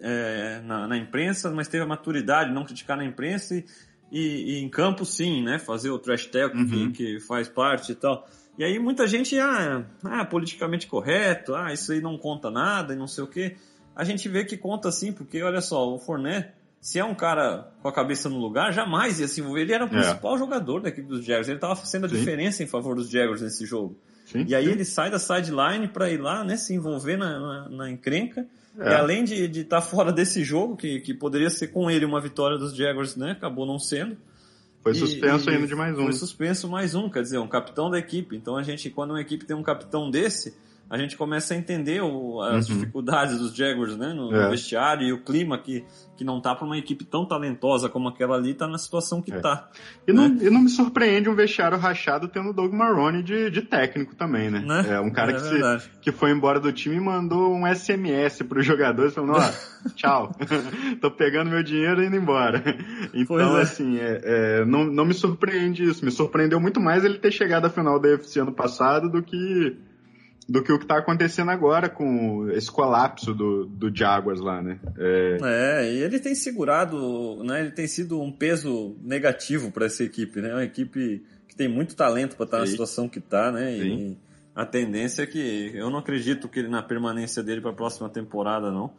é, 0.00 0.62
na, 0.64 0.88
na 0.88 0.96
imprensa, 0.96 1.50
mas 1.50 1.68
teve 1.68 1.84
a 1.84 1.86
maturidade 1.86 2.48
de 2.48 2.54
não 2.54 2.64
criticar 2.64 2.96
na 2.96 3.04
imprensa 3.04 3.54
e, 3.56 3.66
e, 4.10 4.54
e 4.54 4.62
em 4.62 4.70
campo 4.70 5.04
sim, 5.04 5.42
né? 5.42 5.58
Fazer 5.58 5.90
o 5.90 5.98
trash 5.98 6.28
talk 6.28 6.56
uhum. 6.56 6.90
que, 6.92 7.18
que 7.18 7.20
faz 7.20 7.46
parte 7.46 7.92
e 7.92 7.94
tal. 7.94 8.26
E 8.58 8.64
aí 8.64 8.78
muita 8.78 9.06
gente, 9.06 9.38
ah, 9.38 9.84
ah, 10.04 10.24
politicamente 10.24 10.86
correto, 10.86 11.54
ah, 11.54 11.72
isso 11.72 11.92
aí 11.92 12.00
não 12.00 12.18
conta 12.18 12.50
nada 12.50 12.92
e 12.92 12.96
não 12.96 13.06
sei 13.06 13.24
o 13.24 13.26
quê. 13.26 13.56
A 13.94 14.04
gente 14.04 14.28
vê 14.28 14.44
que 14.44 14.56
conta 14.56 14.90
sim, 14.90 15.12
porque 15.12 15.42
olha 15.42 15.60
só, 15.60 15.94
o 15.94 15.98
Fournette, 15.98 16.52
se 16.80 16.98
é 16.98 17.04
um 17.04 17.14
cara 17.14 17.72
com 17.80 17.88
a 17.88 17.92
cabeça 17.92 18.28
no 18.28 18.38
lugar, 18.38 18.72
jamais 18.72 19.20
ia 19.20 19.28
se 19.28 19.40
envolver. 19.40 19.62
Ele 19.62 19.72
era 19.72 19.84
o 19.84 19.88
é. 19.88 19.90
principal 19.90 20.34
é. 20.34 20.38
jogador 20.38 20.80
da 20.80 20.88
equipe 20.88 21.06
dos 21.06 21.24
Jaguars. 21.24 21.48
Ele 21.48 21.56
estava 21.56 21.76
fazendo 21.76 22.06
a 22.06 22.08
sim. 22.08 22.16
diferença 22.16 22.62
em 22.62 22.66
favor 22.66 22.96
dos 22.96 23.08
Jaguars 23.08 23.40
nesse 23.40 23.64
jogo. 23.64 23.96
Sim, 24.26 24.44
e 24.48 24.54
aí 24.54 24.64
sim. 24.64 24.70
ele 24.70 24.84
sai 24.84 25.10
da 25.10 25.18
sideline 25.18 25.88
para 25.88 26.10
ir 26.10 26.20
lá, 26.20 26.42
né, 26.42 26.56
se 26.56 26.74
envolver 26.74 27.16
na, 27.16 27.38
na, 27.38 27.68
na 27.68 27.90
encrenca. 27.90 28.46
É. 28.78 28.90
E 28.90 28.94
além 28.94 29.22
de 29.24 29.44
estar 29.60 29.80
tá 29.80 29.82
fora 29.82 30.12
desse 30.12 30.42
jogo, 30.42 30.76
que, 30.76 31.00
que 31.00 31.14
poderia 31.14 31.50
ser 31.50 31.68
com 31.68 31.90
ele 31.90 32.04
uma 32.04 32.20
vitória 32.20 32.58
dos 32.58 32.74
Jaguars, 32.74 33.16
né, 33.16 33.32
acabou 33.32 33.66
não 33.66 33.78
sendo. 33.78 34.16
Foi 34.82 34.94
suspenso 34.94 35.48
e, 35.48 35.54
ainda 35.54 35.66
de 35.66 35.74
mais 35.74 35.96
um. 35.96 36.04
Foi 36.04 36.12
suspenso 36.12 36.68
mais 36.68 36.94
um, 36.94 37.08
quer 37.08 37.22
dizer, 37.22 37.38
um 37.38 37.46
capitão 37.46 37.88
da 37.88 37.98
equipe. 37.98 38.36
Então 38.36 38.56
a 38.56 38.62
gente, 38.62 38.90
quando 38.90 39.10
uma 39.10 39.20
equipe 39.20 39.44
tem 39.44 39.56
um 39.56 39.62
capitão 39.62 40.10
desse, 40.10 40.56
a 40.92 40.98
gente 40.98 41.16
começa 41.16 41.54
a 41.54 41.56
entender 41.56 42.02
o, 42.02 42.42
as 42.42 42.68
Uhum. 42.68 42.74
dificuldades 42.76 43.38
dos 43.38 43.54
Jaguars, 43.56 43.96
né, 43.96 44.12
no, 44.12 44.30
É. 44.30 44.44
no 44.44 44.50
vestiário 44.50 45.06
e 45.06 45.12
o 45.12 45.24
clima 45.24 45.56
que, 45.56 45.82
que 46.18 46.22
não 46.22 46.38
tá 46.38 46.54
para 46.54 46.66
uma 46.66 46.76
equipe 46.76 47.02
tão 47.02 47.26
talentosa 47.26 47.88
como 47.88 48.08
aquela 48.10 48.36
ali, 48.36 48.52
tá 48.52 48.66
na 48.68 48.76
situação 48.76 49.22
que 49.22 49.32
É. 49.32 49.40
tá. 49.40 49.70
E 50.06 50.12
não, 50.12 50.26
e 50.26 50.50
não 50.50 50.60
me 50.60 50.68
surpreende 50.68 51.30
um 51.30 51.34
vestiário 51.34 51.78
rachado 51.78 52.28
tendo 52.28 52.50
o 52.50 52.52
Doug 52.52 52.74
Marrone 52.74 53.22
de, 53.22 53.50
de 53.50 53.62
técnico 53.62 54.14
também, 54.14 54.50
né? 54.50 54.60
Né? 54.60 54.84
É 54.96 55.00
um 55.00 55.10
cara 55.10 55.30
É 55.32 55.34
que, 55.34 55.40
se, 55.40 55.90
que 56.02 56.12
foi 56.12 56.30
embora 56.30 56.60
do 56.60 56.70
time 56.70 56.96
e 56.96 57.00
mandou 57.00 57.54
um 57.54 57.66
SMS 57.66 58.42
pros 58.44 58.66
jogadores 58.66 59.14
falando, 59.14 59.32
ó, 59.32 59.40
tchau, 59.96 60.30
tô 61.00 61.10
pegando 61.10 61.48
meu 61.50 61.62
dinheiro 61.62 62.02
e 62.02 62.06
indo 62.06 62.16
embora. 62.16 62.62
Então, 63.14 63.56
é. 63.56 63.62
assim, 63.62 63.96
é, 63.98 64.20
é, 64.24 64.64
não, 64.66 64.84
não 64.84 65.06
me 65.06 65.14
surpreende 65.14 65.84
isso. 65.84 66.04
Me 66.04 66.10
surpreendeu 66.10 66.60
muito 66.60 66.78
mais 66.80 67.02
ele 67.02 67.18
ter 67.18 67.32
chegado 67.32 67.64
à 67.64 67.70
final 67.70 67.98
da 67.98 68.08
UFC 68.08 68.40
ano 68.40 68.52
passado 68.52 69.08
do 69.08 69.22
que 69.22 69.74
do 70.52 70.62
que 70.62 70.70
o 70.70 70.78
que 70.78 70.84
tá 70.84 70.98
acontecendo 70.98 71.50
agora 71.50 71.88
com 71.88 72.50
esse 72.50 72.70
colapso 72.70 73.32
do, 73.32 73.64
do 73.64 73.90
Jaguars 73.90 74.38
lá, 74.38 74.60
né? 74.60 74.78
É, 74.98 75.38
É, 75.42 75.90
e 75.94 76.02
ele 76.02 76.20
tem 76.20 76.34
segurado, 76.34 77.42
né? 77.42 77.60
Ele 77.60 77.70
tem 77.70 77.86
sido 77.86 78.20
um 78.20 78.30
peso 78.30 78.94
negativo 79.02 79.72
para 79.72 79.86
essa 79.86 80.04
equipe, 80.04 80.42
né? 80.42 80.52
Uma 80.52 80.62
equipe 80.64 81.24
que 81.48 81.56
tem 81.56 81.68
muito 81.68 81.96
talento 81.96 82.36
para 82.36 82.44
estar 82.44 82.58
na 82.58 82.66
Sim. 82.66 82.72
situação 82.72 83.08
que 83.08 83.18
tá, 83.18 83.50
né? 83.50 83.78
Sim. 83.78 83.82
E 83.82 84.18
a 84.54 84.66
tendência 84.66 85.22
é 85.22 85.26
que 85.26 85.72
eu 85.74 85.88
não 85.88 86.00
acredito 86.00 86.46
que 86.50 86.58
ele 86.58 86.68
na 86.68 86.82
permanência 86.82 87.42
dele 87.42 87.62
para 87.62 87.70
a 87.70 87.74
próxima 87.74 88.10
temporada, 88.10 88.70
não. 88.70 88.92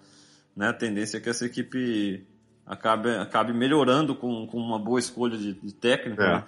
Né? 0.58 0.70
A 0.70 0.74
tendência 0.74 1.18
é 1.18 1.20
que 1.20 1.30
essa 1.30 1.45
equipe 1.45 2.26
acabe, 2.66 3.12
acabe 3.12 3.54
melhorando 3.54 4.16
com, 4.16 4.47
com 4.47 4.58
uma 4.58 4.80
boa 4.80 4.99
escolha 4.99 5.38
de, 5.38 5.54
de 5.54 5.72
técnico. 5.76 6.20
É. 6.20 6.34
né? 6.34 6.43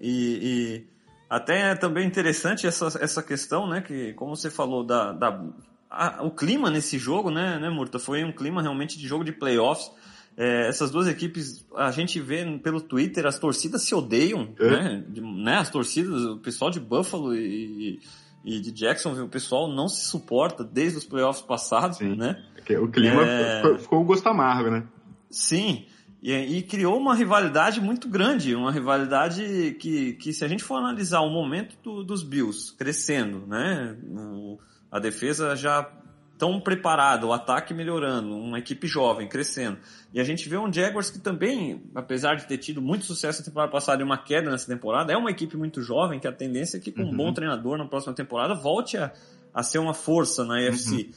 E, 0.00 0.40
e 0.42 0.97
até 1.28 1.70
é 1.70 1.74
também 1.74 2.06
interessante 2.06 2.66
essa, 2.66 2.86
essa 3.00 3.22
questão, 3.22 3.68
né? 3.68 3.80
Que 3.80 4.12
como 4.14 4.34
você 4.36 4.50
falou 4.50 4.84
da, 4.84 5.12
da 5.12 5.44
a- 5.90 6.22
o 6.22 6.30
clima 6.30 6.70
nesse 6.70 6.98
jogo, 6.98 7.30
né, 7.30 7.58
né, 7.58 7.68
Murta? 7.70 7.98
Foi 7.98 8.22
um 8.24 8.32
clima 8.32 8.62
realmente 8.62 8.98
de 8.98 9.06
jogo 9.06 9.24
de 9.24 9.32
playoffs. 9.32 9.90
É, 10.36 10.68
essas 10.68 10.90
duas 10.92 11.08
equipes, 11.08 11.66
a 11.74 11.90
gente 11.90 12.20
vê 12.20 12.44
pelo 12.62 12.80
Twitter, 12.80 13.26
as 13.26 13.38
torcidas 13.40 13.82
se 13.82 13.92
odeiam, 13.94 14.54
É. 14.60 14.70
né? 14.70 15.04
De- 15.08 15.20
né? 15.20 15.56
As 15.56 15.68
torcidas, 15.68 16.22
o 16.24 16.38
pessoal 16.38 16.70
de 16.70 16.78
Buffalo 16.78 17.34
e, 17.34 18.00
e 18.44 18.60
de 18.60 18.70
Jacksonville, 18.70 19.26
o 19.26 19.30
pessoal 19.30 19.66
não 19.68 19.88
se 19.88 20.06
suporta 20.08 20.62
desde 20.62 20.98
os 20.98 21.04
playoffs 21.04 21.42
passados, 21.44 21.98
Sim. 21.98 22.14
né? 22.14 22.40
que 22.64 22.76
o 22.76 22.86
clima 22.86 23.22
É. 23.24 23.78
ficou, 23.78 24.00
o 24.02 24.04
gosto 24.04 24.26
amargo, 24.28 24.70
né? 24.70 24.84
Sim, 25.30 25.86
e, 26.22 26.32
e 26.32 26.62
criou 26.62 26.96
uma 26.98 27.14
rivalidade 27.14 27.80
muito 27.80 28.08
grande, 28.08 28.54
uma 28.54 28.72
rivalidade 28.72 29.76
que, 29.78 30.14
que 30.14 30.32
se 30.32 30.44
a 30.44 30.48
gente 30.48 30.64
for 30.64 30.76
analisar 30.76 31.20
o 31.20 31.30
momento 31.30 31.76
do- 31.82 32.02
dos 32.02 32.22
Bills 32.22 32.72
crescendo, 32.76 33.46
né, 33.46 33.96
o- 34.10 34.58
a 34.90 34.98
defesa 34.98 35.54
já 35.54 35.88
tão 36.36 36.60
preparada, 36.60 37.26
o 37.26 37.32
ataque 37.32 37.74
melhorando, 37.74 38.36
uma 38.36 38.60
equipe 38.60 38.86
jovem 38.86 39.28
crescendo, 39.28 39.76
e 40.14 40.20
a 40.20 40.24
gente 40.24 40.48
vê 40.48 40.56
um 40.56 40.72
Jaguars 40.72 41.10
que 41.10 41.18
também, 41.18 41.82
apesar 41.94 42.36
de 42.36 42.46
ter 42.46 42.58
tido 42.58 42.80
muito 42.80 43.04
sucesso 43.04 43.40
na 43.40 43.44
temporada 43.46 43.72
passada 43.72 44.00
e 44.02 44.04
uma 44.04 44.16
queda 44.16 44.48
nessa 44.48 44.66
temporada, 44.68 45.12
é 45.12 45.16
uma 45.16 45.30
equipe 45.32 45.56
muito 45.56 45.82
jovem 45.82 46.20
que 46.20 46.28
a 46.28 46.32
tendência 46.32 46.76
é 46.76 46.80
que 46.80 46.92
com 46.92 47.02
um 47.02 47.06
Uhum. 47.10 47.16
bom 47.16 47.32
treinador 47.32 47.76
na 47.76 47.86
próxima 47.86 48.14
temporada 48.14 48.54
volte 48.54 48.96
a, 48.96 49.12
a 49.52 49.62
ser 49.64 49.78
uma 49.80 49.92
força 49.94 50.44
na 50.44 50.58
AFC. 50.60 51.10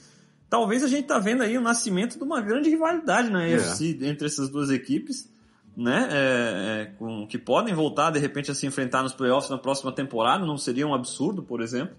Talvez 0.51 0.83
a 0.83 0.87
gente 0.89 1.05
tá 1.07 1.17
vendo 1.17 1.41
aí 1.43 1.57
o 1.57 1.61
nascimento 1.61 2.17
de 2.17 2.23
uma 2.25 2.41
grande 2.41 2.69
rivalidade 2.69 3.29
na 3.29 3.47
É. 3.47 3.55
AFC 3.55 3.97
entre 4.01 4.27
essas 4.27 4.49
duas 4.49 4.69
equipes, 4.69 5.31
né? 5.77 6.09
É, 6.11 6.81
é, 6.81 6.85
com, 6.99 7.25
que 7.25 7.37
podem 7.37 7.73
voltar 7.73 8.11
de 8.11 8.19
repente 8.19 8.51
a 8.51 8.53
se 8.53 8.67
enfrentar 8.67 9.01
nos 9.01 9.13
playoffs 9.13 9.49
na 9.49 9.57
próxima 9.57 9.93
temporada, 9.93 10.45
não 10.45 10.57
seria 10.57 10.85
um 10.85 10.93
absurdo, 10.93 11.41
por 11.41 11.61
exemplo. 11.61 11.95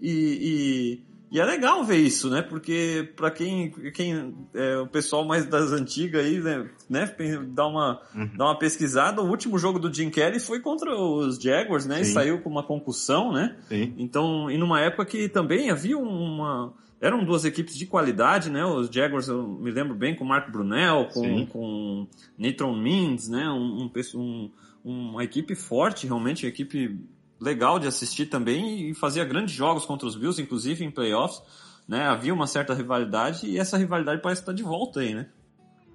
E, 0.00 1.02
e, 1.32 1.36
e 1.36 1.40
é 1.40 1.44
legal 1.44 1.84
ver 1.84 1.96
isso, 1.96 2.30
né? 2.30 2.40
Porque 2.40 3.12
para 3.16 3.32
quem, 3.32 3.72
quem 3.92 4.32
é, 4.54 4.78
o 4.78 4.86
pessoal 4.86 5.24
mais 5.24 5.44
das 5.46 5.72
antigas 5.72 6.24
aí, 6.24 6.38
né, 6.40 6.70
né, 6.88 7.12
dá 7.48 7.66
uma 7.66 8.00
Uhum. 8.14 8.30
dá 8.36 8.44
uma 8.44 8.58
pesquisada, 8.60 9.20
o 9.20 9.28
último 9.28 9.58
jogo 9.58 9.80
do 9.80 9.92
Jim 9.92 10.08
Kelly 10.08 10.38
foi 10.38 10.60
contra 10.60 10.94
os 10.96 11.36
Jaguars, 11.36 11.84
né? 11.84 12.00
E 12.00 12.04
Sim. 12.04 12.12
saiu 12.12 12.40
com 12.42 12.48
uma 12.48 12.62
concussão, 12.62 13.32
né? 13.32 13.56
Sim. 13.68 13.92
Então, 13.98 14.48
e 14.48 14.56
numa 14.56 14.80
época 14.80 15.04
que 15.04 15.28
também 15.28 15.68
havia 15.68 15.98
uma. 15.98 16.72
Eram 17.00 17.24
duas 17.24 17.44
equipes 17.44 17.76
de 17.76 17.86
qualidade, 17.86 18.50
né? 18.50 18.64
Os 18.64 18.88
Jaguars, 18.88 19.28
eu 19.28 19.46
me 19.46 19.70
lembro 19.70 19.94
bem, 19.94 20.16
com 20.16 20.24
Mark 20.24 20.50
Brunel, 20.50 21.08
com, 21.12 21.22
Sim. 21.22 21.46
com 21.46 22.06
Nathan 22.36 22.76
Means, 22.76 23.28
né? 23.28 23.48
Um, 23.48 23.84
um, 23.84 23.90
um- 24.16 24.50
uma 24.84 25.22
equipe 25.24 25.54
forte, 25.54 26.06
realmente, 26.06 26.44
uma 26.44 26.48
equipe 26.48 26.98
legal 27.40 27.78
de 27.78 27.86
assistir 27.86 28.26
também 28.26 28.90
e 28.90 28.94
fazia 28.94 29.24
grandes 29.24 29.54
jogos 29.54 29.84
contra 29.84 30.08
os 30.08 30.16
Bills, 30.16 30.40
inclusive 30.42 30.84
em 30.84 30.90
playoffs. 30.90 31.40
Né? 31.86 32.02
Havia 32.02 32.34
uma 32.34 32.46
certa 32.46 32.74
rivalidade 32.74 33.46
e 33.46 33.58
essa 33.58 33.78
rivalidade 33.78 34.20
parece 34.20 34.42
estar 34.42 34.52
de 34.52 34.62
volta 34.62 35.00
aí, 35.00 35.14
né? 35.14 35.28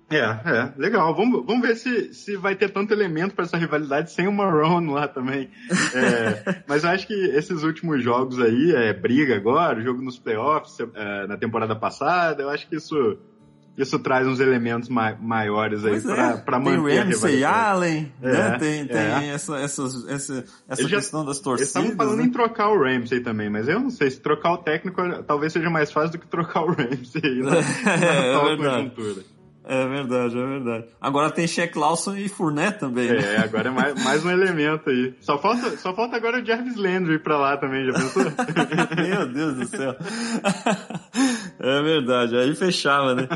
É, 0.09 0.17
é, 0.19 0.73
legal. 0.77 1.15
Vamos, 1.15 1.43
vamos 1.45 1.61
ver 1.67 1.75
se, 1.75 2.13
se 2.13 2.35
vai 2.35 2.55
ter 2.55 2.69
tanto 2.69 2.93
elemento 2.93 3.33
para 3.33 3.45
essa 3.45 3.57
rivalidade 3.57 4.11
sem 4.11 4.27
o 4.27 4.31
Marrone 4.31 4.91
lá 4.91 5.07
também. 5.07 5.49
É, 5.93 6.61
mas 6.67 6.83
eu 6.83 6.89
acho 6.91 7.07
que 7.07 7.13
esses 7.13 7.63
últimos 7.63 8.03
jogos 8.03 8.39
aí, 8.39 8.73
é, 8.75 8.93
briga 8.93 9.35
agora, 9.35 9.81
jogo 9.81 10.01
nos 10.03 10.19
playoffs, 10.19 10.77
é, 10.93 11.27
na 11.27 11.37
temporada 11.37 11.75
passada, 11.75 12.43
eu 12.43 12.49
acho 12.49 12.67
que 12.67 12.75
isso, 12.75 13.17
isso 13.75 13.97
traz 13.97 14.27
uns 14.27 14.39
elementos 14.39 14.87
ma 14.87 15.15
maiores 15.19 15.83
aí 15.83 15.99
para 16.01 16.57
é. 16.57 16.61
tem 16.61 16.77
manter 16.77 16.99
a 16.99 17.03
Ramsey, 17.03 17.05
rivalidade. 17.31 17.43
Allen, 17.45 18.13
É, 18.21 18.31
né? 18.31 18.57
Tem, 18.59 18.85
tem 18.85 18.97
é. 18.97 19.27
essa, 19.29 19.57
essas, 19.57 20.07
essa, 20.07 20.45
essa 20.69 20.81
Eles 20.81 20.91
já- 20.91 20.97
questão 20.97 21.21
das 21.25 21.37
Eles 21.37 21.41
torcidas. 21.43 21.67
estavam 21.69 21.91
falando 21.95 22.17
né? 22.19 22.25
em 22.25 22.29
trocar 22.29 22.69
o 22.69 22.77
Ramsey 22.83 23.21
também, 23.21 23.49
mas 23.49 23.67
eu 23.67 23.79
não 23.79 23.89
sei 23.89 24.11
se 24.11 24.19
trocar 24.19 24.51
o 24.53 24.57
técnico 24.59 25.01
talvez 25.23 25.51
seja 25.53 25.71
mais 25.71 25.91
fácil 25.91 26.11
do 26.11 26.19
que 26.19 26.27
trocar 26.27 26.61
o 26.65 26.67
Ramsey 26.67 27.21
aí 27.23 27.39
na, 27.39 27.51
na 27.97 28.05
É, 28.05 28.53
é 28.53 28.57
conjuntura. 28.57 29.32
É 29.65 29.87
verdade, 29.87 30.37
é 30.37 30.45
verdade. 30.45 30.85
Agora 30.99 31.31
tem 31.31 31.47
Shaq 31.47 31.77
Lawson 31.77 32.15
e 32.17 32.27
Fournette 32.27 32.79
também, 32.79 33.09
né? 33.09 33.35
É, 33.35 33.37
agora 33.37 33.69
é 33.69 33.71
mais, 33.71 34.03
mais 34.03 34.25
um 34.25 34.29
elemento 34.29 34.89
aí. 34.89 35.13
Só 35.21 35.37
falta, 35.41 35.77
só 35.77 35.95
falta 35.95 36.17
agora 36.17 36.41
o 36.41 36.45
Jarvis 36.45 36.75
Landry 36.75 37.17
pra 37.19 37.37
lá 37.37 37.55
também, 37.57 37.85
já 37.85 37.93
pensou? 37.93 38.23
Meu 38.97 39.27
Deus 39.33 39.55
do 39.55 39.65
céu. 39.67 39.95
É 41.59 41.81
verdade, 41.81 42.35
aí 42.35 42.53
fechava, 42.55 43.15
né? 43.15 43.27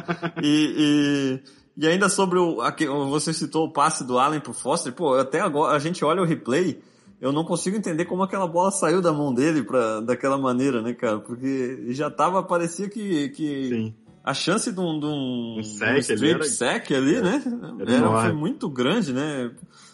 E, 0.41 1.39
e, 1.77 1.83
e 1.83 1.87
ainda 1.87 2.09
sobre 2.09 2.37
o. 2.39 2.61
aque- 2.61 2.87
Você 2.87 3.31
citou 3.33 3.65
o 3.67 3.71
passe 3.71 4.05
do 4.05 4.17
Allen 4.19 4.39
pro 4.39 4.53
Foster, 4.53 4.91
pô, 4.91 5.13
até 5.15 5.39
agora 5.39 5.75
a 5.75 5.79
gente 5.79 6.03
olha 6.03 6.21
o 6.21 6.25
replay, 6.25 6.81
eu 7.21 7.31
não 7.31 7.43
consigo 7.45 7.77
entender 7.77 8.05
como 8.05 8.23
aquela 8.23 8.47
bola 8.47 8.71
saiu 8.71 9.01
da 9.01 9.13
mão 9.13 9.33
dele 9.33 9.63
pra, 9.63 10.01
daquela 10.01 10.37
maneira, 10.37 10.81
né, 10.81 10.93
cara? 10.93 11.19
Porque 11.19 11.85
já 11.89 12.09
tava, 12.09 12.43
parecia 12.43 12.89
que. 12.89 13.29
que 13.29 13.69
Sim. 13.69 13.95
A 14.29 14.33
chance 14.33 14.71
de 14.71 14.79
um, 14.79 14.99
de 14.99 15.05
um, 15.05 15.55
Um 15.59 15.63
sack 15.63 16.13
um 16.21 16.25
era- 16.25 16.43
sack 16.43 16.93
ali, 16.93 17.21
né? 17.21 17.41
era 17.79 17.91
Era, 17.95 18.21
foi 18.21 18.33
muito 18.33 18.69
grande, 18.69 19.13
né? 19.13 19.51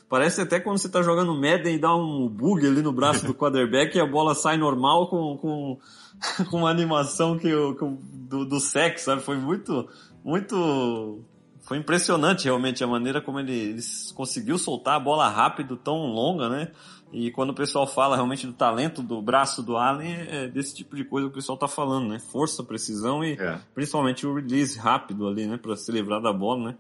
Parece 0.10 0.42
até 0.42 0.60
quando 0.60 0.78
você 0.78 0.90
tá 0.90 1.02
jogando 1.02 1.34
Madden 1.34 1.76
e 1.76 1.80
dá 1.80 1.96
um 1.96 2.28
bug 2.28 2.66
ali 2.66 2.82
no 2.82 2.92
braço 2.92 3.26
do 3.26 3.34
quarterback 3.36 3.96
e 3.98 4.02
a 4.02 4.06
bola 4.06 4.36
sai 4.36 4.58
normal 4.58 5.08
com, 5.10 5.38
com, 5.38 5.80
com 6.50 6.58
uma 6.58 6.70
animação 6.70 7.38
que, 7.38 7.50
que 7.50 7.86
do, 8.30 8.46
do 8.46 8.60
sack, 8.60 9.00
sabe? 9.00 9.22
Foi 9.22 9.38
muito, 9.38 9.88
muito... 10.24 11.20
Foi 11.62 11.78
impressionante 11.78 12.44
realmente 12.44 12.84
a 12.84 12.88
maneira 12.88 13.22
como 13.22 13.40
ele, 13.40 13.54
ele 13.54 13.82
conseguiu 14.14 14.58
soltar 14.58 14.96
a 14.96 15.00
bola 15.00 15.30
rápido, 15.30 15.78
tão 15.78 15.96
longa, 16.08 16.50
né? 16.50 16.72
E 17.14 17.30
quando 17.32 17.52
o 17.52 17.54
pessoal 17.54 17.86
fala 17.86 18.16
realmente 18.16 18.48
do 18.48 18.54
talento 18.54 19.04
do 19.04 19.22
braço 19.22 19.62
do 19.62 19.78
Allen, 19.78 20.12
é 20.28 20.48
desse 20.48 20.74
tipo 20.74 20.96
de 20.96 21.04
coisa 21.06 21.28
que 21.28 21.32
o 21.34 21.36
pessoal 21.36 21.58
tá 21.58 21.68
falando, 21.68 22.08
né? 22.10 22.18
Força, 22.20 22.64
precisão 22.64 23.24
e 23.24 23.34
É. 23.34 23.60
principalmente 23.76 24.26
o 24.26 24.34
release 24.34 24.80
rápido 24.80 25.28
ali, 25.28 25.46
né? 25.46 25.58
Pra 25.58 25.76
se 25.78 25.92
livrar 25.92 26.20
da 26.22 26.34
bola, 26.34 26.70
né? 26.72 26.76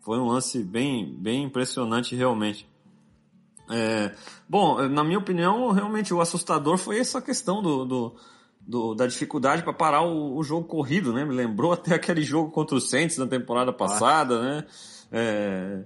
Foi 0.00 0.18
um 0.18 0.26
lance 0.26 0.62
bem, 0.62 1.06
bem 1.18 1.44
impressionante 1.44 2.14
realmente. 2.14 2.68
É, 3.70 4.14
bom, 4.48 4.86
na 4.88 5.02
minha 5.04 5.18
opinião, 5.18 5.70
realmente 5.72 6.12
o 6.14 6.20
assustador 6.20 6.78
foi 6.78 6.98
essa 6.98 7.20
questão 7.20 7.62
do, 7.62 7.84
do, 7.84 8.14
do- 8.60 8.94
da 8.94 9.06
dificuldade 9.06 9.62
para 9.62 9.72
parar 9.74 10.02
o, 10.02 10.36
o 10.36 10.42
jogo 10.42 10.66
corrido, 10.66 11.12
né? 11.12 11.24
Me 11.24 11.34
lembrou 11.34 11.72
até 11.74 11.94
aquele 11.94 12.22
jogo 12.22 12.50
contra 12.50 12.76
o 12.76 12.80
Saints 12.80 13.16
na 13.18 13.26
temporada 13.26 13.72
passada, 13.72 14.40
né? 14.42 14.64
É, 15.10 15.84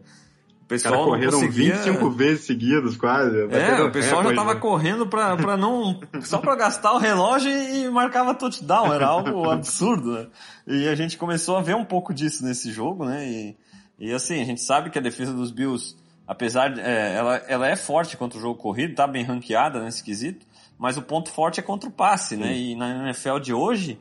o 0.62 0.64
pessoal 0.64 0.92
caras 0.92 1.06
não 1.06 1.12
correram 1.12 1.32
conseguia... 1.32 1.74
25 1.74 2.10
vezes 2.10 2.44
seguidas, 2.46 2.96
quase. 2.96 3.36
É, 3.50 3.82
o 3.82 3.90
pessoal 3.90 4.22
já 4.22 4.30
recorde, 4.30 4.36
tava 4.36 4.54
né? 4.54 4.60
correndo 4.60 5.06
pra, 5.06 5.36
pra 5.36 5.56
não. 5.56 6.00
só 6.22 6.38
pra 6.38 6.54
gastar 6.54 6.92
o 6.92 6.98
relógio 6.98 7.50
e 7.50 7.90
marcava 7.90 8.34
touchdown. 8.34 8.92
Era 8.92 9.06
algo 9.06 9.48
absurdo, 9.50 10.12
né? 10.12 10.26
E 10.66 10.88
a 10.88 10.94
gente 10.94 11.18
começou 11.18 11.56
a 11.56 11.60
ver 11.60 11.74
um 11.74 11.84
pouco 11.84 12.14
disso 12.14 12.44
nesse 12.44 12.70
jogo, 12.70 13.04
né? 13.04 13.28
E, 13.28 13.56
e 13.98 14.12
assim, 14.12 14.40
a 14.40 14.44
gente 14.44 14.62
sabe 14.62 14.88
que 14.88 14.98
a 14.98 15.02
defesa 15.02 15.32
dos 15.32 15.50
Bills, 15.50 15.96
apesar 16.26 16.68
de. 16.68 16.80
É, 16.80 17.14
ela, 17.16 17.36
ela 17.48 17.68
é 17.68 17.76
forte 17.76 18.16
contra 18.16 18.38
o 18.38 18.40
jogo 18.40 18.58
corrido, 18.58 18.94
tá 18.94 19.06
bem 19.06 19.24
ranqueada 19.24 19.82
nesse 19.82 20.02
quesito, 20.02 20.46
mas 20.78 20.96
o 20.96 21.02
ponto 21.02 21.30
forte 21.30 21.60
é 21.60 21.62
contra 21.62 21.88
o 21.88 21.92
passe, 21.92 22.36
né? 22.36 22.56
E 22.56 22.76
na 22.76 23.08
NFL 23.08 23.38
de 23.40 23.52
hoje, 23.52 23.98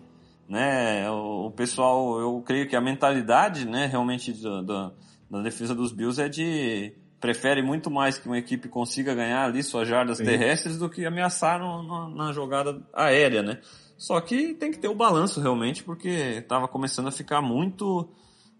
né, 0.47 1.09
o, 1.09 1.47
o 1.47 1.51
pessoal, 1.51 2.19
eu 2.19 2.41
creio 2.45 2.67
que 2.67 2.75
a 2.75 2.81
mentalidade, 2.81 3.65
né, 3.65 3.85
realmente 3.85 4.33
da, 4.33 4.61
da, 4.61 4.91
da 5.31 5.41
defesa 5.41 5.73
dos 5.73 5.91
Bills 5.93 6.21
é 6.21 6.27
de 6.27 6.93
prefere 7.19 7.61
muito 7.61 7.89
mais 7.89 8.17
que 8.17 8.27
uma 8.27 8.37
equipe 8.37 8.67
consiga 8.67 9.13
ganhar 9.15 9.45
ali 9.45 9.63
suas 9.63 9.87
jardas 9.87 10.17
Sim. 10.17 10.25
terrestres 10.25 10.77
do 10.77 10.89
que 10.89 11.05
ameaçar 11.05 11.59
no- 11.59 11.83
no- 11.83 12.09
na 12.15 12.33
jogada 12.33 12.81
aérea, 12.93 13.41
né? 13.41 13.59
Só 13.95 14.19
que 14.19 14.55
tem 14.55 14.71
que 14.71 14.79
ter 14.79 14.87
o 14.87 14.95
balanço 14.95 15.39
realmente, 15.39 15.83
porque 15.83 16.09
estava 16.09 16.67
começando 16.67 17.07
a 17.07 17.11
ficar 17.11 17.39
muito, 17.39 18.09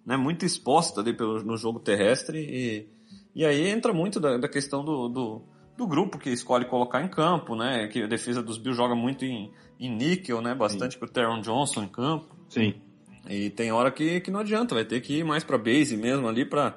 né, 0.06 0.16
muito 0.16 0.46
exposta 0.46 1.02
ali 1.02 1.14
pelo, 1.14 1.44
no 1.44 1.58
jogo 1.58 1.80
terrestre 1.80 2.38
e, 2.40 2.88
e 3.34 3.44
aí 3.44 3.68
entra 3.68 3.92
muito 3.92 4.20
da, 4.20 4.38
da 4.38 4.48
questão 4.48 4.86
do, 4.86 5.10
do, 5.10 5.42
do, 5.76 5.88
grupo 5.88 6.20
que 6.20 6.30
escolhe 6.30 6.66
colocar 6.66 7.04
em 7.04 7.08
campo, 7.08 7.56
né? 7.56 7.88
Que 7.88 8.04
a 8.04 8.08
defesa 8.08 8.44
dos 8.44 8.60
Bills 8.60 8.78
joga 8.78 8.94
muito 8.94 9.26
em, 9.26 9.52
em 9.80 9.90
níquel, 9.90 10.40
né? 10.42 10.54
Bastante 10.54 10.94
Sim. 10.94 11.00
com 11.00 11.06
o 11.06 11.10
Teron 11.10 11.42
Johnson 11.42 11.84
em 11.84 11.88
campo. 11.88 12.36
Sim. 12.48 12.76
E 13.30 13.50
tem 13.50 13.72
hora 13.72 13.92
que, 13.92 14.20
que 14.22 14.32
não 14.32 14.40
adianta, 14.40 14.76
vai 14.76 14.86
ter 14.86 15.00
que 15.02 15.20
ir 15.20 15.24
mais 15.24 15.44
para 15.44 15.58
base 15.58 15.96
mesmo 15.96 16.28
ali 16.28 16.46
para 16.46 16.76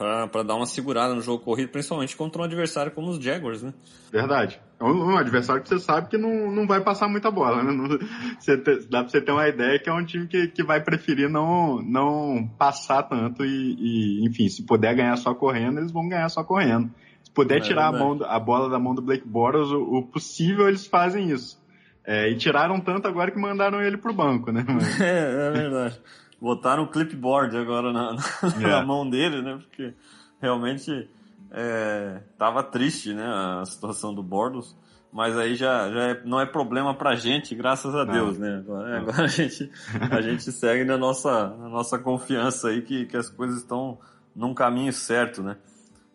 para 0.00 0.42
dar 0.42 0.54
uma 0.54 0.64
segurada 0.64 1.14
no 1.14 1.20
jogo 1.20 1.44
corrido, 1.44 1.68
principalmente 1.68 2.16
contra 2.16 2.40
um 2.40 2.44
adversário 2.46 2.90
como 2.90 3.10
os 3.10 3.22
Jaguars, 3.22 3.62
né? 3.62 3.74
Verdade. 4.10 4.58
É 4.80 4.84
um, 4.84 5.12
um 5.12 5.16
adversário 5.18 5.62
que 5.62 5.68
você 5.68 5.78
sabe 5.78 6.08
que 6.08 6.16
não, 6.16 6.50
não 6.50 6.66
vai 6.66 6.80
passar 6.80 7.06
muita 7.06 7.30
bola, 7.30 7.62
né? 7.62 7.70
Não, 7.70 7.86
você 8.40 8.56
te, 8.56 8.88
dá 8.88 9.00
pra 9.02 9.10
você 9.10 9.20
ter 9.20 9.30
uma 9.30 9.46
ideia 9.46 9.78
que 9.78 9.90
é 9.90 9.92
um 9.92 10.02
time 10.02 10.26
que, 10.26 10.48
que 10.48 10.62
vai 10.62 10.82
preferir 10.82 11.28
não, 11.28 11.82
não 11.82 12.48
passar 12.58 13.02
tanto 13.02 13.44
e, 13.44 13.76
e, 13.78 14.26
enfim, 14.26 14.48
se 14.48 14.62
puder 14.62 14.94
ganhar 14.94 15.16
só 15.16 15.34
correndo, 15.34 15.80
eles 15.80 15.92
vão 15.92 16.08
ganhar 16.08 16.30
só 16.30 16.42
correndo. 16.42 16.90
Se 17.22 17.30
puder 17.30 17.58
é 17.58 17.60
tirar 17.60 17.88
a, 17.88 17.92
mão, 17.92 18.18
a, 18.24 18.40
bola 18.40 18.70
da 18.70 18.78
mão 18.78 18.94
do 18.94 19.02
Blake 19.02 19.28
Bortles, 19.28 19.70
o, 19.70 19.82
o 19.82 20.02
possível 20.06 20.66
eles 20.66 20.86
fazem 20.86 21.30
isso. 21.30 21.59
É, 22.04 22.28
e 22.28 22.36
tiraram 22.36 22.80
tanto 22.80 23.06
agora 23.06 23.30
que 23.30 23.38
mandaram 23.38 23.82
ele 23.82 23.96
pro 23.96 24.12
banco, 24.12 24.50
né? 24.50 24.64
é, 25.00 25.48
é 25.48 25.50
verdade 25.50 26.00
botaram 26.40 26.84
o 26.84 26.88
clipboard 26.88 27.56
agora 27.56 27.92
na, 27.92 28.14
na, 28.14 28.22
yeah. 28.56 28.80
na 28.80 28.84
mão 28.84 29.08
dele, 29.08 29.42
né? 29.42 29.58
Porque 29.60 29.92
realmente 30.40 31.08
é, 31.50 32.22
tava 32.38 32.62
triste, 32.62 33.12
né? 33.12 33.24
A 33.26 33.64
situação 33.66 34.14
do 34.14 34.22
Bordos. 34.22 34.74
Mas 35.12 35.36
aí 35.36 35.56
já, 35.56 35.90
já 35.90 36.02
é, 36.10 36.22
não 36.24 36.40
é 36.40 36.46
problema 36.46 36.94
pra 36.94 37.16
gente, 37.16 37.52
graças 37.54 37.94
a 37.96 38.04
Deus, 38.04 38.38
não. 38.38 38.46
né? 38.46 38.58
Agora, 38.58 38.98
agora, 38.98 39.24
a, 39.24 39.26
gente, 39.26 39.70
a 40.10 40.20
gente 40.22 40.52
segue 40.52 40.84
na 40.84 40.96
nossa, 40.96 41.48
na 41.48 41.68
nossa 41.68 41.98
confiança 41.98 42.68
aí 42.68 42.80
que, 42.80 43.06
que 43.06 43.16
as 43.16 43.28
coisas 43.28 43.58
estão 43.58 43.98
num 44.34 44.54
caminho 44.54 44.92
certo, 44.92 45.42
né? 45.42 45.56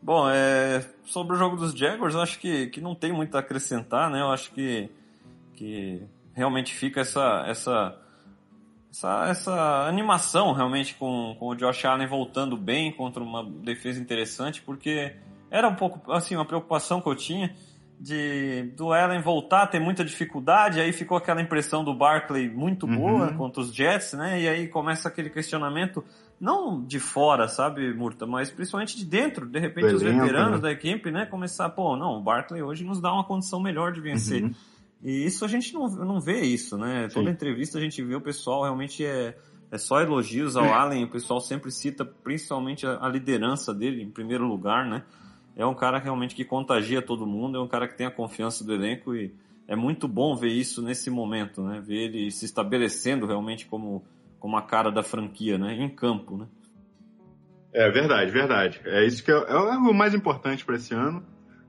Bom, 0.02 0.30
é, 0.30 0.86
sobre 1.04 1.36
o 1.36 1.38
jogo 1.38 1.58
dos 1.58 1.74
Jaguars, 1.74 2.16
acho 2.16 2.40
que, 2.40 2.68
que 2.68 2.80
não 2.80 2.96
tem 2.96 3.12
muito 3.12 3.36
a 3.36 3.42
acrescentar, 3.42 4.10
né? 4.10 4.22
Eu 4.22 4.32
acho 4.32 4.52
que, 4.54 4.90
que 5.56 6.04
realmente 6.34 6.74
fica 6.74 7.02
essa, 7.02 7.46
essa 7.48 7.98
essa, 8.96 9.28
essa 9.28 9.88
animação 9.88 10.54
realmente 10.54 10.96
com, 10.96 11.36
com 11.38 11.50
o 11.50 11.56
Josh 11.56 11.84
Allen 11.84 12.08
voltando 12.08 12.56
bem 12.56 12.92
contra 12.94 13.22
uma 13.22 13.44
defesa 13.44 14.00
interessante, 14.00 14.62
porque 14.62 15.14
era 15.52 15.68
um 15.68 15.76
pouco 15.76 16.12
assim 16.12 16.36
uma 16.36 16.46
preocupação 16.46 17.02
que 17.02 17.10
eu 17.10 17.16
tinha 17.16 17.54
de 18.00 18.74
do 18.76 18.92
Allen 18.94 19.22
voltar, 19.22 19.68
ter 19.68 19.80
muita 19.80 20.04
dificuldade, 20.04 20.80
aí 20.80 20.92
ficou 20.92 21.18
aquela 21.18 21.42
impressão 21.42 21.84
do 21.84 21.94
Barkley 21.94 22.50
muito 22.50 22.86
boa 22.86 23.32
uhum. 23.32 23.38
contra 23.38 23.62
os 23.62 23.74
Jets, 23.74 24.14
né? 24.14 24.42
E 24.42 24.48
aí 24.48 24.68
começa 24.68 25.08
aquele 25.08 25.30
questionamento 25.30 26.04
não 26.40 26.84
de 26.84 27.00
fora, 27.00 27.48
sabe, 27.48 27.94
Murta, 27.94 28.26
mas 28.26 28.50
principalmente 28.50 28.98
de 28.98 29.06
dentro, 29.06 29.46
de 29.46 29.60
repente 29.60 29.94
os 29.94 30.02
veteranos 30.02 30.58
né? 30.58 30.62
da 30.62 30.72
equipe, 30.72 31.10
né, 31.10 31.26
começar, 31.26 31.70
pô, 31.70 31.96
não, 31.96 32.18
o 32.18 32.22
Barkley 32.22 32.62
hoje 32.62 32.84
nos 32.84 33.00
dá 33.00 33.14
uma 33.14 33.24
condição 33.24 33.62
melhor 33.62 33.94
de 33.94 34.02
vencer. 34.02 34.44
Uhum. 34.44 34.54
E 35.04 35.26
isso 35.26 35.46
a 35.46 35.48
gente 35.48 35.74
não, 35.74 35.88
não 35.88 36.20
vê 36.20 36.42
isso, 36.42 36.78
né? 36.78 37.08
Sim. 37.10 37.16
Toda 37.16 37.30
entrevista 37.30 37.78
a 37.78 37.82
gente 37.82 38.02
vê 38.04 38.16
o 38.16 38.22
pessoal 38.22 38.64
realmente 38.64 39.06
é, 39.06 39.38
é 39.72 39.78
só 39.78 40.02
elogios 40.02 40.56
ao 40.56 40.66
Allen, 40.74 41.04
o 41.04 41.10
pessoal 41.10 41.40
sempre 41.40 41.72
cita 41.72 42.06
principalmente 42.06 42.86
a, 42.88 43.06
a, 43.06 43.10
liderança 43.10 43.74
dele 43.74 44.02
em 44.02 44.10
primeiro 44.10 44.48
lugar, 44.48 44.86
né? 44.86 45.04
É 45.56 45.66
um 45.66 45.74
cara 45.74 46.00
realmente 46.00 46.36
que 46.36 46.44
contagia 46.44 47.02
todo 47.02 47.26
mundo, 47.26 47.58
é 47.58 47.62
um 47.62 47.68
cara 47.68 47.88
que 47.88 47.98
tem 47.98 48.08
a 48.08 48.12
confiança 48.12 48.64
do 48.64 48.74
elenco 48.74 49.16
e 49.16 49.34
é 49.68 49.76
muito 49.76 50.08
bom 50.08 50.36
ver 50.36 50.50
isso 50.50 50.82
nesse 50.82 51.10
momento, 51.10 51.62
né? 51.64 51.82
Ver 51.82 52.06
ele 52.06 52.32
se 52.32 52.46
estabelecendo 52.46 53.26
realmente 53.26 53.66
como, 53.66 54.04
como 54.40 54.58
a 54.58 54.62
cara 54.62 54.92
da 54.92 55.04
franquia, 55.04 55.58
né? 55.58 55.74
Em 55.74 55.90
campo, 55.90 56.38
né? 56.38 56.48
É 57.74 57.90
verdade, 57.92 58.32
verdade. 58.32 58.82
É 58.86 59.06
isso 59.06 59.24
que 59.24 59.32
é, 59.32 59.36
é 59.36 59.58
o 59.58 59.94
mais 59.94 60.14
importante 60.14 60.64
para 60.66 60.76
esse 60.76 60.94
ano. 60.94 61.24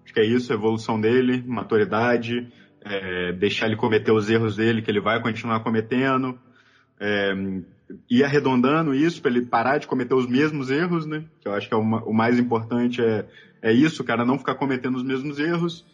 Acho 0.04 0.14
que 0.14 0.20
é 0.20 0.24
isso, 0.24 0.52
a 0.52 0.54
evolução 0.54 1.00
dele, 1.00 1.42
maturidade, 1.44 2.48
é, 2.88 3.32
deixar 3.32 3.66
ele 3.66 3.76
cometer 3.76 4.12
os 4.12 4.30
erros 4.30 4.56
dele, 4.56 4.80
que 4.80 4.90
ele 4.90 5.00
vai 5.00 5.20
continuar 5.20 5.60
cometendo, 5.60 6.38
é, 7.00 7.34
ir 8.08 8.24
arredondando 8.24 8.94
isso 8.94 9.20
para 9.20 9.30
ele 9.32 9.46
parar 9.46 9.78
de 9.78 9.86
cometer 9.86 10.14
os 10.14 10.26
mesmos 10.26 10.70
erros, 10.70 11.04
né? 11.04 11.24
Que 11.40 11.48
eu 11.48 11.54
acho 11.54 11.68
que 11.68 11.74
é 11.74 11.76
o, 11.76 11.80
o 11.80 12.14
mais 12.14 12.38
importante 12.38 13.02
é, 13.02 13.26
é 13.60 13.72
isso, 13.72 14.02
o 14.02 14.04
cara 14.04 14.24
não 14.24 14.38
ficar 14.38 14.54
cometendo 14.54 14.96
os 14.96 15.02
mesmos 15.02 15.38
erros 15.38 15.84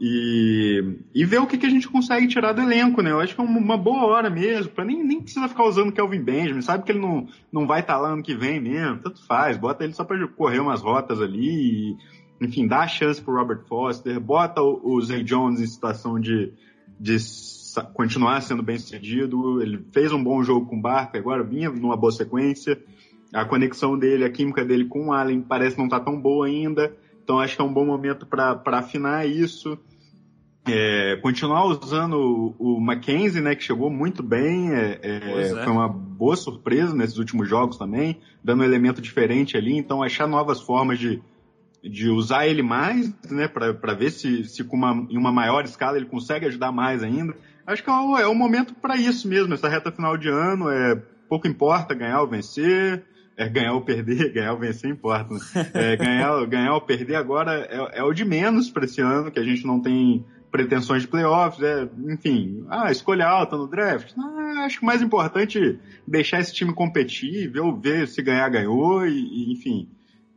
e, 0.00 0.98
e 1.14 1.24
ver 1.24 1.38
o 1.38 1.46
que, 1.46 1.56
que 1.56 1.66
a 1.66 1.70
gente 1.70 1.88
consegue 1.88 2.26
tirar 2.26 2.52
do 2.52 2.60
elenco, 2.60 3.00
né? 3.02 3.12
Eu 3.12 3.20
acho 3.20 3.34
que 3.34 3.40
é 3.40 3.44
uma 3.44 3.78
boa 3.78 4.04
hora 4.04 4.28
mesmo, 4.28 4.72
para 4.72 4.84
nem, 4.84 5.02
nem 5.02 5.22
precisa 5.22 5.48
ficar 5.48 5.64
usando 5.64 5.92
Kelvin 5.92 6.22
Benjamin, 6.22 6.60
sabe 6.60 6.84
que 6.84 6.92
ele 6.92 6.98
não, 6.98 7.28
não 7.50 7.66
vai 7.66 7.80
estar 7.80 7.94
tá 7.94 8.00
lá 8.00 8.10
ano 8.10 8.22
que 8.22 8.34
vem 8.34 8.60
mesmo, 8.60 8.98
tanto 8.98 9.24
faz, 9.26 9.56
bota 9.56 9.84
ele 9.84 9.94
só 9.94 10.04
para 10.04 10.26
correr 10.28 10.60
umas 10.60 10.82
rotas 10.82 11.20
ali 11.20 11.48
e, 11.48 11.96
enfim, 12.44 12.66
dá 12.66 12.80
a 12.80 12.88
chance 12.88 13.20
pro 13.20 13.34
Robert 13.34 13.64
Foster, 13.68 14.18
bota 14.20 14.62
o, 14.62 15.00
Zay 15.00 15.22
Jones 15.22 15.60
em 15.60 15.66
situação 15.66 16.18
de, 16.18 16.52
de 16.98 17.16
continuar 17.94 18.40
sendo 18.42 18.62
bem 18.62 18.78
sucedido. 18.78 19.62
Ele 19.62 19.84
fez 19.92 20.12
um 20.12 20.22
bom 20.22 20.42
jogo 20.42 20.66
com 20.66 20.76
o 20.76 20.80
Barca, 20.80 21.18
agora 21.18 21.42
vinha 21.42 21.70
numa 21.70 21.96
boa 21.96 22.12
sequência. 22.12 22.82
A 23.32 23.44
conexão 23.44 23.98
dele, 23.98 24.24
a 24.24 24.30
química 24.30 24.64
dele 24.64 24.84
com 24.84 25.06
o 25.06 25.12
Allen 25.12 25.40
parece 25.40 25.78
não 25.78 25.86
estar 25.86 26.00
tá 26.00 26.04
tão 26.04 26.20
boa 26.20 26.46
ainda. 26.46 26.94
Então 27.22 27.38
acho 27.38 27.56
que 27.56 27.62
é 27.62 27.64
um 27.64 27.72
bom 27.72 27.86
momento 27.86 28.26
para 28.26 28.60
afinar 28.66 29.26
isso. 29.26 29.78
É, 30.64 31.16
continuar 31.16 31.64
usando 31.64 32.54
o, 32.58 32.76
o, 32.76 32.80
Mackenzie, 32.80 33.40
né, 33.40 33.56
que 33.56 33.64
chegou 33.64 33.90
muito 33.90 34.22
bem, 34.22 34.70
é, 34.70 35.00
é, 35.02 35.40
é, 35.40 35.48
foi 35.48 35.72
uma 35.72 35.88
boa 35.88 36.36
surpresa 36.36 36.94
nesses 36.94 37.18
últimos 37.18 37.48
jogos 37.48 37.76
também, 37.76 38.20
dando 38.44 38.60
um 38.60 38.64
elemento 38.64 39.02
diferente 39.02 39.56
ali, 39.56 39.76
então 39.76 40.04
achar 40.04 40.28
novas 40.28 40.60
formas 40.60 41.00
de, 41.00 41.20
de 41.82 42.08
usar 42.08 42.46
ele 42.46 42.62
mais, 42.62 43.12
né, 43.30 43.48
para 43.48 43.94
ver 43.94 44.10
se, 44.10 44.44
se 44.44 44.62
com 44.62 44.76
uma, 44.76 45.06
em 45.10 45.16
uma 45.16 45.32
maior 45.32 45.64
escala 45.64 45.96
ele 45.96 46.06
consegue 46.06 46.46
ajudar 46.46 46.70
mais 46.70 47.02
ainda. 47.02 47.34
Acho 47.66 47.82
que 47.82 47.90
é 47.90 47.92
o, 47.92 48.18
é 48.18 48.26
o 48.26 48.34
momento 48.34 48.74
para 48.74 48.96
isso 48.96 49.28
mesmo, 49.28 49.54
essa 49.54 49.68
reta 49.68 49.90
final 49.90 50.16
de 50.16 50.28
ano, 50.28 50.68
é 50.70 50.94
pouco 51.28 51.48
importa 51.48 51.94
ganhar 51.94 52.20
ou 52.20 52.28
vencer, 52.28 53.04
é 53.36 53.48
ganhar 53.48 53.72
ou 53.72 53.80
perder, 53.80 54.30
ganhar 54.34 54.52
ou 54.52 54.58
vencer 54.58 54.90
importa. 54.90 55.34
Né? 55.34 55.40
É, 55.74 55.96
ganhar, 55.96 56.46
ganhar 56.46 56.74
ou 56.74 56.80
perder 56.80 57.16
agora 57.16 57.66
é, 57.70 57.98
é 57.98 58.02
o 58.02 58.12
de 58.12 58.24
menos 58.24 58.70
para 58.70 58.84
esse 58.84 59.00
ano, 59.00 59.30
que 59.30 59.40
a 59.40 59.44
gente 59.44 59.66
não 59.66 59.80
tem 59.80 60.24
pretensões 60.52 61.02
de 61.02 61.08
playoffs, 61.08 61.62
é, 61.62 61.88
enfim, 62.10 62.64
ah, 62.68 62.92
escolha 62.92 63.26
alta 63.26 63.56
no 63.56 63.66
draft. 63.66 64.12
Ah, 64.18 64.64
acho 64.66 64.78
que 64.78 64.82
o 64.82 64.86
mais 64.86 65.00
importante 65.00 65.58
é 65.58 65.76
deixar 66.06 66.40
esse 66.40 66.52
time 66.52 66.74
competir, 66.74 67.50
ver, 67.50 67.62
ver 67.80 68.06
se 68.06 68.22
ganhar, 68.22 68.48
ganhou, 68.50 69.06
e, 69.06 69.12
e 69.12 69.52
enfim, 69.52 69.88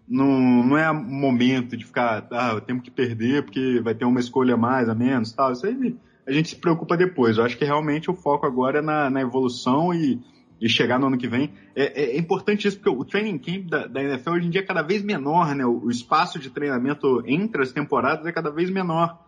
não, 0.08 0.64
não 0.64 0.78
é 0.78 0.92
momento 0.94 1.76
de 1.76 1.86
ficar, 1.86 2.28
ah, 2.32 2.62
temos 2.62 2.84
que 2.84 2.92
perder 2.92 3.44
porque 3.44 3.82
vai 3.84 3.96
ter 3.96 4.06
uma 4.06 4.20
escolha 4.20 4.54
a 4.54 4.58
mais, 4.58 4.88
a 4.88 4.96
menos, 4.96 5.32
tal. 5.32 5.52
Isso 5.52 5.66
aí 5.66 5.98
a 6.28 6.32
gente 6.32 6.50
se 6.50 6.56
preocupa 6.56 6.96
depois. 6.96 7.38
Eu 7.38 7.44
acho 7.44 7.58
que 7.58 7.66
realmente 7.66 8.10
o 8.10 8.16
foco 8.16 8.46
agora 8.46 8.80
é 8.80 8.82
na, 8.82 9.10
na 9.10 9.22
evolução 9.22 9.94
e, 9.94 10.20
e 10.62 10.70
chegar 10.70 11.00
no 11.00 11.08
ano 11.08 11.18
que 11.18 11.28
vem. 11.28 11.52
É, 11.76 12.04
é, 12.04 12.16
é 12.16 12.20
importante 12.20 12.68
isso 12.68 12.78
porque 12.78 12.90
o 12.90 13.04
training 13.04 13.38
camp 13.38 13.70
da, 13.70 13.88
da, 13.88 14.04
NFL 14.04 14.32
hoje 14.32 14.48
em 14.48 14.50
dia 14.50 14.62
é 14.62 14.66
cada 14.66 14.82
vez 14.82 15.04
menor, 15.04 15.56
né? 15.56 15.66
O, 15.66 15.86
o 15.86 15.92
espaço 15.92 16.40
de 16.40 16.50
treinamento 16.50 17.24
entre 17.26 17.62
as 17.62 17.72
temporadas 17.72 18.26
é 18.26 18.32
cada 18.32 18.52
vez 18.52 18.70
menor. 18.70 19.20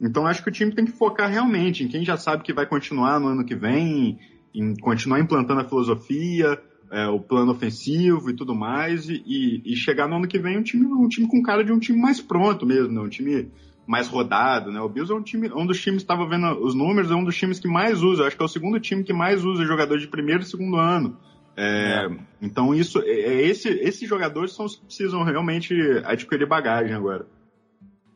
Então 0.00 0.26
acho 0.26 0.42
que 0.42 0.50
o 0.50 0.52
time 0.52 0.74
tem 0.74 0.84
que 0.84 0.92
focar 0.92 1.30
realmente 1.30 1.84
em 1.84 1.88
quem 1.88 2.04
já 2.04 2.18
sabe 2.18 2.42
que 2.42 2.52
vai 2.52 2.66
continuar 2.66 3.18
no 3.18 3.28
ano 3.28 3.44
que 3.44 3.54
vem, 3.54 4.18
em 4.54 4.74
continuar 4.76 5.20
implantando 5.20 5.60
a 5.60 5.64
filosofia, 5.64 6.60
é, 6.90 7.06
o 7.08 7.20
plano 7.20 7.52
ofensivo 7.52 8.30
e 8.30 8.34
tudo 8.34 8.54
mais, 8.54 9.08
e, 9.08 9.62
e, 9.64 9.76
chegar 9.76 10.08
no 10.08 10.16
ano 10.16 10.28
que 10.28 10.38
vem 10.38 10.58
um 10.58 10.62
time, 10.62 10.86
um 10.86 11.08
time 11.08 11.26
com 11.26 11.42
cara 11.42 11.64
de 11.64 11.72
um 11.72 11.78
time 11.78 12.00
mais 12.00 12.20
pronto 12.20 12.64
mesmo, 12.64 12.92
né? 12.92 13.00
um 13.00 13.08
time 13.08 13.50
mais 13.86 14.08
rodado, 14.08 14.72
né? 14.72 14.80
O 14.80 14.88
Bills 14.88 15.12
é 15.12 15.14
um 15.14 15.22
time, 15.22 15.50
um 15.52 15.64
dos 15.64 15.80
times, 15.80 16.02
estava 16.02 16.28
vendo 16.28 16.46
os 16.64 16.74
números, 16.74 17.10
é 17.10 17.14
um 17.14 17.24
dos 17.24 17.36
times 17.36 17.60
que 17.60 17.68
mais 17.68 18.02
usa, 18.02 18.26
acho 18.26 18.36
que 18.36 18.42
é 18.42 18.44
o 18.44 18.48
segundo 18.48 18.80
time 18.80 19.04
que 19.04 19.12
mais 19.12 19.44
usa 19.44 19.64
jogador 19.64 19.98
de 19.98 20.08
primeiro 20.08 20.42
e 20.42 20.46
segundo 20.46 20.76
ano. 20.76 21.16
É, 21.56 22.04
é. 22.04 22.18
Então 22.42 22.74
isso, 22.74 23.00
é, 23.00 23.10
é, 23.10 23.46
esse, 23.46 23.68
esses 23.68 24.06
jogadores 24.08 24.52
são 24.52 24.66
os 24.66 24.76
que 24.76 24.84
precisam 24.84 25.22
realmente 25.22 25.74
adquirir 26.04 26.46
bagagem 26.46 26.94
agora. 26.94 27.26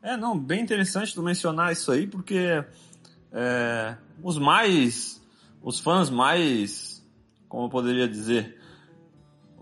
É, 0.03 0.17
não, 0.17 0.37
bem 0.37 0.61
interessante 0.61 1.13
tu 1.13 1.23
mencionar 1.23 1.71
isso 1.71 1.91
aí, 1.91 2.05
porque 2.05 2.63
é, 3.31 3.95
os 4.21 4.37
mais, 4.37 5.21
os 5.61 5.79
fãs 5.79 6.09
mais, 6.09 7.05
como 7.47 7.65
eu 7.65 7.69
poderia 7.69 8.07
dizer, 8.07 8.57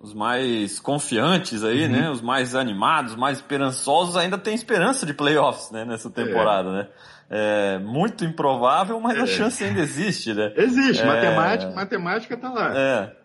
os 0.02 0.14
mais 0.14 0.80
confiantes 0.80 1.64
aí, 1.64 1.86
uhum. 1.86 1.91
né? 1.91 2.10
Os 2.10 2.22
mais 2.22 2.56
animados, 2.56 3.16
mais 3.16 3.38
esperançosos 3.38 4.16
ainda 4.16 4.38
tem 4.38 4.54
esperança 4.54 5.06
de 5.06 5.14
playoffs, 5.14 5.72
né? 5.72 5.86
Nessa 5.86 6.10
temporada, 6.10 6.70
é. 6.70 6.74
né? 6.74 6.88
É 7.32 7.80
muito 7.80 8.26
improvável, 8.26 9.00
mas 9.00 9.18
é. 9.18 9.22
a 9.22 9.28
chance 9.28 9.64
ainda 9.64 9.82
existe, 9.82 10.34
né? 10.34 10.52
Existe, 10.56 11.04
é... 11.04 11.06
matemática, 11.06 11.72
matemática 11.72 12.38
tá 12.38 12.50
lá. 12.50 12.74
É. 12.76 13.20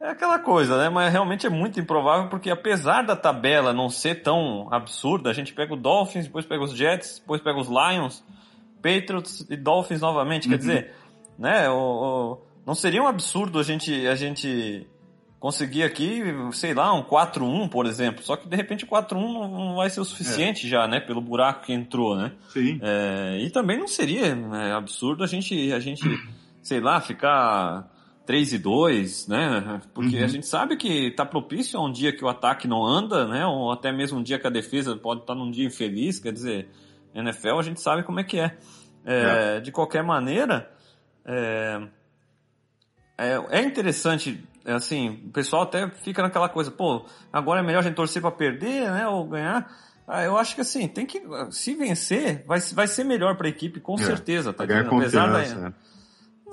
É 0.00 0.10
aquela 0.10 0.38
coisa, 0.38 0.76
né? 0.76 0.88
Mas 0.88 1.12
realmente 1.12 1.46
é 1.46 1.50
muito 1.50 1.80
improvável 1.80 2.28
porque 2.28 2.50
apesar 2.50 3.02
da 3.02 3.16
tabela 3.16 3.72
não 3.72 3.88
ser 3.88 4.16
tão 4.16 4.68
absurda, 4.70 5.30
a 5.30 5.32
gente 5.32 5.54
pega 5.54 5.72
o 5.72 5.76
Dolphins, 5.76 6.26
depois 6.26 6.44
pega 6.44 6.62
os 6.62 6.76
Jets, 6.76 7.20
depois 7.20 7.40
pega 7.40 7.58
os 7.58 7.68
Lions, 7.68 8.22
Patriots 8.82 9.46
e 9.48 9.56
Dolphins 9.56 10.00
novamente. 10.00 10.44
Uhum. 10.44 10.50
Quer 10.50 10.58
dizer, 10.58 10.94
né? 11.38 11.70
O, 11.70 11.74
o- 11.74 12.42
não 12.66 12.74
seria 12.74 13.02
um 13.02 13.06
absurdo 13.06 13.58
a 13.58 13.62
gente, 13.62 14.06
a 14.06 14.14
gente 14.14 14.86
conseguir 15.44 15.82
aqui, 15.82 16.22
sei 16.52 16.72
lá, 16.72 16.94
um 16.94 17.02
4-1, 17.02 17.68
por 17.68 17.84
exemplo. 17.84 18.24
Só 18.24 18.34
que 18.34 18.48
de 18.48 18.56
repente 18.56 18.84
o 18.84 18.88
4-1 18.88 19.12
não, 19.12 19.74
vai 19.76 19.90
ser 19.90 20.00
o 20.00 20.04
suficiente 20.04 20.66
já, 20.66 20.88
né? 20.88 21.00
Pelo 21.00 21.20
buraco 21.20 21.66
que 21.66 21.72
entrou, 21.74 22.16
né? 22.16 22.32
Sim. 22.48 22.80
É, 22.82 23.40
e 23.42 23.50
também 23.50 23.78
não 23.78 23.86
seria 23.86 24.34
né, 24.34 24.72
absurdo 24.72 25.22
a 25.22 25.26
gente, 25.26 25.70
a 25.70 25.78
gente, 25.78 26.02
sei 26.62 26.80
lá, 26.80 26.98
ficar 26.98 27.92
3 28.24 28.54
e 28.54 28.58
2, 28.58 29.28
né? 29.28 29.82
Porque 29.92 30.16
Uhum. 30.16 30.24
a 30.24 30.28
gente 30.28 30.46
sabe 30.46 30.78
que 30.78 31.10
tá 31.10 31.26
propício 31.26 31.78
a 31.78 31.84
um 31.84 31.92
dia 31.92 32.10
que 32.10 32.24
o 32.24 32.28
ataque 32.28 32.66
não 32.66 32.82
anda, 32.82 33.28
né? 33.28 33.44
Ou 33.44 33.70
até 33.70 33.92
mesmo 33.92 34.20
um 34.20 34.22
dia 34.22 34.38
que 34.38 34.46
a 34.46 34.50
defesa 34.50 34.96
pode 34.96 35.20
estar 35.20 35.34
num 35.34 35.50
dia 35.50 35.66
infeliz, 35.66 36.18
quer 36.18 36.32
dizer, 36.32 36.70
NFL 37.14 37.58
a 37.58 37.62
gente 37.62 37.82
sabe 37.82 38.02
como 38.02 38.18
é 38.18 38.24
que 38.24 38.38
é. 38.38 38.56
É, 39.04 39.60
De 39.60 39.70
qualquer 39.70 40.02
maneira, 40.02 40.72
é, 41.22 41.82
é, 43.18 43.58
é 43.58 43.62
interessante, 43.62 44.30
é 44.30 44.53
assim, 44.66 45.22
o 45.26 45.30
pessoal 45.30 45.62
até 45.62 45.88
fica 45.90 46.22
naquela 46.22 46.48
coisa, 46.48 46.70
pô, 46.70 47.04
agora 47.32 47.60
é 47.60 47.62
melhor 47.62 47.80
a 47.80 47.82
gente 47.82 47.94
torcer 47.94 48.22
para 48.22 48.30
perder, 48.30 48.90
né? 48.90 49.06
Ou 49.08 49.24
ganhar. 49.26 49.70
Ah, 50.06 50.22
eu 50.22 50.36
acho 50.36 50.54
que 50.54 50.60
assim, 50.60 50.86
tem 50.88 51.06
que. 51.06 51.22
Se 51.50 51.74
vencer, 51.74 52.44
vai, 52.46 52.60
vai 52.60 52.86
ser 52.86 53.04
melhor 53.04 53.36
para 53.36 53.46
a 53.46 53.50
equipe, 53.50 53.80
com 53.80 53.94
É, 53.94 53.98
certeza, 53.98 54.52
tá 54.52 54.64
ganhar? 54.66 54.86
Apesar 54.86 55.26
da- 55.32 55.38
né? 55.54 55.72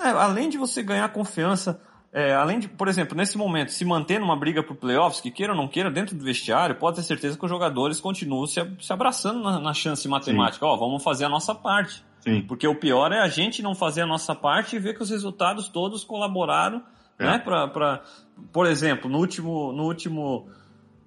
é, 0.01 0.07
além 0.09 0.49
de 0.49 0.57
você 0.57 0.81
ganhar 0.81 1.07
confiança, 1.09 1.79
é, 2.13 2.33
além 2.33 2.59
de, 2.59 2.67
por 2.69 2.87
exemplo, 2.87 3.15
nesse 3.15 3.37
momento, 3.37 3.71
se 3.71 3.83
manter 3.85 4.19
numa 4.19 4.35
briga 4.37 4.63
pro 4.63 4.73
playoffs, 4.75 5.21
que 5.21 5.29
queira 5.31 5.53
ou 5.53 5.57
não 5.57 5.67
queira, 5.67 5.91
dentro 5.91 6.15
do 6.15 6.23
vestiário, 6.23 6.75
pode 6.75 6.95
ter 6.97 7.03
certeza 7.03 7.37
que 7.37 7.43
os 7.45 7.49
jogadores 7.51 7.99
continuam 7.99 8.45
se, 8.47 8.59
se 8.79 8.91
abraçando 8.93 9.41
na, 9.41 9.59
na 9.59 9.73
chance 9.73 10.07
matemática. 10.07 10.65
Ó, 10.65 10.75
vamos 10.77 11.03
fazer 11.03 11.25
a 11.25 11.29
nossa 11.29 11.53
parte. 11.53 12.03
Sim. 12.21 12.41
Porque 12.43 12.67
o 12.67 12.75
pior 12.75 13.11
é 13.11 13.19
a 13.19 13.27
gente 13.27 13.61
não 13.61 13.73
fazer 13.75 14.01
a 14.01 14.05
nossa 14.05 14.33
parte 14.35 14.75
e 14.75 14.79
ver 14.79 14.93
que 14.95 15.01
os 15.03 15.09
resultados 15.09 15.67
todos 15.69 16.03
colaboraram, 16.03 16.83
É. 17.19 17.25
né? 17.25 17.39
Pra, 17.39 17.67
pra, 17.67 18.01
por 18.51 18.65
exemplo, 18.65 19.09
no 19.09 19.17
último, 19.17 19.71
no 19.71 19.83
último, 19.83 20.49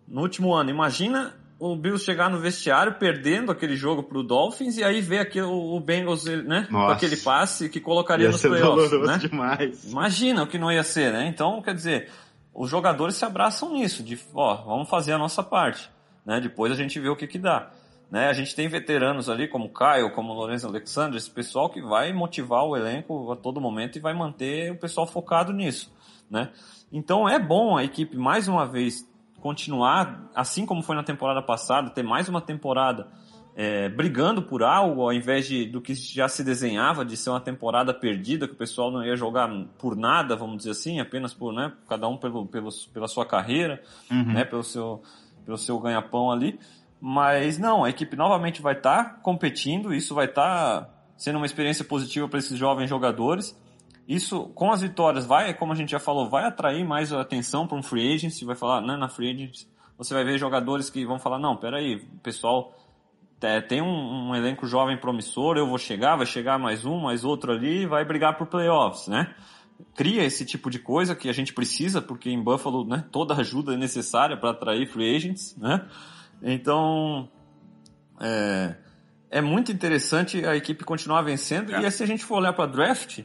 no 0.07 0.21
último 0.23 0.55
ano, 0.55 0.71
imagina 0.71 1.35
o 1.59 1.77
Bills 1.77 2.05
chegar 2.05 2.29
no 2.29 2.39
vestiário 2.39 2.95
perdendo 2.95 3.51
aquele 3.51 3.77
jogo 3.77 4.03
pro 4.03 4.23
Dolphins 4.23 4.77
e 4.77 4.85
aí 4.85 5.01
ver 5.01 5.21
aquele, 5.21 5.47
o 5.47 5.79
Bengals, 5.81 6.25
né? 6.25 6.67
Com 6.71 6.89
aquele 6.89 7.17
passe 7.17 7.69
que 7.69 7.81
colocaria 7.81 8.27
Ia 8.27 8.33
nos 8.33 8.41
ser 8.41 8.49
playoffs, 8.49 9.07
né? 9.07 9.19
demais. 9.19 9.85
Imagina 9.85 10.43
o 10.43 10.47
que 10.47 10.59
não 10.59 10.71
ia 10.71 10.83
ser, 10.83 11.13
né? 11.13 11.27
Então, 11.27 11.63
quer 11.63 11.75
dizer, 11.75 12.11
os 12.53 12.69
jogadores 12.69 13.15
se 13.15 13.25
abraçam 13.25 13.73
nisso, 13.73 14.03
de, 14.03 14.19
ó, 14.35 14.57
vamos 14.57 14.89
fazer 14.89 15.13
a 15.13 15.19
nossa 15.19 15.43
parte, 15.43 15.89
né? 16.25 16.41
Depois 16.41 16.73
a 16.73 16.77
gente 16.77 16.99
vê 17.01 17.09
o 17.09 17.17
que 17.17 17.27
que 17.27 17.39
dá. 17.39 17.71
Né? 18.11 18.29
A 18.29 18.33
gente 18.33 18.55
tem 18.55 18.69
veteranos 18.69 19.29
ali, 19.29 19.49
como 19.49 19.69
Caio, 19.69 20.13
como 20.13 20.33
o 20.33 20.37
Lourenço 20.37 20.67
Alexandre, 20.67 21.17
esse 21.19 21.31
pessoal 21.31 21.69
que 21.69 21.83
vai 21.83 22.13
motivar 22.13 22.65
o 22.65 22.77
elenco 22.77 23.33
a 23.33 23.37
todo 23.37 23.61
momento 23.61 23.97
e 23.97 24.01
vai 24.01 24.15
manter 24.15 24.71
o 24.73 24.77
pessoal 24.77 25.07
focado 25.07 25.53
nisso, 25.53 25.93
né? 26.31 26.51
Então 26.93 27.29
é 27.29 27.39
bom 27.39 27.77
a 27.77 27.83
equipe, 27.83 28.17
mais 28.17 28.47
uma 28.47 28.67
vez, 28.67 29.09
continuar, 29.41 30.31
assim 30.35 30.65
como 30.65 30.83
foi 30.83 30.95
na 30.95 31.03
temporada 31.03 31.43
passada, 31.43 31.91
ter 31.91 32.05
mais 32.05 32.29
uma 32.29 32.41
temporada 32.41 33.09
é, 33.57 33.89
brigando 33.89 34.43
por 34.43 34.63
algo, 34.63 35.03
ao 35.03 35.13
invés 35.13 35.47
de, 35.47 35.65
do 35.65 35.81
que 35.81 35.95
já 35.95 36.29
se 36.29 36.43
desenhava 36.43 37.05
de 37.05 37.17
ser 37.17 37.31
uma 37.31 37.41
temporada 37.41 37.93
perdida, 37.95 38.47
que 38.49 38.55
o 38.55 38.57
pessoal 38.57 38.91
não 38.91 39.05
ia 39.05 39.17
jogar 39.17 39.49
por 39.79 39.97
nada, 39.97 40.35
vamos 40.35 40.59
dizer 40.59 40.71
assim, 40.71 41.01
apenas 41.01 41.33
por, 41.35 41.53
né, 41.53 41.73
cada 41.89 42.09
um 42.09 42.17
pelo, 42.17 42.47
pelo, 42.47 42.69
pela 42.93 43.07
sua 43.09 43.25
carreira, 43.27 43.83
Uhum. 44.11 44.33
né, 44.33 44.45
pelo 44.45 44.63
seu, 44.63 45.03
pelo 45.45 45.59
seu 45.59 45.79
ganha-pão 45.79 46.31
ali. 46.31 46.59
Mas 47.07 47.59
não, 47.59 47.85
a 47.85 47.91
equipe 47.91 48.17
novamente 48.17 48.63
vai 48.63 48.73
estar 48.73 49.21
competindo, 49.21 49.93
isso 49.93 50.15
vai 50.15 50.25
estar 50.25 50.89
sendo 51.19 51.37
uma 51.37 51.45
experiência 51.45 51.85
positiva 51.85 52.27
para 52.27 52.39
esses 52.39 52.57
jovens 52.57 52.89
jogadores. 52.89 53.55
Isso, 54.09 54.49
com 54.55 54.73
as 54.73 54.81
vitórias, 54.81 55.27
vai, 55.27 55.53
como 55.53 55.71
a 55.71 55.75
gente 55.75 55.91
já 55.91 55.99
falou, 55.99 56.31
vai 56.31 56.47
atrair 56.47 56.83
mais 56.83 57.13
atenção 57.13 57.67
para 57.67 57.77
um 57.77 57.83
free 57.83 58.15
agency, 58.15 58.47
vai 58.47 58.57
falar, 58.57 58.81
né, 58.81 58.97
na 58.97 59.07
free 59.07 59.35
agency, 59.35 59.69
você 59.99 60.15
vai 60.15 60.25
ver 60.25 60.39
jogadores 60.39 60.89
que 60.89 61.05
vão 61.05 61.19
falar, 61.19 61.39
não, 61.39 61.55
peraí, 61.55 61.97
o 61.97 62.21
pessoal 62.21 62.75
é, 63.43 63.61
tem 63.61 63.83
um, 63.83 64.31
um 64.31 64.35
elenco 64.35 64.67
jovem 64.67 64.97
promissor, 64.97 65.59
eu 65.59 65.67
vou 65.67 65.77
chegar, 65.77 66.17
vai 66.17 66.25
chegar 66.25 66.59
mais 66.59 66.87
um, 66.87 67.01
mais 67.01 67.23
outro 67.23 67.53
ali, 67.53 67.85
vai 67.85 68.03
brigar 68.07 68.39
por 68.39 68.47
playoffs, 68.47 69.09
né? 69.09 69.35
Cria 69.95 70.25
esse 70.25 70.47
tipo 70.47 70.71
de 70.71 70.79
coisa 70.79 71.15
que 71.15 71.29
a 71.29 71.35
gente 71.35 71.53
precisa, 71.53 72.01
porque 72.01 72.31
em 72.31 72.43
Buffalo, 72.43 72.83
né, 72.87 73.05
toda 73.13 73.35
ajuda 73.35 73.75
é 73.75 73.77
necessária 73.77 74.39
para 74.39 74.53
atrair 74.53 74.87
free 74.87 75.15
agents, 75.15 75.55
né? 75.59 75.87
Então, 76.45 77.29
é, 78.21 78.75
é 79.31 79.41
muito 79.41 79.73
interessante 79.73 80.45
a 80.45 80.55
equipe 80.55 80.85
continuar 80.85 81.23
vencendo, 81.23 81.75
É. 81.75 81.83
e 81.87 81.91
se 81.91 82.03
a 82.03 82.07
gente 82.07 82.25
for 82.25 82.37
olhar 82.39 82.53
para 82.53 82.67
draft, 82.67 83.21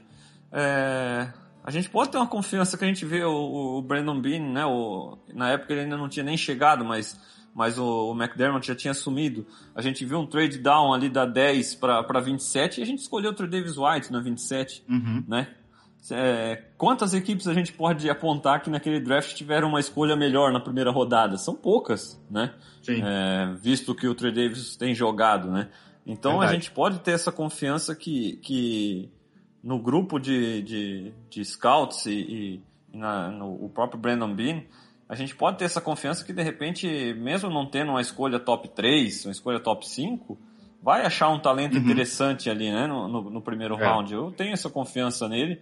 é, 0.52 1.28
a 1.64 1.72
gente 1.72 1.90
pode 1.90 2.10
ter 2.12 2.18
uma 2.18 2.28
confiança 2.28 2.78
que 2.78 2.86
a 2.86 2.88
gente 2.88 3.06
vê 3.06 3.24
o, 3.24 3.78
o 3.78 3.82
Brandon 3.82 4.20
Bean, 4.20 4.40
né? 4.52 4.66
O, 4.66 5.18
na 5.34 5.52
época 5.52 5.74
ele 5.74 5.82
ainda 5.82 5.98
não 5.98 6.08
tinha 6.10 6.24
nem 6.24 6.38
chegado, 6.38 6.84
mas, 6.86 7.20
mas 7.54 7.78
o, 7.78 8.12
o 8.12 8.16
McDermott 8.20 8.66
já 8.66 8.74
tinha 8.76 8.92
assumido. 8.92 9.46
A 9.76 9.82
gente 9.82 10.04
viu 10.06 10.18
um 10.20 10.26
trade 10.26 10.58
down 10.58 10.94
ali 10.94 11.10
da 11.10 11.26
10 11.26 11.76
para 11.76 12.20
27 12.22 12.80
e 12.80 12.84
a 12.84 12.86
gente 12.86 13.00
escolheu 13.00 13.32
o 13.32 13.48
Davis 13.48 13.78
White 13.78 14.12
na 14.12 14.20
27, 14.22 14.84
Uhum. 14.90 15.24
né? 15.28 15.48
É, 16.12 16.64
quantas 16.78 17.14
equipes 17.14 17.46
a 17.46 17.54
gente 17.54 17.74
pode 17.74 18.10
apontar 18.10 18.62
que 18.64 18.70
naquele 18.70 19.02
draft 19.02 19.34
tiveram 19.36 19.68
uma 19.68 19.82
escolha 19.82 20.16
melhor 20.16 20.52
na 20.54 20.60
primeira 20.62 20.90
rodada? 20.92 21.38
São 21.38 21.54
poucas, 21.54 22.18
né? 22.32 22.54
É, 23.04 23.54
visto 23.62 23.94
que 23.96 24.08
o 24.08 24.16
Trey 24.16 24.32
Davis 24.32 24.76
tem 24.76 24.94
jogado, 24.96 25.50
né? 25.52 25.70
Então 26.06 26.38
a 26.38 26.40
Verdade. 26.40 26.54
gente 26.56 26.72
pode 26.72 27.00
ter 27.00 27.12
essa 27.12 27.32
confiança 27.32 27.96
que, 27.96 28.38
que 28.38 29.10
no 29.64 29.78
grupo 29.80 30.20
de, 30.20 30.62
de, 30.64 31.14
de 31.30 31.46
scouts 31.46 32.06
e, 32.06 32.12
e- 32.12 32.62
na, 32.98 33.30
no 33.30 33.66
o 33.66 33.70
próprio 33.70 34.00
Brandon 34.00 34.34
Bean, 34.34 34.64
a 35.08 35.14
gente 35.16 35.36
pode 35.36 35.58
ter 35.58 35.66
essa 35.66 35.80
confiança 35.82 36.26
que 36.26 36.34
de 36.34 36.42
repente, 36.42 36.88
mesmo 37.16 37.50
não 37.50 37.66
tendo 37.66 37.92
uma 37.92 38.02
escolha 38.02 38.40
top 38.40 38.68
3, 38.70 39.26
uma 39.26 39.32
escolha 39.32 39.60
top 39.60 39.88
5, 39.88 40.38
vai 40.82 41.06
achar 41.06 41.30
um 41.30 41.40
talento 41.40 41.78
interessante 41.78 42.50
ali, 42.50 42.72
né, 42.72 42.88
no, 42.88 43.08
no, 43.08 43.30
no 43.30 43.42
primeiro 43.42 43.76
É. 43.76 43.86
round. 43.86 44.12
Eu 44.14 44.32
tenho 44.32 44.54
essa 44.54 44.70
confiança 44.70 45.28
nele. 45.28 45.62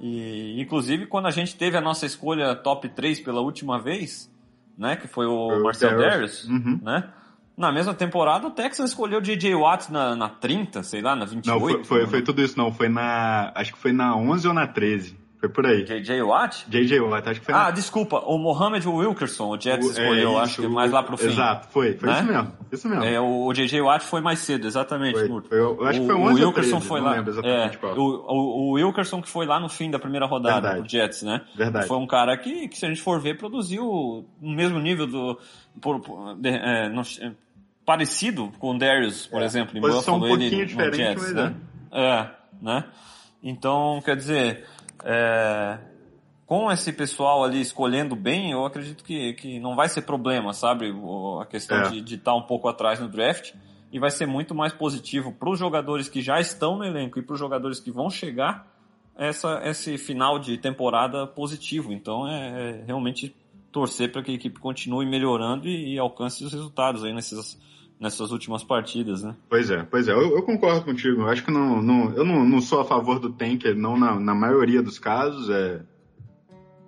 E, 0.00 0.60
inclusive, 0.60 1.06
quando 1.06 1.26
a 1.26 1.30
gente 1.30 1.56
teve 1.56 1.76
a 1.76 1.80
nossa 1.80 2.06
escolha 2.06 2.54
top 2.54 2.88
3 2.88 3.20
pela 3.20 3.40
última 3.40 3.78
vez, 3.80 4.29
né, 4.80 4.96
que 4.96 5.06
foi 5.06 5.26
o 5.26 5.48
o 5.48 5.62
Marcel 5.62 5.96
Darius. 5.98 6.44
Uhum. 6.48 6.80
né? 6.82 7.10
Na 7.54 7.70
mesma 7.70 7.92
temporada, 7.92 8.46
o 8.46 8.50
Texans 8.50 8.90
escolheu 8.90 9.18
o 9.18 9.22
J.J. 9.22 9.54
Watt 9.54 9.92
na, 9.92 10.16
na 10.16 10.30
30, 10.30 10.82
sei 10.82 11.02
lá, 11.02 11.14
na 11.14 11.26
28. 11.26 11.46
Não, 11.46 11.60
foi, 11.60 11.84
foi, 11.84 12.00
né? 12.00 12.06
foi 12.06 12.22
tudo 12.22 12.40
isso, 12.40 12.56
não. 12.56 12.72
Foi 12.72 12.88
na. 12.88 13.52
Acho 13.54 13.74
que 13.74 13.78
foi 13.78 13.92
na 13.92 14.16
11 14.16 14.48
ou 14.48 14.54
na 14.54 14.66
13. 14.66 15.19
Foi 15.40 15.48
por 15.48 15.64
aí. 15.64 15.84
J.J. 15.86 16.20
Watt? 16.22 16.66
J.J. 16.68 17.00
Watt, 17.00 17.26
acho 17.30 17.40
que 17.40 17.46
foi 17.46 17.54
Ah, 17.54 17.64
na. 17.64 17.70
desculpa, 17.70 18.18
o 18.26 18.36
Mohamed 18.36 18.86
Wilkerson, 18.86 19.48
o 19.48 19.58
Jets 19.58 19.86
o- 19.86 19.90
escolheu, 19.90 20.38
é, 20.38 20.42
acho 20.42 20.60
que 20.60 20.68
mais 20.68 20.90
o- 20.90 20.94
lá 20.94 21.02
pro 21.02 21.16
fim. 21.16 21.28
Exato, 21.28 21.68
foi. 21.70 21.94
Foi 21.94 22.08
Né? 22.10 22.14
isso 22.18 22.24
mesmo. 22.26 22.52
Isso 22.70 22.88
mesmo. 22.90 23.04
É, 23.04 23.18
o 23.18 23.46
o 23.46 23.54
J.J. 23.54 23.80
Watt 23.80 24.04
foi 24.04 24.20
mais 24.20 24.40
cedo, 24.40 24.66
exatamente, 24.66 25.18
Foi, 25.18 25.28
foi- 25.42 25.58
eu 25.58 25.82
acho 25.86 26.00
que 26.00 26.06
foi 26.06 26.14
o, 26.14 26.18
11 26.20 26.42
o 26.44 26.46
Wilkerson 26.48 26.70
13, 26.76 26.86
foi 26.86 27.00
não 27.00 27.06
lá. 27.08 27.12
lembro 27.14 27.30
exatamente 27.30 27.78
é, 27.82 27.86
o, 27.86 28.00
o, 28.02 28.70
o 28.70 28.72
Wilkerson 28.74 29.22
que 29.22 29.28
foi 29.30 29.46
lá 29.46 29.58
no 29.58 29.70
fim 29.70 29.90
da 29.90 29.98
primeira 29.98 30.26
rodada 30.26 30.60
Verdade. 30.60 30.80
pro 30.82 30.90
Jets, 30.90 31.22
né? 31.22 31.40
Verdade. 31.56 31.86
Foi 31.88 31.96
um 31.96 32.06
cara 32.06 32.36
que, 32.36 32.68
que, 32.68 32.76
se 32.78 32.84
a 32.84 32.88
gente 32.90 33.00
for 33.00 33.18
ver, 33.18 33.38
produziu 33.38 34.26
no 34.42 34.54
mesmo 34.54 34.78
nível 34.78 35.06
do. 35.06 35.38
por- 35.80 36.00
por- 36.00 36.34
de- 36.36 36.50
é, 36.50 36.88
no- 36.90 37.00
é, 37.00 37.32
parecido 37.86 38.52
com 38.58 38.74
o 38.74 38.78
Darius, 38.78 39.26
por 39.26 39.40
É, 39.40 39.46
exemplo, 39.46 39.76
em 39.76 39.80
Buffalo, 39.80 40.18
um 40.18 40.26
ele 40.26 40.36
pouquinho 40.38 40.60
no 40.60 40.66
diferente, 40.66 40.96
Jets, 40.96 41.22
mas 41.22 41.32
né? 41.34 41.54
É, 41.90 42.26
né? 42.60 42.84
Então, 43.42 44.02
quer 44.04 44.16
dizer, 44.16 44.66
é, 45.04 45.78
com 46.46 46.70
esse 46.70 46.92
pessoal 46.92 47.44
ali 47.44 47.60
escolhendo 47.60 48.16
bem, 48.16 48.50
eu 48.50 48.64
acredito 48.64 49.04
que, 49.04 49.34
que 49.34 49.60
não 49.60 49.76
vai 49.76 49.88
ser 49.88 50.02
problema, 50.02 50.52
sabe? 50.52 50.92
A 51.40 51.46
questão 51.46 51.78
É. 51.78 52.00
de 52.00 52.14
estar 52.16 52.34
um 52.34 52.42
pouco 52.42 52.68
atrás 52.68 52.98
no 52.98 53.08
draft. 53.08 53.54
E 53.92 53.98
vai 53.98 54.10
ser 54.10 54.26
muito 54.26 54.54
mais 54.54 54.72
positivo 54.72 55.32
para 55.32 55.50
os 55.50 55.58
jogadores 55.58 56.08
que 56.08 56.20
já 56.20 56.40
estão 56.40 56.76
no 56.78 56.84
elenco 56.84 57.18
e 57.18 57.22
para 57.22 57.34
os 57.34 57.38
jogadores 57.38 57.80
que 57.80 57.90
vão 57.90 58.08
chegar 58.08 58.68
essa, 59.16 59.60
esse 59.64 59.98
final 59.98 60.38
de 60.38 60.56
temporada 60.58 61.26
positivo. 61.26 61.92
Então 61.92 62.26
é, 62.26 62.80
é 62.80 62.84
realmente 62.86 63.34
torcer 63.72 64.10
para 64.10 64.22
que 64.22 64.30
a 64.30 64.34
equipe 64.34 64.58
continue 64.60 65.06
melhorando 65.06 65.68
e, 65.68 65.94
e 65.94 65.98
alcance 65.98 66.44
os 66.44 66.52
resultados 66.52 67.04
aí 67.04 67.12
nessas, 67.12 67.60
nessas 68.00 68.30
últimas 68.32 68.64
partidas, 68.64 69.22
né? 69.22 69.36
Pois 69.48 69.70
é, 69.70 69.82
pois 69.82 70.08
é, 70.08 70.12
eu, 70.12 70.34
eu 70.36 70.42
concordo 70.42 70.82
contigo. 70.82 71.20
Eu 71.22 71.28
acho 71.28 71.44
que 71.44 71.50
não, 71.50 71.82
não, 71.82 72.12
eu 72.14 72.24
não, 72.24 72.44
não 72.48 72.60
sou 72.60 72.80
a 72.80 72.84
favor 72.84 73.18
do 73.20 73.30
tanker, 73.30 73.76
não 73.76 73.98
na, 73.98 74.18
na 74.18 74.34
maioria 74.34 74.82
dos 74.82 74.98
casos. 74.98 75.50
É... 75.50 75.82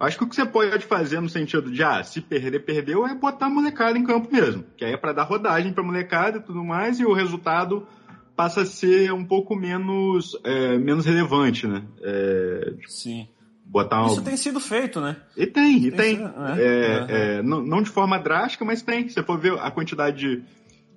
Acho 0.00 0.18
que 0.18 0.24
o 0.24 0.26
que 0.26 0.34
você 0.34 0.44
pode 0.46 0.84
fazer 0.86 1.20
no 1.20 1.28
sentido 1.28 1.70
de, 1.70 1.84
ah, 1.84 2.02
se 2.02 2.20
perder, 2.20 2.60
perdeu, 2.64 3.06
é 3.06 3.14
botar 3.14 3.46
a 3.46 3.50
molecada 3.50 3.96
em 3.98 4.04
campo 4.04 4.32
mesmo. 4.32 4.64
Que 4.76 4.84
aí 4.86 4.94
é 4.94 4.96
pra 4.96 5.12
dar 5.12 5.24
rodagem 5.24 5.72
pra 5.72 5.84
molecada 5.84 6.38
e 6.38 6.42
tudo 6.42 6.64
mais, 6.64 6.98
e 6.98 7.04
o 7.04 7.12
resultado 7.12 7.86
passa 8.34 8.62
a 8.62 8.66
ser 8.66 9.12
um 9.12 9.24
pouco 9.24 9.54
menos, 9.54 10.36
é, 10.42 10.78
menos 10.78 11.04
relevante, 11.04 11.66
né? 11.66 11.82
É, 12.00 12.72
Sim. 12.88 13.28
botar 13.66 14.02
um... 14.02 14.06
Isso 14.06 14.22
tem 14.24 14.36
sido 14.36 14.58
feito, 14.58 14.98
né? 15.00 15.16
E 15.36 15.46
tem, 15.46 15.76
e 15.76 15.90
Tem 15.90 15.92
tem. 15.92 16.16
sido, 16.16 16.40
né? 16.40 16.56
É, 16.58 17.00
Uhum. 17.00 17.06
é, 17.08 17.42
não, 17.42 17.62
não 17.62 17.82
de 17.82 17.90
forma 17.90 18.18
drástica, 18.18 18.64
mas 18.64 18.80
tem. 18.82 19.06
Se 19.06 19.14
você 19.14 19.22
for 19.22 19.38
ver 19.38 19.52
a 19.60 19.70
quantidade 19.70 20.16
de, 20.18 20.42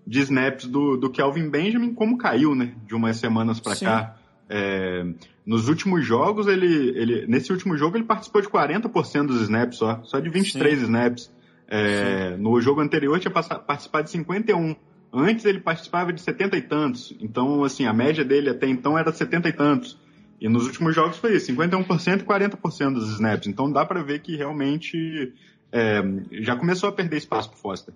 de 0.06 0.20
snaps 0.22 0.66
do, 0.66 0.98
do 0.98 1.10
Kelvin 1.10 1.50
Benjamin, 1.50 1.94
como 1.94 2.18
caiu, 2.18 2.54
né? 2.54 2.74
De 2.86 2.94
umas 2.94 3.18
semanas 3.18 3.58
Sim. 3.58 3.86
cá. 3.86 4.16
É, 4.48 5.06
nos 5.46 5.68
últimos 5.68 6.06
jogos, 6.06 6.48
ele, 6.48 6.90
ele. 6.98 7.28
Nesse 7.28 7.52
último 7.52 7.76
jogo, 7.78 7.98
ele 7.98 8.04
participou 8.04 8.42
de 8.42 8.48
40% 8.48 9.28
dos 9.28 9.42
snaps 9.42 9.78
só. 9.78 10.02
Só 10.04 10.20
de 10.20 10.30
23 10.30 10.78
Sim. 10.78 10.86
snaps. 10.86 11.34
É, 11.68 12.38
no 12.38 12.62
jogo 12.62 12.82
anterior 12.82 13.20
tinha 13.20 13.32
participado 13.32 14.06
de 14.06 14.12
51. 14.12 14.76
Antes 15.12 15.46
ele 15.46 15.60
participava 15.60 16.14
de 16.14 16.22
70 16.22 16.58
e 16.58 16.62
tantos. 16.62 17.16
Então, 17.20 17.64
assim, 17.64 17.86
a 17.86 17.94
média 17.94 18.24
dele 18.24 18.50
até 18.50 18.68
então 18.68 18.98
era 18.98 19.12
70 19.12 19.50
e 19.50 19.54
tantos. 19.54 19.98
E 20.40 20.50
nos 20.50 20.66
últimos 20.66 20.94
jogos 20.94 21.18
foi 21.18 21.38
isso, 21.38 21.52
51% 21.52 22.20
e 22.20 22.24
40% 22.24 22.94
dos 22.94 23.10
snaps. 23.14 23.48
Então 23.48 23.72
dá 23.72 23.86
para 23.86 24.04
ver 24.04 24.20
que 24.20 24.36
realmente 24.36 25.34
é, 25.72 26.04
já 26.42 26.56
começou 26.56 26.90
a 26.90 26.92
perder 26.92 27.18
espaço 27.18 27.50
pro 27.50 27.58
Foster. 27.58 27.94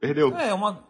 Perdeu. 0.00 0.34
É, 0.36 0.48
é 0.48 0.54
uma, 0.54 0.82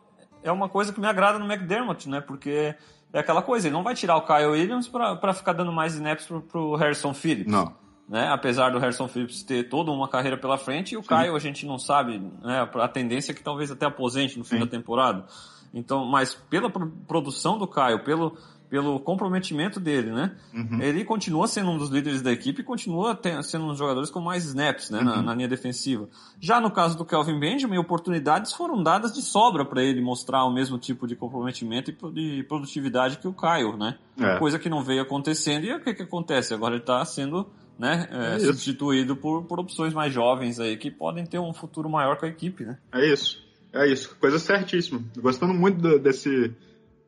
é 0.42 0.50
uma 0.50 0.68
coisa 0.68 0.92
que 0.92 1.00
me 1.00 1.06
agrada 1.06 1.38
no 1.38 1.50
McDermott, 1.50 2.08
né? 2.08 2.20
Porque 2.20 2.74
é 3.12 3.18
aquela 3.18 3.42
coisa, 3.42 3.68
ele 3.68 3.74
não 3.74 3.82
vai 3.82 3.94
tirar 3.94 4.16
o 4.16 4.22
Kyle 4.22 4.46
Williams 4.46 4.88
para 4.88 5.34
ficar 5.34 5.52
dando 5.52 5.72
mais 5.72 5.94
snaps 5.94 6.26
pro, 6.26 6.40
pro 6.40 6.74
Harrison 6.76 7.12
Phillips. 7.12 7.52
Não. 7.52 7.74
Né? 8.08 8.28
Apesar 8.28 8.70
do 8.70 8.78
Harrison 8.78 9.08
Phillips 9.08 9.42
ter 9.42 9.68
toda 9.68 9.90
uma 9.90 10.08
carreira 10.08 10.36
pela 10.36 10.58
frente, 10.58 10.92
e 10.92 10.96
o 10.96 11.02
Sim. 11.02 11.08
Kyle 11.08 11.36
a 11.36 11.38
gente 11.38 11.64
não 11.66 11.78
sabe, 11.78 12.18
né? 12.42 12.68
A 12.74 12.88
tendência 12.88 13.32
é 13.32 13.34
que 13.34 13.42
talvez 13.42 13.70
até 13.70 13.86
aposente 13.86 14.38
no 14.38 14.44
fim 14.44 14.56
Sim. 14.56 14.60
da 14.60 14.66
temporada. 14.66 15.24
Então, 15.72 16.04
mas 16.04 16.34
pela 16.34 16.70
produção 16.70 17.58
do 17.58 17.66
Kyle, 17.66 17.98
pelo, 18.04 18.36
pelo 18.72 18.98
comprometimento 18.98 19.78
dele, 19.78 20.10
né? 20.10 20.34
Uhum. 20.54 20.80
Ele 20.80 21.04
continua 21.04 21.46
sendo 21.46 21.72
um 21.72 21.76
dos 21.76 21.90
líderes 21.90 22.22
da 22.22 22.32
equipe 22.32 22.62
e 22.62 22.64
continua 22.64 23.20
sendo 23.42 23.66
um 23.66 23.68
dos 23.68 23.76
jogadores 23.76 24.08
com 24.08 24.18
mais 24.18 24.46
snaps, 24.46 24.88
né? 24.88 25.00
Uhum. 25.00 25.04
Na, 25.04 25.20
na, 25.20 25.34
linha 25.34 25.46
defensiva. 25.46 26.08
Já 26.40 26.58
no 26.58 26.70
caso 26.70 26.96
do 26.96 27.04
Kelvin 27.04 27.38
Benjamin, 27.38 27.76
oportunidades 27.76 28.54
foram 28.54 28.82
dadas 28.82 29.12
de 29.12 29.20
sobra 29.20 29.62
para 29.62 29.84
ele 29.84 30.00
mostrar 30.00 30.46
o 30.46 30.50
mesmo 30.50 30.78
tipo 30.78 31.06
de 31.06 31.14
comprometimento 31.14 31.90
e 31.90 32.12
de 32.14 32.44
produtividade 32.44 33.18
que 33.18 33.28
o 33.28 33.34
Kyle, 33.34 33.76
né? 33.76 33.98
É. 34.18 34.38
Coisa 34.38 34.58
que 34.58 34.70
não 34.70 34.82
veio 34.82 35.02
acontecendo 35.02 35.66
e 35.66 35.74
o 35.74 35.78
que 35.78 35.92
que 35.92 36.04
acontece? 36.04 36.54
Agora 36.54 36.72
ele 36.72 36.82
está 36.82 37.04
sendo 37.04 37.46
né, 37.78 38.08
é, 38.10 38.36
é 38.36 38.38
substituído 38.38 39.14
por, 39.14 39.44
por 39.44 39.60
opções 39.60 39.92
mais 39.92 40.14
jovens 40.14 40.58
aí 40.58 40.78
que 40.78 40.90
podem 40.90 41.26
ter 41.26 41.38
um 41.38 41.52
futuro 41.52 41.90
maior 41.90 42.16
com 42.16 42.24
a 42.24 42.28
equipe, 42.30 42.64
né? 42.64 42.78
É 42.90 43.04
isso. 43.04 43.46
É 43.70 43.86
isso. 43.86 44.16
Coisa 44.18 44.38
certíssima. 44.38 45.04
Gostando 45.18 45.52
muito 45.52 45.76
do, 45.76 45.98
desse 45.98 46.54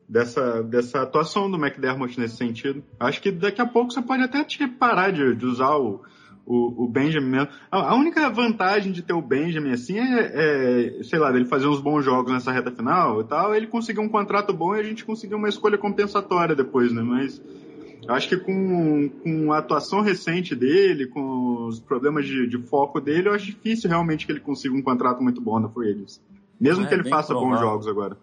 dessa, 0.07 0.61
dessa 0.63 1.01
atuação 1.01 1.49
do 1.49 1.57
McDermott 1.57 2.19
nesse 2.19 2.37
sentido. 2.37 2.83
Acho 2.99 3.21
que 3.21 3.31
daqui 3.31 3.61
a 3.61 3.65
pouco 3.65 3.91
você 3.91 4.01
pode 4.01 4.23
até 4.23 4.43
te 4.43 4.67
parar 4.67 5.11
de, 5.11 5.35
de 5.35 5.45
usar 5.45 5.75
o, 5.75 6.01
o, 6.45 6.85
o, 6.85 6.87
Benjamin 6.87 7.27
mesmo. 7.27 7.49
A, 7.71 7.91
a, 7.91 7.95
única 7.95 8.29
vantagem 8.29 8.91
de 8.91 9.01
ter 9.01 9.13
o 9.13 9.21
Benjamin 9.21 9.71
assim 9.71 9.97
é, 9.97 10.99
é, 10.99 11.03
sei 11.03 11.17
lá, 11.17 11.35
ele 11.35 11.45
fazer 11.45 11.67
uns 11.67 11.81
bons 11.81 12.03
jogos 12.05 12.31
nessa 12.31 12.51
reta 12.51 12.71
final 12.71 13.21
e 13.21 13.23
tal, 13.25 13.55
ele 13.55 13.67
conseguir 13.67 13.99
um 13.99 14.09
contrato 14.09 14.53
bom 14.53 14.75
e 14.75 14.79
a 14.79 14.83
gente 14.83 15.03
conseguir 15.03 15.35
uma 15.35 15.49
escolha 15.49 15.77
compensatória 15.77 16.55
depois, 16.55 16.93
né? 16.93 17.01
Mas 17.01 17.41
acho 18.07 18.29
que 18.29 18.37
com, 18.37 19.09
com 19.23 19.51
a 19.51 19.57
atuação 19.57 20.01
recente 20.01 20.55
dele, 20.55 21.07
com 21.07 21.65
os 21.67 21.79
problemas 21.79 22.27
de, 22.27 22.47
de 22.47 22.59
foco 22.59 23.01
dele, 23.01 23.29
eu 23.29 23.33
acho 23.33 23.47
difícil 23.47 23.89
realmente 23.89 24.27
que 24.27 24.31
ele 24.31 24.39
consiga 24.39 24.75
um 24.75 24.81
contrato 24.83 25.23
muito 25.23 25.41
bom 25.41 25.59
na 25.59 25.67
Free. 25.67 26.05
Mesmo 26.61 26.85
é, 26.85 26.87
que 26.87 26.93
ele 26.93 27.09
faça 27.09 27.33
provável. 27.33 27.49
bons 27.49 27.59
jogos 27.59 27.87
agora. 27.87 28.17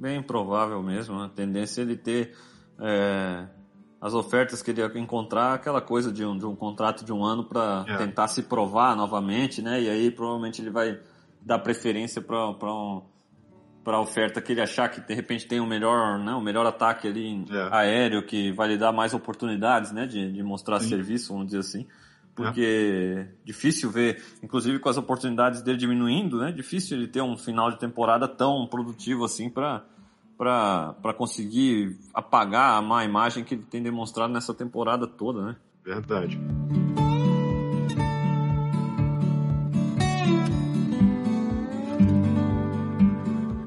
Bem 0.00 0.22
provável 0.22 0.82
mesmo, 0.82 1.18
né? 1.18 1.26
a 1.26 1.28
tendência 1.28 1.82
é 1.82 1.84
ele 1.84 1.94
ter 1.94 2.34
é, 2.80 3.44
as 4.00 4.14
ofertas 4.14 4.62
que 4.62 4.70
ele 4.70 4.80
ia 4.80 4.90
encontrar, 4.98 5.52
aquela 5.52 5.82
coisa 5.82 6.10
de 6.10 6.24
um, 6.24 6.38
de 6.38 6.46
um 6.46 6.56
contrato 6.56 7.04
de 7.04 7.12
um 7.12 7.22
ano 7.22 7.44
para 7.44 7.84
é. 7.86 7.96
tentar 7.98 8.26
se 8.28 8.44
provar 8.44 8.96
novamente, 8.96 9.60
né? 9.60 9.78
E 9.78 9.90
aí 9.90 10.10
provavelmente 10.10 10.62
ele 10.62 10.70
vai 10.70 10.98
dar 11.42 11.58
preferência 11.58 12.22
para 12.22 12.46
um, 12.46 13.02
para 13.84 13.96
a 13.96 14.00
oferta 14.00 14.40
que 14.40 14.52
ele 14.52 14.62
achar 14.62 14.88
que 14.88 15.02
de 15.02 15.12
repente 15.12 15.46
tem 15.46 15.60
um 15.60 15.66
melhor, 15.66 16.18
né, 16.18 16.32
um 16.32 16.40
melhor 16.40 16.64
ataque 16.64 17.06
ali 17.06 17.44
é. 17.50 17.68
aéreo 17.70 18.24
que 18.24 18.52
vai 18.52 18.68
lhe 18.68 18.78
dar 18.78 18.92
mais 18.92 19.12
oportunidades, 19.12 19.92
né, 19.92 20.06
de, 20.06 20.32
de 20.32 20.42
mostrar 20.42 20.80
Sim. 20.80 20.88
serviço, 20.88 21.34
vamos 21.34 21.48
dizer 21.48 21.58
assim 21.58 21.86
porque 22.34 23.18
é. 23.18 23.28
difícil 23.44 23.90
ver, 23.90 24.22
inclusive 24.42 24.78
com 24.78 24.88
as 24.88 24.96
oportunidades 24.96 25.62
dele 25.62 25.78
diminuindo, 25.78 26.38
né? 26.38 26.52
Difícil 26.52 26.96
ele 26.96 27.08
ter 27.08 27.20
um 27.20 27.36
final 27.36 27.70
de 27.70 27.78
temporada 27.78 28.26
tão 28.26 28.66
produtivo 28.66 29.24
assim 29.24 29.50
para 29.50 29.84
para 30.38 31.12
conseguir 31.14 31.98
apagar 32.14 32.78
a 32.78 32.80
má 32.80 33.04
imagem 33.04 33.44
que 33.44 33.54
ele 33.54 33.62
tem 33.62 33.82
demonstrado 33.82 34.32
nessa 34.32 34.54
temporada 34.54 35.06
toda, 35.06 35.44
né? 35.44 35.56
Verdade. 35.84 36.40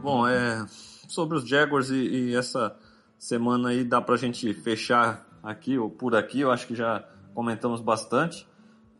Bom, 0.01 0.27
é 0.27 0.65
sobre 1.07 1.37
os 1.37 1.47
Jaguars 1.47 1.91
e, 1.91 1.95
e 1.95 2.35
essa 2.35 2.75
semana 3.19 3.69
aí 3.69 3.83
dá 3.83 4.01
pra 4.01 4.17
gente 4.17 4.51
fechar 4.55 5.27
aqui 5.43 5.77
ou 5.77 5.89
por 5.89 6.15
aqui, 6.15 6.39
eu 6.39 6.51
acho 6.51 6.65
que 6.65 6.75
já 6.75 7.07
comentamos 7.35 7.81
bastante. 7.81 8.47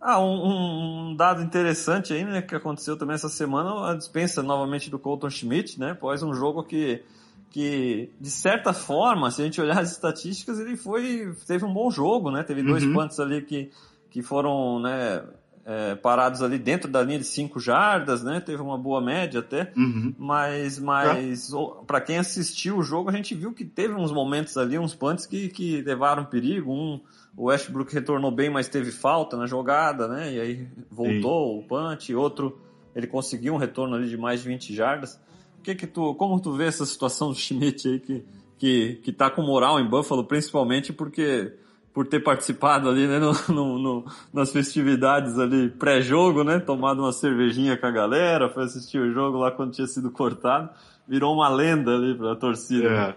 Ah, 0.06 0.20
um, 0.20 1.12
um, 1.12 1.16
dado 1.16 1.42
interessante 1.42 2.12
aí, 2.12 2.26
né, 2.26 2.42
que 2.42 2.54
aconteceu 2.54 2.98
também 2.98 3.16
essa 3.16 3.30
semana, 3.30 3.90
a 3.90 3.96
dispensa 3.96 4.44
novamente 4.44 4.90
do 4.90 5.00
Colton 5.00 5.30
Schmidt, 5.30 5.80
né, 5.80 5.92
após 5.92 6.22
um 6.22 6.34
jogo 6.34 6.62
que, 6.62 7.02
que, 7.50 8.12
de 8.20 8.30
certa 8.30 8.74
forma, 8.74 9.32
se 9.32 9.42
a 9.42 9.46
gente 9.46 9.62
olhar 9.62 9.80
as 9.80 9.94
estatísticas, 9.94 10.60
ele 10.60 10.76
foi, 10.76 11.34
teve 11.48 11.64
um 11.64 11.74
bom 11.74 11.90
jogo, 11.90 12.30
né, 12.30 12.44
teve 12.44 12.62
dois 12.62 12.84
uhum. 12.84 12.94
punts 12.94 13.18
ali 13.18 13.44
que, 13.44 13.72
que 14.12 14.22
foram, 14.22 14.82
né, 14.82 15.24
é, 15.66 15.96
parados 15.96 16.42
ali 16.42 16.58
dentro 16.58 16.92
da 16.92 17.02
linha 17.02 17.20
de 17.20 17.26
5 17.26 17.60
jardas, 17.60 18.22
né? 18.22 18.42
Teve 18.42 18.62
uma 18.62 18.78
boa 18.78 19.00
média 19.00 19.40
até. 19.40 19.72
Uhum. 19.76 20.14
Mas, 20.18 20.78
mas 20.78 21.54
é. 21.54 21.58
para 21.88 22.02
quem 22.02 22.18
assistiu 22.18 22.78
o 22.78 22.84
jogo, 22.84 23.10
a 23.10 23.14
gente 23.14 23.34
viu 23.34 23.54
que 23.54 23.64
teve 23.64 23.94
uns 23.94 24.12
momentos 24.12 24.58
ali, 24.58 24.78
uns 24.78 24.94
punts 24.94 25.26
que, 25.26 25.48
que 25.50 25.82
levaram 25.82 26.26
perigo. 26.26 26.72
Um, 26.72 27.00
o 27.36 27.46
Westbrook 27.46 27.94
retornou 27.94 28.30
bem, 28.30 28.50
mas 28.50 28.68
teve 28.68 28.92
falta 28.92 29.38
na 29.38 29.48
jogada, 29.48 30.08
né? 30.08 30.34
E 30.34 30.40
aí 30.40 30.68
voltou 30.92 31.54
Sim. 31.54 31.60
o 31.60 31.64
punch. 31.64 32.14
Outro, 32.14 32.60
ele 32.94 33.08
conseguiu 33.08 33.54
um 33.54 33.58
retorno 33.58 33.96
ali 33.96 34.10
de 34.10 34.18
mais 34.18 34.42
de 34.42 34.50
20 34.50 34.74
jardas. 34.74 35.20
Que 35.64 35.74
que 35.74 35.88
tu, 35.88 36.14
como 36.16 36.42
tu 36.42 36.52
vê 36.52 36.66
essa 36.66 36.86
situação 36.86 37.30
do 37.30 37.36
Schmidt 37.36 37.88
aí 37.88 38.00
que, 38.02 38.26
que, 38.58 38.96
que 38.96 39.14
tá 39.14 39.30
com 39.30 39.42
moral 39.42 39.80
em 39.80 39.90
Buffalo, 39.90 40.26
principalmente 40.26 40.92
porque 40.92 41.54
por 41.94 42.08
ter 42.08 42.20
participado 42.22 42.90
ali, 42.90 43.08
né, 43.08 43.20
no, 43.20 43.34
no, 43.50 43.80
no 43.80 44.06
nas 44.34 44.52
festividades 44.52 45.38
ali 45.38 45.70
pré-jogo, 45.70 46.44
né, 46.44 46.60
tomado 46.60 47.04
uma 47.04 47.12
cervejinha 47.12 47.78
com 47.78 47.86
a 47.86 47.92
galera, 47.92 48.50
foi 48.50 48.64
assistir 48.64 49.00
o 49.00 49.14
jogo 49.14 49.38
lá 49.38 49.52
quando 49.52 49.74
tinha 49.74 49.86
sido 49.86 50.10
cortado, 50.10 50.72
virou 51.08 51.34
uma 51.34 51.48
lenda 51.50 51.96
ali 51.96 52.16
pra 52.18 52.36
torcida. 52.36 53.16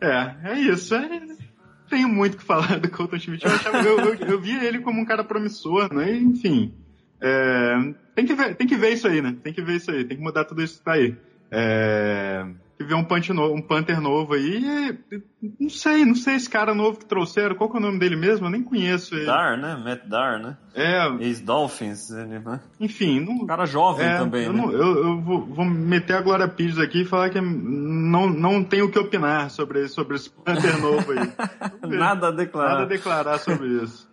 É, 0.00 0.06
é, 0.06 0.36
é 0.44 0.60
isso. 0.60 0.94
É, 0.94 1.22
tenho 1.88 2.08
muito 2.08 2.36
que 2.36 2.44
falar 2.44 2.78
do 2.80 2.90
Colton 2.90 3.18
Schmidt. 3.18 3.46
Eu, 3.46 3.52
achava, 3.52 3.78
eu, 3.78 3.98
eu, 4.00 4.14
eu, 4.14 4.40
via 4.40 4.62
ele 4.62 4.80
como 4.80 5.00
um 5.00 5.04
cara 5.04 5.24
promissor, 5.24 5.92
né, 5.94 6.14
enfim. 6.14 6.74
É, 7.20 7.94
tem, 8.14 8.26
que 8.26 8.34
ver, 8.34 8.54
tem 8.54 8.66
que 8.66 8.76
ver 8.76 8.92
isso 8.92 9.08
aí, 9.08 9.22
né, 9.22 9.34
tem 9.42 9.52
que 9.52 9.62
ver 9.62 9.76
isso 9.76 9.90
aí, 9.90 10.04
tem 10.04 10.18
que 10.18 10.22
mudar 10.22 10.44
tudo 10.44 10.62
isso 10.62 10.78
que 10.78 10.84
tá 10.84 10.92
aí. 10.92 11.16
É, 11.50 12.46
que 12.76 12.84
vê 12.84 12.94
um, 12.94 13.04
punch 13.04 13.32
no, 13.32 13.52
um 13.52 13.62
Panther 13.62 14.00
novo 14.00 14.34
aí. 14.34 14.98
não 15.60 15.68
sei, 15.68 16.04
não 16.04 16.14
sei 16.14 16.34
esse 16.34 16.50
cara 16.50 16.74
novo 16.74 16.98
que 16.98 17.06
trouxeram. 17.06 17.54
Qual 17.54 17.70
que 17.70 17.76
é 17.76 17.78
o 17.78 17.82
nome 17.82 17.98
dele 17.98 18.16
mesmo? 18.16 18.46
Eu 18.46 18.50
nem 18.50 18.62
conheço 18.62 19.14
ele. 19.14 19.26
Dar, 19.26 19.56
né? 19.56 19.76
Matt 19.76 20.06
Dar, 20.06 20.40
né? 20.40 20.56
É. 20.74 21.06
Ex-Dolphins, 21.24 22.10
né? 22.10 22.60
Enfim. 22.80 23.20
Não, 23.20 23.32
um 23.34 23.46
cara 23.46 23.64
jovem 23.64 24.06
é, 24.06 24.18
também, 24.18 24.46
eu 24.46 24.52
né? 24.52 24.60
Não, 24.60 24.72
eu, 24.72 25.04
eu 25.04 25.20
vou, 25.20 25.46
vou, 25.46 25.64
meter 25.64 26.16
a 26.16 26.20
Glória 26.20 26.48
Pires 26.48 26.78
aqui 26.78 27.02
e 27.02 27.04
falar 27.04 27.30
que 27.30 27.40
não, 27.40 28.28
não 28.28 28.64
tenho 28.64 28.86
o 28.86 28.90
que 28.90 28.98
opinar 28.98 29.50
sobre, 29.50 29.86
sobre 29.88 30.16
esse 30.16 30.30
Panther 30.30 30.80
novo 30.80 31.12
aí. 31.12 31.32
Nada 31.88 32.28
a 32.28 32.30
declarar. 32.32 32.70
Nada 32.70 32.82
a 32.82 32.86
declarar 32.86 33.38
sobre 33.38 33.68
isso. 33.82 34.08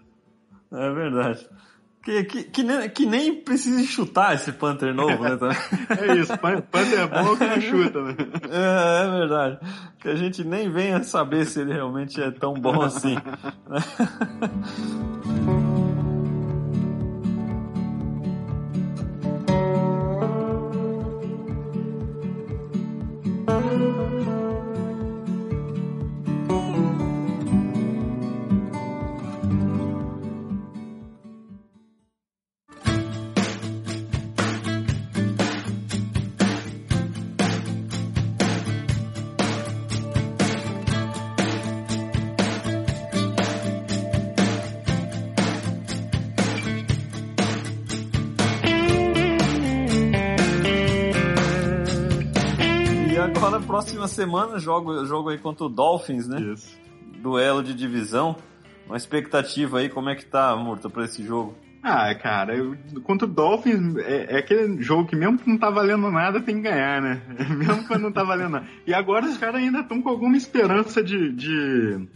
É 0.72 0.94
verdade. 0.94 1.50
Que, 2.04 2.24
que, 2.24 2.44
que, 2.46 2.64
nem, 2.64 2.90
que 2.90 3.06
nem 3.06 3.44
precisa 3.44 3.84
chutar 3.84 4.34
esse 4.34 4.52
Panther 4.52 4.92
novo, 4.94 5.24
né? 5.24 5.38
é 6.02 6.16
isso, 6.16 6.36
Panther 6.38 7.00
é 7.00 7.08
bom 7.08 7.38
que 7.38 7.46
não 7.46 7.62
chuta, 7.62 8.02
né? 8.02 8.16
É, 8.50 9.06
é 9.06 9.20
verdade. 9.20 9.60
Que 10.00 10.10
a 10.10 10.16
gente 10.16 10.44
nem 10.44 10.70
venha 10.70 11.04
saber 11.04 11.46
se 11.46 11.62
ele 11.62 11.74
realmente 11.74 12.20
é 12.20 12.32
tão 12.32 12.56
bom 12.56 12.82
assim. 12.82 13.16
semana 54.12 54.60
jogo, 54.60 55.06
jogo 55.06 55.30
aí 55.30 55.38
contra 55.38 55.66
o 55.66 55.70
Dolphins, 55.70 56.28
né? 56.28 56.40
Isso. 56.40 56.78
duelo 57.20 57.64
de 57.64 57.74
divisão. 57.74 58.36
Uma 58.86 58.98
expectativa 58.98 59.80
aí, 59.80 59.90
como 59.90 60.10
é 60.10 60.16
que 60.16 60.26
tá, 60.26 60.56
Murta, 60.56 60.90
pra 60.90 61.06
esse 61.06 61.24
jogo? 61.24 61.56
Ah, 61.84 62.14
cara, 62.14 62.56
eu, 62.56 62.78
contra 63.04 63.28
o 63.28 63.32
Dolphins 63.32 63.96
é, 63.98 64.36
é, 64.36 64.38
aquele 64.38 64.82
jogo 64.84 65.08
que 65.08 65.16
mesmo 65.16 65.40
que 65.40 65.50
não 65.50 65.58
tá 65.58 65.70
valendo 65.70 66.12
nada 66.12 66.40
tem 66.40 66.58
que 66.58 66.62
ganhar, 66.62 67.02
né? 67.02 67.22
mesmo 67.58 67.88
quando 67.88 68.04
não 68.04 68.12
tá 68.12 68.24
valendo 68.24 68.52
nada. 68.52 68.68
E 68.86 68.94
agora 68.94 69.26
os 69.26 69.38
caras 69.38 69.56
ainda 69.56 69.80
estão 69.80 70.00
com 70.00 70.10
alguma 70.10 70.38
esperança 70.38 71.04
de, 71.04 71.32
de, 71.32 72.08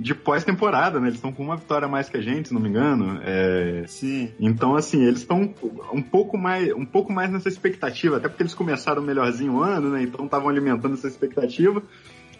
de 0.00 0.14
pós-temporada, 0.14 0.98
né? 0.98 1.08
Eles 1.08 1.16
estão 1.16 1.30
com 1.30 1.42
uma 1.42 1.56
vitória 1.56 1.84
a 1.84 1.88
mais 1.88 2.08
que 2.08 2.16
a 2.16 2.22
gente, 2.22 2.48
se 2.48 2.54
não 2.54 2.60
me 2.60 2.70
engano. 2.70 3.20
É... 3.22 3.84
Sim. 3.86 4.32
Então, 4.40 4.74
assim, 4.74 5.04
eles 5.04 5.20
estão 5.20 5.54
um 5.92 6.00
pouco 6.00 6.38
mais 6.38 6.72
um 6.72 6.86
pouco 6.86 7.12
mais 7.12 7.30
nessa 7.30 7.48
expectativa, 7.48 8.16
até 8.16 8.28
porque 8.28 8.42
eles 8.42 8.54
começaram 8.54 9.02
melhorzinho 9.02 9.56
o 9.56 9.62
ano, 9.62 9.90
né? 9.90 10.02
Então 10.02 10.24
estavam 10.24 10.48
alimentando 10.48 10.94
essa 10.94 11.06
expectativa. 11.06 11.82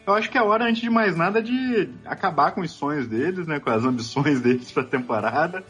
Eu 0.07 0.15
acho 0.15 0.31
que 0.31 0.39
é 0.39 0.43
hora, 0.43 0.65
antes 0.65 0.81
de 0.81 0.89
mais 0.89 1.15
nada, 1.15 1.43
de 1.43 1.91
acabar 2.07 2.53
com 2.53 2.63
os 2.63 2.71
sonhos 2.71 3.07
deles, 3.07 3.47
né? 3.47 3.61
Com 3.61 3.69
as 3.69 3.85
ambições 3.85 4.41
deles 4.43 4.73
pra 4.73 4.83
temporada 4.83 5.63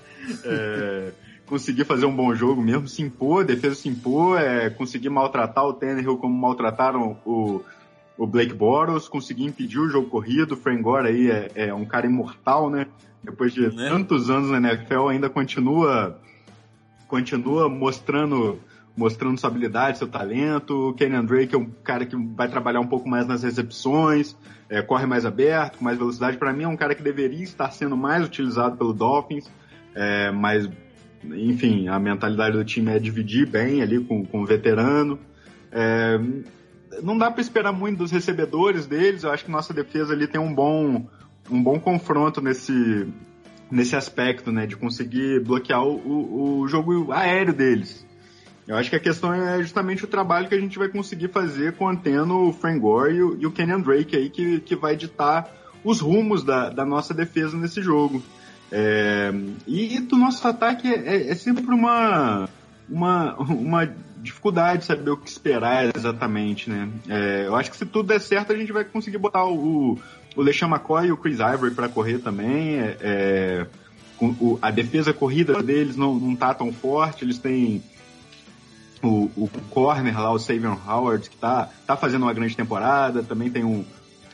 é, 0.44 1.10
conseguir 1.44 1.84
fazer 1.84 2.06
um 2.06 2.14
bom 2.14 2.32
jogo 2.36 2.62
mesmo, 2.62 2.86
se 2.86 3.02
impor, 3.02 3.44
defesa 3.44 3.74
se 3.74 3.88
impor, 3.88 4.40
é, 4.40 4.70
conseguir 4.70 5.10
maltratar 5.10 5.64
o 5.64 5.72
Tannehill 5.72 6.18
como 6.18 6.34
maltrataram 6.34 7.18
o, 7.26 7.62
o 8.16 8.26
Blake 8.26 8.54
Bortles, 8.54 9.08
conseguir 9.08 9.44
impedir 9.44 9.78
o 9.78 9.88
jogo 9.88 10.08
corrido, 10.08 10.52
o 10.52 10.56
Frank 10.56 10.82
Gore 10.82 11.08
aí 11.08 11.30
é, 11.30 11.50
é 11.54 11.74
um 11.74 11.84
cara 11.84 12.06
imortal, 12.06 12.68
né? 12.68 12.86
Depois 13.22 13.52
de 13.52 13.74
né? 13.74 13.88
tantos 13.88 14.30
anos 14.30 14.50
na 14.50 14.58
NFL 14.58 15.08
ainda 15.08 15.28
continua 15.28 16.18
continua 17.06 17.68
mostrando 17.68 18.58
mostrando 18.96 19.38
sua 19.38 19.48
habilidade, 19.48 19.98
seu 19.98 20.08
talento. 20.08 20.90
O 20.90 20.94
Kenyan 20.94 21.24
Drake 21.24 21.54
é 21.54 21.58
um 21.58 21.70
cara 21.82 22.04
que 22.04 22.16
vai 22.16 22.48
trabalhar 22.48 22.80
um 22.80 22.86
pouco 22.86 23.08
mais 23.08 23.26
nas 23.26 23.42
recepções, 23.42 24.36
é, 24.68 24.82
corre 24.82 25.06
mais 25.06 25.24
aberto, 25.24 25.78
com 25.78 25.84
mais 25.84 25.98
velocidade. 25.98 26.36
Para 26.36 26.52
mim 26.52 26.64
é 26.64 26.68
um 26.68 26.76
cara 26.76 26.94
que 26.94 27.02
deveria 27.02 27.42
estar 27.42 27.70
sendo 27.70 27.96
mais 27.96 28.24
utilizado 28.24 28.76
pelo 28.76 28.92
Dolphins. 28.92 29.50
É, 29.94 30.30
mas, 30.30 30.68
enfim, 31.24 31.88
a 31.88 31.98
mentalidade 31.98 32.56
do 32.56 32.64
time 32.64 32.90
é 32.90 32.98
dividir 32.98 33.46
bem 33.46 33.82
ali 33.82 33.98
com, 34.04 34.24
com 34.24 34.42
o 34.42 34.46
veterano. 34.46 35.18
É, 35.72 36.20
não 37.02 37.16
dá 37.16 37.30
para 37.30 37.40
esperar 37.40 37.72
muito 37.72 37.98
dos 37.98 38.10
recebedores 38.10 38.86
deles. 38.86 39.22
Eu 39.22 39.30
acho 39.30 39.44
que 39.44 39.50
nossa 39.50 39.72
defesa 39.72 40.12
ali 40.12 40.26
tem 40.26 40.40
um 40.40 40.54
bom, 40.54 41.06
um 41.50 41.62
bom 41.62 41.78
confronto 41.78 42.40
nesse, 42.40 43.06
nesse 43.70 43.96
aspecto, 43.96 44.50
né? 44.50 44.66
De 44.66 44.76
conseguir 44.76 45.40
bloquear 45.40 45.84
o, 45.84 46.60
o 46.60 46.68
jogo 46.68 47.12
aéreo 47.12 47.52
deles. 47.52 48.06
Eu 48.66 48.76
acho 48.76 48.88
que 48.88 48.96
a 48.96 49.00
questão 49.00 49.32
é 49.34 49.60
justamente 49.60 50.04
o 50.04 50.08
trabalho 50.08 50.48
que 50.48 50.54
a 50.54 50.60
gente 50.60 50.78
vai 50.78 50.88
conseguir 50.88 51.28
fazer 51.28 51.72
contendo 51.72 52.36
o 52.36 52.52
Frank 52.52 52.78
Gore 52.78 53.14
e 53.14 53.22
o, 53.22 53.36
e 53.40 53.46
o 53.46 53.50
Kenyan 53.50 53.80
Drake 53.80 54.16
aí, 54.16 54.30
que, 54.30 54.60
que 54.60 54.76
vai 54.76 54.94
ditar 54.94 55.52
os 55.82 56.00
rumos 56.00 56.44
da, 56.44 56.70
da 56.70 56.84
nossa 56.84 57.12
defesa 57.12 57.56
nesse 57.56 57.82
jogo. 57.82 58.22
É, 58.70 59.32
e 59.66 59.98
do 59.98 60.16
nosso 60.16 60.46
ataque 60.46 60.86
é, 60.86 61.16
é, 61.16 61.30
é, 61.30 61.34
sempre 61.34 61.64
uma, 61.64 62.48
uma, 62.88 63.34
uma 63.42 63.94
dificuldade 64.22 64.84
saber 64.84 65.10
o 65.10 65.16
que 65.16 65.28
esperar 65.28 65.90
exatamente, 65.94 66.68
né? 66.68 66.88
É, 67.08 67.46
eu 67.46 67.56
acho 67.56 67.70
que 67.70 67.76
se 67.76 67.86
tudo 67.86 68.08
der 68.08 68.20
certo, 68.20 68.52
a 68.52 68.56
gente 68.56 68.72
vai 68.72 68.84
conseguir 68.84 69.18
botar 69.18 69.44
o, 69.44 69.98
o 70.36 70.42
LeSean 70.42 70.68
McCoy 70.68 71.08
e 71.08 71.12
o 71.12 71.16
Chris 71.16 71.38
Ivory 71.38 71.74
para 71.74 71.88
correr 71.88 72.18
também. 72.18 72.78
É, 72.78 72.96
é 73.00 73.66
o, 74.20 74.58
a 74.60 74.70
defesa 74.70 75.12
corrida 75.12 75.62
deles 75.62 75.96
não, 75.96 76.14
não 76.14 76.36
tá 76.36 76.52
tão 76.52 76.72
forte, 76.72 77.24
eles 77.24 77.38
têm 77.38 77.82
o, 79.02 79.30
o 79.36 79.48
corner 79.70 80.18
lá, 80.20 80.30
o 80.30 80.38
Savion 80.38 80.76
Howard, 80.86 81.30
que 81.30 81.36
tá, 81.36 81.70
tá 81.86 81.96
fazendo 81.96 82.22
uma 82.22 82.34
grande 82.34 82.54
temporada, 82.54 83.22
também 83.22 83.50
tem 83.50 83.64
um, 83.64 83.84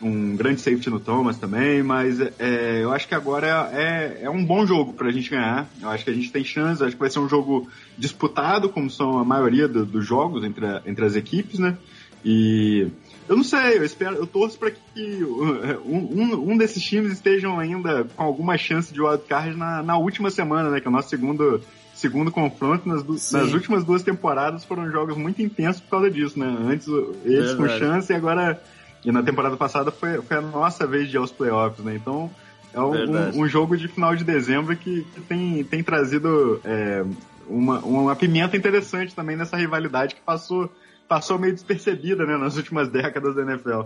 um 0.03 0.36
grande 0.36 0.61
safety 0.61 0.90
no 0.90 1.01
Thomas 1.01 1.38
também, 1.38 1.82
mas 1.82 2.20
é, 2.20 2.82
eu 2.82 2.92
acho 2.92 3.09
que 3.09 3.14
agora 3.14 3.70
é, 3.72 4.20
é 4.22 4.30
um 4.30 4.44
bom 4.44 4.66
jogo 4.66 4.92
para 4.92 5.09
a 5.09 5.12
gente 5.12 5.30
ganhar. 5.30 5.68
Eu 5.80 5.88
acho 5.88 6.05
que 6.05 6.11
a 6.11 6.14
gente 6.14 6.30
tem 6.30 6.44
chance, 6.44 6.82
acho 6.82 6.92
que 6.92 7.01
vai 7.01 7.11
ser 7.11 7.18
um 7.18 7.28
jogo 7.28 7.68
disputado, 7.97 8.68
como 8.68 8.90
são 8.90 9.18
a 9.18 9.24
maioria 9.24 9.66
do, 9.66 9.86
dos 9.86 10.05
jogos 10.05 10.44
entre, 10.44 10.66
a, 10.66 10.82
entre 10.86 11.05
as 11.05 11.16
equipes, 11.16 11.59
né? 11.59 11.76
E 12.24 12.88
eu 13.28 13.36
não 13.36 13.44
sei, 13.44 13.78
eu 13.78 13.84
espero, 13.84 14.16
eu 14.16 14.26
torço 14.26 14.59
para 14.59 14.70
que 14.70 15.24
um, 15.84 15.97
um, 15.97 16.53
um, 16.53 16.57
desses 16.57 16.82
times 16.82 17.12
estejam 17.12 17.59
ainda 17.59 18.05
com 18.05 18.22
alguma 18.22 18.59
chance 18.59 18.92
de 18.92 19.01
wildcard 19.01 19.57
na, 19.57 19.82
na 19.82 19.97
última 19.97 20.30
semana, 20.30 20.70
né? 20.70 20.80
Que 20.80 20.88
é 20.88 20.90
o 20.90 20.92
nosso 20.92 21.09
segundo, 21.09 21.61
segundo 21.94 22.30
confronto. 22.30 22.86
Nas, 22.86 23.03
nas 23.32 23.53
últimas 23.53 23.84
duas 23.84 24.03
temporadas 24.03 24.64
foram 24.64 24.90
jogos 24.90 25.16
muito 25.16 25.40
intensos 25.40 25.80
por 25.80 25.90
causa 25.90 26.11
disso, 26.11 26.38
né? 26.38 26.55
Antes 26.68 26.86
eles 27.24 27.55
Verdade. 27.55 27.57
com 27.57 27.68
chance 27.78 28.12
e 28.12 28.16
agora 28.16 28.61
e 29.07 29.12
na 29.12 29.22
temporada 29.22 29.57
passada 29.57 29.92
foi, 29.92 30.20
foi 30.20 30.36
a 30.36 30.40
nossa 30.40 30.84
vez 30.84 31.09
de 31.09 31.16
ir 31.16 31.18
aos 31.18 31.30
playoffs, 31.30 31.84
né? 31.84 31.94
Então 31.94 32.28
é 32.74 32.80
um, 32.80 33.42
um, 33.42 33.48
jogo 33.48 33.76
de 33.76 33.86
final 33.86 34.16
de 34.16 34.24
dezembro 34.24 34.76
que, 34.76 35.04
que 35.14 35.20
tem, 35.20 35.62
tem 35.62 35.82
trazido 35.82 36.61
é, 36.64 37.04
uma, 37.48 37.78
uma 37.78 38.16
pimenta 38.16 38.57
interessante 38.57 39.14
também 39.14 39.36
nessa 39.36 39.57
rivalidade 39.57 40.16
que 40.16 40.20
passou, 40.20 40.68
passou 41.09 41.38
meio 41.38 41.54
despercebida 41.54 42.26
né, 42.26 42.36
nas 42.36 42.57
últimas 42.57 42.88
décadas 42.88 43.36
da 43.36 43.42
NFL. 43.42 43.82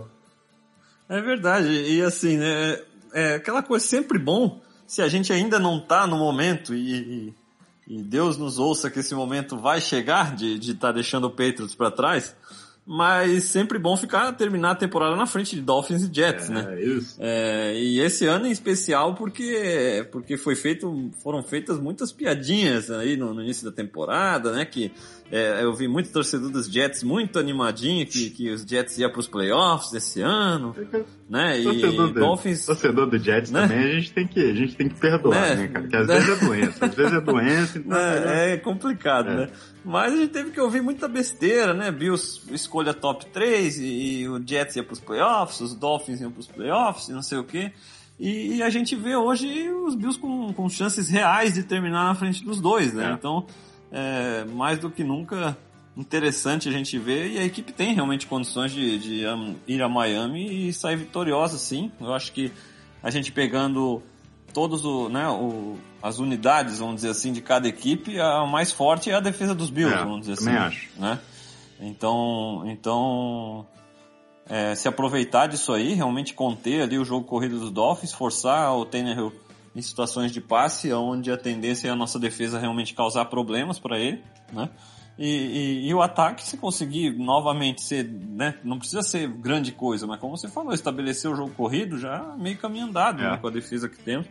É 1.07 1.21
verdade, 1.21 1.69
e 1.69 2.01
assim, 2.01 2.37
né, 2.37 2.81
é 3.13 3.35
aquela 3.35 3.61
coisa 3.61 3.85
sempre 3.85 4.17
bom 4.17 4.59
se 4.87 5.03
a 5.03 5.07
gente 5.07 5.31
ainda 5.31 5.59
não 5.59 5.79
tá 5.79 6.07
no 6.07 6.17
momento 6.17 6.73
e, 6.73 7.33
e 7.87 8.01
Deus 8.01 8.37
nos 8.37 8.57
ouça 8.57 8.89
que 8.89 8.99
esse 8.99 9.13
momento 9.13 9.55
vai 9.55 9.79
chegar 9.79 10.35
de 10.35 10.55
estar 10.55 10.65
de 10.65 10.73
tá 10.73 10.91
deixando 10.91 11.25
o 11.25 11.29
Patriots 11.29 11.75
para 11.75 11.91
trás 11.91 12.35
mas 12.85 13.45
sempre 13.45 13.77
bom 13.77 13.95
ficar 13.95 14.31
terminar 14.33 14.71
a 14.71 14.75
temporada 14.75 15.15
na 15.15 15.27
frente 15.27 15.55
de 15.55 15.61
Dolphins 15.61 16.03
e 16.03 16.13
Jets, 16.13 16.49
é, 16.49 16.53
né? 16.53 16.81
Isso. 16.81 17.15
É, 17.19 17.73
e 17.75 17.99
esse 17.99 18.25
ano 18.25 18.47
em 18.47 18.51
especial 18.51 19.13
porque 19.15 20.07
porque 20.11 20.35
foi 20.35 20.55
feito 20.55 21.11
foram 21.21 21.43
feitas 21.43 21.79
muitas 21.79 22.11
piadinhas 22.11 22.89
aí 22.89 23.15
no, 23.15 23.33
no 23.33 23.43
início 23.43 23.63
da 23.63 23.71
temporada, 23.71 24.51
né? 24.51 24.65
Que 24.65 24.91
é, 25.31 25.63
eu 25.63 25.73
vi 25.73 25.87
muito 25.87 26.11
torcedor 26.11 26.49
dos 26.49 26.67
Jets 26.67 27.03
muito 27.03 27.39
animadinho 27.39 28.05
que, 28.05 28.29
que 28.31 28.51
os 28.51 28.63
Jets 28.63 28.97
iam 28.97 29.09
para 29.09 29.21
os 29.21 29.27
playoffs 29.29 29.93
esse 29.93 30.21
ano, 30.21 30.75
né? 31.29 31.57
E 31.57 31.63
torcedor 31.63 32.13
Dolphins, 32.13 32.65
torcedor 32.65 33.09
do 33.09 33.17
Jets 33.17 33.49
né? 33.49 33.61
também 33.61 33.79
a 33.79 33.93
gente 33.93 34.11
tem 34.11 34.27
que 34.27 34.39
a 34.41 34.53
gente 34.53 34.75
tem 34.75 34.89
que 34.89 34.95
perdoar, 34.95 35.55
né, 35.55 35.55
né 35.55 35.67
cara? 35.69 35.81
Porque 35.81 35.95
às 35.95 36.07
vezes 36.07 36.29
é 36.29 36.45
doença, 36.45 36.85
às 36.85 36.95
vezes 36.95 37.13
é 37.13 37.21
doença, 37.21 37.79
então 37.79 37.97
é, 37.97 38.53
é 38.53 38.57
complicado, 38.57 39.29
é. 39.29 39.35
né? 39.35 39.49
Mas 39.85 40.13
a 40.13 40.17
gente 40.17 40.31
teve 40.31 40.51
que 40.51 40.59
ouvir 40.59 40.81
muita 40.81 41.07
besteira, 41.07 41.73
né? 41.73 41.89
Bills 41.91 42.41
escolha 42.51 42.93
top 42.93 43.25
3 43.27 43.79
e, 43.79 43.83
e 43.85 44.27
o 44.27 44.45
Jets 44.45 44.75
ia 44.75 44.83
para 44.83 44.93
os 44.93 44.99
playoffs, 44.99 45.61
os 45.61 45.73
Dolphins 45.73 46.19
iam 46.19 46.31
para 46.31 46.41
os 46.41 46.47
playoffs 46.47 47.07
não 47.07 47.23
sei 47.23 47.37
o 47.37 47.43
que. 47.45 47.71
E, 48.19 48.57
e, 48.57 48.63
a 48.63 48.69
gente 48.69 48.95
vê 48.95 49.15
hoje 49.15 49.71
os 49.71 49.95
Bills 49.95 50.19
com, 50.19 50.53
com 50.53 50.69
chances 50.69 51.09
reais 51.09 51.55
de 51.55 51.63
terminar 51.63 52.05
na 52.05 52.13
frente 52.13 52.43
dos 52.43 52.61
dois, 52.61 52.93
né? 52.93 53.11
É. 53.11 53.13
Então 53.13 53.47
é, 53.91 54.45
mais 54.45 54.79
do 54.79 54.89
que 54.89 55.03
nunca 55.03 55.57
interessante 55.95 56.69
a 56.69 56.71
gente 56.71 56.97
ver 56.97 57.31
e 57.31 57.37
a 57.37 57.43
equipe 57.43 57.73
tem 57.73 57.93
realmente 57.93 58.25
condições 58.25 58.71
de, 58.71 58.97
de 58.97 59.25
ir 59.67 59.81
a 59.81 59.89
Miami 59.89 60.69
e 60.69 60.73
sair 60.73 60.95
vitoriosa 60.95 61.57
sim. 61.57 61.91
Eu 61.99 62.13
acho 62.13 62.31
que 62.31 62.51
a 63.03 63.09
gente 63.09 63.31
pegando 63.31 64.01
todos 64.53 64.85
o, 64.85 65.09
né, 65.09 65.27
o, 65.27 65.77
as 66.01 66.19
unidades, 66.19 66.79
vamos 66.79 66.95
dizer 66.95 67.09
assim, 67.09 67.31
de 67.33 67.41
cada 67.41 67.67
equipe, 67.67 68.19
a 68.19 68.45
mais 68.45 68.71
forte 68.71 69.09
é 69.09 69.15
a 69.15 69.19
defesa 69.19 69.53
dos 69.53 69.69
Bills, 69.69 69.93
é, 69.93 69.99
vamos 69.99 70.21
dizer 70.21 70.33
assim. 70.33 70.51
Acho. 70.51 70.89
Né? 70.97 71.19
Então, 71.79 72.63
então 72.67 73.65
é, 74.47 74.75
se 74.75 74.87
aproveitar 74.87 75.47
disso 75.47 75.73
aí, 75.73 75.93
realmente 75.93 76.33
conter 76.33 76.81
ali 76.81 76.97
o 76.97 77.05
jogo 77.05 77.25
corrido 77.25 77.59
dos 77.59 77.71
Dolphins, 77.71 78.13
forçar 78.13 78.75
o 78.75 78.85
Tannehill 78.85 79.33
em 79.75 79.81
situações 79.81 80.31
de 80.31 80.41
passe, 80.41 80.91
onde 80.93 81.31
a 81.31 81.37
tendência 81.37 81.87
é 81.87 81.91
a 81.91 81.95
nossa 81.95 82.19
defesa 82.19 82.59
realmente 82.59 82.93
causar 82.93 83.25
problemas 83.25 83.79
para 83.79 83.99
ele, 83.99 84.21
né? 84.51 84.69
E, 85.17 85.27
e, 85.27 85.89
e, 85.89 85.93
o 85.93 86.01
ataque, 86.01 86.43
se 86.43 86.57
conseguir 86.57 87.11
novamente 87.11 87.81
ser, 87.81 88.05
né, 88.05 88.57
não 88.63 88.79
precisa 88.79 89.03
ser 89.03 89.27
grande 89.27 89.71
coisa, 89.71 90.07
mas 90.07 90.19
como 90.19 90.35
você 90.35 90.47
falou, 90.47 90.73
estabelecer 90.73 91.29
o 91.29 91.35
jogo 91.35 91.51
corrido 91.53 91.99
já 91.99 92.35
meio 92.37 92.57
caminho 92.57 92.87
andado, 92.87 93.19
né, 93.19 93.27
é. 93.27 93.31
né, 93.31 93.37
com 93.37 93.47
a 93.47 93.51
defesa 93.51 93.87
que 93.87 93.99
temos. 93.99 94.25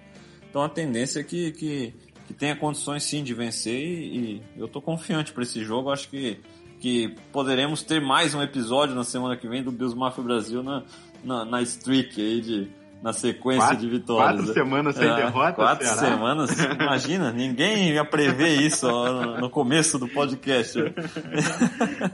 Então 0.49 0.62
a 0.62 0.68
tendência 0.68 1.20
é 1.20 1.22
que, 1.22 1.53
que, 1.53 1.95
que 2.26 2.34
tenha 2.34 2.57
condições 2.57 3.05
sim 3.05 3.22
de 3.22 3.32
vencer 3.34 3.78
e, 3.78 4.16
e 4.36 4.43
eu 4.57 4.66
tô 4.66 4.80
confiante 4.80 5.32
para 5.32 5.45
esse 5.45 5.62
jogo. 5.62 5.91
Acho 5.91 6.09
que, 6.09 6.41
que 6.80 7.14
poderemos 7.30 7.82
ter 7.82 8.01
mais 8.01 8.34
um 8.34 8.43
episódio 8.43 8.95
na 8.95 9.05
semana 9.05 9.36
que 9.36 9.47
vem 9.47 9.62
do 9.62 9.70
Bills 9.70 9.97
Mafia 9.97 10.24
Brasil 10.24 10.62
na, 10.62 10.82
na, 11.22 11.45
na 11.45 11.62
streak 11.62 12.20
aí 12.20 12.41
de, 12.41 12.70
na 13.03 13.12
sequência 13.12 13.66
quatro, 13.66 13.80
de 13.80 13.88
vitórias. 13.88 14.40
Quatro 14.40 14.55
semanas 14.55 14.96
sem 14.96 15.09
é, 15.09 15.16
derrota, 15.16 15.53
Quatro 15.55 15.86
Ceará. 15.86 16.01
semanas, 16.01 16.51
imagina, 16.80 17.32
ninguém 17.32 17.92
ia 17.92 18.05
prever 18.05 18.61
isso 18.61 18.86
ó, 18.86 19.40
no 19.40 19.48
começo 19.48 19.98
do 19.98 20.07
podcast. 20.09 20.78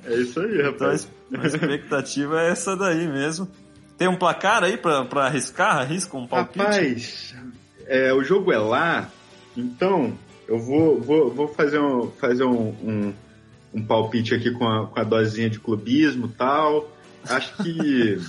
É 0.05 0.15
isso 0.15 0.41
aí, 0.41 0.63
rapaz. 0.63 1.09
Então 1.29 1.43
a 1.43 1.47
expectativa 1.47 2.41
é 2.41 2.51
essa 2.51 2.77
daí 2.77 3.07
mesmo. 3.09 3.49
Tem 3.99 4.07
um 4.09 4.17
placar 4.17 4.63
aí 4.63 4.77
pra, 4.77 5.05
pra 5.05 5.27
arriscar? 5.27 5.79
Arrisca 5.79 6.17
um 6.17 6.27
palpite? 6.27 6.59
Rapaz, 6.59 7.35
é, 7.87 8.13
o 8.13 8.23
jogo 8.23 8.53
é 8.53 8.59
lá, 8.59 9.11
então 9.57 10.13
eu 10.47 10.59
vou, 10.59 11.01
vou, 11.01 11.31
vou 11.33 11.49
fazer, 11.49 11.81
um, 11.81 12.11
fazer 12.13 12.45
um, 12.45 12.69
um, 12.69 13.15
um 13.75 13.83
palpite 13.85 14.35
aqui 14.35 14.51
com 14.53 14.69
a, 14.69 14.87
com 14.87 15.01
a 15.01 15.05
dosinha 15.05 15.51
de 15.51 15.59
clubismo 15.59 16.27
e 16.27 16.37
tal. 16.37 16.89
Acho 17.29 17.57
que 17.63 18.21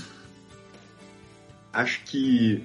acho 1.78 2.02
que 2.06 2.64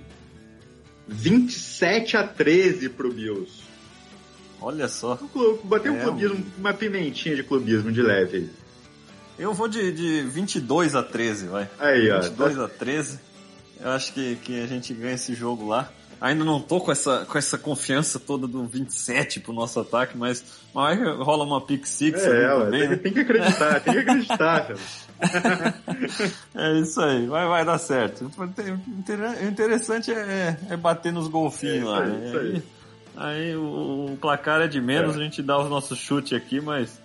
27 1.06 2.16
a 2.16 2.26
13 2.26 2.88
pro 2.88 3.12
Bills. 3.12 3.62
Olha 4.60 4.88
só. 4.88 5.18
Botei 5.64 5.90
um 5.90 5.98
é, 5.98 6.02
clubismo, 6.02 6.46
uma 6.56 6.72
pimentinha 6.72 7.36
de 7.36 7.42
clubismo 7.42 7.92
de 7.92 8.00
leve 8.00 8.36
aí. 8.38 8.50
Eu 9.38 9.52
vou 9.52 9.68
de, 9.68 9.92
de 9.92 10.22
22 10.22 10.94
a 10.94 11.02
13, 11.02 11.46
vai. 11.48 11.68
Aí, 11.78 12.10
ó. 12.10 12.20
22 12.20 12.56
tá... 12.56 12.64
a 12.64 12.68
13. 12.68 13.20
Eu 13.80 13.90
acho 13.90 14.12
que, 14.14 14.36
que 14.36 14.62
a 14.62 14.66
gente 14.66 14.94
ganha 14.94 15.14
esse 15.14 15.34
jogo 15.34 15.68
lá. 15.68 15.90
Ainda 16.20 16.44
não 16.44 16.60
tô 16.60 16.80
com 16.80 16.92
essa, 16.92 17.26
com 17.26 17.36
essa 17.36 17.58
confiança 17.58 18.20
toda 18.20 18.46
do 18.46 18.64
27 18.64 19.40
pro 19.40 19.52
nosso 19.52 19.80
ataque, 19.80 20.16
mas, 20.16 20.44
mas 20.72 20.96
rola 21.18 21.44
uma 21.44 21.60
pick 21.60 21.84
six 21.84 22.22
é, 22.22 22.28
ali 22.28 22.64
também, 22.64 22.80
tem, 22.80 22.88
né? 22.88 22.96
tem 22.96 23.12
que 23.12 23.20
acreditar, 23.20 23.80
tem 23.80 23.92
que 23.94 23.98
acreditar, 23.98 24.36
cara. 24.68 24.78
É 26.54 26.80
isso 26.80 27.00
aí, 27.00 27.26
vai, 27.26 27.46
vai 27.46 27.64
dar 27.64 27.78
certo. 27.78 28.30
O 28.36 29.46
interessante 29.46 30.12
é, 30.12 30.56
é 30.70 30.76
bater 30.76 31.12
nos 31.12 31.28
golfinhos 31.28 31.82
é 31.82 31.84
lá. 31.84 32.02
Aí, 32.02 32.10
né? 32.10 32.32
aí, 32.40 32.62
aí 33.16 33.56
o, 33.56 34.12
o, 34.12 34.18
placar 34.20 34.60
é 34.60 34.66
de 34.66 34.80
menos, 34.80 35.16
é. 35.16 35.20
a 35.20 35.22
gente 35.22 35.42
dá 35.42 35.58
os 35.58 35.68
nossos 35.68 35.98
chutes 35.98 36.32
aqui, 36.32 36.60
mas, 36.60 37.00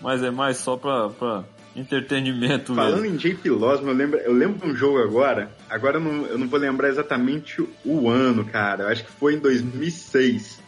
mas 0.00 0.22
é 0.22 0.30
mais 0.30 0.58
só 0.58 0.76
pra, 0.76 1.08
pra 1.08 1.44
entretenimento 1.74 2.74
Falando 2.74 3.02
mesmo. 3.02 3.16
em 3.16 3.18
JP 3.18 3.50
Losman, 3.50 3.90
eu 3.90 3.96
lembro, 3.96 4.18
eu 4.18 4.32
lembro 4.32 4.66
de 4.66 4.72
um 4.72 4.76
jogo 4.76 4.98
agora, 4.98 5.50
agora 5.68 5.96
eu 5.96 6.00
não, 6.00 6.26
eu 6.26 6.38
não 6.38 6.48
vou 6.48 6.58
lembrar 6.58 6.88
exatamente 6.88 7.66
o 7.84 8.08
ano, 8.08 8.44
cara, 8.44 8.84
eu 8.84 8.88
acho 8.88 9.04
que 9.04 9.12
foi 9.12 9.34
em 9.34 9.38
2006 9.38 10.61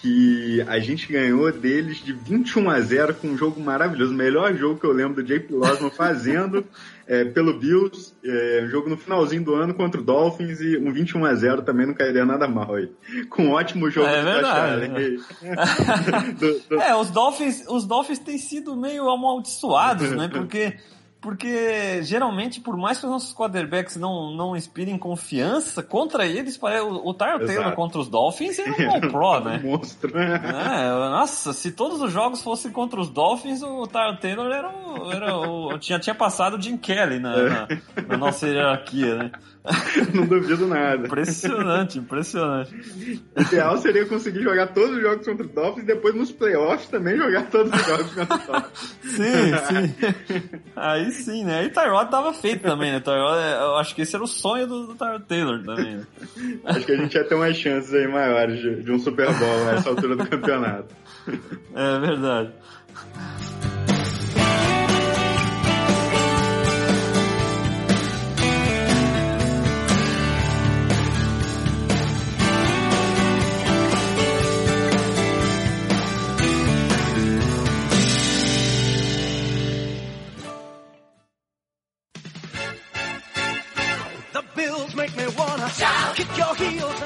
que 0.00 0.62
a 0.66 0.78
gente 0.78 1.12
ganhou 1.12 1.52
deles 1.52 1.98
de 1.98 2.12
21 2.12 2.70
a 2.70 2.80
0 2.80 3.14
com 3.14 3.28
um 3.28 3.36
jogo 3.36 3.60
maravilhoso. 3.60 4.12
O 4.12 4.16
melhor 4.16 4.54
jogo 4.54 4.80
que 4.80 4.86
eu 4.86 4.92
lembro 4.92 5.22
do 5.22 5.22
JP 5.22 5.52
Losman 5.52 5.90
fazendo 5.90 6.64
é, 7.06 7.24
pelo 7.24 7.58
Bills, 7.58 8.14
é, 8.24 8.62
um 8.64 8.68
jogo 8.68 8.88
no 8.88 8.96
finalzinho 8.96 9.44
do 9.44 9.54
ano 9.54 9.74
contra 9.74 10.00
o 10.00 10.04
Dolphins 10.04 10.60
e 10.60 10.78
um 10.78 10.92
21 10.92 11.24
a 11.24 11.34
0 11.34 11.62
também 11.62 11.86
não 11.86 11.92
cairia 11.92 12.24
nada 12.24 12.48
mal 12.48 12.74
aí. 12.74 12.90
Com 13.28 13.46
um 13.46 13.50
ótimo 13.52 13.90
jogo 13.90 14.06
é 14.06 14.22
verdade. 14.22 15.18
do, 16.38 16.60
do... 16.60 16.80
É, 16.80 16.96
os 16.96 17.10
Dolphins, 17.10 17.64
os 17.68 17.86
Dolphins 17.86 18.20
têm 18.20 18.38
sido 18.38 18.74
meio 18.76 19.08
amaldiçoados, 19.10 20.10
né? 20.12 20.28
Porque 20.32 20.76
porque 21.20 22.02
geralmente, 22.02 22.60
por 22.60 22.76
mais 22.76 22.98
que 22.98 23.04
os 23.04 23.12
nossos 23.12 23.34
quarterbacks 23.34 23.96
não, 23.96 24.30
não 24.34 24.56
inspirem 24.56 24.96
confiança, 24.96 25.82
contra 25.82 26.26
eles, 26.26 26.58
o, 26.60 27.08
o 27.08 27.14
Tyler 27.14 27.46
Taylor 27.46 27.74
contra 27.74 27.98
os 27.98 28.08
Dolphins 28.08 28.58
é 28.58 28.64
um 28.64 29.00
pro, 29.10 29.40
né? 29.40 29.60
um 29.62 29.70
monstro. 29.70 30.16
É, 30.18 30.88
nossa, 31.10 31.52
se 31.52 31.72
todos 31.72 32.00
os 32.00 32.10
jogos 32.10 32.42
fossem 32.42 32.72
contra 32.72 32.98
os 32.98 33.10
Dolphins, 33.10 33.62
o 33.62 33.86
Tyler 33.86 34.18
Taylor 34.18 34.50
era 34.50 34.70
o, 34.70 35.12
era 35.12 35.36
o, 35.36 35.78
tinha, 35.78 35.98
tinha 35.98 36.14
passado 36.14 36.56
o 36.56 36.62
Jim 36.62 36.78
Kelly 36.78 37.18
na, 37.18 37.36
na, 37.36 37.68
na 38.08 38.16
nossa 38.16 38.48
hierarquia, 38.48 39.16
né? 39.16 39.32
Não 40.14 40.26
duvido 40.26 40.66
nada. 40.66 41.06
Impressionante, 41.06 41.98
impressionante. 41.98 42.74
O 43.36 43.42
ideal 43.42 43.76
seria 43.76 44.06
conseguir 44.06 44.42
jogar 44.42 44.68
todos 44.68 44.96
os 44.96 45.02
jogos 45.02 45.26
contra 45.26 45.44
o 45.44 45.48
Dolphins 45.48 45.84
e 45.84 45.86
depois 45.86 46.14
nos 46.14 46.32
playoffs 46.32 46.88
também 46.88 47.16
jogar 47.16 47.50
todos 47.50 47.72
os 47.72 47.86
jogos 47.86 48.14
contra 48.14 48.36
o 48.36 48.46
Dolphins. 48.46 48.96
Sim, 49.10 49.52
sim. 49.68 50.50
Aí 50.76 51.10
sim, 51.10 51.44
né? 51.44 51.64
E 51.64 51.70
Tyrod 51.70 52.10
tava 52.10 52.32
feito 52.32 52.62
também, 52.62 52.92
né? 52.92 53.00
Tyrod, 53.00 53.36
eu 53.60 53.76
acho 53.76 53.94
que 53.94 54.02
esse 54.02 54.14
era 54.14 54.24
o 54.24 54.28
sonho 54.28 54.66
do, 54.66 54.86
do 54.88 54.94
Tyrod 54.94 55.24
Taylor 55.24 55.62
também. 55.62 55.96
Né? 55.96 56.06
Acho 56.64 56.86
que 56.86 56.92
a 56.92 56.96
gente 56.96 57.14
ia 57.14 57.24
ter 57.24 57.34
umas 57.34 57.56
chances 57.56 57.92
aí 57.92 58.06
maiores 58.06 58.60
de, 58.60 58.82
de 58.82 58.92
um 58.92 58.98
Super 58.98 59.26
Bowl 59.34 59.64
nessa 59.66 59.90
altura 59.90 60.16
do 60.16 60.26
campeonato. 60.26 60.94
É 61.74 61.98
verdade. 61.98 62.52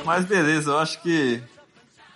Mas 0.04 0.24
beleza, 0.24 0.70
eu 0.70 0.78
acho 0.78 1.00
que 1.00 1.42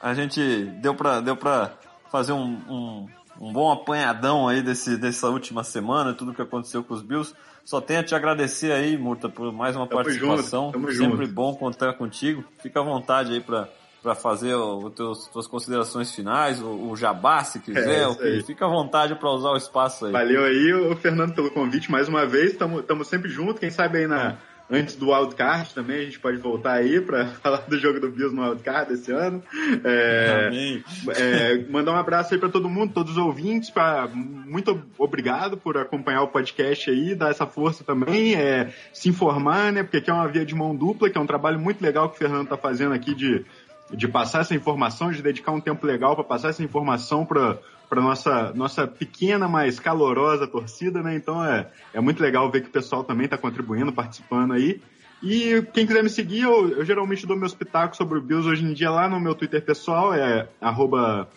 a 0.01 0.15
gente 0.15 0.65
deu 0.81 0.95
pra, 0.95 1.21
deu 1.21 1.37
pra 1.37 1.73
fazer 2.11 2.33
um, 2.33 2.59
um, 2.69 3.09
um 3.41 3.53
bom 3.53 3.73
apanhadão 3.73 4.47
aí 4.47 4.63
desse, 4.63 4.97
dessa 4.97 5.29
última 5.29 5.65
semana, 5.65 6.13
tudo 6.13 6.35
que 6.35 6.43
aconteceu 6.43 6.85
com 6.85 6.95
os 6.95 7.03
Bills. 7.03 7.35
Só 7.65 7.81
tenho 7.81 8.01
a 8.01 8.03
te 8.03 8.15
agradecer 8.15 8.73
aí, 8.73 8.97
Murta, 8.97 9.29
por 9.29 9.53
mais 9.53 9.77
uma 9.77 9.87
tamo 9.87 10.03
participação. 10.03 10.73
Junto, 10.73 10.93
Sempre 10.93 11.27
junto. 11.27 11.33
bom 11.33 11.55
contar 11.55 11.93
contigo. 11.95 12.45
Fica 12.63 12.81
à 12.81 12.83
vontade 12.83 13.33
aí 13.33 13.41
para 13.41 13.69
para 14.01 14.15
fazer 14.15 14.55
as 14.55 15.27
tuas 15.27 15.47
considerações 15.47 16.15
finais, 16.15 16.63
o, 16.63 16.91
o 16.91 16.97
jabá, 16.97 17.43
se 17.43 17.59
quiser, 17.59 18.03
é, 18.03 18.07
o 18.07 18.15
que, 18.15 18.43
fica 18.45 18.65
à 18.65 18.69
vontade 18.69 19.15
para 19.17 19.29
usar 19.29 19.51
o 19.51 19.57
espaço 19.57 20.07
aí. 20.07 20.13
Valeu 20.13 20.45
aí, 20.45 20.73
o 20.73 20.97
Fernando, 20.97 21.35
pelo 21.35 21.51
convite 21.51 21.91
mais 21.91 22.09
uma 22.09 22.25
vez. 22.25 22.53
Estamos 22.53 23.09
sempre 23.09 23.29
juntos, 23.29 23.59
quem 23.59 23.71
sabe 23.71 23.99
aí 23.99 24.07
na, 24.07 24.37
antes 24.71 24.97
do 24.97 25.11
wildcard 25.11 25.73
também, 25.75 26.01
a 26.01 26.05
gente 26.05 26.19
pode 26.19 26.37
voltar 26.39 26.73
aí 26.73 27.01
para 27.01 27.27
falar 27.43 27.59
do 27.59 27.79
jogo 27.79 28.01
do 28.01 28.11
Bills 28.11 28.35
no 28.35 28.43
wildcard 28.43 28.93
esse 28.93 29.11
ano. 29.11 29.43
É, 29.85 30.81
é, 31.17 31.65
mandar 31.71 31.93
um 31.93 31.97
abraço 31.97 32.35
aí 32.35 32.41
para 32.41 32.49
todo 32.49 32.69
mundo, 32.69 32.93
todos 32.93 33.13
os 33.13 33.19
ouvintes, 33.19 33.71
pra, 33.71 34.09
muito 34.09 34.83
obrigado 34.99 35.57
por 35.57 35.77
acompanhar 35.79 36.23
o 36.23 36.29
podcast 36.29 36.91
aí, 36.91 37.15
dar 37.15 37.31
essa 37.31 37.47
força 37.47 37.83
também, 37.83 38.35
é, 38.35 38.73
se 38.93 39.09
informar, 39.09 39.73
né, 39.73 39.83
porque 39.83 39.99
aqui 39.99 40.11
é 40.11 40.15
uma 40.15 40.29
via 40.29 40.45
de 40.45 40.55
mão 40.55 40.75
dupla, 40.75 41.09
que 41.09 41.17
é 41.17 41.21
um 41.21 41.27
trabalho 41.27 41.59
muito 41.59 41.83
legal 41.83 42.09
que 42.09 42.17
o 42.17 42.19
Fernando 42.19 42.45
está 42.45 42.57
fazendo 42.57 42.93
aqui 42.93 43.15
de, 43.15 43.45
de 43.91 44.09
passar 44.09 44.41
essa 44.41 44.55
informação, 44.55 45.11
de 45.11 45.23
dedicar 45.23 45.53
um 45.53 45.61
tempo 45.61 45.87
legal 45.87 46.15
para 46.15 46.25
passar 46.25 46.51
essa 46.51 46.63
informação 46.63 47.25
para 47.25 47.59
para 47.89 48.01
nossa 48.01 48.53
nossa 48.55 48.87
pequena, 48.87 49.49
mas 49.49 49.81
calorosa 49.81 50.47
torcida, 50.47 51.03
né? 51.03 51.17
Então 51.17 51.45
é, 51.45 51.69
é 51.93 52.01
muito 52.01 52.23
legal 52.23 52.51
ver 52.51 52.63
que 52.63 52.69
o 52.69 52.73
pessoal 52.73 53.03
também 53.03 53.25
está 53.25 53.39
contribuindo, 53.39 53.93
participando 53.93 54.53
aí. 54.53 54.81
E 55.23 55.63
quem 55.73 55.87
quiser 55.87 56.03
me 56.03 56.11
seguir, 56.11 56.43
eu, 56.43 56.69
eu, 56.69 56.85
geralmente 56.85 57.27
dou 57.27 57.37
meus 57.37 57.55
pitacos 57.55 57.97
sobre 57.97 58.19
o 58.19 58.23
Bills 58.23 58.49
hoje 58.49 58.65
em 58.65 58.73
dia 58.73 58.91
lá 58.91 59.09
no 59.09 59.19
meu 59.19 59.35
Twitter 59.35 59.65
pessoal, 59.65 60.15
é 60.15 60.49
arroba 60.61 61.29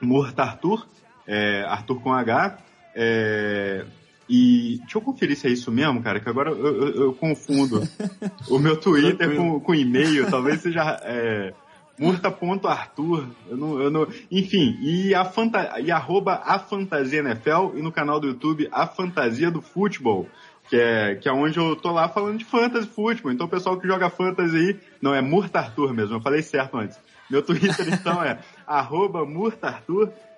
Murtartur, 0.00 0.86
é, 1.26 1.62
Arthur 1.64 2.00
com 2.00 2.12
H. 2.12 2.58
É, 2.94 3.84
e 4.28 4.78
deixa 4.82 4.96
eu 4.96 5.02
conferir 5.02 5.36
se 5.36 5.48
é 5.48 5.50
isso 5.50 5.72
mesmo, 5.72 6.00
cara, 6.02 6.20
que 6.20 6.28
agora 6.28 6.50
eu, 6.50 6.66
eu, 6.66 7.02
eu 7.02 7.12
confundo 7.12 7.82
o 8.48 8.58
meu 8.58 8.76
Twitter 8.76 9.36
com, 9.36 9.58
com 9.58 9.74
e-mail, 9.74 10.30
talvez 10.30 10.60
seja 10.60 11.00
é, 11.02 11.52
Murta.arthur, 12.00 13.26
eu 13.46 13.56
não, 13.58 13.78
eu 13.78 13.90
não, 13.90 14.08
enfim, 14.30 14.78
e, 14.80 15.14
a 15.14 15.22
fanta, 15.22 15.78
e 15.80 15.90
arroba 15.90 16.40
a 16.46 16.58
Fantasia 16.58 17.20
NFL 17.20 17.76
e 17.76 17.82
no 17.82 17.92
canal 17.92 18.18
do 18.18 18.28
YouTube 18.28 18.66
A 18.72 18.86
Fantasia 18.86 19.50
do 19.50 19.60
Futebol, 19.60 20.26
que 20.70 20.76
é, 20.76 21.16
que 21.16 21.28
é 21.28 21.32
onde 21.32 21.58
eu 21.58 21.76
tô 21.76 21.92
lá 21.92 22.08
falando 22.08 22.38
de 22.38 22.44
fantasy 22.46 22.88
futebol. 22.88 23.30
Então 23.30 23.46
o 23.46 23.50
pessoal 23.50 23.78
que 23.78 23.86
joga 23.86 24.08
fantasy 24.08 24.56
aí, 24.56 24.80
não, 25.02 25.14
é 25.14 25.20
Murta 25.20 25.58
Arthur 25.58 25.92
mesmo, 25.92 26.16
eu 26.16 26.22
falei 26.22 26.40
certo 26.40 26.78
antes. 26.78 26.98
Meu 27.28 27.42
Twitter 27.42 27.86
então 27.92 28.24
é 28.24 28.38
arroba 28.66 29.26
Murta 29.26 29.82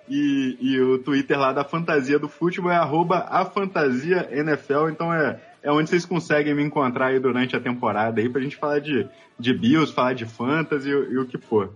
e, 0.09 0.57
e 0.59 0.81
o 0.81 0.97
Twitter 0.97 1.39
lá 1.39 1.53
da 1.53 1.63
Fantasia 1.63 2.19
do 2.19 2.27
Futebol 2.27 2.71
é 2.71 2.75
arroba 2.75 3.25
a 3.29 3.45
Fantasia 3.45 4.27
NFL, 4.33 4.89
então 4.89 5.13
é 5.13 5.39
é 5.63 5.71
onde 5.71 5.89
vocês 5.89 6.05
conseguem 6.05 6.53
me 6.53 6.61
encontrar 6.61 7.07
aí 7.07 7.19
durante 7.19 7.55
a 7.55 7.59
temporada 7.59 8.19
aí 8.19 8.27
pra 8.27 8.41
gente 8.41 8.57
falar 8.57 8.79
de, 8.79 9.07
de 9.39 9.53
Bills, 9.53 9.93
falar 9.93 10.13
de 10.13 10.25
fantasy 10.25 10.89
e, 10.89 10.91
e 10.91 11.17
o 11.17 11.25
que 11.25 11.37
for. 11.37 11.73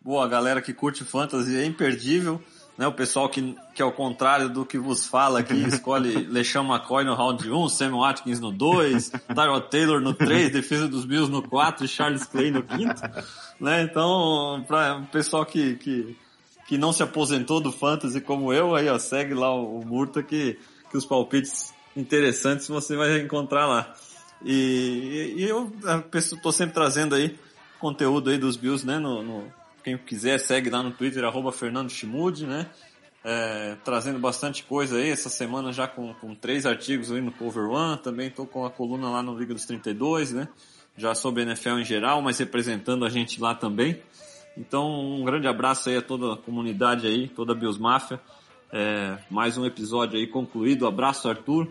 Boa, 0.00 0.28
galera 0.28 0.62
que 0.62 0.72
curte 0.72 1.04
fantasy 1.04 1.56
é 1.56 1.64
imperdível. 1.64 2.40
Né, 2.76 2.88
o 2.88 2.92
pessoal 2.92 3.28
que, 3.28 3.56
que 3.72 3.80
ao 3.80 3.92
contrário 3.92 4.48
do 4.48 4.66
que 4.66 4.76
vos 4.76 5.06
fala 5.06 5.40
aqui, 5.40 5.54
escolhe 5.66 6.24
LeSean 6.26 6.64
McCoy 6.64 7.04
no 7.04 7.14
round 7.14 7.48
1, 7.48 7.68
Samuel 7.68 8.00
Watkins 8.00 8.40
no 8.40 8.50
2, 8.50 9.10
Tyrod 9.10 9.70
Taylor 9.70 10.00
no 10.00 10.12
3, 10.12 10.50
defesa 10.50 10.88
dos 10.88 11.04
Bills 11.04 11.30
no 11.30 11.40
4 11.40 11.84
e 11.84 11.88
Charles 11.88 12.24
Clay 12.24 12.50
no 12.50 12.64
5. 12.68 12.94
Né? 13.60 13.82
Então, 13.82 14.64
para 14.66 14.98
o 14.98 15.06
pessoal 15.06 15.46
que, 15.46 15.76
que, 15.76 16.16
que 16.66 16.76
não 16.76 16.92
se 16.92 17.02
aposentou 17.02 17.60
do 17.60 17.70
fantasy 17.70 18.20
como 18.20 18.52
eu, 18.52 18.74
aí 18.74 18.88
ó, 18.88 18.98
segue 18.98 19.34
lá 19.34 19.54
o, 19.54 19.78
o 19.78 19.86
Murta 19.86 20.22
que, 20.22 20.58
que 20.90 20.96
os 20.96 21.06
palpites 21.06 21.73
interessantes 21.96 22.68
você 22.68 22.96
vai 22.96 23.20
encontrar 23.20 23.66
lá. 23.66 23.94
E, 24.44 25.34
e 25.36 25.44
eu 25.44 25.72
estou 26.14 26.52
sempre 26.52 26.74
trazendo 26.74 27.14
aí 27.14 27.38
conteúdo 27.78 28.30
aí 28.30 28.38
dos 28.38 28.56
Bills, 28.56 28.86
né? 28.86 28.98
No, 28.98 29.22
no, 29.22 29.52
quem 29.82 29.96
quiser 29.96 30.38
segue 30.38 30.70
lá 30.70 30.82
no 30.82 30.90
Twitter, 30.90 31.24
arroba 31.24 31.52
Fernando 31.52 31.90
Chimude, 31.90 32.46
né? 32.46 32.66
É, 33.22 33.76
trazendo 33.84 34.18
bastante 34.18 34.64
coisa 34.64 34.96
aí, 34.96 35.08
essa 35.08 35.30
semana 35.30 35.72
já 35.72 35.88
com, 35.88 36.12
com 36.14 36.34
três 36.34 36.66
artigos 36.66 37.10
aí 37.10 37.22
no 37.22 37.32
Cover 37.32 37.70
One, 37.70 37.98
também 37.98 38.28
estou 38.28 38.46
com 38.46 38.66
a 38.66 38.70
coluna 38.70 39.08
lá 39.08 39.22
no 39.22 39.38
Liga 39.38 39.54
dos 39.54 39.64
32, 39.64 40.32
né? 40.32 40.48
Já 40.96 41.14
sobre 41.14 41.42
NFL 41.42 41.78
em 41.78 41.84
geral, 41.84 42.20
mas 42.20 42.38
representando 42.38 43.04
a 43.04 43.08
gente 43.08 43.40
lá 43.40 43.54
também. 43.54 44.00
Então, 44.56 44.88
um 44.88 45.24
grande 45.24 45.48
abraço 45.48 45.88
aí 45.88 45.96
a 45.96 46.02
toda 46.02 46.34
a 46.34 46.36
comunidade 46.36 47.06
aí, 47.06 47.28
toda 47.28 47.52
a 47.52 47.54
Bills 47.54 47.80
Máfia. 47.80 48.20
É, 48.72 49.18
mais 49.30 49.56
um 49.56 49.64
episódio 49.64 50.18
aí 50.18 50.26
concluído. 50.26 50.86
Abraço, 50.86 51.28
Arthur. 51.28 51.68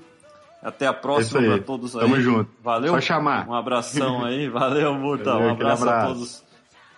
Até 0.63 0.87
a 0.87 0.93
próxima 0.93 1.41
É 1.41 1.47
para 1.49 1.59
todos 1.59 1.95
aí. 1.95 2.01
Tamo 2.01 2.21
junto. 2.21 2.49
Valeu. 2.63 2.93
Só 2.93 3.01
chamar. 3.01 3.47
Um 3.47 3.53
abração 3.53 4.23
aí. 4.23 4.47
Valeu, 4.47 4.93
Murta. 4.93 5.31
Valeu, 5.33 5.47
Um 5.49 5.51
aquele 5.53 5.69
abraço 5.69 5.89
a 5.89 5.91
abraço. 5.93 6.13
todos. 6.13 6.43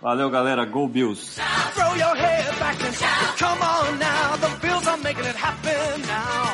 Valeu, 0.02 0.30
galera. 0.30 0.66
Go 0.66 0.88
Bills. 0.88 1.40
Throw 1.74 1.96
your 1.96 2.16
head 2.16 2.60
back 2.60 2.84
and 2.86 2.94
shout. 2.94 3.38
Come 3.40 3.62
on 3.64 3.98
now, 3.98 4.38
the 4.38 4.68
Bills 4.68 4.88
are 4.88 4.98
making 4.98 5.26
it 5.26 5.36
happen 5.36 6.02
now. 6.02 6.46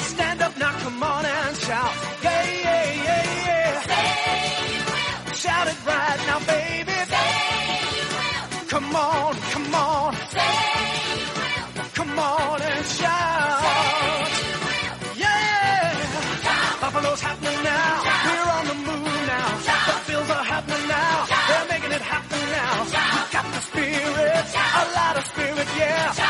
Stand 0.00 0.42
yeah. 25.76 26.27